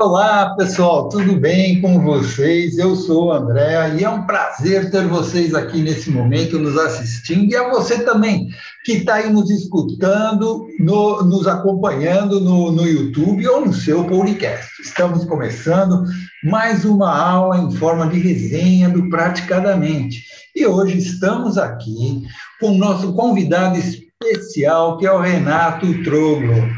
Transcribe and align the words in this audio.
Olá, 0.00 0.54
pessoal, 0.54 1.08
tudo 1.08 1.34
bem 1.34 1.80
com 1.80 2.00
vocês? 2.00 2.78
Eu 2.78 2.94
sou 2.94 3.26
o 3.26 3.32
André 3.32 3.96
e 3.96 4.04
é 4.04 4.08
um 4.08 4.24
prazer 4.26 4.92
ter 4.92 5.08
vocês 5.08 5.56
aqui 5.56 5.82
nesse 5.82 6.08
momento 6.08 6.56
nos 6.56 6.78
assistindo 6.78 7.50
e 7.50 7.56
a 7.56 7.68
você 7.68 8.04
também 8.04 8.48
que 8.84 8.92
está 8.92 9.14
aí 9.14 9.28
nos 9.28 9.50
escutando, 9.50 10.68
no, 10.78 11.24
nos 11.24 11.48
acompanhando 11.48 12.38
no, 12.38 12.70
no 12.70 12.86
YouTube 12.86 13.44
ou 13.48 13.66
no 13.66 13.72
seu 13.72 14.04
podcast. 14.04 14.70
Estamos 14.80 15.24
começando 15.24 16.04
mais 16.44 16.84
uma 16.84 17.12
aula 17.20 17.58
em 17.58 17.72
forma 17.72 18.06
de 18.06 18.20
resenha 18.20 18.88
do 18.88 19.10
Praticadamente 19.10 20.22
e 20.54 20.64
hoje 20.64 20.96
estamos 20.96 21.58
aqui 21.58 22.22
com 22.60 22.68
o 22.68 22.78
nosso 22.78 23.14
convidado 23.14 23.76
especial 23.76 24.96
que 24.96 25.08
é 25.08 25.10
o 25.10 25.20
Renato 25.20 26.04
Troglo, 26.04 26.68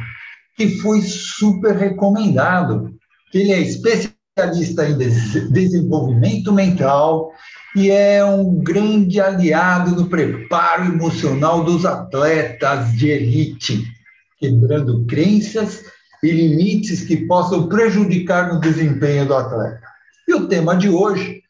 que 0.56 0.78
foi 0.78 1.02
super 1.02 1.76
recomendado 1.76 2.98
ele 3.38 3.52
é 3.52 3.60
especialista 3.60 4.88
em 4.88 4.96
desenvolvimento 5.50 6.52
mental 6.52 7.32
e 7.76 7.90
é 7.90 8.24
um 8.24 8.56
grande 8.62 9.20
aliado 9.20 9.92
no 9.92 10.08
preparo 10.08 10.84
emocional 10.84 11.62
dos 11.62 11.86
atletas 11.86 12.92
de 12.92 13.08
elite, 13.08 13.84
quebrando 14.38 15.04
crenças 15.06 15.84
e 16.22 16.30
limites 16.30 17.02
que 17.02 17.16
possam 17.26 17.68
prejudicar 17.68 18.52
no 18.52 18.60
desempenho 18.60 19.26
do 19.26 19.34
atleta. 19.34 19.80
E 20.26 20.34
o 20.34 20.48
tema 20.48 20.76
de 20.76 20.88
hoje 20.88 21.42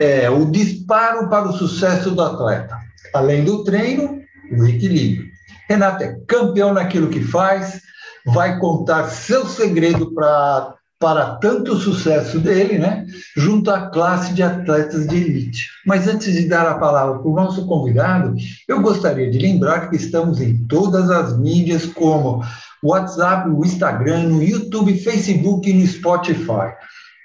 é 0.00 0.30
o 0.30 0.50
disparo 0.50 1.28
para 1.28 1.48
o 1.48 1.52
sucesso 1.52 2.10
do 2.10 2.22
atleta. 2.22 2.76
Além 3.12 3.44
do 3.44 3.64
treino, 3.64 4.20
o 4.52 4.66
equilíbrio. 4.66 5.28
Renato 5.68 6.02
é 6.04 6.16
campeão 6.26 6.72
naquilo 6.72 7.08
que 7.08 7.22
faz, 7.22 7.80
vai 8.26 8.58
contar 8.58 9.08
seu 9.08 9.46
segredo 9.46 10.14
para 10.14 10.74
para 11.04 11.34
tanto 11.36 11.76
sucesso 11.76 12.40
dele, 12.40 12.78
né, 12.78 13.04
junto 13.36 13.70
à 13.70 13.90
classe 13.90 14.32
de 14.32 14.42
atletas 14.42 15.06
de 15.06 15.16
elite. 15.16 15.68
Mas 15.84 16.08
antes 16.08 16.32
de 16.32 16.48
dar 16.48 16.66
a 16.66 16.78
palavra 16.78 17.18
para 17.18 17.30
o 17.30 17.34
nosso 17.34 17.66
convidado, 17.66 18.34
eu 18.66 18.80
gostaria 18.80 19.30
de 19.30 19.38
lembrar 19.38 19.90
que 19.90 19.96
estamos 19.96 20.40
em 20.40 20.66
todas 20.66 21.10
as 21.10 21.38
mídias, 21.38 21.84
como 21.84 22.42
WhatsApp, 22.82 23.50
o 23.50 23.62
Instagram, 23.66 24.28
no 24.30 24.42
YouTube, 24.42 24.96
Facebook 24.96 25.68
e 25.68 25.74
no 25.74 25.86
Spotify. 25.86 26.72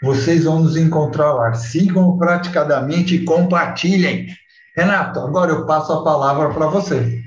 Vocês 0.04 0.44
vão 0.44 0.60
nos 0.60 0.76
encontrar 0.76 1.32
lá. 1.32 1.54
Sigam 1.54 2.18
praticadamente 2.18 3.16
e 3.16 3.24
compartilhem. 3.24 4.28
Renato, 4.76 5.22
agora 5.22 5.52
eu 5.52 5.66
passo 5.66 5.94
a 5.94 6.04
palavra 6.04 6.54
para 6.54 6.68
você. 6.68 7.22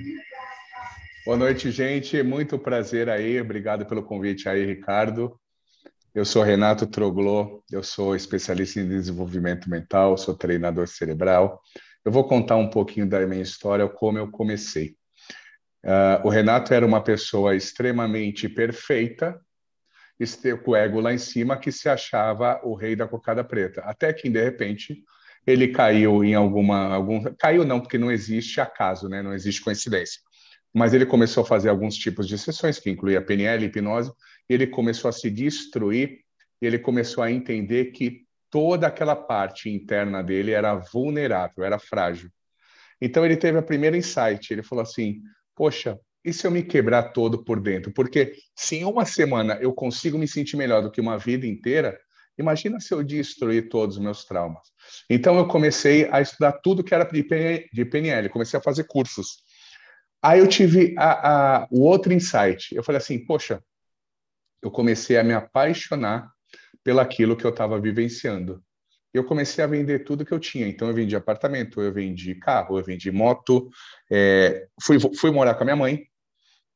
Boa 1.24 1.38
noite, 1.38 1.70
gente. 1.70 2.22
Muito 2.22 2.58
prazer 2.58 3.08
aí. 3.08 3.40
Obrigado 3.40 3.86
pelo 3.86 4.02
convite 4.02 4.50
aí, 4.50 4.66
Ricardo. 4.66 5.40
Eu 6.14 6.26
sou 6.26 6.42
Renato 6.42 6.86
Troglô, 6.86 7.64
eu 7.72 7.82
sou 7.82 8.14
especialista 8.14 8.78
em 8.78 8.86
desenvolvimento 8.86 9.70
mental, 9.70 10.18
sou 10.18 10.36
treinador 10.36 10.86
cerebral. 10.86 11.62
Eu 12.04 12.12
vou 12.12 12.28
contar 12.28 12.56
um 12.56 12.68
pouquinho 12.68 13.08
da 13.08 13.26
minha 13.26 13.40
história, 13.40 13.88
como 13.88 14.18
eu 14.18 14.30
comecei. 14.30 14.94
Uh, 15.82 16.26
o 16.26 16.28
Renato 16.28 16.74
era 16.74 16.84
uma 16.84 17.02
pessoa 17.02 17.56
extremamente 17.56 18.46
perfeita, 18.46 19.40
com 20.62 20.72
o 20.72 20.76
ego 20.76 21.00
lá 21.00 21.14
em 21.14 21.18
cima, 21.18 21.56
que 21.56 21.72
se 21.72 21.88
achava 21.88 22.60
o 22.62 22.74
rei 22.74 22.94
da 22.94 23.08
cocada 23.08 23.42
preta. 23.42 23.80
Até 23.80 24.12
que, 24.12 24.28
de 24.28 24.44
repente, 24.44 25.02
ele 25.46 25.68
caiu 25.68 26.22
em 26.22 26.34
alguma. 26.34 26.94
Algum, 26.94 27.24
caiu 27.38 27.64
não, 27.64 27.80
porque 27.80 27.96
não 27.96 28.12
existe 28.12 28.60
acaso, 28.60 29.08
né? 29.08 29.22
não 29.22 29.32
existe 29.32 29.62
coincidência. 29.62 30.20
Mas 30.74 30.92
ele 30.92 31.06
começou 31.06 31.42
a 31.42 31.46
fazer 31.46 31.70
alguns 31.70 31.96
tipos 31.96 32.28
de 32.28 32.36
sessões, 32.36 32.78
que 32.78 32.90
incluía 32.90 33.24
PNL, 33.24 33.64
hipnose, 33.64 34.12
ele 34.52 34.66
começou 34.66 35.08
a 35.08 35.12
se 35.12 35.30
destruir, 35.30 36.20
ele 36.60 36.78
começou 36.78 37.24
a 37.24 37.30
entender 37.30 37.86
que 37.86 38.22
toda 38.50 38.86
aquela 38.86 39.16
parte 39.16 39.70
interna 39.70 40.22
dele 40.22 40.52
era 40.52 40.74
vulnerável, 40.74 41.64
era 41.64 41.78
frágil. 41.78 42.30
Então 43.00 43.24
ele 43.24 43.36
teve 43.36 43.58
a 43.58 43.62
primeira 43.62 43.96
insight, 43.96 44.52
ele 44.52 44.62
falou 44.62 44.82
assim: 44.82 45.20
"Poxa, 45.56 45.98
e 46.24 46.32
se 46.32 46.46
eu 46.46 46.50
me 46.50 46.62
quebrar 46.62 47.12
todo 47.12 47.44
por 47.44 47.60
dentro? 47.60 47.92
Porque 47.92 48.34
se 48.54 48.76
em 48.76 48.84
uma 48.84 49.04
semana 49.04 49.58
eu 49.60 49.72
consigo 49.72 50.18
me 50.18 50.28
sentir 50.28 50.56
melhor 50.56 50.82
do 50.82 50.90
que 50.90 51.00
uma 51.00 51.18
vida 51.18 51.46
inteira, 51.46 51.98
imagina 52.38 52.78
se 52.78 52.94
eu 52.94 53.02
destruir 53.02 53.68
todos 53.68 53.96
os 53.96 54.02
meus 54.02 54.24
traumas". 54.24 54.62
Então 55.10 55.36
eu 55.36 55.48
comecei 55.48 56.08
a 56.12 56.20
estudar 56.20 56.52
tudo 56.52 56.84
que 56.84 56.94
era 56.94 57.04
de 57.04 57.84
PNL, 57.84 58.28
comecei 58.28 58.58
a 58.58 58.62
fazer 58.62 58.84
cursos. 58.84 59.42
Aí 60.22 60.38
eu 60.38 60.46
tive 60.46 60.94
a, 60.96 61.62
a, 61.62 61.68
o 61.70 61.80
outro 61.80 62.12
insight. 62.12 62.72
Eu 62.72 62.84
falei 62.84 62.98
assim, 62.98 63.18
poxa, 63.26 63.60
eu 64.62 64.70
comecei 64.70 65.18
a 65.18 65.24
me 65.24 65.34
apaixonar 65.34 66.30
pelaquilo 66.84 67.36
que 67.36 67.44
eu 67.44 67.50
estava 67.50 67.80
vivenciando. 67.80 68.62
Eu 69.12 69.24
comecei 69.24 69.62
a 69.62 69.66
vender 69.66 70.04
tudo 70.04 70.24
que 70.24 70.32
eu 70.32 70.40
tinha. 70.40 70.66
Então, 70.66 70.88
eu 70.88 70.94
vendi 70.94 71.14
apartamento, 71.14 71.80
eu 71.82 71.92
vendi 71.92 72.34
carro, 72.36 72.78
eu 72.78 72.84
vendi 72.84 73.10
moto, 73.10 73.68
é, 74.10 74.66
fui, 74.82 74.98
fui 75.16 75.30
morar 75.30 75.54
com 75.54 75.62
a 75.62 75.64
minha 75.64 75.76
mãe, 75.76 76.06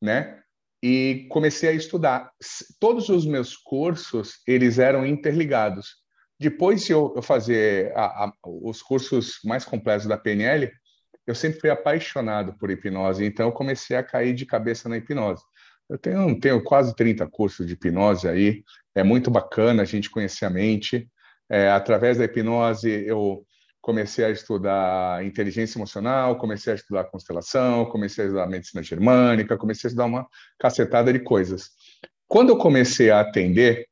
né? 0.03 0.43
E 0.83 1.27
comecei 1.31 1.71
a 1.71 1.73
estudar. 1.73 2.31
Todos 2.79 3.09
os 3.09 3.25
meus 3.25 3.57
cursos, 3.57 4.41
eles 4.47 4.79
eram 4.79 5.07
interligados. 5.07 5.97
Depois 6.39 6.85
de 6.85 6.93
eu, 6.93 7.23
fazer 7.23 7.97
a, 7.97 8.27
a, 8.27 8.33
os 8.45 8.83
cursos 8.83 9.39
mais 9.43 9.65
completos 9.65 10.07
da 10.07 10.19
PNL, 10.19 10.71
eu 11.27 11.35
sempre 11.35 11.59
fui 11.59 11.71
apaixonado 11.71 12.55
por 12.59 12.71
hipnose, 12.71 13.25
então 13.25 13.47
eu 13.47 13.53
comecei 13.53 13.97
a 13.97 14.03
cair 14.03 14.35
de 14.35 14.47
cabeça 14.47 14.89
na 14.89 14.99
hipnose. 14.99 15.43
Eu 15.89 15.99
tenho, 15.99 16.41
tenho 16.41 16.63
quase 16.63 16.95
30 16.95 17.27
cursos 17.29 17.67
de 17.67 17.75
hipnose 17.75 18.29
aí, 18.29 18.65
é 18.95 19.03
muito 19.03 19.31
bacana 19.31 19.83
a 19.83 19.85
gente 19.87 20.11
conhecer 20.11 20.45
a 20.45 20.51
mente. 20.51 21.09
É, 21.49 21.71
através 21.71 22.19
da 22.19 22.25
hipnose, 22.25 22.91
eu 22.91 23.47
comecei 23.81 24.25
a 24.25 24.31
estudar 24.31 25.25
inteligência 25.25 25.79
emocional, 25.79 26.37
comecei 26.39 26.73
a 26.73 26.77
estudar 26.77 27.05
constelação, 27.05 27.85
comecei 27.87 28.25
a 28.25 28.27
estudar 28.27 28.49
medicina 28.49 28.83
germânica, 28.83 29.57
comecei 29.57 29.87
a 29.87 29.91
estudar 29.91 30.07
uma 30.07 30.27
cacetada 30.59 31.13
de 31.13 31.21
coisas. 31.21 31.71
Quando 32.27 32.51
eu 32.51 32.59
comecei 32.59 33.11
a 33.11 33.21
atender, 33.21 33.87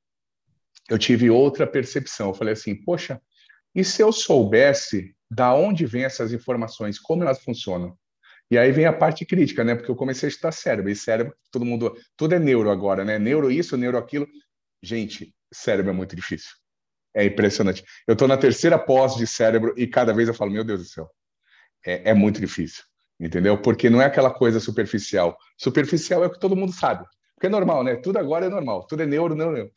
eu 0.90 0.98
tive 0.98 1.30
outra 1.30 1.64
percepção. 1.64 2.28
Eu 2.28 2.34
falei 2.34 2.54
assim, 2.54 2.74
poxa, 2.74 3.20
e 3.74 3.84
se 3.84 4.02
eu 4.02 4.10
soubesse 4.12 5.14
da 5.30 5.54
onde 5.54 5.86
vêm 5.86 6.04
essas 6.04 6.32
informações, 6.32 6.98
como 6.98 7.22
elas 7.22 7.42
funcionam? 7.42 7.96
E 8.54 8.58
aí 8.58 8.70
vem 8.70 8.86
a 8.86 8.92
parte 8.92 9.26
crítica, 9.26 9.64
né? 9.64 9.74
Porque 9.74 9.90
eu 9.90 9.96
comecei 9.96 10.28
a 10.28 10.30
estudar 10.30 10.52
cérebro, 10.52 10.88
e 10.88 10.94
cérebro, 10.94 11.34
todo 11.50 11.64
mundo, 11.64 11.92
tudo 12.16 12.36
é 12.36 12.38
neuro 12.38 12.70
agora, 12.70 13.04
né? 13.04 13.18
Neuro 13.18 13.50
isso, 13.50 13.76
neuro 13.76 13.98
aquilo. 13.98 14.28
Gente, 14.80 15.34
cérebro 15.52 15.90
é 15.90 15.92
muito 15.92 16.14
difícil. 16.14 16.52
É 17.12 17.24
impressionante. 17.24 17.82
Eu 18.06 18.12
estou 18.12 18.28
na 18.28 18.36
terceira 18.36 18.78
pós 18.78 19.16
de 19.16 19.26
cérebro 19.26 19.74
e 19.76 19.88
cada 19.88 20.12
vez 20.12 20.28
eu 20.28 20.34
falo, 20.34 20.52
meu 20.52 20.62
Deus 20.62 20.82
do 20.82 20.86
céu, 20.86 21.10
é, 21.84 22.10
é 22.10 22.14
muito 22.14 22.38
difícil, 22.40 22.84
entendeu? 23.18 23.60
Porque 23.60 23.90
não 23.90 24.00
é 24.00 24.04
aquela 24.04 24.32
coisa 24.32 24.60
superficial. 24.60 25.36
Superficial 25.58 26.22
é 26.22 26.28
o 26.28 26.30
que 26.30 26.38
todo 26.38 26.54
mundo 26.54 26.72
sabe. 26.72 27.04
Porque 27.34 27.48
é 27.48 27.50
normal, 27.50 27.82
né? 27.82 27.96
Tudo 27.96 28.20
agora 28.20 28.46
é 28.46 28.48
normal. 28.48 28.86
Tudo 28.86 29.02
é 29.02 29.06
neuro, 29.06 29.34
neuro, 29.34 29.52
neuro. 29.52 29.72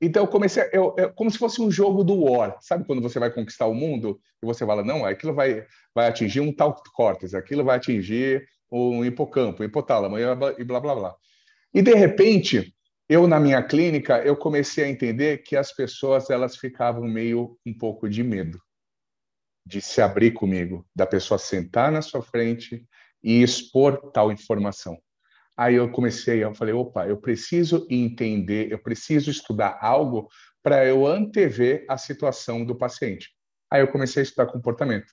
Então 0.00 0.22
eu 0.22 0.28
comecei, 0.28 0.64
eu, 0.72 0.94
eu, 0.96 1.12
como 1.12 1.30
se 1.30 1.38
fosse 1.38 1.60
um 1.60 1.70
jogo 1.70 2.04
do 2.04 2.22
War, 2.22 2.56
sabe 2.60 2.84
quando 2.84 3.02
você 3.02 3.18
vai 3.18 3.32
conquistar 3.32 3.66
o 3.66 3.74
mundo 3.74 4.20
e 4.42 4.46
você 4.46 4.64
fala 4.64 4.84
não, 4.84 5.04
aquilo 5.04 5.34
vai, 5.34 5.66
vai 5.94 6.08
atingir 6.08 6.40
um 6.40 6.52
tal 6.52 6.74
córtex, 6.94 7.34
aquilo 7.34 7.64
vai 7.64 7.76
atingir 7.76 8.46
um 8.70 9.04
hipocampo, 9.04 9.64
hipotálamo 9.64 10.16
e 10.18 10.64
blá 10.64 10.80
blá 10.80 10.94
blá. 10.94 11.16
E 11.74 11.82
de 11.82 11.94
repente, 11.94 12.72
eu 13.08 13.26
na 13.26 13.40
minha 13.40 13.62
clínica, 13.62 14.18
eu 14.18 14.36
comecei 14.36 14.84
a 14.84 14.88
entender 14.88 15.38
que 15.38 15.56
as 15.56 15.74
pessoas 15.74 16.30
elas 16.30 16.56
ficavam 16.56 17.02
meio 17.02 17.58
um 17.66 17.76
pouco 17.76 18.08
de 18.08 18.22
medo 18.22 18.58
de 19.68 19.82
se 19.82 20.00
abrir 20.00 20.32
comigo, 20.32 20.86
da 20.96 21.06
pessoa 21.06 21.36
sentar 21.36 21.92
na 21.92 22.00
sua 22.00 22.22
frente 22.22 22.86
e 23.22 23.42
expor 23.42 24.10
tal 24.12 24.32
informação. 24.32 24.98
Aí 25.58 25.74
eu 25.74 25.90
comecei, 25.90 26.44
eu 26.44 26.54
falei, 26.54 26.72
opa, 26.72 27.08
eu 27.08 27.16
preciso 27.16 27.84
entender, 27.90 28.70
eu 28.70 28.78
preciso 28.78 29.28
estudar 29.28 29.76
algo 29.80 30.28
para 30.62 30.86
eu 30.86 31.04
antever 31.04 31.84
a 31.88 31.98
situação 31.98 32.64
do 32.64 32.76
paciente. 32.76 33.30
Aí 33.68 33.80
eu 33.80 33.88
comecei 33.88 34.20
a 34.20 34.22
estudar 34.22 34.46
comportamento. 34.46 35.12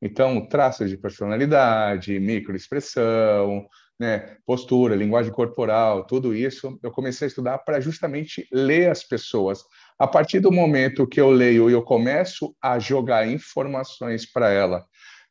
Então, 0.00 0.46
traços 0.46 0.88
de 0.88 0.96
personalidade, 0.96 2.20
microexpressão, 2.20 3.66
né, 3.98 4.36
postura, 4.46 4.94
linguagem 4.94 5.32
corporal, 5.32 6.06
tudo 6.06 6.34
isso, 6.36 6.78
eu 6.84 6.92
comecei 6.92 7.26
a 7.26 7.28
estudar 7.28 7.58
para 7.58 7.80
justamente 7.80 8.46
ler 8.52 8.90
as 8.90 9.02
pessoas. 9.02 9.62
A 9.98 10.06
partir 10.06 10.38
do 10.38 10.52
momento 10.52 11.06
que 11.06 11.20
eu 11.20 11.30
leio 11.30 11.68
e 11.68 11.72
eu 11.72 11.82
começo 11.82 12.56
a 12.62 12.78
jogar 12.78 13.28
informações 13.28 14.24
para 14.24 14.50
ela, 14.50 14.86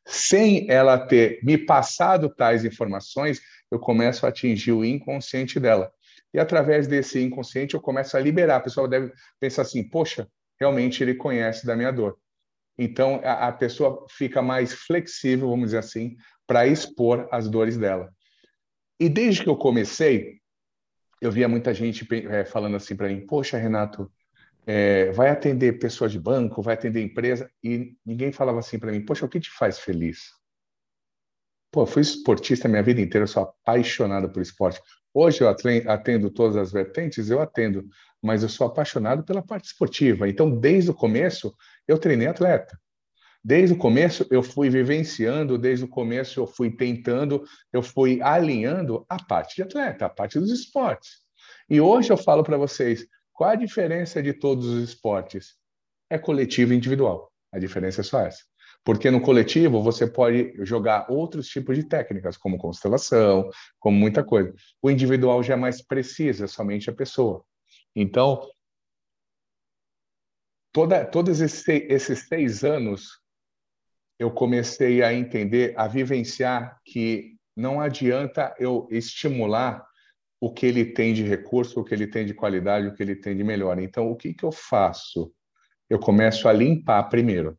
sem 0.06 0.70
ela 0.70 0.98
ter 0.98 1.40
me 1.42 1.58
passado 1.58 2.28
tais 2.28 2.64
informações, 2.64 3.40
eu 3.70 3.78
começo 3.78 4.26
a 4.26 4.28
atingir 4.28 4.72
o 4.72 4.84
inconsciente 4.84 5.60
dela. 5.60 5.92
E 6.32 6.38
através 6.38 6.86
desse 6.86 7.20
inconsciente 7.20 7.74
eu 7.74 7.80
começo 7.80 8.16
a 8.16 8.20
liberar. 8.20 8.56
A 8.56 8.60
pessoa 8.60 8.88
deve 8.88 9.12
pensar 9.38 9.62
assim: 9.62 9.82
poxa, 9.82 10.28
realmente 10.58 11.02
ele 11.02 11.14
conhece 11.14 11.66
da 11.66 11.76
minha 11.76 11.90
dor. 11.90 12.18
Então 12.78 13.20
a, 13.24 13.48
a 13.48 13.52
pessoa 13.52 14.06
fica 14.08 14.40
mais 14.40 14.72
flexível, 14.72 15.48
vamos 15.48 15.66
dizer 15.66 15.78
assim, 15.78 16.16
para 16.46 16.66
expor 16.66 17.28
as 17.30 17.48
dores 17.48 17.76
dela. 17.76 18.10
E 18.98 19.08
desde 19.08 19.42
que 19.42 19.48
eu 19.48 19.56
comecei, 19.56 20.40
eu 21.20 21.30
via 21.30 21.48
muita 21.48 21.74
gente 21.74 22.06
é, 22.28 22.44
falando 22.44 22.76
assim 22.76 22.96
para 22.96 23.08
mim: 23.08 23.26
poxa, 23.26 23.58
Renato, 23.58 24.10
é, 24.66 25.10
vai 25.12 25.30
atender 25.30 25.78
pessoa 25.78 26.08
de 26.08 26.18
banco, 26.18 26.62
vai 26.62 26.74
atender 26.74 27.02
empresa, 27.02 27.50
e 27.62 27.96
ninguém 28.04 28.30
falava 28.30 28.58
assim 28.58 28.78
para 28.78 28.92
mim, 28.92 29.04
poxa, 29.04 29.26
o 29.26 29.28
que 29.28 29.40
te 29.40 29.50
faz 29.50 29.78
feliz? 29.78 30.39
Pô, 31.72 31.86
fui 31.86 32.02
esportista 32.02 32.68
minha 32.68 32.82
vida 32.82 33.00
inteira, 33.00 33.26
sou 33.28 33.44
apaixonado 33.44 34.28
por 34.30 34.42
esporte. 34.42 34.80
Hoje 35.14 35.42
eu 35.42 35.48
atendo 35.48 36.30
todas 36.30 36.56
as 36.56 36.72
vertentes, 36.72 37.30
eu 37.30 37.40
atendo, 37.40 37.88
mas 38.20 38.42
eu 38.42 38.48
sou 38.48 38.66
apaixonado 38.66 39.22
pela 39.22 39.40
parte 39.40 39.66
esportiva. 39.66 40.28
Então, 40.28 40.50
desde 40.50 40.90
o 40.90 40.94
começo, 40.94 41.54
eu 41.86 41.96
treinei 41.96 42.26
atleta. 42.26 42.76
Desde 43.42 43.74
o 43.74 43.78
começo, 43.78 44.26
eu 44.30 44.42
fui 44.42 44.68
vivenciando, 44.68 45.56
desde 45.56 45.84
o 45.84 45.88
começo, 45.88 46.40
eu 46.40 46.46
fui 46.46 46.70
tentando, 46.76 47.44
eu 47.72 47.82
fui 47.82 48.20
alinhando 48.20 49.06
a 49.08 49.22
parte 49.22 49.56
de 49.56 49.62
atleta, 49.62 50.06
a 50.06 50.10
parte 50.10 50.38
dos 50.38 50.50
esportes. 50.50 51.20
E 51.68 51.80
hoje 51.80 52.12
eu 52.12 52.16
falo 52.16 52.42
para 52.42 52.58
vocês, 52.58 53.06
qual 53.32 53.50
a 53.50 53.54
diferença 53.54 54.20
de 54.20 54.32
todos 54.32 54.66
os 54.66 54.82
esportes? 54.82 55.54
É 56.10 56.18
coletivo 56.18 56.72
e 56.72 56.76
individual. 56.76 57.29
A 57.52 57.58
diferença 57.58 58.00
é 58.00 58.04
só 58.04 58.20
essa. 58.20 58.44
Porque 58.84 59.10
no 59.10 59.20
coletivo 59.20 59.82
você 59.82 60.06
pode 60.06 60.54
jogar 60.64 61.10
outros 61.10 61.48
tipos 61.48 61.76
de 61.76 61.84
técnicas, 61.84 62.36
como 62.36 62.56
constelação, 62.56 63.48
como 63.78 63.96
muita 63.96 64.24
coisa. 64.24 64.54
O 64.80 64.90
individual 64.90 65.42
já 65.42 65.54
é 65.54 65.56
mais 65.56 65.82
preciso, 65.82 66.44
é 66.44 66.46
somente 66.46 66.88
a 66.88 66.94
pessoa. 66.94 67.44
Então, 67.94 68.48
toda, 70.72 71.04
todos 71.04 71.40
esses, 71.40 71.66
esses 71.68 72.26
seis 72.26 72.64
anos, 72.64 73.20
eu 74.18 74.30
comecei 74.30 75.02
a 75.02 75.12
entender, 75.12 75.74
a 75.76 75.86
vivenciar 75.88 76.80
que 76.84 77.36
não 77.56 77.80
adianta 77.80 78.54
eu 78.58 78.86
estimular 78.90 79.84
o 80.40 80.52
que 80.52 80.64
ele 80.64 80.86
tem 80.86 81.12
de 81.12 81.22
recurso, 81.22 81.80
o 81.80 81.84
que 81.84 81.92
ele 81.92 82.06
tem 82.06 82.24
de 82.24 82.32
qualidade, 82.32 82.86
o 82.86 82.94
que 82.94 83.02
ele 83.02 83.16
tem 83.16 83.36
de 83.36 83.44
melhor. 83.44 83.78
Então, 83.78 84.10
o 84.10 84.16
que, 84.16 84.32
que 84.32 84.44
eu 84.44 84.52
faço? 84.52 85.32
Eu 85.90 85.98
começo 85.98 86.48
a 86.48 86.52
limpar 86.52 87.02
primeiro. 87.10 87.58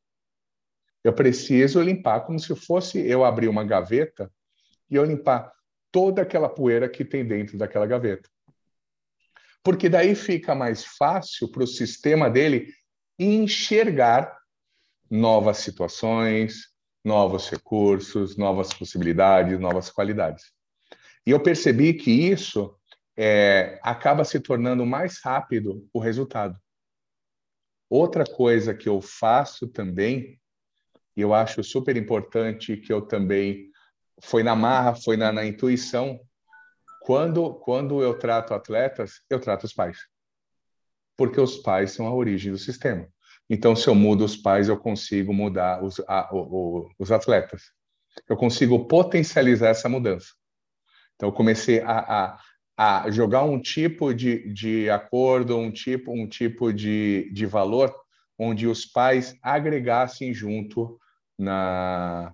Eu 1.04 1.13
preciso 1.13 1.81
limpar 1.81 2.22
como 2.22 2.39
se 2.39 2.56
fosse 2.56 3.06
eu 3.06 3.25
abrir 3.25 3.50
uma 3.50 3.66
gaveta 3.66 4.31
e 4.89 4.95
eu 4.95 5.04
limpar 5.04 5.51
toda 5.92 6.22
aquela 6.22 6.48
poeira 6.48 6.88
que 6.88 7.04
tem 7.04 7.25
dentro 7.25 7.57
daquela 7.57 7.86
gaveta. 7.86 8.30
Porque 9.62 9.89
daí 9.89 10.16
fica 10.16 10.56
mais 10.56 10.86
fácil 10.86 11.51
para 11.51 11.63
o 11.63 11.68
sistema 11.68 12.30
dele 12.30 12.74
enxergar 13.19 14.36
novas 15.10 15.57
situações, 15.57 16.72
novos 17.04 17.50
recursos, 17.50 18.38
novas 18.38 18.74
possibilidades, 18.74 19.60
novas 19.60 19.89
qualidades. 19.89 20.45
E 21.25 21.31
eu 21.31 21.39
percebi 21.39 21.94
que 21.94 22.10
isso 22.10 22.75
é, 23.18 23.78
acaba 23.83 24.24
se 24.24 24.39
tornando 24.39 24.86
mais 24.86 25.19
rápido 25.22 25.88
o 25.94 26.00
resultado. 26.00 26.57
Outra 27.91 28.23
coisa 28.23 28.73
que 28.73 28.88
eu 28.88 29.01
faço 29.01 29.67
também, 29.67 30.39
e 31.13 31.19
eu 31.19 31.33
acho 31.33 31.61
super 31.61 31.97
importante, 31.97 32.77
que 32.77 32.93
eu 32.93 33.01
também 33.01 33.69
foi 34.21 34.43
na 34.43 34.55
marra, 34.55 34.95
foi 34.95 35.17
na, 35.17 35.29
na 35.29 35.45
intuição, 35.45 36.17
quando, 37.01 37.53
quando 37.55 38.01
eu 38.01 38.17
trato 38.17 38.53
atletas, 38.53 39.19
eu 39.29 39.41
trato 39.41 39.65
os 39.65 39.73
pais. 39.73 39.97
Porque 41.17 41.41
os 41.41 41.57
pais 41.57 41.91
são 41.91 42.07
a 42.07 42.15
origem 42.15 42.53
do 42.53 42.57
sistema. 42.57 43.05
Então, 43.49 43.75
se 43.75 43.89
eu 43.89 43.94
mudo 43.94 44.23
os 44.23 44.37
pais, 44.37 44.69
eu 44.69 44.77
consigo 44.77 45.33
mudar 45.33 45.83
os, 45.83 45.99
a, 46.07 46.33
o, 46.33 46.37
o, 46.37 46.91
os 46.97 47.11
atletas. 47.11 47.73
Eu 48.29 48.37
consigo 48.37 48.87
potencializar 48.87 49.67
essa 49.67 49.89
mudança. 49.89 50.29
Então, 51.15 51.27
eu 51.27 51.33
comecei 51.33 51.81
a, 51.81 51.99
a, 51.99 52.39
a 52.83 53.12
jogar 53.12 53.44
um 53.44 53.62
tipo 53.62 54.12
de, 54.12 54.51
de 54.51 54.89
acordo, 54.89 55.56
um 55.56 55.69
tipo, 55.69 56.12
um 56.12 56.28
tipo 56.28 56.74
de, 56.74 57.30
de 57.31 57.45
valor, 57.45 57.94
onde 58.39 58.66
os 58.66 58.88
pais 58.88 59.38
agregassem 59.39 60.33
junto 60.33 61.00
na, 61.38 62.33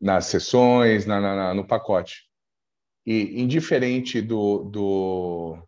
nas 0.00 0.26
sessões, 0.26 1.06
na, 1.06 1.20
na, 1.20 1.54
no 1.54 1.64
pacote. 1.64 2.24
E, 3.06 3.40
indiferente 3.40 4.20
do, 4.20 4.64
do, 4.64 5.58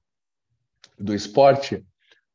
do 0.98 1.14
esporte, 1.14 1.86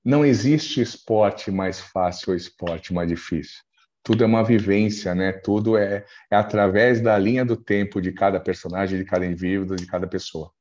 não 0.01 0.25
existe 0.25 0.79
esporte 0.79 1.51
mais 1.51 1.81
fácil 1.81 2.29
ou 2.29 2.37
esporte 2.37 2.93
mais 2.93 3.09
difícil 3.09 3.65
tudo 4.01 4.23
é 4.23 4.27
uma 4.27 4.43
vivência, 4.43 5.15
né? 5.15 5.31
Tudo 5.31 5.75
é, 5.75 6.05
é 6.29 6.35
através 6.35 7.01
da 7.01 7.17
linha 7.17 7.43
do 7.43 7.57
tempo 7.57 7.99
de 7.99 8.11
cada 8.11 8.39
personagem, 8.39 8.99
de 8.99 9.03
cada 9.03 9.25
indivíduo, 9.25 9.75
de 9.75 9.87
cada 9.87 10.05
pessoa. 10.05 10.51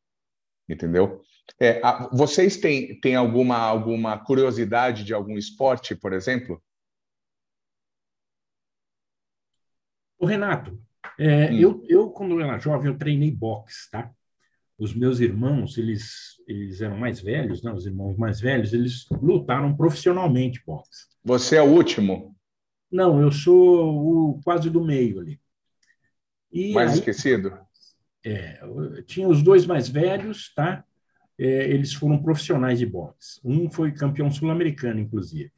Entendeu? 0.68 1.20
É, 1.60 1.80
a, 1.84 2.08
vocês 2.12 2.56
têm, 2.56 2.98
têm 3.00 3.14
alguma, 3.14 3.56
alguma 3.56 4.18
curiosidade 4.18 5.04
de 5.04 5.12
algum 5.12 5.36
esporte, 5.36 5.94
por 5.94 6.12
exemplo? 6.12 6.62
O 10.18 10.26
Renato, 10.26 10.78
é, 11.18 11.50
hum. 11.50 11.58
eu, 11.58 11.84
eu, 11.88 12.10
quando 12.10 12.32
eu 12.32 12.40
era 12.40 12.58
jovem, 12.58 12.90
eu 12.90 12.98
treinei 12.98 13.30
boxe, 13.30 13.90
tá? 13.90 14.10
Os 14.78 14.94
meus 14.94 15.20
irmãos, 15.20 15.78
eles, 15.78 16.40
eles 16.48 16.80
eram 16.80 16.96
mais 16.96 17.20
velhos, 17.20 17.62
né? 17.62 17.72
Os 17.72 17.86
irmãos 17.86 18.16
mais 18.16 18.40
velhos, 18.40 18.72
eles 18.72 19.06
lutaram 19.22 19.76
profissionalmente 19.76 20.62
boxe. 20.66 21.06
Você 21.22 21.56
é 21.56 21.62
o 21.62 21.70
último? 21.70 22.34
Não, 22.90 23.20
eu 23.20 23.30
sou 23.30 24.34
o 24.34 24.40
quase 24.42 24.70
do 24.70 24.84
meio 24.84 25.20
ali. 25.20 25.40
E 26.50 26.72
mais 26.72 26.92
aí, 26.92 26.98
esquecido? 26.98 27.58
É, 28.24 28.60
tinha 29.06 29.28
os 29.28 29.42
dois 29.42 29.66
mais 29.66 29.88
velhos, 29.88 30.52
tá? 30.54 30.84
É, 31.38 31.68
eles 31.68 31.92
foram 31.92 32.22
profissionais 32.22 32.78
de 32.78 32.86
boxe. 32.86 33.40
Um 33.44 33.70
foi 33.70 33.92
campeão 33.92 34.30
sul-americano, 34.30 35.00
inclusive. 35.00 35.52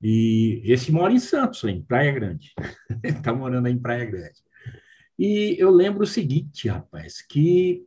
E 0.00 0.62
esse 0.64 0.90
mora 0.90 1.12
em 1.12 1.18
Santos, 1.18 1.62
em 1.64 1.82
Praia 1.82 2.12
Grande. 2.12 2.52
Está 3.02 3.32
morando 3.32 3.66
aí 3.66 3.72
em 3.72 3.78
Praia 3.78 4.04
Grande. 4.04 4.42
E 5.18 5.56
eu 5.58 5.70
lembro 5.70 6.02
o 6.02 6.06
seguinte, 6.06 6.68
rapaz, 6.68 7.22
que 7.22 7.86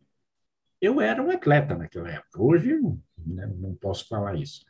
eu 0.80 1.01
era 1.01 1.22
um 1.22 1.31
atleta 1.31 1.75
naquela 1.75 2.10
época. 2.10 2.42
Hoje 2.42 2.80
né, 3.25 3.48
não 3.58 3.75
posso 3.75 4.08
falar 4.08 4.36
isso. 4.36 4.63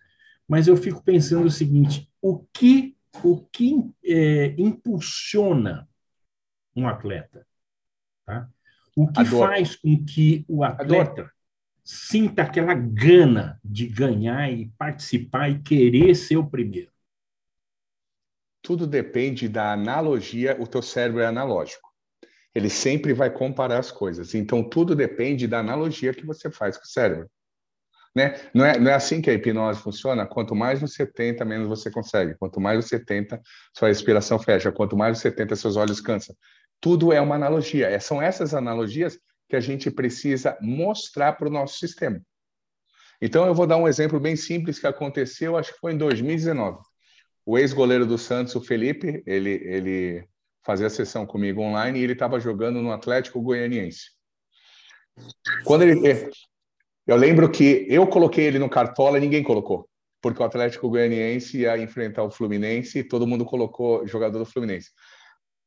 Mas 0.48 0.68
eu 0.68 0.78
fico 0.78 1.04
pensando 1.04 1.46
o 1.46 1.52
seguinte: 1.52 2.10
o 2.22 2.40
que 2.54 2.96
o 3.24 3.42
que 3.46 3.74
é, 4.04 4.56
impulsiona 4.58 5.88
um 6.76 6.88
atleta? 6.88 7.48
Tá? 8.26 8.50
O 8.96 9.12
que 9.12 9.26
faz 9.26 9.76
com 9.76 10.04
que 10.06 10.46
o 10.48 10.64
atleta 10.64 11.30
sinta 11.84 12.44
aquela 12.44 12.74
gana 12.74 13.60
de 13.64 13.88
ganhar 13.88 14.50
e 14.52 14.72
participar 14.78 15.50
e 15.50 15.60
querer 15.60 16.16
ser 16.16 16.38
o 16.38 16.50
primeiro? 16.50 16.90
Tudo 18.62 18.88
depende 18.88 19.48
da 19.48 19.74
analogia, 19.74 20.58
o 20.60 20.66
teu 20.66 20.82
cérebro 20.82 21.22
é 21.22 21.28
analógico. 21.28 21.94
Ele 22.56 22.70
sempre 22.70 23.14
vai 23.14 23.30
comparar 23.30 23.78
as 23.78 23.92
coisas. 23.92 24.34
Então, 24.34 24.64
tudo 24.64 24.96
depende 24.96 25.46
da 25.46 25.60
analogia 25.60 26.14
que 26.14 26.26
você 26.26 26.50
faz 26.50 26.78
com 26.78 26.86
o 26.86 26.88
cérebro. 26.88 27.30
Né? 28.16 28.40
Não, 28.54 28.66
é, 28.66 28.80
não 28.80 28.90
é 28.90 28.94
assim 28.94 29.22
que 29.22 29.30
a 29.30 29.34
hipnose 29.34 29.82
funciona? 29.82 30.26
Quanto 30.26 30.56
mais 30.56 30.80
você 30.80 31.06
tenta, 31.06 31.44
menos 31.44 31.68
você 31.68 31.92
consegue. 31.92 32.34
Quanto 32.36 32.62
mais 32.62 32.86
você 32.86 32.98
tenta, 32.98 33.42
sua 33.78 33.90
respiração 33.90 34.40
fecha. 34.40 34.72
Quanto 34.72 34.96
mais 34.96 35.20
você 35.20 35.30
tenta, 35.30 35.54
seus 35.56 35.76
olhos 35.76 36.00
cansam. 36.00 36.34
Tudo 36.86 37.12
é 37.12 37.20
uma 37.20 37.34
analogia. 37.34 37.90
É, 37.90 38.00
são 38.00 38.22
essas 38.22 38.54
analogias 38.54 39.20
que 39.50 39.56
a 39.56 39.60
gente 39.60 39.90
precisa 39.90 40.56
mostrar 40.62 41.34
para 41.34 41.48
o 41.48 41.52
nosso 41.52 41.80
sistema. 41.80 42.22
Então, 43.20 43.48
eu 43.48 43.56
vou 43.56 43.66
dar 43.66 43.78
um 43.78 43.88
exemplo 43.88 44.20
bem 44.20 44.36
simples 44.36 44.78
que 44.78 44.86
aconteceu, 44.86 45.58
acho 45.58 45.74
que 45.74 45.80
foi 45.80 45.94
em 45.94 45.98
2019. 45.98 46.78
O 47.44 47.58
ex-goleiro 47.58 48.06
do 48.06 48.20
Santos, 48.20 48.54
o 48.54 48.62
Felipe, 48.62 49.24
ele, 49.26 49.50
ele 49.50 50.28
fazia 50.64 50.86
a 50.86 50.90
sessão 50.92 51.26
comigo 51.26 51.60
online 51.60 52.00
e 52.00 52.04
ele 52.04 52.14
estava 52.14 52.40
jogando 52.40 52.80
no 52.84 52.92
Atlético 52.92 53.42
Goianiense. 53.42 54.12
Quando 55.64 55.82
ele, 55.82 56.30
eu 57.08 57.16
lembro 57.16 57.50
que 57.50 57.88
eu 57.90 58.06
coloquei 58.06 58.46
ele 58.46 58.60
no 58.60 58.70
Cartola 58.70 59.18
e 59.18 59.22
ninguém 59.22 59.42
colocou, 59.42 59.90
porque 60.22 60.40
o 60.40 60.46
Atlético 60.46 60.88
Goianiense 60.88 61.62
ia 61.62 61.80
enfrentar 61.80 62.22
o 62.22 62.30
Fluminense 62.30 63.00
e 63.00 63.04
todo 63.04 63.26
mundo 63.26 63.44
colocou 63.44 64.06
jogador 64.06 64.38
do 64.38 64.46
Fluminense. 64.46 64.92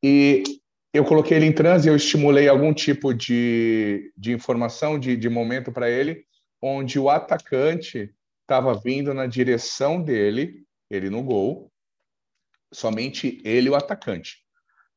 E 0.01 0.61
eu 0.93 1.05
coloquei 1.05 1.37
ele 1.37 1.45
em 1.45 1.53
transe, 1.53 1.87
eu 1.87 1.95
estimulei 1.95 2.47
algum 2.47 2.73
tipo 2.73 3.13
de, 3.13 4.11
de 4.17 4.31
informação, 4.31 4.97
de, 4.97 5.15
de 5.15 5.29
momento 5.29 5.71
para 5.71 5.89
ele, 5.89 6.25
onde 6.61 6.97
o 6.97 7.09
atacante 7.09 8.13
estava 8.41 8.73
vindo 8.73 9.13
na 9.13 9.27
direção 9.27 10.01
dele, 10.01 10.65
ele 10.89 11.09
no 11.09 11.21
gol, 11.21 11.71
somente 12.73 13.39
ele 13.45 13.69
o 13.69 13.75
atacante. 13.75 14.37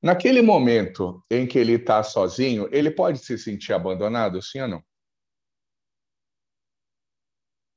Naquele 0.02 0.40
momento 0.40 1.22
em 1.30 1.46
que 1.46 1.58
ele 1.58 1.74
está 1.74 2.02
sozinho, 2.02 2.68
ele 2.72 2.90
pode 2.90 3.18
se 3.18 3.38
sentir 3.38 3.72
abandonado, 3.72 4.40
sim 4.42 4.60
ou 4.60 4.68
não? 4.68 4.84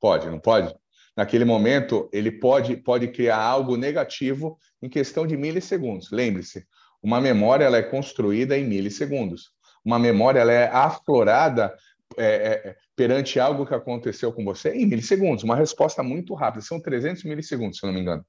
Pode, 0.00 0.28
não 0.28 0.40
pode? 0.40 0.74
Naquele 1.16 1.44
momento, 1.44 2.10
ele 2.12 2.30
pode, 2.30 2.76
pode 2.76 3.08
criar 3.08 3.38
algo 3.38 3.76
negativo 3.76 4.58
em 4.82 4.88
questão 4.88 5.26
de 5.26 5.36
milissegundos. 5.36 6.10
Lembre-se, 6.10 6.66
uma 7.06 7.20
memória 7.20 7.64
ela 7.64 7.76
é 7.76 7.84
construída 7.84 8.58
em 8.58 8.64
milissegundos. 8.64 9.52
Uma 9.84 9.96
memória 9.96 10.40
ela 10.40 10.50
é 10.50 10.66
aflorada 10.66 11.72
é, 12.16 12.24
é, 12.24 12.76
perante 12.96 13.38
algo 13.38 13.64
que 13.64 13.72
aconteceu 13.72 14.32
com 14.32 14.44
você 14.44 14.70
em 14.70 14.86
milissegundos, 14.86 15.44
uma 15.44 15.54
resposta 15.54 16.02
muito 16.02 16.34
rápida, 16.34 16.64
são 16.64 16.80
300 16.80 17.22
milissegundos, 17.22 17.78
se 17.78 17.86
não 17.86 17.92
me 17.92 18.00
engano. 18.00 18.26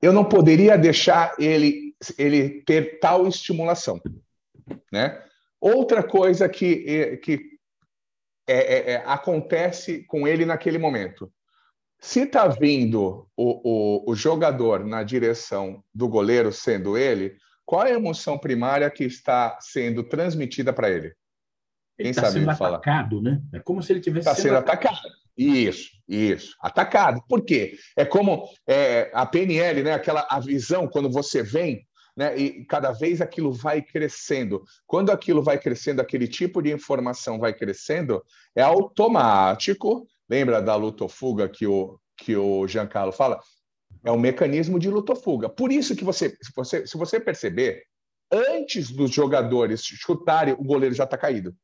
Eu 0.00 0.10
não 0.10 0.24
poderia 0.24 0.78
deixar 0.78 1.34
ele, 1.38 1.94
ele 2.16 2.62
ter 2.62 2.98
tal 2.98 3.28
estimulação, 3.28 4.00
né? 4.90 5.22
Outra 5.60 6.02
coisa 6.02 6.48
que, 6.48 7.18
que 7.18 7.58
é, 8.46 8.54
é, 8.54 8.90
é, 8.92 8.96
acontece 9.04 10.02
com 10.04 10.26
ele 10.26 10.46
naquele 10.46 10.78
momento. 10.78 11.30
Se 12.00 12.20
está 12.20 12.46
vindo 12.46 13.26
o, 13.36 14.04
o, 14.06 14.12
o, 14.12 14.14
jogador 14.14 14.84
na 14.84 15.02
direção 15.02 15.82
do 15.94 16.08
goleiro, 16.08 16.52
sendo 16.52 16.96
ele, 16.96 17.36
qual 17.64 17.84
é 17.84 17.92
a 17.92 17.96
emoção 17.96 18.38
primária 18.38 18.90
que 18.90 19.04
está 19.04 19.58
sendo 19.60 20.04
transmitida 20.04 20.72
para 20.72 20.90
ele? 20.90 21.14
Ele 21.98 22.10
está 22.10 22.30
sendo 22.30 22.54
falar? 22.54 22.76
atacado, 22.76 23.22
né? 23.22 23.40
É 23.52 23.58
como 23.58 23.82
se 23.82 23.92
ele 23.92 24.00
tivesse 24.00 24.26
tá 24.26 24.34
sendo, 24.34 24.42
sendo 24.42 24.58
atacado. 24.58 24.94
atacado. 24.94 25.26
Isso, 25.36 25.90
isso, 26.08 26.56
atacado. 26.60 27.22
Por 27.28 27.44
quê? 27.44 27.76
É 27.94 28.04
como 28.04 28.48
é, 28.66 29.10
a 29.12 29.26
PNL, 29.26 29.82
né? 29.82 29.92
Aquela 29.92 30.26
a 30.30 30.40
visão 30.40 30.88
quando 30.88 31.10
você 31.10 31.42
vem, 31.42 31.86
né? 32.16 32.36
E 32.36 32.64
cada 32.64 32.92
vez 32.92 33.20
aquilo 33.20 33.52
vai 33.52 33.82
crescendo. 33.82 34.62
Quando 34.86 35.10
aquilo 35.10 35.42
vai 35.42 35.58
crescendo, 35.58 36.00
aquele 36.00 36.26
tipo 36.26 36.62
de 36.62 36.72
informação 36.72 37.38
vai 37.38 37.52
crescendo, 37.52 38.24
é 38.54 38.62
automático. 38.62 40.06
Lembra 40.28 40.60
da 40.60 40.74
luta-fuga 40.74 41.48
que 41.48 41.66
o 41.66 41.98
que 42.16 42.34
o 42.34 42.66
Giancarlo 42.66 43.12
fala? 43.12 43.40
É 44.04 44.10
um 44.10 44.18
mecanismo 44.18 44.78
de 44.78 44.88
luta-fuga. 44.88 45.48
Por 45.48 45.70
isso 45.70 45.94
que 45.94 46.04
você, 46.04 46.30
se 46.42 46.52
você, 46.54 46.86
se 46.86 46.96
você 46.96 47.20
perceber, 47.20 47.84
antes 48.30 48.90
dos 48.90 49.10
jogadores 49.10 49.82
chutarem, 49.82 50.54
o 50.54 50.64
goleiro 50.64 50.94
já 50.94 51.04
está 51.04 51.18
caído. 51.18 51.56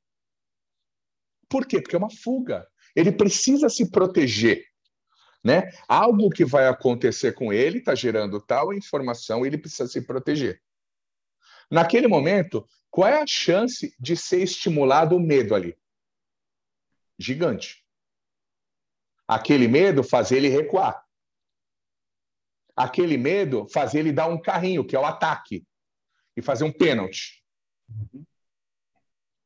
Por 1.49 1.67
quê? 1.67 1.81
Porque 1.81 1.97
é 1.97 1.99
uma 1.99 2.11
fuga. 2.11 2.67
Ele 2.95 3.11
precisa 3.11 3.69
se 3.69 3.91
proteger. 3.91 4.65
Né? 5.45 5.71
Algo 5.89 6.31
que 6.31 6.45
vai 6.45 6.69
acontecer 6.69 7.33
com 7.33 7.53
ele 7.53 7.79
está 7.79 7.95
gerando 7.95 8.41
tal 8.41 8.73
informação, 8.73 9.45
ele 9.45 9.59
precisa 9.59 9.89
se 9.89 10.01
proteger. 10.03 10.63
Naquele 11.71 12.07
momento, 12.07 12.67
qual 12.91 13.09
é 13.09 13.21
a 13.21 13.27
chance 13.27 13.95
de 13.99 14.17
ser 14.17 14.43
estimulado 14.43 15.17
o 15.17 15.21
medo 15.21 15.55
ali? 15.55 15.77
Gigante. 17.19 17.82
Aquele 19.35 19.67
medo 19.67 20.05
faz 20.05 20.31
ele 20.31 20.49
recuar. 20.49 21.03
Aquele 22.77 23.17
medo 23.17 23.67
faz 23.69 23.95
ele 23.95 24.13
dar 24.13 24.27
um 24.29 24.41
carrinho, 24.41 24.87
que 24.87 24.95
é 24.95 24.99
o 24.99 25.07
ataque, 25.07 25.67
e 26.37 26.43
fazer 26.43 26.65
um 26.65 26.73
pênalti. 26.73 27.43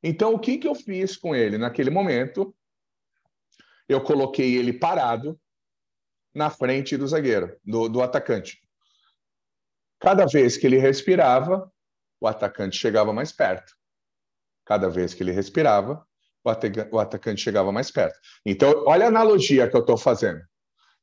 Então, 0.03 0.35
o 0.35 0.41
que, 0.41 0.59
que 0.59 0.67
eu 0.67 0.75
fiz 0.75 1.17
com 1.17 1.35
ele? 1.35 1.57
Naquele 1.57 1.91
momento, 1.91 2.55
eu 3.89 4.03
coloquei 4.03 4.57
ele 4.57 4.73
parado 4.73 5.41
na 6.35 6.51
frente 6.51 6.97
do 6.97 7.07
zagueiro, 7.07 7.57
do, 7.65 7.89
do 7.89 8.03
atacante. 8.03 8.61
Cada 10.01 10.27
vez 10.27 10.57
que 10.57 10.67
ele 10.67 10.79
respirava, 10.79 11.73
o 12.21 12.27
atacante 12.27 12.77
chegava 12.77 13.13
mais 13.13 13.31
perto. 13.31 13.73
Cada 14.65 14.89
vez 14.89 15.15
que 15.15 15.23
ele 15.23 15.33
respirava, 15.33 16.05
o, 16.93 16.99
atacante 16.99 17.41
chegava 17.41 17.73
mais 17.73 17.91
perto. 17.91 18.19
Então, 18.45 18.85
olha 18.87 19.07
a 19.07 19.09
analogia 19.09 19.69
que 19.69 19.77
eu 19.77 19.81
estou 19.81 19.97
fazendo. 19.97 20.41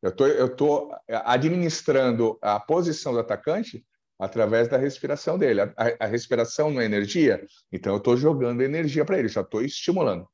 Eu 0.01 0.47
estou 0.47 0.91
administrando 1.07 2.38
a 2.41 2.59
posição 2.59 3.13
do 3.13 3.19
atacante 3.19 3.85
através 4.19 4.67
da 4.67 4.77
respiração 4.77 5.38
dele. 5.38 5.62
A, 5.62 5.73
a, 6.00 6.05
respiração 6.05 6.71
não 6.71 6.81
é 6.81 6.85
energia, 6.85 7.45
então 7.71 7.93
eu 7.93 7.97
estou 7.97 8.17
jogando 8.17 8.62
energia 8.62 9.05
para 9.05 9.17
ele, 9.17 9.27
já 9.27 9.41
estou 9.41 9.62
estimulando. 9.62 10.27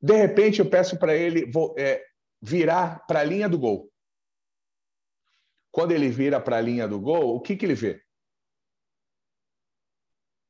De 0.00 0.14
repente, 0.14 0.60
eu 0.60 0.68
peço 0.68 0.98
para 0.98 1.14
ele 1.14 1.50
vou, 1.50 1.74
é, 1.78 2.02
virar 2.40 3.06
para 3.06 3.20
a 3.20 3.24
linha 3.24 3.48
do 3.48 3.58
gol. 3.58 3.90
Quando 5.70 5.92
ele 5.92 6.08
vira 6.08 6.40
para 6.40 6.56
a 6.56 6.60
linha 6.60 6.88
do 6.88 7.00
gol, 7.00 7.36
o 7.36 7.40
que, 7.40 7.56
que 7.56 7.64
ele 7.64 7.74
vê? 7.74 8.02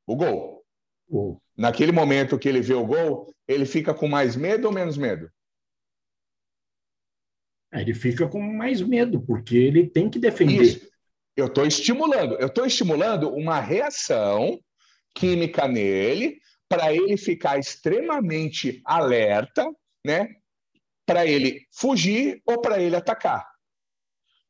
O 0.05 0.15
gol. 0.15 0.65
gol. 1.07 1.41
Naquele 1.55 1.91
momento 1.91 2.37
que 2.37 2.49
ele 2.49 2.61
vê 2.61 2.73
o 2.73 2.85
gol, 2.85 3.33
ele 3.53 3.65
fica 3.65 3.93
com 3.93 4.07
mais 4.07 4.35
medo 4.35 4.65
ou 4.65 4.73
menos 4.73 4.97
medo? 4.97 5.31
Ele 7.71 7.93
fica 7.93 8.27
com 8.27 8.39
mais 8.39 8.81
medo, 8.81 9.21
porque 9.21 9.57
ele 9.57 9.89
tem 9.89 10.09
que 10.09 10.19
defender. 10.19 10.61
Isso. 10.61 10.91
Eu 11.35 11.47
estou 11.47 11.65
estimulando, 11.65 12.35
eu 12.35 12.47
estou 12.47 12.65
estimulando 12.65 13.33
uma 13.33 13.59
reação 13.59 14.59
química 15.15 15.67
nele 15.67 16.39
para 16.69 16.93
ele 16.93 17.17
ficar 17.17 17.57
extremamente 17.57 18.81
alerta, 18.85 19.65
né? 20.05 20.35
Para 21.05 21.25
ele 21.25 21.67
fugir 21.71 22.41
ou 22.45 22.61
para 22.61 22.81
ele 22.81 22.95
atacar. 22.95 23.47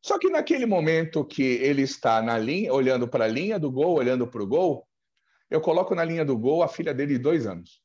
Só 0.01 0.19
que 0.19 0.29
naquele 0.29 0.65
momento 0.65 1.24
que 1.24 1.43
ele 1.43 1.81
está 1.81 2.22
na 2.22 2.38
linha, 2.38 2.74
olhando 2.74 3.07
para 3.07 3.24
a 3.24 3.27
linha 3.27 3.57
do 3.57 3.72
gol, 3.72 3.98
olhando 3.98 4.27
para 4.27 4.43
o 4.43 4.48
gol, 4.48 4.86
eu 5.50 5.62
coloco 5.62 5.95
na 5.95 6.03
linha 6.03 6.25
do 6.25 6.38
gol 6.38 6.63
a 6.63 6.67
filha 6.67 6.93
dele 6.93 7.13
de 7.13 7.19
dois 7.19 7.45
anos. 7.45 7.83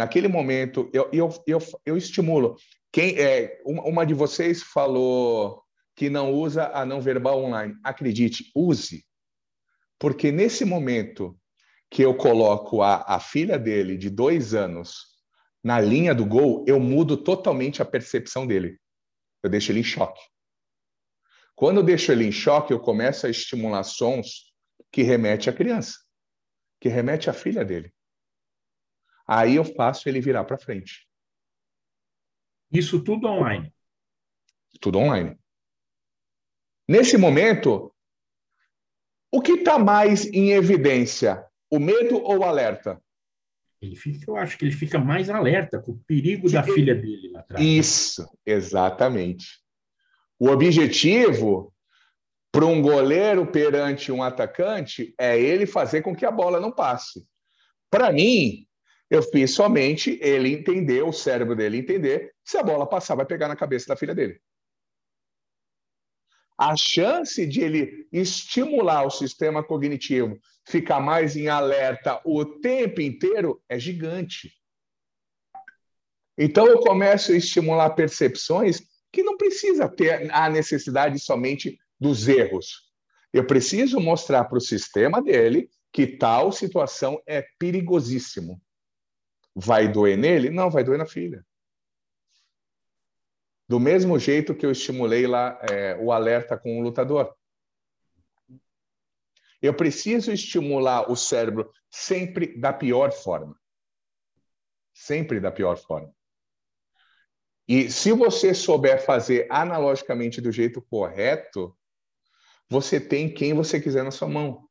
Naquele 0.00 0.28
momento, 0.28 0.88
eu, 0.94 1.10
eu, 1.12 1.28
eu, 1.46 1.58
eu 1.84 1.94
estimulo. 1.94 2.56
Quem 2.90 3.18
é, 3.18 3.60
uma, 3.66 4.06
de 4.06 4.14
vocês 4.14 4.62
falou 4.62 5.62
que 5.94 6.08
não 6.08 6.32
usa 6.32 6.70
a 6.72 6.86
não 6.86 7.02
verbal 7.02 7.44
online. 7.44 7.74
Acredite, 7.84 8.50
use. 8.56 9.04
Porque 9.98 10.32
nesse 10.32 10.64
momento 10.64 11.38
que 11.90 12.00
eu 12.00 12.14
coloco 12.14 12.80
a, 12.80 13.04
a 13.06 13.20
filha 13.20 13.58
dele, 13.58 13.98
de 13.98 14.08
dois 14.08 14.54
anos, 14.54 15.00
na 15.62 15.78
linha 15.78 16.14
do 16.14 16.24
gol, 16.24 16.64
eu 16.66 16.80
mudo 16.80 17.18
totalmente 17.18 17.82
a 17.82 17.84
percepção 17.84 18.46
dele. 18.46 18.78
Eu 19.42 19.50
deixo 19.50 19.70
ele 19.70 19.80
em 19.80 19.84
choque. 19.84 20.22
Quando 21.54 21.80
eu 21.80 21.82
deixo 21.82 22.10
ele 22.10 22.24
em 22.24 22.32
choque, 22.32 22.72
eu 22.72 22.80
começo 22.80 23.26
a 23.26 23.28
estimular 23.28 23.82
sons 23.82 24.50
que 24.90 25.02
remete 25.02 25.50
à 25.50 25.52
criança, 25.52 25.98
que 26.80 26.88
remete 26.88 27.28
à 27.28 27.34
filha 27.34 27.62
dele. 27.62 27.92
Aí 29.32 29.54
eu 29.54 29.64
faço 29.64 30.08
ele 30.08 30.20
virar 30.20 30.42
para 30.42 30.58
frente. 30.58 31.06
Isso 32.72 33.00
tudo 33.00 33.28
online? 33.28 33.72
Tudo 34.80 34.98
online. 34.98 35.38
Nesse 36.88 37.16
momento, 37.16 37.94
o 39.32 39.40
que 39.40 39.52
está 39.52 39.78
mais 39.78 40.26
em 40.26 40.50
evidência? 40.50 41.46
O 41.70 41.78
medo 41.78 42.16
ou 42.16 42.38
o 42.38 42.42
alerta? 42.42 43.00
Ele 43.80 43.94
fica, 43.94 44.28
eu 44.28 44.36
acho 44.36 44.58
que 44.58 44.64
ele 44.64 44.74
fica 44.74 44.98
mais 44.98 45.30
alerta 45.30 45.80
com 45.80 45.92
o 45.92 45.98
perigo 46.00 46.48
que 46.48 46.54
da 46.54 46.64
ele... 46.64 46.72
filha 46.72 46.94
dele 46.96 47.30
lá 47.30 47.38
atrás. 47.38 47.64
Isso, 47.64 48.28
exatamente. 48.44 49.60
O 50.40 50.48
objetivo 50.48 51.72
para 52.50 52.66
um 52.66 52.82
goleiro 52.82 53.46
perante 53.46 54.10
um 54.10 54.24
atacante 54.24 55.14
é 55.16 55.40
ele 55.40 55.66
fazer 55.66 56.02
com 56.02 56.16
que 56.16 56.26
a 56.26 56.32
bola 56.32 56.58
não 56.58 56.72
passe. 56.72 57.24
Para 57.88 58.12
mim, 58.12 58.66
eu 59.10 59.22
fiz 59.22 59.52
somente 59.52 60.18
ele 60.22 60.52
entender, 60.54 61.02
o 61.02 61.12
cérebro 61.12 61.56
dele 61.56 61.78
entender, 61.78 62.32
se 62.44 62.56
a 62.56 62.62
bola 62.62 62.86
passar, 62.86 63.16
vai 63.16 63.26
pegar 63.26 63.48
na 63.48 63.56
cabeça 63.56 63.88
da 63.88 63.96
filha 63.96 64.14
dele 64.14 64.40
a 66.60 66.76
chance 66.76 67.46
de 67.46 67.62
ele 67.62 68.06
estimular 68.12 69.06
o 69.06 69.10
sistema 69.10 69.64
cognitivo, 69.64 70.38
ficar 70.62 71.00
mais 71.00 71.34
em 71.34 71.48
alerta 71.48 72.20
o 72.22 72.44
tempo 72.44 73.00
inteiro, 73.00 73.62
é 73.66 73.78
gigante. 73.78 74.52
Então, 76.36 76.66
eu 76.66 76.78
começo 76.80 77.32
a 77.32 77.36
estimular 77.36 77.88
percepções 77.90 78.82
que 79.10 79.22
não 79.22 79.38
precisa 79.38 79.88
ter 79.88 80.30
a 80.30 80.50
necessidade 80.50 81.18
somente 81.18 81.78
dos 81.98 82.28
erros. 82.28 82.90
Eu 83.32 83.46
preciso 83.46 83.98
mostrar 83.98 84.44
para 84.44 84.58
o 84.58 84.60
sistema 84.60 85.22
dele 85.22 85.70
que 85.90 86.06
tal 86.06 86.52
situação 86.52 87.22
é 87.26 87.42
perigosíssimo. 87.58 88.60
Vai 89.62 89.88
doer 89.88 90.16
nele? 90.16 90.48
Não, 90.48 90.70
vai 90.70 90.82
doer 90.82 90.98
na 90.98 91.04
filha. 91.04 91.44
Do 93.68 93.78
mesmo 93.78 94.18
jeito 94.18 94.54
que 94.54 94.64
eu 94.64 94.72
estimulei 94.72 95.26
lá 95.26 95.58
é, 95.70 95.96
o 96.00 96.10
alerta 96.10 96.58
com 96.58 96.80
o 96.80 96.82
lutador. 96.82 97.36
Eu 99.60 99.74
preciso 99.74 100.32
estimular 100.32 101.10
o 101.10 101.14
cérebro 101.14 101.70
sempre 101.90 102.58
da 102.58 102.72
pior 102.72 103.12
forma. 103.12 103.54
Sempre 104.94 105.38
da 105.38 105.52
pior 105.52 105.76
forma. 105.76 106.12
E 107.68 107.90
se 107.90 108.12
você 108.12 108.54
souber 108.54 109.04
fazer 109.04 109.46
analogicamente 109.50 110.40
do 110.40 110.50
jeito 110.50 110.80
correto, 110.82 111.76
você 112.68 112.98
tem 112.98 113.32
quem 113.32 113.52
você 113.52 113.78
quiser 113.78 114.02
na 114.02 114.10
sua 114.10 114.26
mão. 114.26 114.66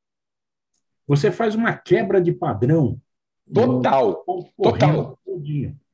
Você 1.08 1.32
faz 1.32 1.54
uma 1.54 1.78
quebra 1.78 2.20
de 2.20 2.34
padrão. 2.34 3.00
Total. 3.54 4.24
Total. 4.62 5.20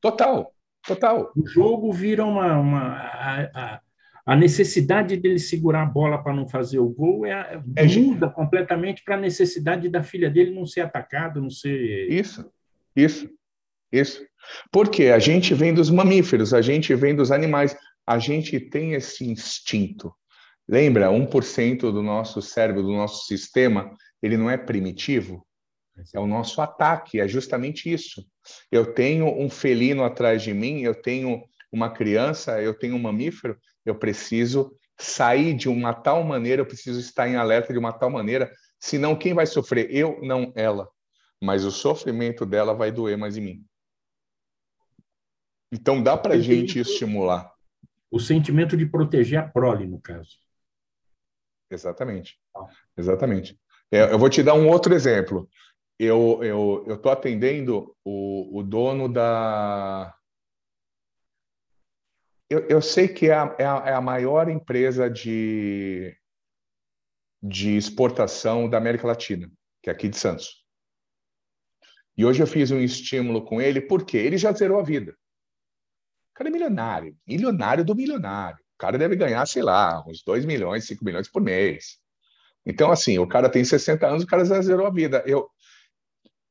Total. 0.00 0.52
Total. 0.86 1.32
O 1.36 1.46
jogo 1.46 1.92
vira 1.92 2.24
uma. 2.24 2.58
uma 2.58 2.80
a, 2.80 3.42
a, 3.54 3.80
a 4.26 4.34
necessidade 4.34 5.16
dele 5.16 5.38
segurar 5.38 5.82
a 5.82 5.86
bola 5.86 6.18
para 6.18 6.34
não 6.34 6.48
fazer 6.48 6.80
o 6.80 6.88
gol 6.88 7.24
é, 7.24 7.62
é 7.76 7.84
muda 7.86 8.28
completamente 8.28 9.04
para 9.04 9.14
a 9.14 9.20
necessidade 9.20 9.88
da 9.88 10.02
filha 10.02 10.28
dele 10.28 10.50
não 10.50 10.66
ser 10.66 10.80
atacado, 10.80 11.40
não 11.40 11.48
ser. 11.48 12.10
Isso, 12.10 12.44
isso, 12.94 13.30
isso. 13.92 14.26
Porque 14.72 15.04
a 15.04 15.20
gente 15.20 15.54
vem 15.54 15.72
dos 15.72 15.90
mamíferos, 15.90 16.52
a 16.52 16.60
gente 16.60 16.92
vem 16.96 17.14
dos 17.14 17.30
animais, 17.30 17.76
a 18.04 18.18
gente 18.18 18.58
tem 18.58 18.94
esse 18.94 19.24
instinto. 19.24 20.12
Lembra, 20.68 21.08
1% 21.08 21.80
do 21.92 22.02
nosso 22.02 22.42
cérebro, 22.42 22.82
do 22.82 22.92
nosso 22.92 23.26
sistema, 23.26 23.92
ele 24.20 24.36
não 24.36 24.50
é 24.50 24.56
primitivo? 24.56 25.45
É 26.14 26.18
o 26.18 26.26
nosso 26.26 26.60
ataque, 26.60 27.20
é 27.20 27.26
justamente 27.26 27.92
isso. 27.92 28.26
Eu 28.70 28.92
tenho 28.92 29.26
um 29.26 29.48
felino 29.48 30.04
atrás 30.04 30.42
de 30.42 30.52
mim, 30.52 30.82
eu 30.82 30.94
tenho 30.94 31.42
uma 31.72 31.90
criança, 31.90 32.60
eu 32.60 32.74
tenho 32.74 32.96
um 32.96 32.98
mamífero, 32.98 33.58
eu 33.84 33.94
preciso 33.98 34.74
sair 34.98 35.54
de 35.54 35.68
uma 35.68 35.94
tal 35.94 36.22
maneira, 36.22 36.62
eu 36.62 36.66
preciso 36.66 37.00
estar 37.00 37.28
em 37.28 37.36
alerta 37.36 37.72
de 37.72 37.78
uma 37.78 37.92
tal 37.92 38.10
maneira, 38.10 38.50
senão 38.78 39.16
quem 39.16 39.34
vai 39.34 39.46
sofrer? 39.46 39.88
Eu, 39.90 40.20
não 40.22 40.52
ela. 40.54 40.88
Mas 41.42 41.64
o 41.64 41.70
sofrimento 41.70 42.46
dela 42.46 42.74
vai 42.74 42.90
doer 42.90 43.16
mais 43.16 43.36
em 43.36 43.42
mim. 43.42 43.66
Então 45.70 46.02
dá 46.02 46.16
para 46.16 46.34
a 46.34 46.38
gente 46.38 46.78
estimular. 46.78 47.52
O 48.10 48.20
sentimento 48.20 48.76
de 48.76 48.86
proteger 48.86 49.38
a 49.38 49.48
prole, 49.48 49.86
no 49.86 50.00
caso. 50.00 50.38
Exatamente. 51.70 52.38
Exatamente. 52.96 53.58
É, 53.90 54.12
eu 54.12 54.18
vou 54.18 54.30
te 54.30 54.42
dar 54.42 54.54
um 54.54 54.68
outro 54.68 54.94
exemplo. 54.94 55.48
Eu 55.98 56.42
eu 56.42 56.84
eu 56.86 56.94
estou 56.96 57.10
atendendo 57.10 57.96
o, 58.04 58.58
o 58.58 58.62
dono 58.62 59.08
da 59.08 60.16
eu, 62.48 62.60
eu 62.68 62.80
sei 62.80 63.08
que 63.08 63.28
é 63.28 63.34
a, 63.34 63.56
é, 63.58 63.64
a, 63.64 63.82
é 63.86 63.92
a 63.92 64.00
maior 64.00 64.48
empresa 64.48 65.10
de, 65.10 66.16
de 67.42 67.76
exportação 67.76 68.68
da 68.68 68.78
América 68.78 69.06
Latina, 69.06 69.50
que 69.82 69.90
é 69.90 69.92
aqui 69.92 70.08
de 70.08 70.16
Santos. 70.16 70.64
E 72.16 72.24
hoje 72.24 72.42
eu 72.42 72.46
fiz 72.46 72.70
um 72.70 72.80
estímulo 72.80 73.44
com 73.44 73.60
ele, 73.60 73.80
porque 73.80 74.16
ele 74.16 74.38
já 74.38 74.52
zerou 74.52 74.78
a 74.78 74.82
vida. 74.82 75.12
O 76.30 76.34
cara 76.34 76.48
é 76.48 76.52
milionário, 76.52 77.16
milionário 77.26 77.84
do 77.84 77.94
milionário. 77.94 78.58
O 78.74 78.78
cara 78.78 78.96
deve 78.96 79.16
ganhar, 79.16 79.44
sei 79.46 79.62
lá, 79.62 80.04
uns 80.06 80.22
2 80.22 80.44
milhões, 80.44 80.86
5 80.86 81.04
milhões 81.04 81.28
por 81.28 81.42
mês. 81.42 81.98
Então, 82.64 82.90
assim, 82.90 83.18
o 83.18 83.26
cara 83.26 83.50
tem 83.50 83.64
60 83.64 84.06
anos, 84.06 84.22
o 84.22 84.26
cara 84.26 84.44
já 84.44 84.60
zerou 84.60 84.86
a 84.86 84.90
vida. 84.90 85.22
Eu, 85.26 85.48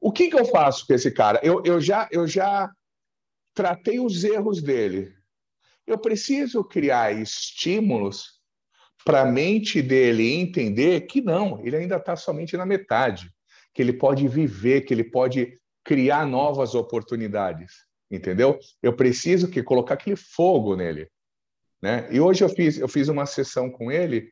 o 0.06 0.12
que, 0.12 0.30
que 0.30 0.38
eu 0.38 0.46
faço 0.46 0.86
com 0.86 0.94
esse 0.94 1.10
cara? 1.10 1.40
Eu, 1.42 1.64
eu, 1.66 1.82
já, 1.82 2.08
eu 2.12 2.28
já 2.28 2.72
tratei 3.56 4.00
os 4.00 4.24
erros 4.24 4.62
dele. 4.62 5.12
Eu 5.88 5.98
preciso 5.98 6.64
criar 6.64 7.12
estímulos 7.12 8.40
para 9.04 9.22
a 9.22 9.26
mente 9.26 9.82
dele 9.82 10.32
entender 10.32 11.08
que 11.08 11.22
não, 11.22 11.60
ele 11.66 11.78
ainda 11.78 11.96
está 11.96 12.16
somente 12.16 12.56
na 12.56 12.68
metade, 12.68 13.32
que 13.74 13.82
ele 13.82 13.94
pode 13.94 14.28
viver, 14.28 14.82
que 14.82 14.94
ele 14.94 15.06
pode 15.06 15.60
criar 15.84 16.24
novas 16.24 16.76
oportunidades, 16.76 17.74
entendeu? 18.12 18.60
Eu 18.84 18.96
preciso 18.96 19.50
que 19.50 19.64
colocar 19.64 19.96
aquele 19.96 20.16
fogo 20.16 20.76
nele, 20.76 21.10
né? 21.82 22.08
E 22.12 22.20
hoje 22.20 22.44
eu 22.44 22.50
fiz 22.50 22.78
eu 22.78 22.88
fiz 22.88 23.08
uma 23.08 23.26
sessão 23.26 23.72
com 23.72 23.92
ele 23.92 24.32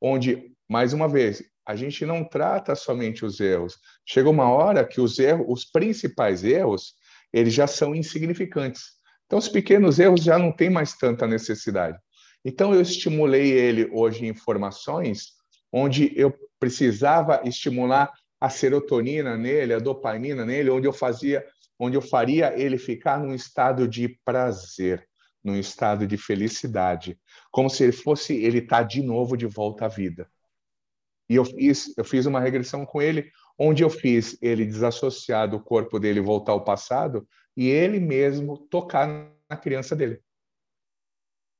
onde 0.00 0.52
mais 0.68 0.92
uma 0.92 1.08
vez 1.08 1.44
a 1.66 1.76
gente 1.76 2.04
não 2.04 2.24
trata 2.24 2.74
somente 2.74 3.24
os 3.24 3.40
erros. 3.40 3.78
Chega 4.04 4.28
uma 4.28 4.50
hora 4.50 4.84
que 4.84 5.00
os 5.00 5.18
erros, 5.18 5.46
os 5.48 5.64
principais 5.64 6.42
erros, 6.44 6.94
eles 7.32 7.54
já 7.54 7.66
são 7.66 7.94
insignificantes. 7.94 9.00
Então, 9.26 9.38
os 9.38 9.48
pequenos 9.48 9.98
erros 9.98 10.22
já 10.22 10.38
não 10.38 10.52
têm 10.52 10.68
mais 10.68 10.94
tanta 10.94 11.26
necessidade. 11.26 11.98
Então, 12.44 12.74
eu 12.74 12.80
estimulei 12.80 13.50
ele 13.50 13.88
hoje 13.92 14.24
em 14.24 14.28
informações 14.28 15.32
onde 15.72 16.12
eu 16.14 16.34
precisava 16.58 17.40
estimular 17.44 18.12
a 18.40 18.50
serotonina 18.50 19.36
nele, 19.36 19.72
a 19.72 19.78
dopamina 19.78 20.44
nele, 20.44 20.68
onde 20.68 20.86
eu 20.86 20.92
fazia, 20.92 21.46
onde 21.78 21.96
eu 21.96 22.02
faria 22.02 22.52
ele 22.60 22.76
ficar 22.76 23.20
num 23.20 23.34
estado 23.34 23.88
de 23.88 24.18
prazer, 24.24 25.08
num 25.42 25.56
estado 25.56 26.06
de 26.06 26.16
felicidade, 26.16 27.18
como 27.50 27.70
se 27.70 27.84
ele 27.84 27.92
fosse 27.92 28.34
ele 28.34 28.60
tá 28.60 28.82
de 28.82 29.02
novo 29.02 29.36
de 29.36 29.46
volta 29.46 29.86
à 29.86 29.88
vida. 29.88 30.28
E 31.32 31.34
eu 31.34 31.46
fiz, 31.46 31.96
eu 31.96 32.04
fiz 32.04 32.26
uma 32.26 32.40
regressão 32.40 32.84
com 32.84 33.00
ele, 33.00 33.32
onde 33.58 33.82
eu 33.82 33.88
fiz 33.88 34.36
ele 34.42 34.66
desassociar 34.66 35.48
do 35.48 35.58
corpo 35.58 35.98
dele 35.98 36.20
voltar 36.20 36.52
ao 36.52 36.62
passado 36.62 37.26
e 37.56 37.70
ele 37.70 37.98
mesmo 37.98 38.58
tocar 38.58 39.32
na 39.48 39.56
criança 39.56 39.96
dele. 39.96 40.20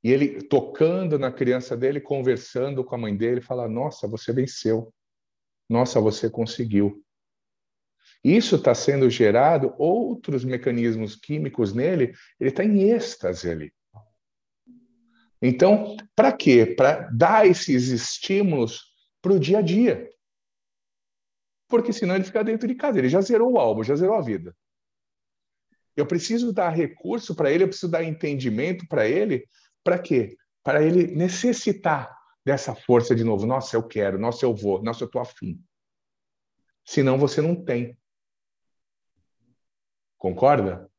E 0.05 0.13
ele 0.13 0.43
tocando 0.43 1.19
na 1.19 1.33
criança 1.33 1.75
dele, 1.75 2.03
conversando 2.03 2.85
com 2.85 2.95
a 2.95 2.99
mãe 2.99 3.17
dele, 3.17 3.41
fala: 3.41 3.67
Nossa, 3.67 4.07
você 4.07 4.31
venceu. 4.31 4.93
Nossa, 5.71 5.99
você 6.03 6.29
conseguiu. 6.29 7.03
Isso 8.23 8.57
está 8.57 8.75
sendo 8.75 9.09
gerado, 9.09 9.75
outros 9.79 10.45
mecanismos 10.45 11.17
químicos 11.17 11.73
nele, 11.73 12.13
ele 12.39 12.51
está 12.51 12.63
em 12.63 12.91
êxtase 12.91 13.51
ali. 13.51 13.73
Então, 15.41 15.97
para 16.15 16.31
quê? 16.31 16.67
Para 16.67 17.09
dar 17.11 17.47
esses 17.47 17.89
estímulos 17.89 18.92
para 19.23 19.33
o 19.33 19.41
dia 19.41 19.59
a 19.59 19.63
dia. 19.63 20.11
Porque 21.69 21.93
senão 21.93 22.17
ele 22.17 22.25
fica 22.25 22.45
dentro 22.45 22.69
de 22.69 22.75
casa. 22.75 22.99
Ele 22.99 23.09
já 23.09 23.21
zerou 23.21 23.53
o 23.53 23.59
álbum, 23.59 23.83
já 23.83 23.95
zerou 23.95 24.17
a 24.17 24.21
vida. 24.21 24.55
Eu 25.97 26.07
preciso 26.07 26.53
dar 26.53 26.71
recurso 26.71 27.35
para 27.35 27.51
ele, 27.51 27.65
eu 27.65 27.69
preciso 27.69 27.91
dar 27.91 28.03
entendimento 28.03 28.87
para 28.89 29.07
ele. 29.07 29.47
Para 29.85 29.99
quê? 29.99 30.37
Para 30.63 30.83
ele 30.83 31.07
necessitar 31.15 32.15
dessa 32.45 32.75
força 32.75 33.15
de 33.15 33.25
novo. 33.25 33.47
Nossa, 33.47 33.77
eu 33.77 33.83
quero. 33.87 34.19
Nossa, 34.19 34.45
eu 34.45 34.55
vou. 34.55 34.83
Nossa, 34.83 35.05
eu 35.05 35.07
estou 35.07 35.23
afim. 35.23 35.63
Senão 36.85 37.19
você 37.19 37.41
não 37.41 37.55
tem. 37.55 37.97
Concorda? 40.19 40.91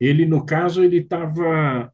Ele, 0.00 0.26
no 0.26 0.44
caso, 0.44 0.82
ele 0.82 0.98
estava 0.98 1.92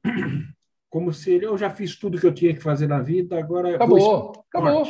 como 0.90 1.12
se 1.12 1.32
ele, 1.32 1.46
eu 1.46 1.56
já 1.56 1.70
fiz 1.70 1.96
tudo 1.96 2.20
que 2.20 2.26
eu 2.26 2.34
tinha 2.34 2.52
que 2.52 2.60
fazer 2.60 2.88
na 2.88 3.00
vida, 3.00 3.38
agora 3.38 3.76
acabou, 3.76 4.44
acabou, 4.48 4.82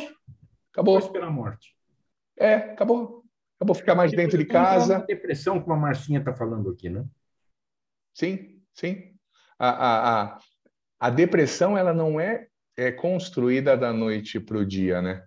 acabou. 0.73 0.95
Vou 0.95 1.07
esperar 1.07 1.29
a 1.29 1.31
morte. 1.31 1.77
É, 2.39 2.55
acabou. 2.55 3.23
Acabou 3.57 3.75
ficar 3.75 3.95
mais 3.95 4.11
dentro 4.11 4.39
de 4.39 4.47
casa. 4.47 5.05
depressão, 5.07 5.61
como 5.61 5.75
a 5.75 5.79
Marcinha 5.79 6.19
está 6.19 6.33
falando 6.33 6.71
aqui, 6.71 6.89
né? 6.89 7.05
Sim, 8.15 8.59
sim. 8.73 9.13
A, 9.59 9.69
a, 9.69 10.23
a, 10.23 10.39
a 10.99 11.11
depressão 11.11 11.77
ela 11.77 11.93
não 11.93 12.19
é, 12.19 12.47
é 12.75 12.91
construída 12.91 13.77
da 13.77 13.93
noite 13.93 14.41
para 14.41 14.57
o 14.57 14.65
dia, 14.65 15.03
né? 15.03 15.23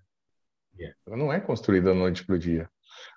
Yeah. 0.75 0.97
Ela 1.05 1.17
não 1.17 1.31
é 1.31 1.39
construída 1.39 1.89
da 1.89 1.95
noite 1.95 2.25
para 2.25 2.33
o 2.33 2.39
dia. 2.39 2.67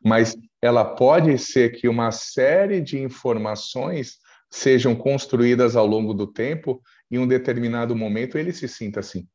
Mas 0.05 0.37
ela 0.61 0.85
pode 0.85 1.39
ser 1.39 1.71
que 1.71 1.89
uma 1.89 2.13
série 2.13 2.83
de 2.83 3.01
informações 3.01 4.19
sejam 4.51 4.95
construídas 4.95 5.77
ao 5.77 5.87
longo 5.87 6.13
do 6.13 6.27
tempo 6.27 6.83
em 7.11 7.19
um 7.19 7.27
determinado 7.27 7.95
momento 7.95 8.39
ele 8.39 8.53
se 8.53 8.69
sinta 8.69 9.01
assim. 9.01 9.29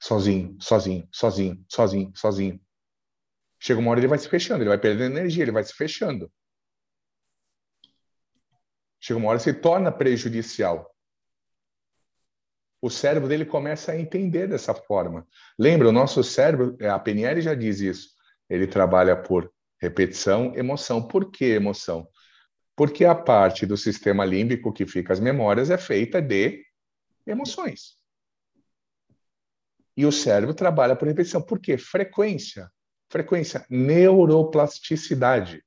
Sozinho, 0.00 0.56
sozinho, 0.60 1.08
sozinho, 1.12 1.64
sozinho, 1.68 2.12
sozinho. 2.16 2.60
Chega 3.60 3.78
uma 3.78 3.90
hora 3.90 4.00
ele 4.00 4.08
vai 4.08 4.18
se 4.18 4.28
fechando, 4.28 4.62
ele 4.62 4.70
vai 4.70 4.78
perdendo 4.78 5.16
energia, 5.16 5.44
ele 5.44 5.52
vai 5.52 5.62
se 5.62 5.72
fechando. 5.72 6.30
Chega 9.00 9.18
uma 9.18 9.30
hora 9.30 9.38
se 9.38 9.52
torna 9.52 9.92
prejudicial. 9.92 10.92
O 12.80 12.90
cérebro 12.90 13.28
dele 13.28 13.44
começa 13.44 13.92
a 13.92 13.98
entender 13.98 14.48
dessa 14.48 14.74
forma. 14.74 15.26
Lembra, 15.56 15.88
o 15.88 15.92
nosso 15.92 16.24
cérebro, 16.24 16.76
a 16.80 16.98
PNL 16.98 17.40
já 17.40 17.54
diz 17.54 17.78
isso, 17.78 18.10
ele 18.50 18.66
trabalha 18.66 19.16
por 19.16 19.52
repetição, 19.80 20.52
emoção. 20.56 21.06
Por 21.06 21.30
que 21.30 21.44
emoção? 21.44 22.08
Porque 22.82 23.04
a 23.04 23.14
parte 23.14 23.64
do 23.64 23.76
sistema 23.76 24.24
límbico 24.24 24.72
que 24.72 24.84
fica 24.84 25.12
as 25.12 25.20
memórias 25.20 25.70
é 25.70 25.78
feita 25.78 26.20
de 26.20 26.66
emoções. 27.24 27.96
E 29.96 30.04
o 30.04 30.10
cérebro 30.10 30.52
trabalha 30.52 30.96
por 30.96 31.06
repetição. 31.06 31.40
Por 31.40 31.60
quê? 31.60 31.78
Frequência. 31.78 32.68
Frequência, 33.08 33.64
neuroplasticidade. 33.70 35.64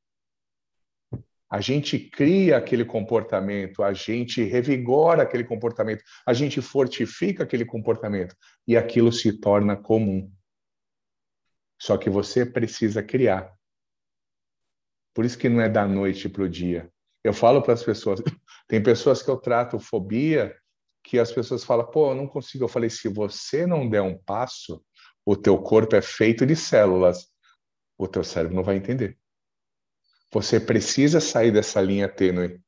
A 1.50 1.62
gente 1.62 1.98
cria 1.98 2.58
aquele 2.58 2.84
comportamento, 2.84 3.82
a 3.82 3.94
gente 3.94 4.44
revigora 4.44 5.24
aquele 5.24 5.46
comportamento, 5.46 6.04
a 6.28 6.34
gente 6.34 6.62
fortifica 6.62 7.46
aquele 7.46 7.64
comportamento 7.64 8.36
e 8.68 8.76
aquilo 8.76 9.14
se 9.14 9.40
torna 9.40 9.78
comum. 9.78 10.30
Só 11.80 11.98
que 11.98 12.10
você 12.10 12.46
precisa 12.46 13.02
criar. 13.02 13.56
Por 15.14 15.24
isso 15.24 15.38
que 15.38 15.48
não 15.48 15.62
é 15.62 15.70
da 15.70 15.88
noite 15.88 16.28
para 16.28 16.44
o 16.44 16.50
dia. 16.50 16.94
Eu 17.26 17.34
falo 17.34 17.62
para 17.62 17.74
as 17.74 17.84
pessoas, 17.84 18.22
tem 18.68 18.82
pessoas 18.82 19.22
que 19.22 19.30
eu 19.30 19.38
trato 19.38 19.80
fobia, 19.80 20.56
que 21.04 21.20
as 21.20 21.32
pessoas 21.32 21.64
falam, 21.64 21.90
pô, 21.90 22.12
eu 22.12 22.16
não 22.16 22.28
consigo. 22.28 22.64
Eu 22.64 22.70
falei, 22.70 22.90
se 22.90 23.08
você 23.10 23.66
não 23.66 23.90
der 23.90 24.02
um 24.02 24.18
passo, 24.18 24.84
o 25.26 25.36
teu 25.36 25.58
corpo 25.58 25.96
é 25.96 26.02
feito 26.02 26.46
de 26.46 26.56
células 26.56 27.28
o 27.98 28.08
teu 28.08 28.24
cérebro 28.24 28.56
não 28.56 28.64
vai 28.64 28.76
entender. 28.76 29.18
Você 30.32 30.60
precisa 30.60 31.22
sair 31.22 31.52
dessa 31.52 31.82
linha 31.82 32.10
tênue. 32.10 32.62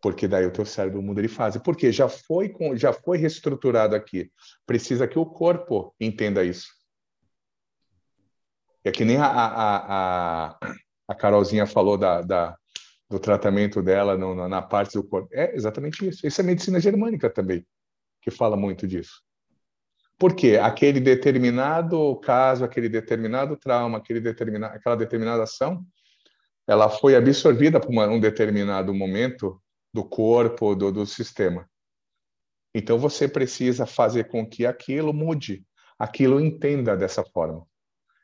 porque 0.00 0.26
daí 0.26 0.44
o 0.44 0.52
teu 0.52 0.66
cérebro 0.66 1.00
muda 1.00 1.22
de 1.22 1.28
fase. 1.28 1.62
Porque 1.62 1.92
já 1.92 2.08
foi 2.08 2.48
com, 2.48 2.76
já 2.76 2.92
foi 2.92 3.18
reestruturado 3.18 3.94
aqui. 3.94 4.32
Precisa 4.66 5.06
que 5.06 5.16
o 5.16 5.24
corpo 5.24 5.94
entenda 6.00 6.44
isso. 6.44 6.72
É 8.82 8.90
que 8.90 9.04
nem 9.04 9.16
a, 9.16 9.26
a, 9.26 10.48
a, 10.48 10.58
a 11.06 11.14
Carolzinha 11.14 11.66
falou 11.68 11.96
da, 11.96 12.20
da, 12.20 12.58
do 13.12 13.18
tratamento 13.18 13.82
dela 13.82 14.16
no, 14.16 14.48
na 14.48 14.62
parte 14.62 14.94
do 14.94 15.04
corpo. 15.04 15.28
É 15.32 15.54
exatamente 15.54 16.08
isso. 16.08 16.26
Isso 16.26 16.40
é 16.40 16.44
medicina 16.44 16.80
germânica 16.80 17.28
também, 17.28 17.66
que 18.22 18.30
fala 18.30 18.56
muito 18.56 18.88
disso. 18.88 19.22
Porque 20.18 20.56
aquele 20.56 20.98
determinado 20.98 22.16
caso, 22.20 22.64
aquele 22.64 22.88
determinado 22.88 23.54
trauma, 23.54 23.98
aquele 23.98 24.18
determina, 24.18 24.68
aquela 24.68 24.96
determinada 24.96 25.42
ação, 25.42 25.84
ela 26.66 26.88
foi 26.88 27.14
absorvida 27.14 27.78
por 27.78 27.90
uma, 27.90 28.06
um 28.06 28.18
determinado 28.18 28.94
momento 28.94 29.60
do 29.92 30.02
corpo, 30.02 30.74
do, 30.74 30.90
do 30.90 31.04
sistema. 31.04 31.68
Então 32.74 32.98
você 32.98 33.28
precisa 33.28 33.84
fazer 33.84 34.28
com 34.28 34.48
que 34.48 34.64
aquilo 34.64 35.12
mude, 35.12 35.66
aquilo 35.98 36.40
entenda 36.40 36.96
dessa 36.96 37.22
forma, 37.22 37.66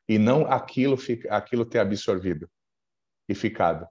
e 0.09 0.19
não 0.19 0.47
aquilo 0.47 0.97
aquilo 1.29 1.67
ter 1.67 1.81
absorvido 1.81 2.49
e 3.29 3.35
ficado. 3.35 3.87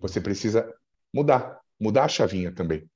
Você 0.00 0.20
precisa 0.20 0.72
mudar, 1.14 1.60
mudar 1.78 2.04
a 2.04 2.08
chavinha 2.08 2.52
também. 2.52 2.88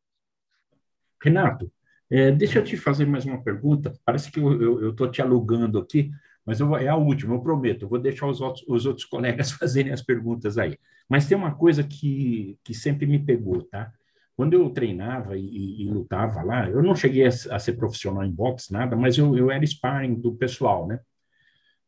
Renato, 1.22 1.70
é, 2.10 2.30
deixa 2.30 2.58
eu 2.58 2.64
te 2.64 2.76
fazer 2.76 3.06
mais 3.06 3.24
uma 3.24 3.42
pergunta. 3.42 3.92
Parece 4.04 4.30
que 4.30 4.40
eu 4.40 4.90
estou 4.90 5.10
te 5.10 5.22
alugando 5.22 5.78
aqui, 5.78 6.10
mas 6.44 6.58
vou, 6.58 6.76
é 6.76 6.88
a 6.88 6.96
última, 6.96 7.34
eu 7.34 7.40
prometo. 7.40 7.82
Eu 7.82 7.88
vou 7.88 7.98
deixar 7.98 8.26
os 8.26 8.40
outros, 8.40 8.64
os 8.68 8.86
outros 8.86 9.06
colegas 9.06 9.52
fazerem 9.52 9.92
as 9.92 10.02
perguntas 10.02 10.58
aí. 10.58 10.78
Mas 11.08 11.26
tem 11.26 11.36
uma 11.36 11.54
coisa 11.54 11.82
que, 11.82 12.58
que 12.64 12.74
sempre 12.74 13.06
me 13.06 13.18
pegou, 13.18 13.62
tá? 13.62 13.92
Quando 14.36 14.54
eu 14.54 14.68
treinava 14.70 15.36
e, 15.36 15.82
e 15.82 15.88
lutava 15.88 16.42
lá, 16.42 16.68
eu 16.68 16.82
não 16.82 16.94
cheguei 16.94 17.24
a, 17.24 17.28
a, 17.28 17.58
ser 17.58 17.74
profissional 17.74 18.24
em 18.24 18.32
boxe, 18.32 18.72
nada, 18.72 18.96
mas 18.96 19.16
eu, 19.16 19.36
eu 19.36 19.50
era 19.50 19.64
sparring 19.64 20.14
do 20.14 20.34
pessoal, 20.34 20.88
né? 20.88 20.98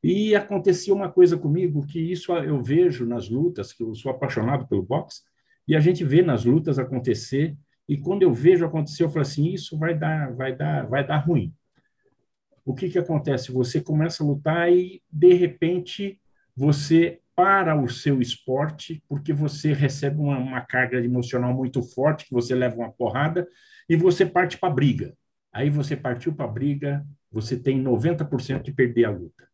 E 0.08 0.36
acontecia 0.36 0.94
uma 0.94 1.10
coisa 1.10 1.36
comigo 1.36 1.84
que 1.84 1.98
isso 1.98 2.32
eu 2.32 2.62
vejo 2.62 3.04
nas 3.04 3.28
lutas, 3.28 3.72
que 3.72 3.82
eu 3.82 3.92
sou 3.92 4.12
apaixonado 4.12 4.64
pelo 4.68 4.80
boxe, 4.80 5.22
e 5.66 5.74
a 5.74 5.80
gente 5.80 6.04
vê 6.04 6.22
nas 6.22 6.44
lutas 6.44 6.78
acontecer, 6.78 7.56
e 7.88 7.98
quando 7.98 8.22
eu 8.22 8.32
vejo 8.32 8.64
acontecer, 8.64 9.02
eu 9.02 9.10
falo 9.10 9.22
assim, 9.22 9.52
isso 9.52 9.76
vai 9.76 9.98
dar, 9.98 10.32
vai 10.32 10.54
dar, 10.54 10.86
vai 10.86 11.04
dar 11.04 11.18
ruim. 11.18 11.52
O 12.64 12.72
que 12.72 12.88
que 12.88 13.00
acontece? 13.00 13.50
Você 13.50 13.80
começa 13.80 14.22
a 14.22 14.26
lutar 14.28 14.72
e 14.72 15.02
de 15.10 15.34
repente 15.34 16.20
você 16.54 17.20
para 17.34 17.74
o 17.74 17.88
seu 17.88 18.20
esporte, 18.20 19.02
porque 19.08 19.32
você 19.32 19.72
recebe 19.72 20.20
uma, 20.20 20.38
uma 20.38 20.60
carga 20.60 21.04
emocional 21.04 21.52
muito 21.52 21.82
forte, 21.82 22.26
que 22.26 22.32
você 22.32 22.54
leva 22.54 22.76
uma 22.76 22.92
porrada, 22.92 23.44
e 23.88 23.96
você 23.96 24.24
parte 24.24 24.56
para 24.56 24.68
a 24.68 24.72
briga. 24.72 25.16
Aí 25.52 25.68
você 25.68 25.96
partiu 25.96 26.32
para 26.32 26.44
a 26.44 26.48
briga, 26.48 27.04
você 27.28 27.56
tem 27.58 27.82
90% 27.82 28.62
de 28.62 28.72
perder 28.72 29.06
a 29.06 29.10
luta. 29.10 29.46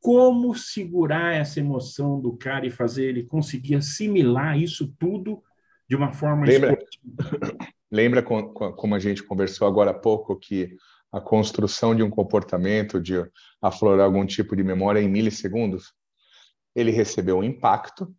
Como 0.00 0.54
segurar 0.54 1.34
essa 1.34 1.60
emoção 1.60 2.20
do 2.20 2.36
cara 2.36 2.66
e 2.66 2.70
fazer 2.70 3.06
ele 3.06 3.24
conseguir 3.24 3.76
assimilar 3.76 4.58
isso 4.58 4.94
tudo 4.98 5.42
de 5.88 5.96
uma 5.96 6.12
forma 6.12 6.46
lembra, 6.46 6.78
lembra 7.90 8.22
como 8.22 8.94
a 8.94 8.98
gente 8.98 9.22
conversou 9.22 9.66
agora 9.66 9.90
há 9.90 9.94
pouco 9.94 10.38
que 10.38 10.76
a 11.10 11.20
construção 11.20 11.94
de 11.94 12.02
um 12.02 12.10
comportamento, 12.10 13.00
de 13.00 13.14
aflorar 13.60 14.04
algum 14.04 14.26
tipo 14.26 14.54
de 14.54 14.62
memória 14.62 15.00
em 15.00 15.08
milissegundos? 15.08 15.94
ele 16.74 16.92
recebeu 16.92 17.38
um 17.38 17.44
impacto, 17.44 18.14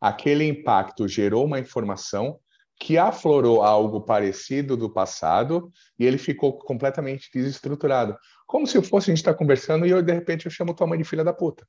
aquele 0.00 0.44
impacto 0.44 1.06
gerou 1.06 1.44
uma 1.44 1.58
informação 1.58 2.38
que 2.78 2.98
aflorou 2.98 3.62
algo 3.62 4.00
parecido 4.00 4.76
do 4.76 4.90
passado 4.90 5.72
e 5.98 6.04
ele 6.04 6.18
ficou 6.18 6.58
completamente 6.58 7.30
desestruturado. 7.32 8.16
Como 8.46 8.66
se 8.66 8.82
fosse 8.82 9.10
a 9.10 9.12
gente 9.12 9.20
estar 9.20 9.32
tá 9.32 9.38
conversando 9.38 9.86
e 9.86 9.90
eu, 9.90 10.02
de 10.02 10.12
repente, 10.12 10.46
eu 10.46 10.52
chamo 10.52 10.74
tua 10.74 10.86
mãe 10.86 10.98
de 10.98 11.04
filha 11.04 11.24
da 11.24 11.32
puta. 11.32 11.66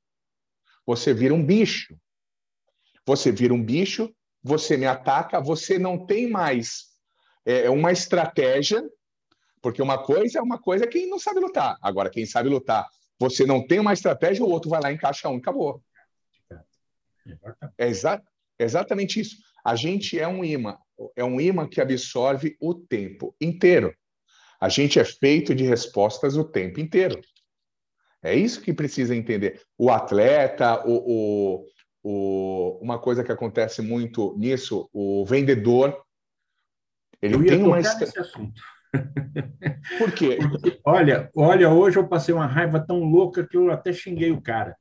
Você 0.85 1.13
vira 1.13 1.33
um 1.33 1.45
bicho. 1.45 1.95
Você 3.05 3.31
vira 3.31 3.53
um 3.53 3.63
bicho, 3.63 4.13
você 4.41 4.77
me 4.77 4.85
ataca, 4.85 5.39
você 5.39 5.77
não 5.77 6.05
tem 6.05 6.29
mais 6.29 6.93
é, 7.45 7.69
uma 7.69 7.91
estratégia, 7.91 8.83
porque 9.61 9.81
uma 9.81 9.97
coisa 9.97 10.39
é 10.39 10.41
uma 10.41 10.59
coisa 10.59 10.87
quem 10.87 11.09
não 11.09 11.19
sabe 11.19 11.39
lutar. 11.39 11.77
Agora, 11.81 12.09
quem 12.09 12.25
sabe 12.25 12.49
lutar, 12.49 12.87
você 13.19 13.45
não 13.45 13.65
tem 13.65 13.79
uma 13.79 13.93
estratégia, 13.93 14.43
o 14.43 14.49
outro 14.49 14.69
vai 14.69 14.81
lá 14.81 14.91
e 14.91 14.95
encaixa 14.95 15.29
um 15.29 15.35
e 15.35 15.37
acabou. 15.37 15.81
É 17.77 17.87
exa 17.87 18.21
exatamente 18.59 19.19
isso. 19.19 19.37
A 19.63 19.75
gente 19.75 20.19
é 20.19 20.27
um 20.27 20.43
imã, 20.43 20.77
é 21.15 21.23
um 21.23 21.39
imã 21.39 21.67
que 21.67 21.81
absorve 21.81 22.57
o 22.59 22.73
tempo 22.73 23.35
inteiro. 23.39 23.93
A 24.59 24.69
gente 24.69 24.99
é 24.99 25.05
feito 25.05 25.53
de 25.53 25.63
respostas 25.63 26.37
o 26.37 26.43
tempo 26.43 26.79
inteiro. 26.79 27.19
É 28.21 28.33
isso 28.33 28.61
que 28.61 28.73
precisa 28.73 29.15
entender. 29.15 29.61
O 29.77 29.89
atleta, 29.89 30.85
o, 30.87 31.63
o, 31.63 31.65
o 32.03 32.79
uma 32.81 32.97
coisa 32.97 33.23
que 33.23 33.31
acontece 33.31 33.81
muito 33.81 34.35
nisso, 34.37 34.89
o 34.93 35.25
vendedor, 35.25 36.01
ele 37.21 37.35
eu 37.35 37.45
tem 37.45 37.63
uma 37.63 37.77
nesse 37.77 38.19
assunto. 38.19 38.61
Por 39.97 40.11
quê? 40.13 40.37
Porque, 40.49 40.79
olha, 40.85 41.29
olha, 41.35 41.69
hoje 41.69 41.97
eu 41.97 42.07
passei 42.07 42.33
uma 42.33 42.45
raiva 42.45 42.79
tão 42.79 43.03
louca 43.03 43.45
que 43.45 43.57
eu 43.57 43.71
até 43.71 43.91
xinguei 43.91 44.31
o 44.31 44.41
cara 44.41 44.77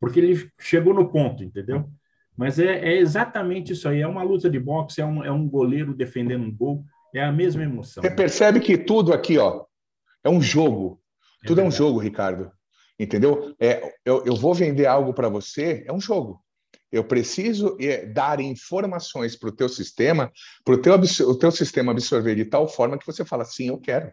porque 0.00 0.20
ele 0.20 0.50
chegou 0.58 0.94
no 0.94 1.10
ponto, 1.10 1.42
entendeu? 1.42 1.90
Mas 2.36 2.58
é, 2.58 2.78
é 2.78 2.98
exatamente 2.98 3.72
isso 3.72 3.88
aí. 3.88 4.00
É 4.00 4.06
uma 4.06 4.22
luta 4.22 4.50
de 4.50 4.58
boxe, 4.60 5.00
é 5.00 5.06
um, 5.06 5.24
é 5.24 5.30
um 5.30 5.48
goleiro 5.48 5.94
defendendo 5.94 6.44
um 6.44 6.54
gol, 6.54 6.84
é 7.14 7.22
a 7.22 7.32
mesma 7.32 7.62
emoção. 7.62 8.02
Você 8.02 8.10
percebe 8.10 8.60
que 8.60 8.76
tudo 8.76 9.12
aqui, 9.12 9.38
ó, 9.38 9.64
é 10.22 10.28
um 10.28 10.40
jogo. 10.40 11.00
É 11.42 11.46
tudo 11.46 11.56
verdade. 11.56 11.60
é 11.60 11.68
um 11.68 11.70
jogo, 11.70 11.98
Ricardo. 11.98 12.50
Entendeu? 12.98 13.54
É, 13.60 13.94
eu, 14.04 14.24
eu 14.24 14.34
vou 14.34 14.54
vender 14.54 14.86
algo 14.86 15.14
para 15.14 15.28
você, 15.28 15.84
é 15.86 15.92
um 15.92 16.00
jogo. 16.00 16.42
Eu 16.90 17.04
preciso 17.04 17.76
é, 17.80 18.06
dar 18.06 18.40
informações 18.40 19.36
para 19.36 19.48
o 19.48 19.52
teu 19.52 19.68
sistema, 19.68 20.32
para 20.64 20.74
o 20.74 20.78
teu, 20.78 20.94
o 20.94 21.38
teu 21.38 21.50
sistema 21.50 21.92
absorver 21.92 22.34
de 22.34 22.44
tal 22.44 22.68
forma 22.68 22.98
que 22.98 23.06
você 23.06 23.24
fala, 23.24 23.44
sim, 23.44 23.68
eu 23.68 23.78
quero. 23.78 24.10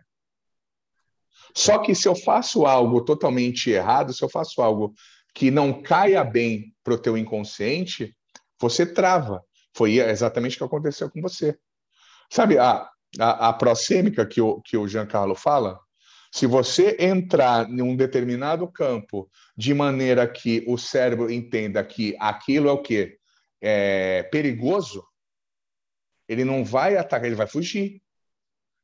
Só 1.55 1.77
que 1.77 1.93
se 1.93 2.07
eu 2.07 2.15
faço 2.15 2.65
algo 2.65 3.01
totalmente 3.03 3.69
errado, 3.69 4.12
se 4.12 4.23
eu 4.23 4.29
faço 4.29 4.62
algo 4.62 4.93
que 5.34 5.50
não 5.50 5.82
caia 5.82 6.24
bem 6.24 6.76
para 6.84 6.93
o 6.93 6.98
teu 6.98 7.17
inconsciente, 7.17 8.15
você 8.60 8.86
trava. 8.86 9.43
Foi 9.76 9.98
exatamente 9.98 10.56
o 10.56 10.58
que 10.60 10.63
aconteceu 10.63 11.10
com 11.10 11.22
você. 11.22 11.58
Sabe 12.30 12.58
a, 12.58 12.88
a, 13.19 13.50
a 13.50 13.54
prosêmica 13.54 14.26
que 14.26 14.39
o, 14.39 14.62
que 14.62 14.78
o 14.78 14.88
Giancarlo 14.88 15.36
fala? 15.36 15.80
Se 16.32 16.48
você 16.48 16.98
entrar 17.00 17.69
em 17.69 17.82
um 17.82 17.96
determinado 17.96 18.67
campo 18.67 19.30
de 19.56 19.74
maneira 19.74 20.28
que 20.28 20.63
o 20.67 20.78
cérebro 20.78 21.32
entenda 21.32 21.84
que 21.84 22.15
aquilo 22.19 22.67
é 22.67 22.72
o 22.72 22.82
quê? 22.82 23.17
É 23.62 24.24
perigoso, 24.24 25.06
ele 26.28 26.43
não 26.43 26.63
vai 26.65 26.98
atacar, 26.98 27.26
ele 27.26 27.36
vai 27.36 27.48
fugir. 27.48 28.02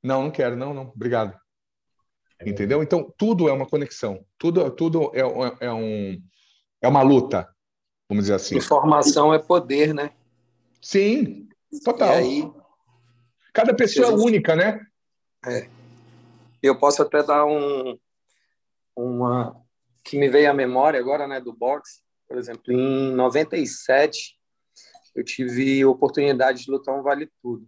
Não, 0.04 0.24
não 0.24 0.32
quero, 0.32 0.56
não, 0.56 0.74
não, 0.74 0.84
obrigado. 0.90 1.38
É 2.40 2.50
Entendeu? 2.50 2.82
Então, 2.82 3.14
tudo 3.18 3.50
é 3.50 3.52
uma 3.52 3.66
conexão. 3.66 4.26
Tudo, 4.38 4.70
tudo 4.72 5.12
é, 5.14 5.22
é, 5.22 5.68
é 5.68 5.74
um, 5.74 6.22
é 6.82 6.88
uma 6.88 7.02
luta, 7.02 7.48
vamos 8.08 8.26
dizer 8.26 8.36
assim. 8.36 8.58
Informação 8.58 9.34
é 9.34 9.40
poder, 9.40 9.94
né? 9.94 10.12
Sim, 10.82 11.48
total. 11.84 12.10
E 12.10 12.14
aí, 12.14 12.52
Cada 13.54 13.74
pessoa 13.74 14.08
é 14.08 14.12
única, 14.12 14.56
né? 14.56 14.80
É. 15.46 15.70
Eu 16.62 16.78
posso 16.78 17.02
até 17.02 17.24
dar 17.24 17.46
um 17.46 17.98
uma 18.96 19.56
que 20.04 20.18
me 20.18 20.28
veio 20.28 20.50
à 20.50 20.54
memória 20.54 21.00
agora, 21.00 21.28
né, 21.28 21.40
do 21.40 21.54
boxe, 21.54 22.02
por 22.28 22.38
exemplo, 22.38 22.74
em 22.74 23.14
97 23.14 24.38
eu 25.16 25.24
tive 25.24 25.84
oportunidade 25.86 26.64
de 26.64 26.72
lutar 26.72 26.98
um 26.98 27.02
vale 27.02 27.30
tudo, 27.42 27.68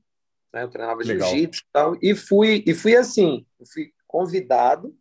né? 0.53 0.63
Eu 0.63 0.69
treinava 0.69 1.03
jiu-jitsu 1.03 1.61
e 1.61 1.65
tal 1.71 1.97
e 2.01 2.15
fui 2.15 2.63
e 2.65 2.73
fui 2.73 2.95
assim, 2.95 3.45
eu 3.59 3.65
fui 3.65 3.91
convidado 4.07 4.95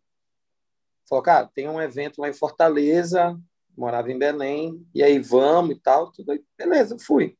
Falou, 1.11 1.23
cara, 1.23 1.45
tem 1.53 1.67
um 1.67 1.81
evento 1.81 2.21
lá 2.21 2.29
em 2.29 2.33
Fortaleza, 2.33 3.37
morava 3.77 4.11
em 4.11 4.17
Belém, 4.17 4.85
e 4.93 5.03
aí 5.03 5.19
vamos 5.19 5.75
e 5.75 5.79
tal, 5.79 6.11
tudo 6.11 6.31
aí, 6.31 6.43
beleza, 6.57 6.97
fui. 6.99 7.37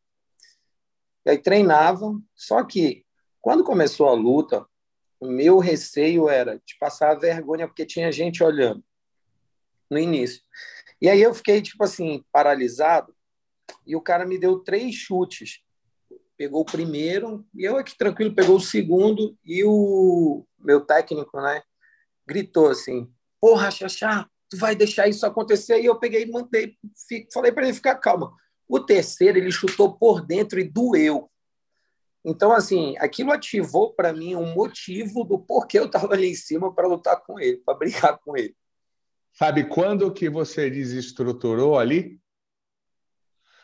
E 1.25 1.29
aí 1.29 1.37
treinava, 1.37 2.19
só 2.35 2.63
que 2.63 3.05
quando 3.39 3.63
começou 3.63 4.07
a 4.07 4.13
luta, 4.13 4.65
o 5.19 5.27
meu 5.27 5.59
receio 5.59 6.29
era 6.29 6.59
de 6.65 6.77
passar 6.79 7.15
vergonha, 7.15 7.67
porque 7.67 7.85
tinha 7.85 8.11
gente 8.11 8.43
olhando 8.43 8.83
no 9.89 9.99
início. 9.99 10.41
E 10.99 11.09
aí 11.09 11.21
eu 11.21 11.33
fiquei, 11.33 11.61
tipo 11.61 11.83
assim, 11.83 12.23
paralisado, 12.31 13.15
e 13.85 13.95
o 13.95 14.01
cara 14.01 14.25
me 14.25 14.37
deu 14.37 14.59
três 14.59 14.95
chutes. 14.95 15.61
Pegou 16.37 16.61
o 16.61 16.65
primeiro, 16.65 17.45
e 17.53 17.63
eu 17.63 17.77
aqui 17.77 17.95
tranquilo, 17.95 18.33
pegou 18.33 18.55
o 18.55 18.61
segundo, 18.61 19.37
e 19.45 19.63
o 19.63 20.45
meu 20.59 20.81
técnico, 20.81 21.39
né, 21.39 21.61
gritou 22.25 22.69
assim, 22.69 23.11
porra, 23.39 23.69
Xaxá, 23.69 24.27
tu 24.51 24.57
vai 24.57 24.75
deixar 24.75 25.07
isso 25.07 25.25
acontecer? 25.25 25.79
E 25.79 25.85
eu 25.85 25.97
peguei 25.97 26.23
e 26.23 26.29
mandei, 26.29 26.75
falei 27.33 27.53
para 27.53 27.63
ele 27.63 27.73
ficar 27.73 27.95
calma. 27.95 28.35
O 28.67 28.81
terceiro, 28.81 29.37
ele 29.37 29.51
chutou 29.51 29.97
por 29.97 30.25
dentro 30.25 30.59
e 30.59 30.69
doeu. 30.69 31.31
Então, 32.23 32.51
assim, 32.51 32.95
aquilo 32.99 33.31
ativou 33.31 33.93
para 33.93 34.13
mim 34.13 34.35
um 34.35 34.53
motivo 34.53 35.23
do 35.23 35.39
porquê 35.39 35.79
eu 35.79 35.85
estava 35.85 36.13
ali 36.13 36.29
em 36.29 36.35
cima 36.35 36.73
para 36.73 36.87
lutar 36.87 37.21
com 37.23 37.39
ele, 37.39 37.57
para 37.65 37.77
brigar 37.77 38.19
com 38.19 38.35
ele. 38.37 38.55
Sabe 39.33 39.63
quando 39.67 40.11
que 40.11 40.29
você 40.29 40.69
desestruturou 40.69 41.79
ali? 41.79 42.19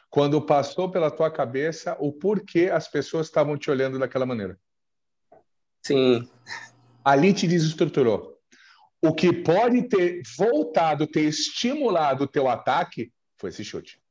Quando 0.10 0.42
passou 0.42 0.90
pela 0.90 1.12
tua 1.12 1.30
cabeça 1.30 1.98
o 2.00 2.14
porquê 2.14 2.70
as 2.72 2.88
pessoas 2.88 3.28
estavam 3.28 3.58
te 3.58 3.70
olhando 3.70 4.00
daquela 4.00 4.26
maneira. 4.26 4.58
Sim. 5.86 6.28
Ali 7.04 7.34
te 7.34 7.46
desestruturou. 7.46 8.37
O 9.02 9.14
que 9.14 9.32
pode 9.32 9.84
ter 9.84 10.22
voltado, 10.38 11.06
ter 11.06 11.22
estimulado 11.22 12.24
o 12.24 12.28
teu 12.28 12.48
ataque 12.48 13.12
foi 13.38 13.50
esse 13.50 13.64
chute. 13.64 14.02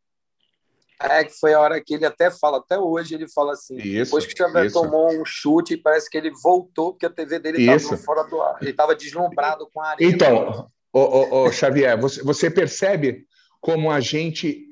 É, 1.01 1.25
que 1.25 1.33
foi 1.39 1.53
a 1.53 1.61
hora 1.61 1.83
que 1.83 1.95
ele 1.95 2.07
até 2.07 2.31
fala, 2.31 2.59
até 2.59 2.79
hoje 2.79 3.15
ele 3.15 3.29
fala 3.29 3.53
assim, 3.53 3.77
isso, 3.77 4.05
depois 4.05 4.25
que 4.25 4.33
o 4.33 4.37
Xavier 4.37 4.73
tomou 4.73 5.13
um 5.13 5.25
chute, 5.27 5.77
parece 5.77 6.09
que 6.09 6.17
ele 6.17 6.31
voltou, 6.43 6.93
porque 6.93 7.05
a 7.05 7.11
TV 7.11 7.39
dele 7.39 7.71
estava 7.71 7.99
fora 7.99 8.23
do 8.25 8.41
ar, 8.41 8.57
ele 8.63 8.71
estava 8.71 8.97
deslumbrado 8.97 9.69
com 9.73 9.83
a 9.83 9.91
areia. 9.91 10.09
Então, 10.09 10.71
ô, 10.91 11.01
ô, 11.01 11.45
ô, 11.45 11.53
Xavier, 11.53 12.01
você, 12.01 12.23
você 12.23 12.51
percebe 12.51 13.27
como 13.61 13.91
a 13.91 14.01
gente, 14.01 14.67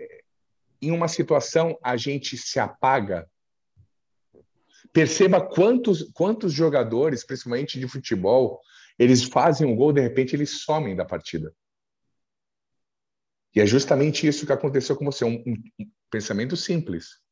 em 0.81 0.91
uma 0.93 1.09
situação, 1.09 1.79
a 1.83 1.95
gente 1.97 2.39
se 2.39 2.59
apaga? 2.59 3.29
Perceba 4.95 5.43
quantos, 5.43 6.11
quantos 6.15 6.55
jogadores, 6.55 7.23
principalmente 7.23 7.79
de 7.79 7.87
futebol, 7.87 8.63
eles 8.99 9.25
fazem 9.25 9.67
um 9.67 9.75
gol, 9.75 9.93
de 9.93 10.01
repente 10.01 10.35
eles 10.35 10.63
somem 10.63 10.95
da 10.95 11.05
partida. 11.05 11.53
E 13.55 13.61
é 13.61 13.67
justamente 13.67 14.27
isso 14.27 14.47
que 14.47 14.53
aconteceu 14.53 14.97
com 14.97 15.05
você, 15.05 15.25
um, 15.25 15.43
um, 15.47 15.57
pensamento 16.11 16.57
simples. 16.57 17.23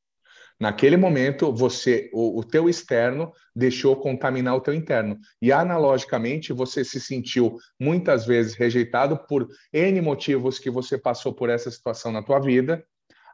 Naquele 0.61 0.97
momento, 0.97 1.53
você, 1.53 2.09
o, 2.13 2.39
o 2.39 2.45
teu 2.45 2.69
externo 2.69 3.33
deixou 3.55 3.97
contaminar 3.97 4.55
o 4.55 4.61
teu 4.61 4.73
interno. 4.73 5.19
E 5.41 5.51
analogicamente, 5.51 6.53
você 6.53 6.85
se 6.85 7.01
sentiu 7.01 7.57
muitas 7.81 8.25
vezes 8.25 8.55
rejeitado 8.55 9.19
por 9.27 9.49
N 9.73 10.01
motivos 10.01 10.59
que 10.59 10.71
você 10.71 10.97
passou 10.97 11.35
por 11.35 11.51
essa 11.51 11.71
situação 11.71 12.13
na 12.13 12.23
tua 12.23 12.39
vida, 12.39 12.85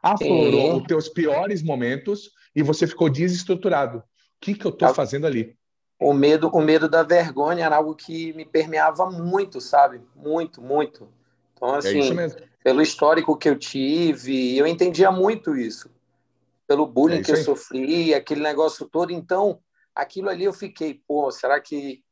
aflorou 0.01 0.77
os 0.77 0.87
teus 0.87 1.09
piores 1.09 1.61
momentos 1.61 2.31
e 2.55 2.63
você 2.63 2.87
ficou 2.87 3.09
desestruturado. 3.09 3.99
O 3.99 4.03
que, 4.41 4.55
que 4.55 4.65
eu 4.65 4.71
estou 4.71 4.93
fazendo 4.93 5.27
ali? 5.27 5.58
O 5.99 6.13
medo, 6.13 6.49
o 6.49 6.61
medo 6.61 6.87
da 6.87 7.03
vergonha 7.03 7.65
era 7.65 7.75
algo 7.75 7.93
que 7.93 8.31
me 8.33 8.45
permeava 8.45 9.09
muito, 9.09 9.59
sabe? 9.59 10.01
Muito, 10.15 10.61
muito. 10.61 11.09
Então, 11.53 11.75
assim, 11.75 11.97
é 11.97 11.99
assim, 11.99 12.13
mesmo 12.13 12.49
pelo 12.63 12.81
histórico 12.81 13.37
que 13.37 13.49
eu 13.49 13.57
tive, 13.57 14.57
eu 14.57 14.67
entendia 14.67 15.11
muito 15.11 15.55
isso. 15.55 15.89
Pelo 16.67 16.85
bullying 16.85 17.19
é 17.19 17.23
que 17.23 17.31
eu 17.31 17.37
sofri, 17.37 18.13
aquele 18.13 18.41
negócio 18.41 18.87
todo. 18.87 19.11
Então, 19.11 19.59
aquilo 19.95 20.29
ali 20.29 20.43
eu 20.43 20.53
fiquei, 20.53 21.01
pô, 21.07 21.31
será 21.31 21.59
que. 21.59 22.03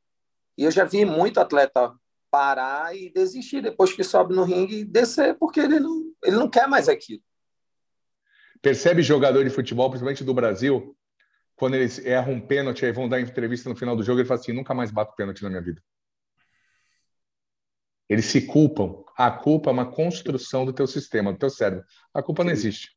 E 0.57 0.63
eu 0.63 0.71
já 0.71 0.83
vi 0.83 1.05
muito 1.05 1.39
atleta 1.39 1.93
parar 2.31 2.95
e 2.95 3.11
desistir 3.11 3.61
depois 3.61 3.93
que 3.93 4.03
sobe 4.03 4.33
no 4.33 4.43
ringue 4.43 4.79
e 4.79 4.85
descer, 4.85 5.35
porque 5.35 5.59
ele 5.59 5.79
não, 5.79 6.11
ele 6.23 6.35
não 6.37 6.49
quer 6.49 6.67
mais 6.67 6.89
aquilo. 6.89 7.21
Percebe 8.59 9.03
jogador 9.03 9.43
de 9.43 9.51
futebol, 9.51 9.89
principalmente 9.89 10.23
do 10.23 10.33
Brasil, 10.33 10.96
quando 11.57 11.73
eles 11.73 11.97
erram 12.05 12.33
um 12.33 12.39
pênalti, 12.39 12.85
aí 12.85 12.91
vão 12.91 13.09
dar 13.09 13.19
entrevista 13.19 13.67
no 13.67 13.75
final 13.75 13.95
do 13.95 14.03
jogo, 14.03 14.21
ele 14.21 14.27
fala 14.27 14.39
assim: 14.39 14.53
nunca 14.53 14.73
mais 14.73 14.91
bato 14.91 15.15
pênalti 15.15 15.41
na 15.41 15.49
minha 15.49 15.61
vida. 15.61 15.81
Eles 18.07 18.25
se 18.25 18.45
culpam. 18.45 19.03
A 19.17 19.29
culpa 19.31 19.69
é 19.69 19.73
uma 19.73 19.91
construção 19.91 20.65
do 20.65 20.71
teu 20.71 20.87
sistema, 20.87 21.33
do 21.33 21.39
teu 21.39 21.49
cérebro. 21.49 21.83
A 22.13 22.21
culpa 22.21 22.43
não 22.43 22.51
existe. 22.51 22.91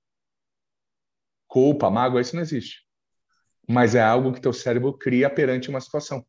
Culpa, 1.48 1.90
mágoa, 1.90 2.20
isso 2.20 2.36
não 2.36 2.42
existe. 2.42 2.84
Mas 3.66 3.94
é 3.94 4.02
algo 4.02 4.32
que 4.32 4.40
teu 4.40 4.52
cérebro 4.52 4.96
cria 4.96 5.30
perante 5.30 5.70
uma 5.70 5.80
situação, 5.80 6.24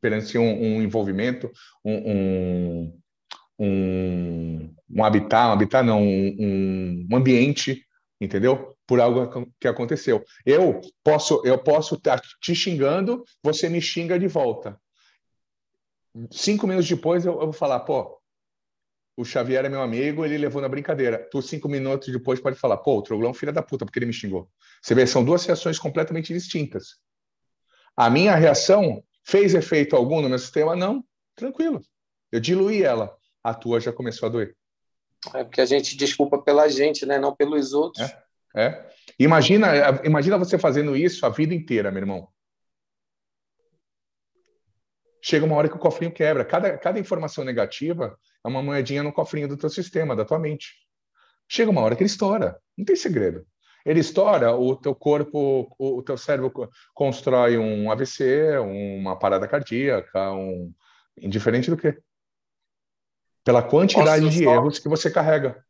perante 0.00 0.38
um, 0.38 0.42
um 0.44 0.82
envolvimento, 0.82 1.50
um, 1.84 2.12
um, 2.12 3.00
um, 3.58 4.74
um 4.88 5.04
habitat, 5.04 5.48
um 5.48 5.52
habitat 5.52 5.84
não, 5.84 6.00
um, 6.00 7.06
um 7.10 7.16
ambiente, 7.16 7.84
entendeu? 8.20 8.71
Por 8.86 9.00
algo 9.00 9.52
que 9.60 9.68
aconteceu. 9.68 10.24
Eu 10.44 10.80
posso, 11.04 11.40
eu 11.44 11.56
posso 11.58 11.94
estar 11.94 12.20
te 12.40 12.54
xingando, 12.54 13.24
você 13.42 13.68
me 13.68 13.80
xinga 13.80 14.18
de 14.18 14.26
volta. 14.26 14.78
Cinco 16.30 16.66
minutos 16.66 16.88
depois 16.88 17.24
eu, 17.24 17.32
eu 17.34 17.44
vou 17.44 17.52
falar, 17.52 17.80
pô, 17.80 18.20
o 19.16 19.24
Xavier 19.24 19.64
é 19.64 19.68
meu 19.68 19.82
amigo, 19.82 20.24
ele 20.24 20.38
levou 20.38 20.60
na 20.60 20.68
brincadeira. 20.68 21.28
Tu, 21.30 21.40
cinco 21.42 21.68
minutos 21.68 22.12
depois, 22.12 22.40
pode 22.40 22.58
falar, 22.58 22.78
pô, 22.78 22.98
o 22.98 23.02
Troglão 23.02 23.28
é 23.28 23.30
um 23.30 23.34
filho 23.34 23.52
da 23.52 23.62
puta, 23.62 23.84
porque 23.84 23.98
ele 23.98 24.06
me 24.06 24.12
xingou. 24.12 24.48
Você 24.82 24.94
vê, 24.94 25.06
são 25.06 25.24
duas 25.24 25.44
reações 25.44 25.78
completamente 25.78 26.32
distintas. 26.32 26.96
A 27.96 28.08
minha 28.08 28.34
reação 28.34 29.02
fez 29.22 29.54
efeito 29.54 29.94
algum 29.94 30.20
no 30.20 30.28
meu 30.28 30.38
sistema? 30.38 30.74
Não, 30.74 31.04
tranquilo. 31.36 31.82
Eu 32.30 32.40
diluí 32.40 32.82
ela. 32.82 33.14
A 33.44 33.52
tua 33.52 33.80
já 33.80 33.92
começou 33.92 34.26
a 34.28 34.32
doer. 34.32 34.56
É 35.34 35.44
porque 35.44 35.60
a 35.60 35.66
gente 35.66 35.96
desculpa 35.96 36.38
pela 36.38 36.68
gente, 36.68 37.04
né? 37.04 37.18
Não 37.18 37.34
pelos 37.34 37.72
outros. 37.72 38.08
É. 38.08 38.22
é. 38.56 38.86
Imagina, 39.18 39.68
imagina 40.04 40.38
você 40.38 40.58
fazendo 40.58 40.96
isso 40.96 41.24
a 41.24 41.28
vida 41.28 41.54
inteira, 41.54 41.90
meu 41.90 42.00
irmão. 42.00 42.28
Chega 45.22 45.46
uma 45.46 45.54
hora 45.54 45.68
que 45.68 45.76
o 45.76 45.78
cofrinho 45.78 46.12
quebra. 46.12 46.44
Cada, 46.44 46.76
cada 46.76 46.98
informação 46.98 47.44
negativa 47.44 48.18
é 48.44 48.48
uma 48.48 48.62
moedinha 48.62 49.02
no 49.02 49.12
cofrinho 49.12 49.46
do 49.46 49.56
teu 49.56 49.70
sistema, 49.70 50.16
da 50.16 50.24
tua 50.24 50.38
mente. 50.38 50.74
Chega 51.48 51.70
uma 51.70 51.80
hora 51.80 51.94
que 51.94 52.02
ele 52.02 52.10
estoura, 52.10 52.58
não 52.76 52.84
tem 52.84 52.96
segredo. 52.96 53.46
Ele 53.84 54.00
estoura, 54.00 54.54
o 54.54 54.76
teu 54.76 54.94
corpo, 54.94 55.72
o 55.78 56.02
teu 56.02 56.16
cérebro 56.16 56.52
constrói 56.94 57.58
um 57.58 57.90
AVC, 57.90 58.58
uma 58.58 59.18
parada 59.18 59.48
cardíaca, 59.48 60.32
um 60.32 60.72
indiferente 61.20 61.68
do 61.70 61.76
que. 61.76 61.96
Pela 63.44 63.62
quantidade 63.62 64.28
de 64.28 64.44
erros 64.44 64.78
que 64.78 64.88
você 64.88 65.10
carrega. 65.10 65.64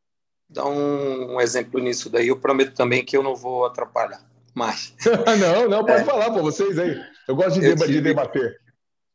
Dá 0.52 0.66
um, 0.66 1.34
um, 1.34 1.40
exemplo 1.40 1.80
nisso 1.80 2.10
daí, 2.10 2.28
eu 2.28 2.38
prometo 2.38 2.74
também 2.74 3.04
que 3.04 3.16
eu 3.16 3.22
não 3.22 3.34
vou 3.34 3.64
atrapalhar 3.64 4.22
mais. 4.54 4.94
não, 5.40 5.68
não, 5.68 5.84
pode 5.84 6.02
é. 6.02 6.04
falar 6.04 6.30
para 6.30 6.42
vocês 6.42 6.78
aí. 6.78 7.00
Eu 7.26 7.34
gosto 7.34 7.58
de, 7.58 7.66
eu 7.66 7.76
tive, 7.76 7.92
de 7.92 8.00
debater. 8.02 8.60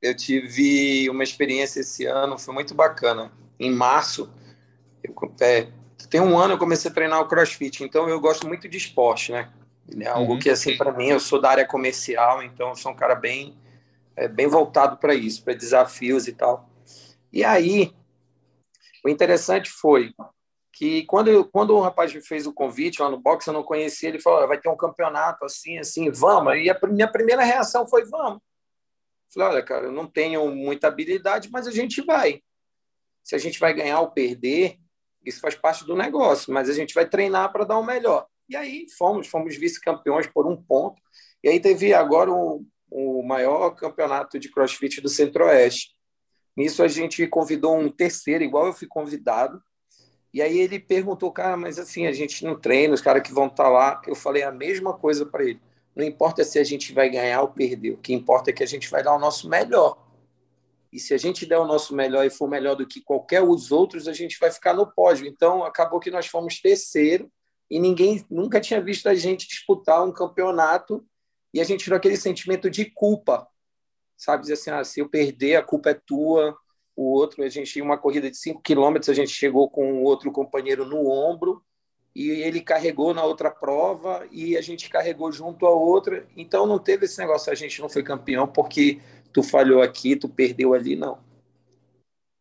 Eu 0.01 0.15
tive 0.15 1.09
uma 1.09 1.23
experiência 1.23 1.81
esse 1.81 2.05
ano, 2.05 2.39
foi 2.39 2.53
muito 2.53 2.73
bacana 2.73 3.31
em 3.59 3.71
março. 3.71 4.31
Eu, 5.03 5.13
é, 5.41 5.67
tem 6.09 6.21
um 6.21 6.37
ano 6.37 6.55
eu 6.55 6.57
comecei 6.57 6.89
a 6.89 6.93
treinar 6.93 7.21
o 7.21 7.27
CrossFit, 7.27 7.83
então 7.83 8.09
eu 8.09 8.19
gosto 8.19 8.47
muito 8.47 8.67
de 8.67 8.77
esporte, 8.77 9.31
né? 9.31 9.49
É 9.99 10.07
algo 10.07 10.33
uhum. 10.33 10.39
que 10.39 10.49
assim 10.49 10.75
para 10.75 10.91
mim 10.91 11.07
eu 11.09 11.19
sou 11.19 11.39
da 11.39 11.49
área 11.49 11.65
comercial, 11.65 12.43
então 12.43 12.69
eu 12.69 12.75
sou 12.75 12.91
um 12.91 12.95
cara 12.95 13.15
bem 13.15 13.55
é, 14.15 14.27
bem 14.27 14.47
voltado 14.47 14.97
para 14.97 15.13
isso, 15.13 15.43
para 15.43 15.53
desafios 15.53 16.27
e 16.27 16.33
tal. 16.33 16.67
E 17.31 17.43
aí 17.43 17.93
o 19.05 19.09
interessante 19.09 19.69
foi 19.69 20.13
que 20.77 21.05
quando 21.05 21.29
eu, 21.29 21.45
quando 21.45 21.75
o 21.75 21.81
rapaz 21.81 22.13
me 22.13 22.21
fez 22.21 22.45
o 22.45 22.53
convite 22.53 23.01
lá 23.01 23.09
no 23.09 23.19
boxe, 23.19 23.49
eu 23.49 23.53
não 23.53 23.63
conhecia, 23.63 24.09
ele 24.09 24.19
falou: 24.19 24.47
vai 24.47 24.59
ter 24.59 24.69
um 24.69 24.77
campeonato 24.77 25.45
assim, 25.45 25.77
assim, 25.79 26.11
vamos. 26.11 26.55
E 26.57 26.69
a 26.69 26.79
minha 26.87 27.11
primeira 27.11 27.43
reação 27.43 27.87
foi: 27.87 28.05
vamos. 28.05 28.39
falei: 29.33 29.49
olha, 29.49 29.63
cara, 29.63 29.85
eu 29.85 29.91
não 29.91 30.05
tenho 30.05 30.49
muita 30.51 30.87
habilidade, 30.87 31.49
mas 31.51 31.67
a 31.67 31.71
gente 31.71 32.01
vai 32.01 32.41
se 33.27 33.35
a 33.35 33.37
gente 33.37 33.59
vai 33.59 33.73
ganhar 33.73 33.99
ou 33.99 34.09
perder, 34.09 34.79
isso 35.25 35.41
faz 35.41 35.53
parte 35.53 35.85
do 35.85 35.97
negócio, 35.97 36.53
mas 36.53 36.69
a 36.69 36.73
gente 36.73 36.93
vai 36.93 37.05
treinar 37.05 37.51
para 37.51 37.65
dar 37.65 37.77
o 37.77 37.83
melhor. 37.83 38.25
E 38.47 38.55
aí 38.55 38.87
fomos, 38.97 39.27
fomos 39.27 39.57
vice-campeões 39.57 40.27
por 40.27 40.47
um 40.47 40.55
ponto. 40.55 41.01
E 41.43 41.49
aí 41.49 41.59
teve 41.59 41.93
agora 41.93 42.31
o, 42.31 42.65
o 42.89 43.21
maior 43.23 43.71
campeonato 43.71 44.39
de 44.39 44.49
crossfit 44.49 45.01
do 45.01 45.09
Centro-Oeste. 45.09 45.89
Nisso 46.55 46.81
a 46.81 46.87
gente 46.87 47.27
convidou 47.27 47.77
um 47.77 47.91
terceiro, 47.91 48.45
igual 48.45 48.67
eu 48.67 48.73
fui 48.73 48.87
convidado. 48.87 49.61
E 50.37 50.41
aí 50.43 50.59
ele 50.59 50.79
perguntou, 50.79 51.31
cara, 51.31 51.57
mas 51.57 51.79
assim, 51.79 52.05
a 52.05 52.11
gente 52.11 52.45
não 52.45 52.55
treina, 52.55 52.93
os 52.93 53.01
caras 53.01 53.23
que 53.23 53.33
vão 53.33 53.47
estar 53.47 53.63
tá 53.63 53.69
lá. 53.69 53.99
Eu 54.05 54.13
falei 54.13 54.43
a 54.43 54.51
mesma 54.51 54.93
coisa 54.93 55.25
para 55.25 55.43
ele. 55.43 55.59
Não 55.95 56.05
importa 56.05 56.43
se 56.43 56.59
a 56.59 56.63
gente 56.63 56.93
vai 56.93 57.09
ganhar 57.09 57.41
ou 57.41 57.47
perder, 57.47 57.93
o 57.93 57.97
que 57.97 58.13
importa 58.13 58.51
é 58.51 58.53
que 58.53 58.61
a 58.61 58.67
gente 58.67 58.87
vai 58.87 59.01
dar 59.01 59.15
o 59.15 59.19
nosso 59.19 59.49
melhor. 59.49 59.97
E 60.93 60.99
se 60.99 61.11
a 61.11 61.17
gente 61.17 61.43
der 61.43 61.57
o 61.57 61.65
nosso 61.65 61.95
melhor 61.95 62.23
e 62.23 62.29
for 62.29 62.47
melhor 62.47 62.75
do 62.75 62.85
que 62.85 63.01
qualquer 63.01 63.41
os 63.41 63.71
outros, 63.71 64.07
a 64.07 64.13
gente 64.13 64.37
vai 64.39 64.51
ficar 64.51 64.75
no 64.75 64.85
pódio. 64.85 65.25
Então, 65.25 65.63
acabou 65.63 65.99
que 65.99 66.11
nós 66.11 66.27
fomos 66.27 66.61
terceiro 66.61 67.31
e 67.67 67.79
ninguém 67.79 68.23
nunca 68.29 68.61
tinha 68.61 68.79
visto 68.79 69.09
a 69.09 69.15
gente 69.15 69.47
disputar 69.47 70.05
um 70.05 70.11
campeonato 70.11 71.03
e 71.51 71.59
a 71.59 71.63
gente 71.63 71.83
tirou 71.83 71.97
aquele 71.97 72.15
sentimento 72.15 72.69
de 72.69 72.85
culpa, 72.85 73.47
sabe? 74.15 74.41
Dizer 74.41 74.53
assim, 74.53 74.69
ah, 74.69 74.83
se 74.83 74.99
eu 74.99 75.09
perder, 75.09 75.55
a 75.55 75.63
culpa 75.63 75.89
é 75.89 75.93
tua. 75.95 76.55
O 76.97 77.13
outro, 77.13 77.43
a 77.43 77.47
gente 77.47 77.79
uma 77.79 77.95
corrida 77.95 78.29
de 78.29 78.35
5 78.35 78.59
quilômetros, 78.59 79.07
a 79.07 79.13
gente 79.13 79.29
chegou 79.29 79.69
com 79.69 80.01
o 80.01 80.03
outro 80.03 80.31
companheiro 80.31 80.83
no 80.83 81.07
ombro 81.07 81.63
e 82.15 82.31
ele 82.31 82.59
carregou 82.59 83.13
na 83.13 83.23
outra 83.23 83.51
prova 83.51 84.27
e 84.31 84.57
a 84.57 84.61
gente 84.61 84.89
carregou 84.89 85.31
junto 85.31 85.67
a 85.67 85.69
outra. 85.69 86.27
Então 86.35 86.65
não 86.65 86.79
teve 86.79 87.05
esse 87.05 87.19
negócio, 87.19 87.51
a 87.51 87.55
gente 87.55 87.79
não 87.79 87.87
foi 87.87 88.01
campeão 88.01 88.47
porque 88.47 88.99
tu 89.31 89.43
falhou 89.43 89.83
aqui, 89.83 90.15
tu 90.15 90.27
perdeu 90.27 90.73
ali, 90.73 90.95
não. 90.95 91.23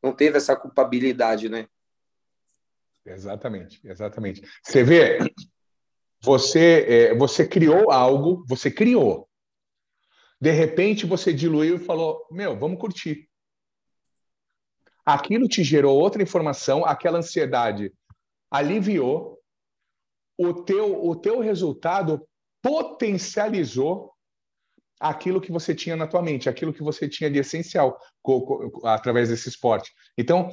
Não 0.03 0.14
teve 0.14 0.38
essa 0.38 0.57
culpabilidade, 0.57 1.51
né? 1.51 1.69
Exatamente, 3.05 3.79
exatamente. 3.85 4.40
Você 4.64 4.83
vê, 4.83 5.19
você, 6.23 6.87
é, 6.88 7.14
você 7.14 7.47
criou 7.47 7.90
algo, 7.90 8.42
você 8.49 8.71
criou. 8.71 9.29
De 10.40 10.51
repente 10.51 11.05
você 11.05 11.31
diluiu 11.31 11.77
e 11.77 11.85
falou: 11.85 12.27
Meu, 12.31 12.59
vamos 12.59 12.81
curtir. 12.81 13.29
Aquilo 15.07 15.47
te 15.47 15.62
gerou 15.62 15.97
outra 15.97 16.23
informação, 16.23 16.85
aquela 16.85 17.19
ansiedade 17.19 17.92
aliviou, 18.51 19.38
o 20.37 20.53
teu, 20.53 21.07
o 21.07 21.14
teu 21.14 21.40
resultado 21.40 22.27
potencializou 22.61 24.12
aquilo 24.99 25.40
que 25.40 25.53
você 25.53 25.75
tinha 25.75 25.95
na 25.95 26.07
tua 26.07 26.23
mente, 26.23 26.49
aquilo 26.49 26.73
que 26.73 26.83
você 26.83 27.09
tinha 27.09 27.31
de 27.31 27.38
essencial 27.38 27.99
através 28.83 29.29
desse 29.29 29.49
esporte. 29.49 29.92
Então, 30.16 30.51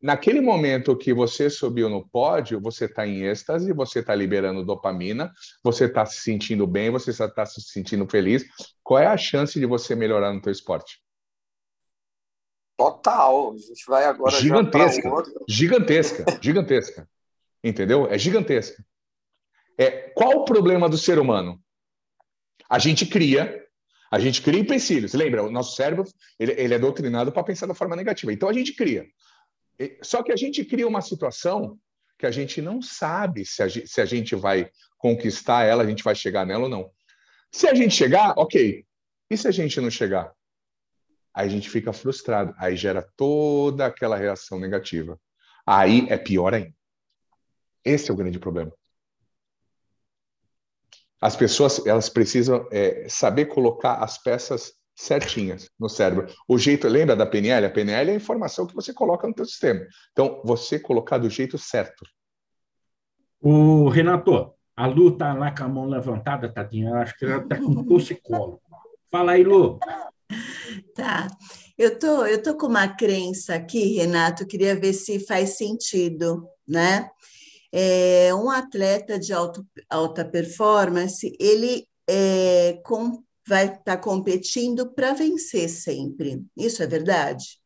naquele 0.00 0.40
momento 0.40 0.96
que 0.96 1.12
você 1.12 1.48
subiu 1.50 1.88
no 1.88 2.06
pódio, 2.08 2.60
você 2.60 2.84
está 2.84 3.06
em 3.06 3.22
êxtase, 3.22 3.72
você 3.72 4.00
está 4.00 4.14
liberando 4.14 4.64
dopamina, 4.64 5.32
você 5.64 5.86
está 5.86 6.04
se 6.06 6.20
sentindo 6.20 6.66
bem, 6.66 6.90
você 6.90 7.10
está 7.10 7.44
se 7.46 7.60
sentindo 7.62 8.06
feliz. 8.08 8.44
Qual 8.82 9.00
é 9.00 9.06
a 9.06 9.16
chance 9.16 9.58
de 9.58 9.66
você 9.66 9.94
melhorar 9.94 10.32
no 10.32 10.40
teu 10.40 10.52
esporte? 10.52 11.00
Total. 12.80 13.52
A 13.52 13.58
gente 13.58 13.84
vai 13.86 14.04
agora 14.06 14.40
gigantesca, 14.40 15.10
gigantesca, 15.46 16.24
gigantesca. 16.40 17.08
Entendeu? 17.62 18.06
É 18.06 18.16
gigantesca. 18.16 18.82
É 19.76 19.90
qual 20.14 20.38
o 20.38 20.44
problema 20.46 20.88
do 20.88 20.96
ser 20.96 21.18
humano? 21.18 21.62
A 22.70 22.78
gente 22.78 23.04
cria 23.04 23.62
a 24.10 24.18
gente 24.18 24.40
cria 24.40 24.58
empecilhos. 24.58 25.12
Lembra, 25.12 25.44
o 25.44 25.50
nosso 25.50 25.76
cérebro 25.76 26.04
ele, 26.38 26.52
ele 26.52 26.74
é 26.74 26.78
doutrinado 26.78 27.30
para 27.30 27.44
pensar 27.44 27.66
da 27.66 27.74
forma 27.74 27.94
negativa. 27.94 28.32
Então 28.32 28.48
a 28.48 28.52
gente 28.52 28.72
cria. 28.72 29.06
Só 30.02 30.22
que 30.22 30.32
a 30.32 30.36
gente 30.36 30.64
cria 30.64 30.88
uma 30.88 31.02
situação 31.02 31.78
que 32.18 32.24
a 32.24 32.30
gente 32.30 32.62
não 32.62 32.80
sabe 32.80 33.44
se 33.44 33.62
a, 33.62 33.68
se 33.68 34.00
a 34.00 34.06
gente 34.06 34.34
vai 34.34 34.70
conquistar 34.96 35.64
ela, 35.64 35.82
a 35.82 35.86
gente 35.86 36.02
vai 36.02 36.14
chegar 36.14 36.46
nela 36.46 36.64
ou 36.64 36.68
não. 36.70 36.90
Se 37.52 37.68
a 37.68 37.74
gente 37.74 37.94
chegar, 37.94 38.32
ok. 38.38 38.86
E 39.30 39.36
se 39.36 39.46
a 39.46 39.50
gente 39.50 39.78
não 39.80 39.90
chegar? 39.90 40.34
Aí 41.34 41.46
a 41.46 41.50
gente 41.50 41.70
fica 41.70 41.92
frustrado. 41.92 42.54
Aí 42.58 42.76
gera 42.76 43.08
toda 43.16 43.86
aquela 43.86 44.16
reação 44.16 44.58
negativa. 44.58 45.18
Aí 45.66 46.06
é 46.08 46.16
pior 46.16 46.54
ainda. 46.54 46.74
Esse 47.84 48.10
é 48.10 48.14
o 48.14 48.16
grande 48.16 48.38
problema. 48.38 48.72
As 51.20 51.36
pessoas 51.36 51.84
elas 51.86 52.08
precisam 52.08 52.66
é, 52.72 53.06
saber 53.08 53.46
colocar 53.46 53.96
as 53.96 54.16
peças 54.22 54.72
certinhas 54.94 55.70
no 55.78 55.88
cérebro. 55.88 56.26
O 56.46 56.58
jeito, 56.58 56.88
lembra 56.88 57.16
da 57.16 57.26
PNL? 57.26 57.66
A 57.66 57.70
PNL 57.70 58.10
é 58.10 58.12
a 58.12 58.16
informação 58.16 58.66
que 58.66 58.74
você 58.74 58.92
coloca 58.92 59.26
no 59.26 59.34
teu 59.34 59.44
sistema. 59.44 59.86
Então, 60.12 60.42
você 60.44 60.78
colocar 60.78 61.18
do 61.18 61.30
jeito 61.30 61.56
certo. 61.56 62.04
O 63.40 63.88
Renato, 63.88 64.52
a 64.76 64.86
Lu 64.86 65.16
tá 65.16 65.32
lá 65.32 65.50
com 65.54 65.64
a 65.64 65.68
mão 65.68 65.86
levantada, 65.86 66.52
Tadinha. 66.52 66.94
Acho 66.96 67.16
que 67.16 67.24
ela 67.24 67.46
tá 67.46 67.56
com 67.56 67.84
torcicolo. 67.84 68.60
Fala 69.10 69.32
aí, 69.32 69.42
Lu. 69.42 69.78
Tá. 70.94 71.28
Eu 71.76 71.98
tô, 71.98 72.26
eu 72.26 72.42
tô 72.42 72.56
com 72.56 72.66
uma 72.66 72.88
crença 72.88 73.54
aqui, 73.54 73.96
Renato, 73.96 74.46
queria 74.46 74.78
ver 74.78 74.92
se 74.92 75.18
faz 75.18 75.56
sentido, 75.56 76.46
né? 76.66 77.10
é, 77.72 78.34
um 78.34 78.50
atleta 78.50 79.18
de 79.18 79.32
alto, 79.32 79.66
alta 79.88 80.24
performance, 80.24 81.36
ele 81.38 81.86
é, 82.08 82.80
com, 82.84 83.22
vai 83.46 83.66
estar 83.66 83.82
tá 83.84 83.96
competindo 83.96 84.92
para 84.92 85.12
vencer 85.12 85.68
sempre. 85.68 86.44
Isso 86.56 86.82
é 86.82 86.86
verdade? 86.86 87.60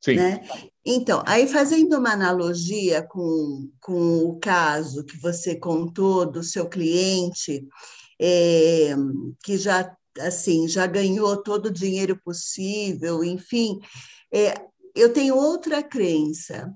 Sim. 0.00 0.16
Né? 0.16 0.48
Então, 0.84 1.22
aí 1.26 1.48
fazendo 1.48 1.98
uma 1.98 2.12
analogia 2.12 3.02
com, 3.02 3.70
com 3.80 4.18
o 4.18 4.38
caso 4.38 5.04
que 5.04 5.18
você 5.18 5.56
contou 5.56 6.30
do 6.30 6.42
seu 6.42 6.68
cliente, 6.68 7.66
é, 8.20 8.94
que 9.42 9.58
já 9.58 9.94
assim 10.20 10.68
já 10.68 10.86
ganhou 10.86 11.42
todo 11.42 11.66
o 11.66 11.72
dinheiro 11.72 12.20
possível, 12.24 13.22
enfim, 13.24 13.80
é, 14.32 14.54
eu 14.94 15.12
tenho 15.12 15.36
outra 15.36 15.82
crença 15.82 16.72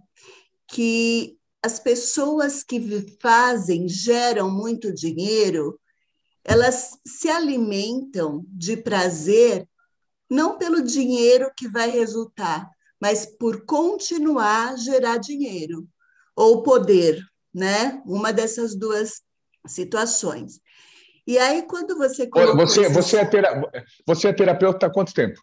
que 0.68 1.38
as 1.62 1.79
pessoas 1.79 2.62
que 2.62 3.16
fazem, 3.20 3.88
geram 3.88 4.50
muito 4.50 4.92
dinheiro, 4.92 5.79
elas 6.44 6.98
se 7.07 7.29
alimentam 7.29 8.44
de 8.48 8.76
prazer 8.76 9.68
não 10.29 10.57
pelo 10.57 10.83
dinheiro 10.83 11.50
que 11.57 11.68
vai 11.68 11.90
resultar, 11.90 12.70
mas 13.00 13.26
por 13.26 13.64
continuar 13.66 14.70
a 14.70 14.76
gerar 14.76 15.16
dinheiro 15.16 15.88
ou 16.37 16.62
poder, 16.62 17.20
né? 17.53 18.00
Uma 18.07 18.33
dessas 18.33 18.76
duas 18.76 19.22
situações. 19.66 20.61
E 21.31 21.38
aí 21.38 21.62
quando 21.62 21.97
você 21.97 22.29
você 22.29 22.88
você 22.88 23.19
é 23.19 23.25
tera... 23.25 23.62
você 24.05 24.27
é 24.27 24.33
terapeuta 24.33 24.87
há 24.87 24.90
quanto 24.90 25.14
tempo? 25.14 25.40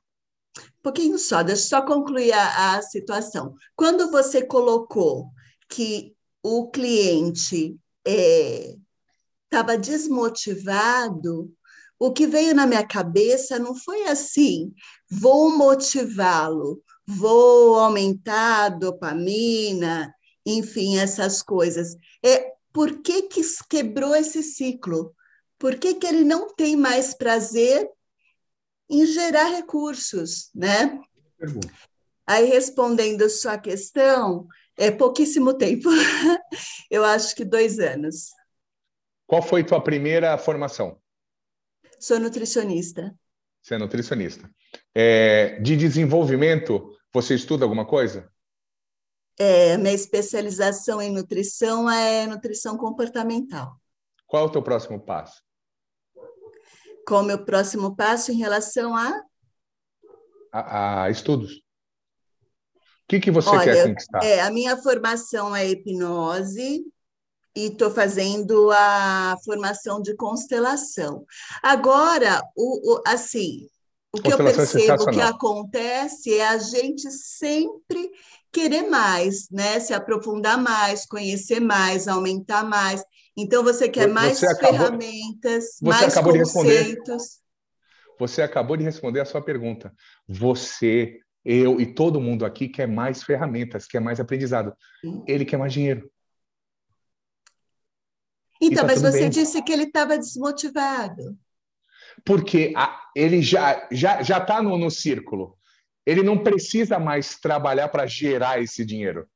Um 0.57 0.83
pouquinho 0.83 1.17
só, 1.17 1.41
deixa 1.41 1.61
eu 1.61 1.67
só 1.69 1.81
concluir 1.81 2.33
a, 2.33 2.75
a 2.75 2.81
situação. 2.81 3.55
Quando 3.73 4.11
você 4.11 4.45
colocou 4.45 5.29
que 5.69 6.13
o 6.43 6.69
cliente 6.69 7.79
estava 8.05 9.75
é, 9.75 9.77
desmotivado, 9.77 11.49
o 11.97 12.11
que 12.11 12.27
veio 12.27 12.53
na 12.53 12.67
minha 12.67 12.85
cabeça 12.85 13.57
não 13.57 13.73
foi 13.73 14.07
assim: 14.07 14.73
vou 15.09 15.57
motivá-lo, 15.57 16.83
vou 17.07 17.79
aumentar 17.79 18.65
a 18.65 18.69
dopamina, 18.69 20.13
enfim, 20.45 20.97
essas 20.97 21.41
coisas. 21.41 21.95
É 22.21 22.51
por 22.73 23.01
que, 23.01 23.23
que 23.23 23.41
quebrou 23.69 24.13
esse 24.13 24.43
ciclo? 24.43 25.15
Por 25.57 25.77
que, 25.77 25.95
que 25.95 26.05
ele 26.05 26.23
não 26.23 26.53
tem 26.53 26.75
mais 26.75 27.13
prazer 27.13 27.89
em 28.89 29.05
gerar 29.05 29.49
recursos, 29.49 30.49
né? 30.53 30.99
Aí, 32.25 32.45
respondendo 32.45 33.29
sua 33.29 33.57
questão, 33.57 34.47
é 34.77 34.91
pouquíssimo 34.91 35.53
tempo. 35.57 35.89
Eu 36.89 37.03
acho 37.03 37.35
que 37.35 37.43
dois 37.43 37.79
anos. 37.79 38.29
Qual 39.25 39.41
foi 39.41 39.63
tua 39.63 39.81
primeira 39.81 40.37
formação? 40.37 41.01
Sou 41.99 42.19
nutricionista. 42.19 43.13
Você 43.61 43.75
é 43.75 43.77
nutricionista. 43.77 44.49
É, 44.95 45.59
de 45.59 45.75
desenvolvimento, 45.75 46.95
você 47.13 47.35
estuda 47.35 47.65
alguma 47.65 47.85
coisa? 47.85 48.31
É, 49.37 49.77
minha 49.77 49.93
especialização 49.93 51.01
em 51.01 51.11
nutrição 51.11 51.89
é 51.89 52.25
nutrição 52.25 52.77
comportamental. 52.77 53.79
Qual 54.25 54.43
é 54.43 54.47
o 54.47 54.51
teu 54.51 54.61
próximo 54.61 54.99
passo? 54.99 55.43
Qual 57.07 57.21
o 57.21 57.25
meu 57.25 57.45
próximo 57.45 57.95
passo 57.95 58.31
em 58.31 58.37
relação 58.37 58.95
a? 58.95 59.23
A, 60.51 61.03
a 61.03 61.09
estudos 61.09 61.61
que, 63.07 63.19
que 63.19 63.31
você 63.31 63.49
Olha, 63.49 63.63
quer 63.63 63.87
conquistar? 63.87 64.23
É, 64.23 64.41
a 64.41 64.51
minha 64.51 64.75
formação 64.77 65.55
é 65.55 65.67
hipnose 65.67 66.83
e 67.55 67.65
estou 67.65 67.89
fazendo 67.89 68.69
a 68.71 69.37
formação 69.45 70.01
de 70.01 70.15
constelação. 70.15 71.25
Agora, 71.63 72.43
o, 72.55 72.95
o 72.95 73.03
assim, 73.07 73.67
o 74.11 74.21
que 74.21 74.31
eu 74.31 74.35
é 74.35 74.53
percebo 74.53 75.09
é 75.09 75.13
que 75.13 75.21
acontece 75.21 76.37
é 76.37 76.47
a 76.47 76.57
gente 76.57 77.09
sempre 77.11 78.11
querer 78.51 78.89
mais, 78.89 79.49
né? 79.49 79.79
Se 79.79 79.93
aprofundar 79.93 80.61
mais, 80.61 81.05
conhecer 81.05 81.61
mais, 81.61 82.07
aumentar 82.07 82.63
mais. 82.65 83.03
Então 83.37 83.63
você 83.63 83.87
quer 83.87 84.07
mais 84.07 84.39
você 84.39 84.55
ferramentas, 84.57 85.77
mais 85.81 86.15
conceitos. 86.15 87.39
Você 88.19 88.41
acabou 88.41 88.75
de 88.75 88.83
responder 88.83 89.19
a 89.19 89.25
sua 89.25 89.43
pergunta. 89.43 89.93
Você 90.27 91.19
eu 91.45 91.79
e 91.79 91.85
todo 91.85 92.19
mundo 92.19 92.45
aqui 92.45 92.67
quer 92.67 92.87
mais 92.87 93.23
ferramentas, 93.23 93.85
quer 93.85 94.01
mais 94.01 94.19
aprendizado. 94.19 94.75
Ele 95.27 95.45
quer 95.45 95.57
mais 95.57 95.71
dinheiro. 95.71 96.11
Então, 98.59 98.81
tá 98.81 98.87
mas 98.87 99.01
você 99.01 99.21
bem. 99.21 99.29
disse 99.29 99.61
que 99.61 99.71
ele 99.71 99.83
estava 99.83 100.17
desmotivado. 100.17 101.37
Porque 102.25 102.73
a, 102.75 102.99
ele 103.15 103.41
já 103.41 103.87
já 103.91 104.23
já 104.23 104.39
está 104.39 104.63
no, 104.63 104.77
no 104.77 104.89
círculo. 104.89 105.55
Ele 106.05 106.23
não 106.23 106.41
precisa 106.41 106.97
mais 106.97 107.37
trabalhar 107.37 107.89
para 107.89 108.07
gerar 108.07 108.61
esse 108.61 108.83
dinheiro. 108.83 109.29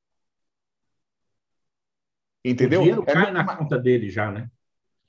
Entendeu? 2.43 2.81
O 2.81 2.83
dinheiro 2.83 3.03
é 3.07 3.13
cai 3.13 3.31
na 3.31 3.43
conta 3.43 3.77
dele 3.77 4.09
já, 4.09 4.31
né? 4.31 4.49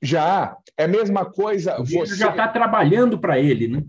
Já. 0.00 0.56
É 0.76 0.84
a 0.84 0.88
mesma 0.88 1.24
coisa. 1.24 1.80
O 1.80 1.84
você 1.84 2.16
já 2.16 2.30
está 2.30 2.48
trabalhando 2.48 3.18
para 3.18 3.38
ele, 3.38 3.68
né? 3.68 3.82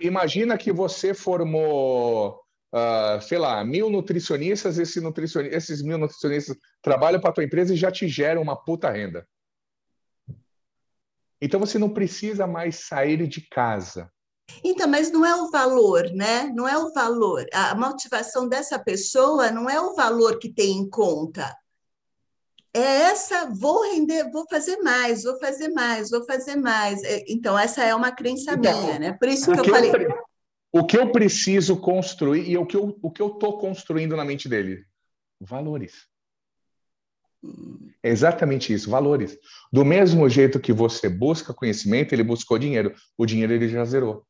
Imagina 0.00 0.58
que 0.58 0.72
você 0.72 1.14
formou 1.14 2.44
uh, 2.74 3.20
sei 3.22 3.38
lá, 3.38 3.64
mil 3.64 3.88
nutricionistas, 3.88 4.78
esse 4.78 5.00
nutricionista, 5.00 5.56
esses 5.56 5.80
mil 5.80 5.96
nutricionistas 5.96 6.56
trabalham 6.82 7.20
para 7.20 7.30
a 7.30 7.32
tua 7.32 7.44
empresa 7.44 7.72
e 7.72 7.76
já 7.76 7.90
te 7.90 8.08
geram 8.08 8.42
uma 8.42 8.56
puta 8.56 8.90
renda. 8.90 9.26
Então 11.40 11.60
você 11.60 11.78
não 11.78 11.90
precisa 11.90 12.46
mais 12.46 12.86
sair 12.86 13.26
de 13.28 13.40
casa. 13.48 14.10
Então, 14.62 14.86
mas 14.88 15.10
não 15.10 15.24
é 15.24 15.34
o 15.34 15.50
valor, 15.50 16.10
né? 16.12 16.44
Não 16.54 16.68
é 16.68 16.76
o 16.76 16.92
valor. 16.92 17.46
A 17.52 17.74
motivação 17.74 18.48
dessa 18.48 18.78
pessoa 18.78 19.50
não 19.50 19.70
é 19.70 19.80
o 19.80 19.94
valor 19.94 20.38
que 20.38 20.52
tem 20.52 20.78
em 20.78 20.88
conta. 20.88 21.54
É 22.74 23.02
essa, 23.02 23.48
vou 23.48 23.84
render, 23.92 24.28
vou 24.32 24.44
fazer 24.50 24.78
mais, 24.78 25.22
vou 25.22 25.38
fazer 25.38 25.68
mais, 25.68 26.10
vou 26.10 26.24
fazer 26.24 26.56
mais. 26.56 27.04
É, 27.04 27.24
então, 27.28 27.56
essa 27.56 27.84
é 27.84 27.94
uma 27.94 28.10
crença 28.10 28.54
então, 28.54 28.82
minha, 28.82 28.98
né? 28.98 29.12
Por 29.12 29.28
isso 29.28 29.52
que 29.52 29.60
eu 29.60 29.64
falei. 29.64 29.90
Eu, 29.92 30.24
o 30.72 30.84
que 30.84 30.98
eu 30.98 31.12
preciso 31.12 31.76
construir 31.76 32.50
e 32.50 32.58
o 32.58 32.66
que 32.66 32.76
eu 32.76 32.98
o 33.00 33.10
que 33.12 33.22
eu 33.22 33.28
estou 33.28 33.58
construindo 33.58 34.16
na 34.16 34.24
mente 34.24 34.48
dele? 34.48 34.84
Valores. 35.40 36.08
É 38.02 38.10
exatamente 38.10 38.72
isso, 38.72 38.90
valores. 38.90 39.38
Do 39.72 39.84
mesmo 39.84 40.28
jeito 40.28 40.58
que 40.58 40.72
você 40.72 41.08
busca 41.08 41.54
conhecimento, 41.54 42.12
ele 42.12 42.24
buscou 42.24 42.58
dinheiro. 42.58 42.92
O 43.16 43.24
dinheiro 43.24 43.52
ele 43.52 43.68
já 43.68 43.84
zerou. 43.84 44.26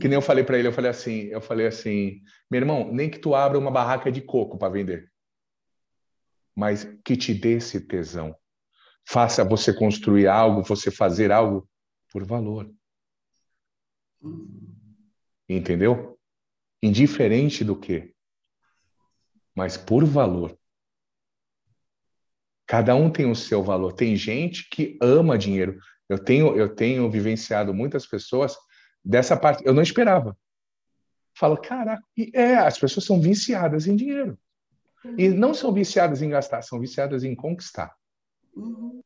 Que 0.00 0.08
nem 0.08 0.14
eu 0.14 0.22
falei 0.22 0.42
para 0.42 0.58
ele, 0.58 0.68
eu 0.68 0.72
falei 0.72 0.90
assim, 0.90 1.26
eu 1.26 1.40
falei 1.40 1.66
assim, 1.66 2.20
meu 2.50 2.60
irmão, 2.60 2.92
nem 2.92 3.08
que 3.08 3.18
tu 3.18 3.34
abra 3.34 3.58
uma 3.58 3.70
barraca 3.70 4.10
de 4.10 4.20
coco 4.20 4.58
para 4.58 4.72
vender 4.72 5.13
mas 6.54 6.84
que 7.04 7.16
te 7.16 7.34
dê 7.34 7.54
esse 7.54 7.80
tesão. 7.80 8.34
Faça 9.06 9.44
você 9.44 9.72
construir 9.72 10.26
algo, 10.26 10.62
você 10.62 10.90
fazer 10.90 11.30
algo 11.30 11.68
por 12.10 12.24
valor. 12.24 12.72
Entendeu? 15.48 16.18
Indiferente 16.82 17.64
do 17.64 17.78
que, 17.78 18.14
mas 19.54 19.76
por 19.76 20.04
valor. 20.04 20.58
Cada 22.66 22.94
um 22.94 23.10
tem 23.10 23.30
o 23.30 23.34
seu 23.34 23.62
valor. 23.62 23.92
Tem 23.92 24.16
gente 24.16 24.68
que 24.70 24.98
ama 25.00 25.36
dinheiro. 25.36 25.78
Eu 26.08 26.18
tenho, 26.18 26.56
eu 26.56 26.74
tenho 26.74 27.10
vivenciado 27.10 27.74
muitas 27.74 28.06
pessoas 28.06 28.56
dessa 29.04 29.36
parte. 29.36 29.62
Eu 29.66 29.74
não 29.74 29.82
esperava. 29.82 30.36
Falo, 31.36 31.56
caraca, 31.56 32.02
é, 32.32 32.54
as 32.54 32.78
pessoas 32.78 33.04
são 33.04 33.20
viciadas 33.20 33.86
em 33.86 33.96
dinheiro. 33.96 34.38
E 35.18 35.28
não 35.28 35.52
são 35.52 35.72
viciadas 35.72 36.22
em 36.22 36.30
gastar, 36.30 36.62
são 36.62 36.80
viciadas 36.80 37.24
em 37.24 37.34
conquistar. 37.34 37.94
Uhum. 38.56 39.02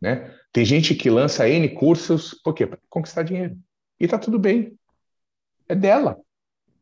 Né? 0.00 0.34
Tem 0.52 0.64
gente 0.64 0.94
que 0.94 1.10
lança 1.10 1.48
N 1.48 1.68
cursos, 1.70 2.34
por 2.42 2.54
quê? 2.54 2.66
Para 2.66 2.78
conquistar 2.88 3.22
dinheiro. 3.22 3.58
E 3.98 4.06
tá 4.06 4.18
tudo 4.18 4.38
bem. 4.38 4.78
É 5.68 5.74
dela. 5.74 6.18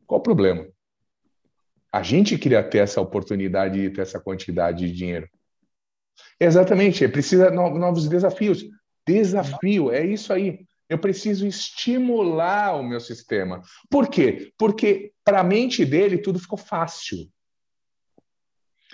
Qual 0.05 0.19
o 0.19 0.23
problema? 0.23 0.67
A 1.91 2.03
gente 2.03 2.37
queria 2.37 2.63
ter 2.63 2.79
essa 2.79 3.01
oportunidade 3.01 3.81
de 3.81 3.89
ter 3.89 4.01
essa 4.01 4.19
quantidade 4.19 4.87
de 4.87 4.93
dinheiro. 4.93 5.27
Exatamente, 6.39 7.07
precisa 7.07 7.49
de 7.49 7.55
novos 7.55 8.07
desafios. 8.07 8.63
Desafio, 9.05 9.91
é 9.91 10.05
isso 10.05 10.31
aí. 10.31 10.65
Eu 10.89 10.99
preciso 10.99 11.45
estimular 11.45 12.75
o 12.75 12.83
meu 12.83 12.99
sistema. 12.99 13.61
Por 13.89 14.07
quê? 14.09 14.53
Porque 14.57 15.11
para 15.23 15.41
a 15.41 15.43
mente 15.43 15.85
dele 15.85 16.17
tudo 16.17 16.39
ficou 16.39 16.57
fácil. 16.57 17.27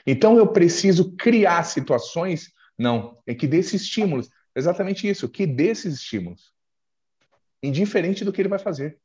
Então 0.06 0.38
eu 0.38 0.48
preciso 0.48 1.16
criar 1.16 1.64
situações? 1.64 2.52
Não, 2.78 3.22
é 3.26 3.34
que 3.34 3.48
desses 3.48 3.84
estímulos, 3.84 4.30
exatamente 4.56 5.08
isso, 5.08 5.30
que 5.30 5.48
desses 5.48 5.96
estímulos, 5.96 6.54
indiferente 7.62 8.26
do 8.26 8.34
que 8.34 8.42
ele 8.42 8.50
vai 8.50 8.60
fazer. 8.60 9.00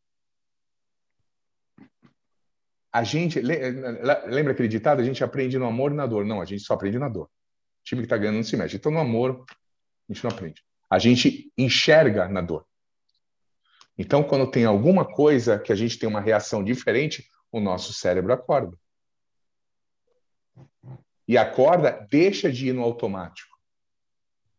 A 2.93 3.05
gente, 3.05 3.41
lembra 3.41 4.53
aquele 4.53 4.67
ditado? 4.67 5.01
A 5.01 5.05
gente 5.05 5.23
aprende 5.23 5.59
no 5.59 5.67
amor 5.67 5.93
e 5.93 5.95
na 5.95 6.07
dor. 6.07 6.25
Não, 6.25 6.41
a 6.41 6.45
gente 6.45 6.63
só 6.65 6.75
aprende 6.75 6.99
na 6.99 7.09
dor. 7.09 7.27
O 7.27 7.85
time 7.85 8.01
que 8.01 8.07
está 8.07 8.17
ganhando 8.17 8.37
não 8.37 8.43
se 8.43 8.57
mexe. 8.57 8.77
Então, 8.77 8.91
no 8.91 8.99
amor, 8.99 9.45
a 9.51 10.13
gente 10.13 10.25
não 10.25 10.31
aprende. 10.31 10.65
A 10.91 10.99
gente 10.99 11.53
enxerga 11.57 12.27
na 12.29 12.41
dor. 12.41 12.67
Então, 13.97 14.25
quando 14.25 14.51
tem 14.51 14.65
alguma 14.65 15.05
coisa 15.05 15.59
que 15.59 15.71
a 15.71 15.77
gente 15.77 15.99
tem 15.99 16.09
uma 16.09 16.21
reação 16.21 16.65
diferente, 16.65 17.29
o 17.53 17.61
nosso 17.61 17.93
cérebro 17.93 18.33
acorda 18.33 18.77
e 21.29 21.37
acorda, 21.37 22.07
deixa 22.11 22.51
de 22.51 22.69
ir 22.69 22.73
no 22.73 22.83
automático, 22.83 23.55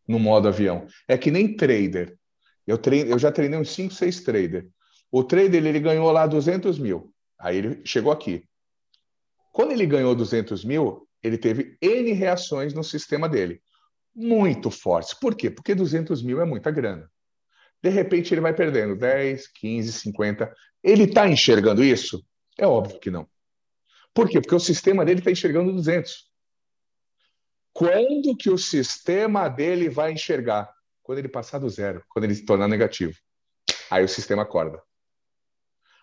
no 0.08 0.20
modo 0.20 0.48
avião. 0.48 0.86
É 1.08 1.18
que 1.18 1.32
nem 1.32 1.56
trader. 1.56 2.16
Eu, 2.68 2.78
treino, 2.78 3.10
eu 3.10 3.18
já 3.18 3.32
treinei 3.32 3.60
uns 3.60 3.72
5, 3.72 3.92
6 3.92 4.22
traders. 4.22 4.68
O 5.12 5.24
trader 5.24 5.66
ele 5.66 5.80
ganhou 5.80 6.12
lá 6.12 6.28
200 6.28 6.78
mil. 6.78 7.12
Aí 7.40 7.58
ele 7.58 7.82
chegou 7.84 8.12
aqui. 8.12 8.48
Quando 9.52 9.72
ele 9.72 9.88
ganhou 9.88 10.14
200 10.14 10.64
mil, 10.64 11.08
ele 11.24 11.40
teve 11.40 11.76
N 11.82 12.12
reações 12.12 12.72
no 12.76 12.84
sistema 12.84 13.28
dele. 13.28 13.60
Muito 14.14 14.70
fortes. 14.70 15.16
Por 15.16 15.36
quê? 15.36 15.50
Porque 15.50 15.74
200 15.74 16.22
mil 16.22 16.40
é 16.40 16.46
muita 16.46 16.70
grana. 16.70 17.10
De 17.82 17.90
repente 17.90 18.32
ele 18.32 18.42
vai 18.42 18.54
perdendo 18.54 18.96
10, 18.96 19.48
15, 19.48 19.92
50. 19.92 20.54
Ele 20.84 21.06
está 21.06 21.28
enxergando 21.28 21.84
isso? 21.84 22.24
É 22.58 22.68
óbvio 22.68 23.00
que 23.00 23.10
não. 23.10 23.28
Por 24.14 24.30
quê? 24.30 24.40
Porque 24.40 24.56
o 24.56 24.60
sistema 24.60 25.04
dele 25.04 25.20
está 25.20 25.32
enxergando 25.32 25.74
200. 25.74 26.29
Quando 27.74 28.36
que 28.36 28.50
o 28.50 28.58
sistema 28.58 29.48
dele 29.48 29.90
vai 29.90 30.12
enxergar? 30.12 30.74
Quando 31.04 31.20
ele 31.20 31.30
passar 31.30 31.60
do 31.60 31.70
zero, 31.70 32.04
quando 32.10 32.26
ele 32.26 32.36
se 32.36 32.46
tornar 32.46 32.68
negativo. 32.68 33.18
Aí 33.90 34.04
o 34.04 34.10
sistema 34.10 34.44
acorda. 34.44 34.82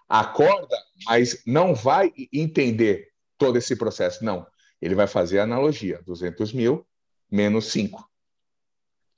Acorda, 0.09 0.77
mas 1.05 1.43
não 1.47 1.75
vai 1.75 2.13
entender 2.33 3.09
todo 3.37 3.59
esse 3.59 3.77
processo. 3.77 4.25
Não. 4.25 4.47
Ele 4.81 4.95
vai 4.95 5.07
fazer 5.07 5.39
a 5.39 5.45
analogia: 5.45 6.03
200 6.05 6.53
mil 6.53 6.87
menos 7.31 7.67
5. 7.67 8.09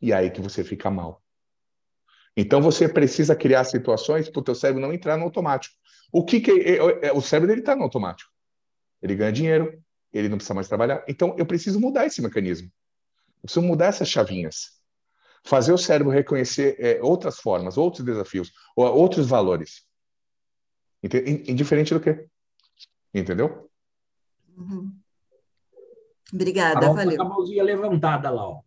E 0.01 0.13
aí 0.13 0.31
que 0.31 0.41
você 0.41 0.65
fica 0.65 0.91
mal. 0.91 1.23
Então 2.37 2.63
você 2.63 2.89
precisa 2.89 3.35
criar 3.35 3.65
situações 3.65 4.29
para 4.29 4.41
o 4.41 4.45
teu 4.45 4.55
cérebro 4.55 4.81
não 4.81 4.93
entrar 4.93 5.17
no 5.17 5.25
automático. 5.25 5.75
O 6.13 6.25
que, 6.25 6.41
que 6.41 6.51
é, 6.53 7.09
é, 7.09 7.13
o 7.13 7.21
cérebro 7.21 7.49
dele 7.49 7.61
está 7.61 7.75
no 7.75 7.83
automático? 7.83 8.31
Ele 9.03 9.15
ganha 9.15 9.33
dinheiro, 9.33 9.83
ele 10.13 10.29
não 10.29 10.37
precisa 10.37 10.55
mais 10.55 10.69
trabalhar. 10.69 11.05
Então, 11.09 11.35
eu 11.39 11.47
preciso 11.47 11.81
mudar 11.81 12.07
esse 12.07 12.23
mecanismo. 12.23 12.69
Eu 12.69 13.43
preciso 13.43 13.67
mudar 13.67 13.87
essas 13.87 14.09
chavinhas. 14.09 14.79
Fazer 15.45 15.73
o 15.73 15.79
cérebro 15.79 16.13
reconhecer 16.13 16.77
é, 16.79 17.03
outras 17.03 17.39
formas, 17.39 17.77
outros 17.77 18.05
desafios, 18.05 18.53
outros 18.77 19.27
valores. 19.27 19.87
Indiferente 21.03 21.95
do 21.95 22.01
que. 22.01 22.27
Entendeu? 23.15 23.71
Uhum. 24.57 24.93
Obrigada, 26.33 26.81
Carol, 26.81 26.95
valeu. 26.95 27.23
a 27.23 27.25
mãozinha 27.25 27.65
levantada 27.65 28.31
lá. 28.31 28.49
Ó. 28.49 28.61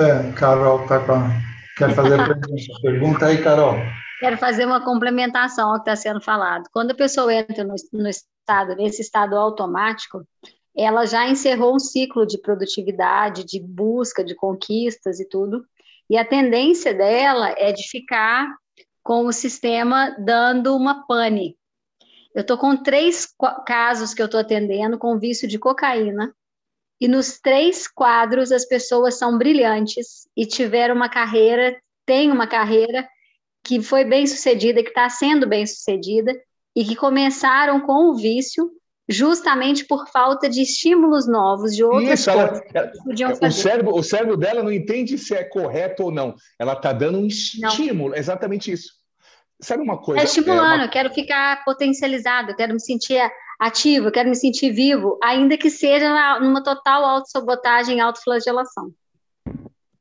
É, 0.00 0.32
Carol 0.32 0.86
tá 0.86 1.04
com 1.04 1.12
a... 1.12 1.30
Quer 1.76 1.94
fazer 1.94 2.16
pergunta? 2.16 2.48
pergunta 2.82 3.26
aí, 3.26 3.42
Carol. 3.42 3.74
Quero 4.20 4.36
fazer 4.36 4.66
uma 4.66 4.84
complementação 4.84 5.70
ao 5.70 5.74
que 5.76 5.90
está 5.90 5.96
sendo 5.96 6.20
falado. 6.20 6.64
Quando 6.72 6.90
a 6.90 6.94
pessoa 6.94 7.32
entra 7.32 7.64
no, 7.64 7.74
no 7.92 8.08
estado, 8.48 8.74
nesse 8.74 9.02
estado 9.02 9.36
automático, 9.36 10.26
ela 10.74 11.04
já 11.04 11.28
encerrou 11.28 11.74
um 11.74 11.78
ciclo 11.78 12.26
de 12.26 12.38
produtividade, 12.38 13.44
de 13.44 13.60
busca, 13.60 14.24
de 14.24 14.34
conquistas 14.34 15.20
e 15.20 15.28
tudo. 15.28 15.64
E 16.08 16.16
a 16.16 16.24
tendência 16.24 16.94
dela 16.94 17.54
é 17.58 17.72
de 17.72 17.86
ficar 17.88 18.48
com 19.02 19.26
o 19.26 19.32
sistema 19.32 20.16
dando 20.18 20.74
uma 20.74 21.06
pane. 21.06 21.58
Eu 22.34 22.42
estou 22.42 22.56
com 22.56 22.76
três 22.76 23.28
casos 23.66 24.14
que 24.14 24.22
eu 24.22 24.26
estou 24.26 24.40
atendendo 24.40 24.98
com 24.98 25.18
vício 25.18 25.48
de 25.48 25.58
cocaína, 25.58 26.34
e 27.00 27.06
nos 27.06 27.38
três 27.38 27.86
quadros 27.86 28.50
as 28.50 28.64
pessoas 28.64 29.18
são 29.18 29.38
brilhantes 29.38 30.28
e 30.36 30.44
tiveram 30.44 30.96
uma 30.96 31.08
carreira, 31.08 31.76
têm 32.04 32.30
uma 32.30 32.46
carreira 32.46 33.08
que 33.62 33.80
foi 33.80 34.04
bem 34.04 34.26
sucedida, 34.26 34.82
que 34.82 34.88
está 34.88 35.08
sendo 35.08 35.46
bem 35.46 35.66
sucedida, 35.66 36.32
e 36.78 36.84
que 36.84 36.94
começaram 36.94 37.80
com 37.80 38.12
o 38.12 38.14
vício 38.14 38.70
justamente 39.08 39.84
por 39.84 40.06
falta 40.06 40.48
de 40.48 40.62
estímulos 40.62 41.26
novos, 41.26 41.74
de 41.74 41.82
outras 41.82 42.20
Isso, 42.20 42.32
coisas 42.32 42.62
ela, 42.72 42.92
podiam 43.04 43.30
fazer. 43.30 43.46
O 43.46 43.52
cérebro, 43.52 43.94
o 43.96 44.02
cérebro 44.02 44.36
dela 44.36 44.62
não 44.62 44.70
entende 44.70 45.18
se 45.18 45.34
é 45.34 45.42
correto 45.42 46.04
ou 46.04 46.12
não. 46.12 46.36
Ela 46.56 46.74
está 46.74 46.92
dando 46.92 47.18
um 47.18 47.26
estímulo, 47.26 48.10
não. 48.10 48.16
exatamente 48.16 48.70
isso. 48.70 48.92
Sabe 49.60 49.82
uma 49.82 49.98
coisa? 49.98 50.22
Está 50.22 50.38
estimulando, 50.38 50.72
é 50.72 50.76
uma... 50.76 50.84
eu 50.84 50.90
quero 50.90 51.12
ficar 51.12 51.64
potencializado, 51.64 52.52
eu 52.52 52.56
quero 52.56 52.74
me 52.74 52.80
sentir 52.80 53.20
ativo, 53.58 54.06
eu 54.06 54.12
quero 54.12 54.28
me 54.28 54.36
sentir 54.36 54.70
vivo, 54.70 55.18
ainda 55.20 55.58
que 55.58 55.70
seja 55.70 56.38
numa 56.38 56.62
total 56.62 57.04
autossabotagem, 57.04 58.00
autoflagelação. 58.00 58.92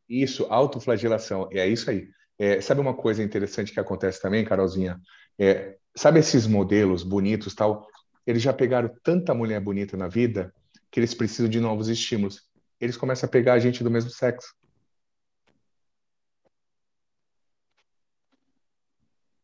Isso, 0.07 0.45
autoflagelação, 0.47 1.49
é 1.51 1.67
isso 1.67 1.89
aí. 1.89 2.07
É, 2.37 2.61
sabe 2.61 2.81
uma 2.81 2.93
coisa 2.93 3.23
interessante 3.23 3.73
que 3.73 3.79
acontece 3.79 4.21
também, 4.21 4.45
Carolzinha? 4.45 4.99
É, 5.39 5.76
sabe 5.97 6.19
esses 6.19 6.47
modelos 6.47 7.03
bonitos 7.03 7.53
tal? 7.53 7.87
Eles 8.25 8.41
já 8.41 8.53
pegaram 8.53 8.89
tanta 9.03 9.33
mulher 9.33 9.59
bonita 9.59 9.97
na 9.97 10.07
vida 10.07 10.53
que 10.91 10.99
eles 10.99 11.13
precisam 11.13 11.49
de 11.49 11.59
novos 11.59 11.89
estímulos. 11.89 12.43
Eles 12.79 12.95
começam 12.95 13.27
a 13.27 13.31
pegar 13.31 13.53
a 13.53 13.59
gente 13.59 13.83
do 13.83 13.91
mesmo 13.91 14.09
sexo. 14.09 14.53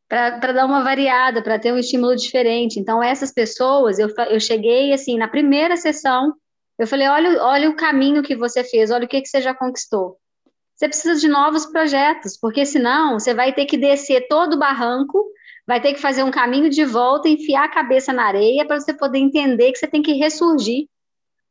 Para 0.07 0.51
dar 0.51 0.65
uma 0.65 0.83
variada, 0.83 1.41
para 1.41 1.57
ter 1.57 1.73
um 1.73 1.77
estímulo 1.77 2.15
diferente. 2.15 2.79
Então, 2.79 3.01
essas 3.01 3.33
pessoas, 3.33 3.97
eu, 3.97 4.07
eu 4.29 4.39
cheguei 4.39 4.93
assim, 4.93 5.17
na 5.17 5.27
primeira 5.27 5.75
sessão, 5.75 6.33
eu 6.77 6.85
falei: 6.85 7.07
olha, 7.07 7.43
olha 7.43 7.69
o 7.69 7.75
caminho 7.75 8.21
que 8.21 8.35
você 8.35 8.63
fez, 8.63 8.91
olha 8.91 9.05
o 9.05 9.07
que, 9.07 9.21
que 9.21 9.27
você 9.27 9.41
já 9.41 9.55
conquistou 9.55 10.19
você 10.75 10.87
precisa 10.87 11.19
de 11.19 11.27
novos 11.27 11.65
projetos, 11.65 12.37
porque 12.37 12.65
senão 12.65 13.19
você 13.19 13.33
vai 13.33 13.53
ter 13.53 13.65
que 13.65 13.77
descer 13.77 14.27
todo 14.27 14.53
o 14.53 14.59
barranco, 14.59 15.23
vai 15.65 15.81
ter 15.81 15.93
que 15.93 16.01
fazer 16.01 16.23
um 16.23 16.31
caminho 16.31 16.69
de 16.69 16.83
volta, 16.85 17.29
enfiar 17.29 17.65
a 17.65 17.71
cabeça 17.71 18.11
na 18.11 18.25
areia 18.25 18.65
para 18.65 18.79
você 18.79 18.93
poder 18.93 19.19
entender 19.19 19.71
que 19.71 19.79
você 19.79 19.87
tem 19.87 20.01
que 20.01 20.13
ressurgir. 20.13 20.87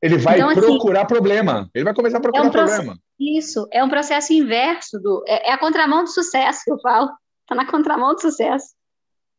Ele 0.01 0.19
vai 0.19 0.37
então, 0.37 0.49
assim, 0.49 0.61
procurar 0.61 1.01
assim, 1.01 1.09
problema. 1.09 1.71
Ele 1.75 1.85
vai 1.85 1.95
começar 1.95 2.19
a 2.19 2.21
procurar 2.21 2.45
é 2.45 2.49
um 2.49 2.51
problema. 2.51 2.99
Isso, 3.19 3.69
é 3.71 3.85
um 3.85 3.89
processo 3.89 4.33
inverso 4.33 4.99
do. 4.99 5.23
É, 5.27 5.51
é, 5.51 5.53
a 5.53 5.59
contramão 5.59 6.03
do 6.03 6.11
sucesso 6.11 6.63
que 6.65 6.71
eu 6.73 6.81
falo. 6.81 7.11
Está 7.43 7.55
na 7.55 7.71
contramão 7.71 8.15
do 8.15 8.21
sucesso. 8.21 8.75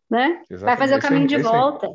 Né? 0.09 0.41
Vai 0.51 0.77
fazer 0.77 0.95
o 0.95 1.01
caminho 1.01 1.27
de 1.27 1.37
volta. 1.37 1.89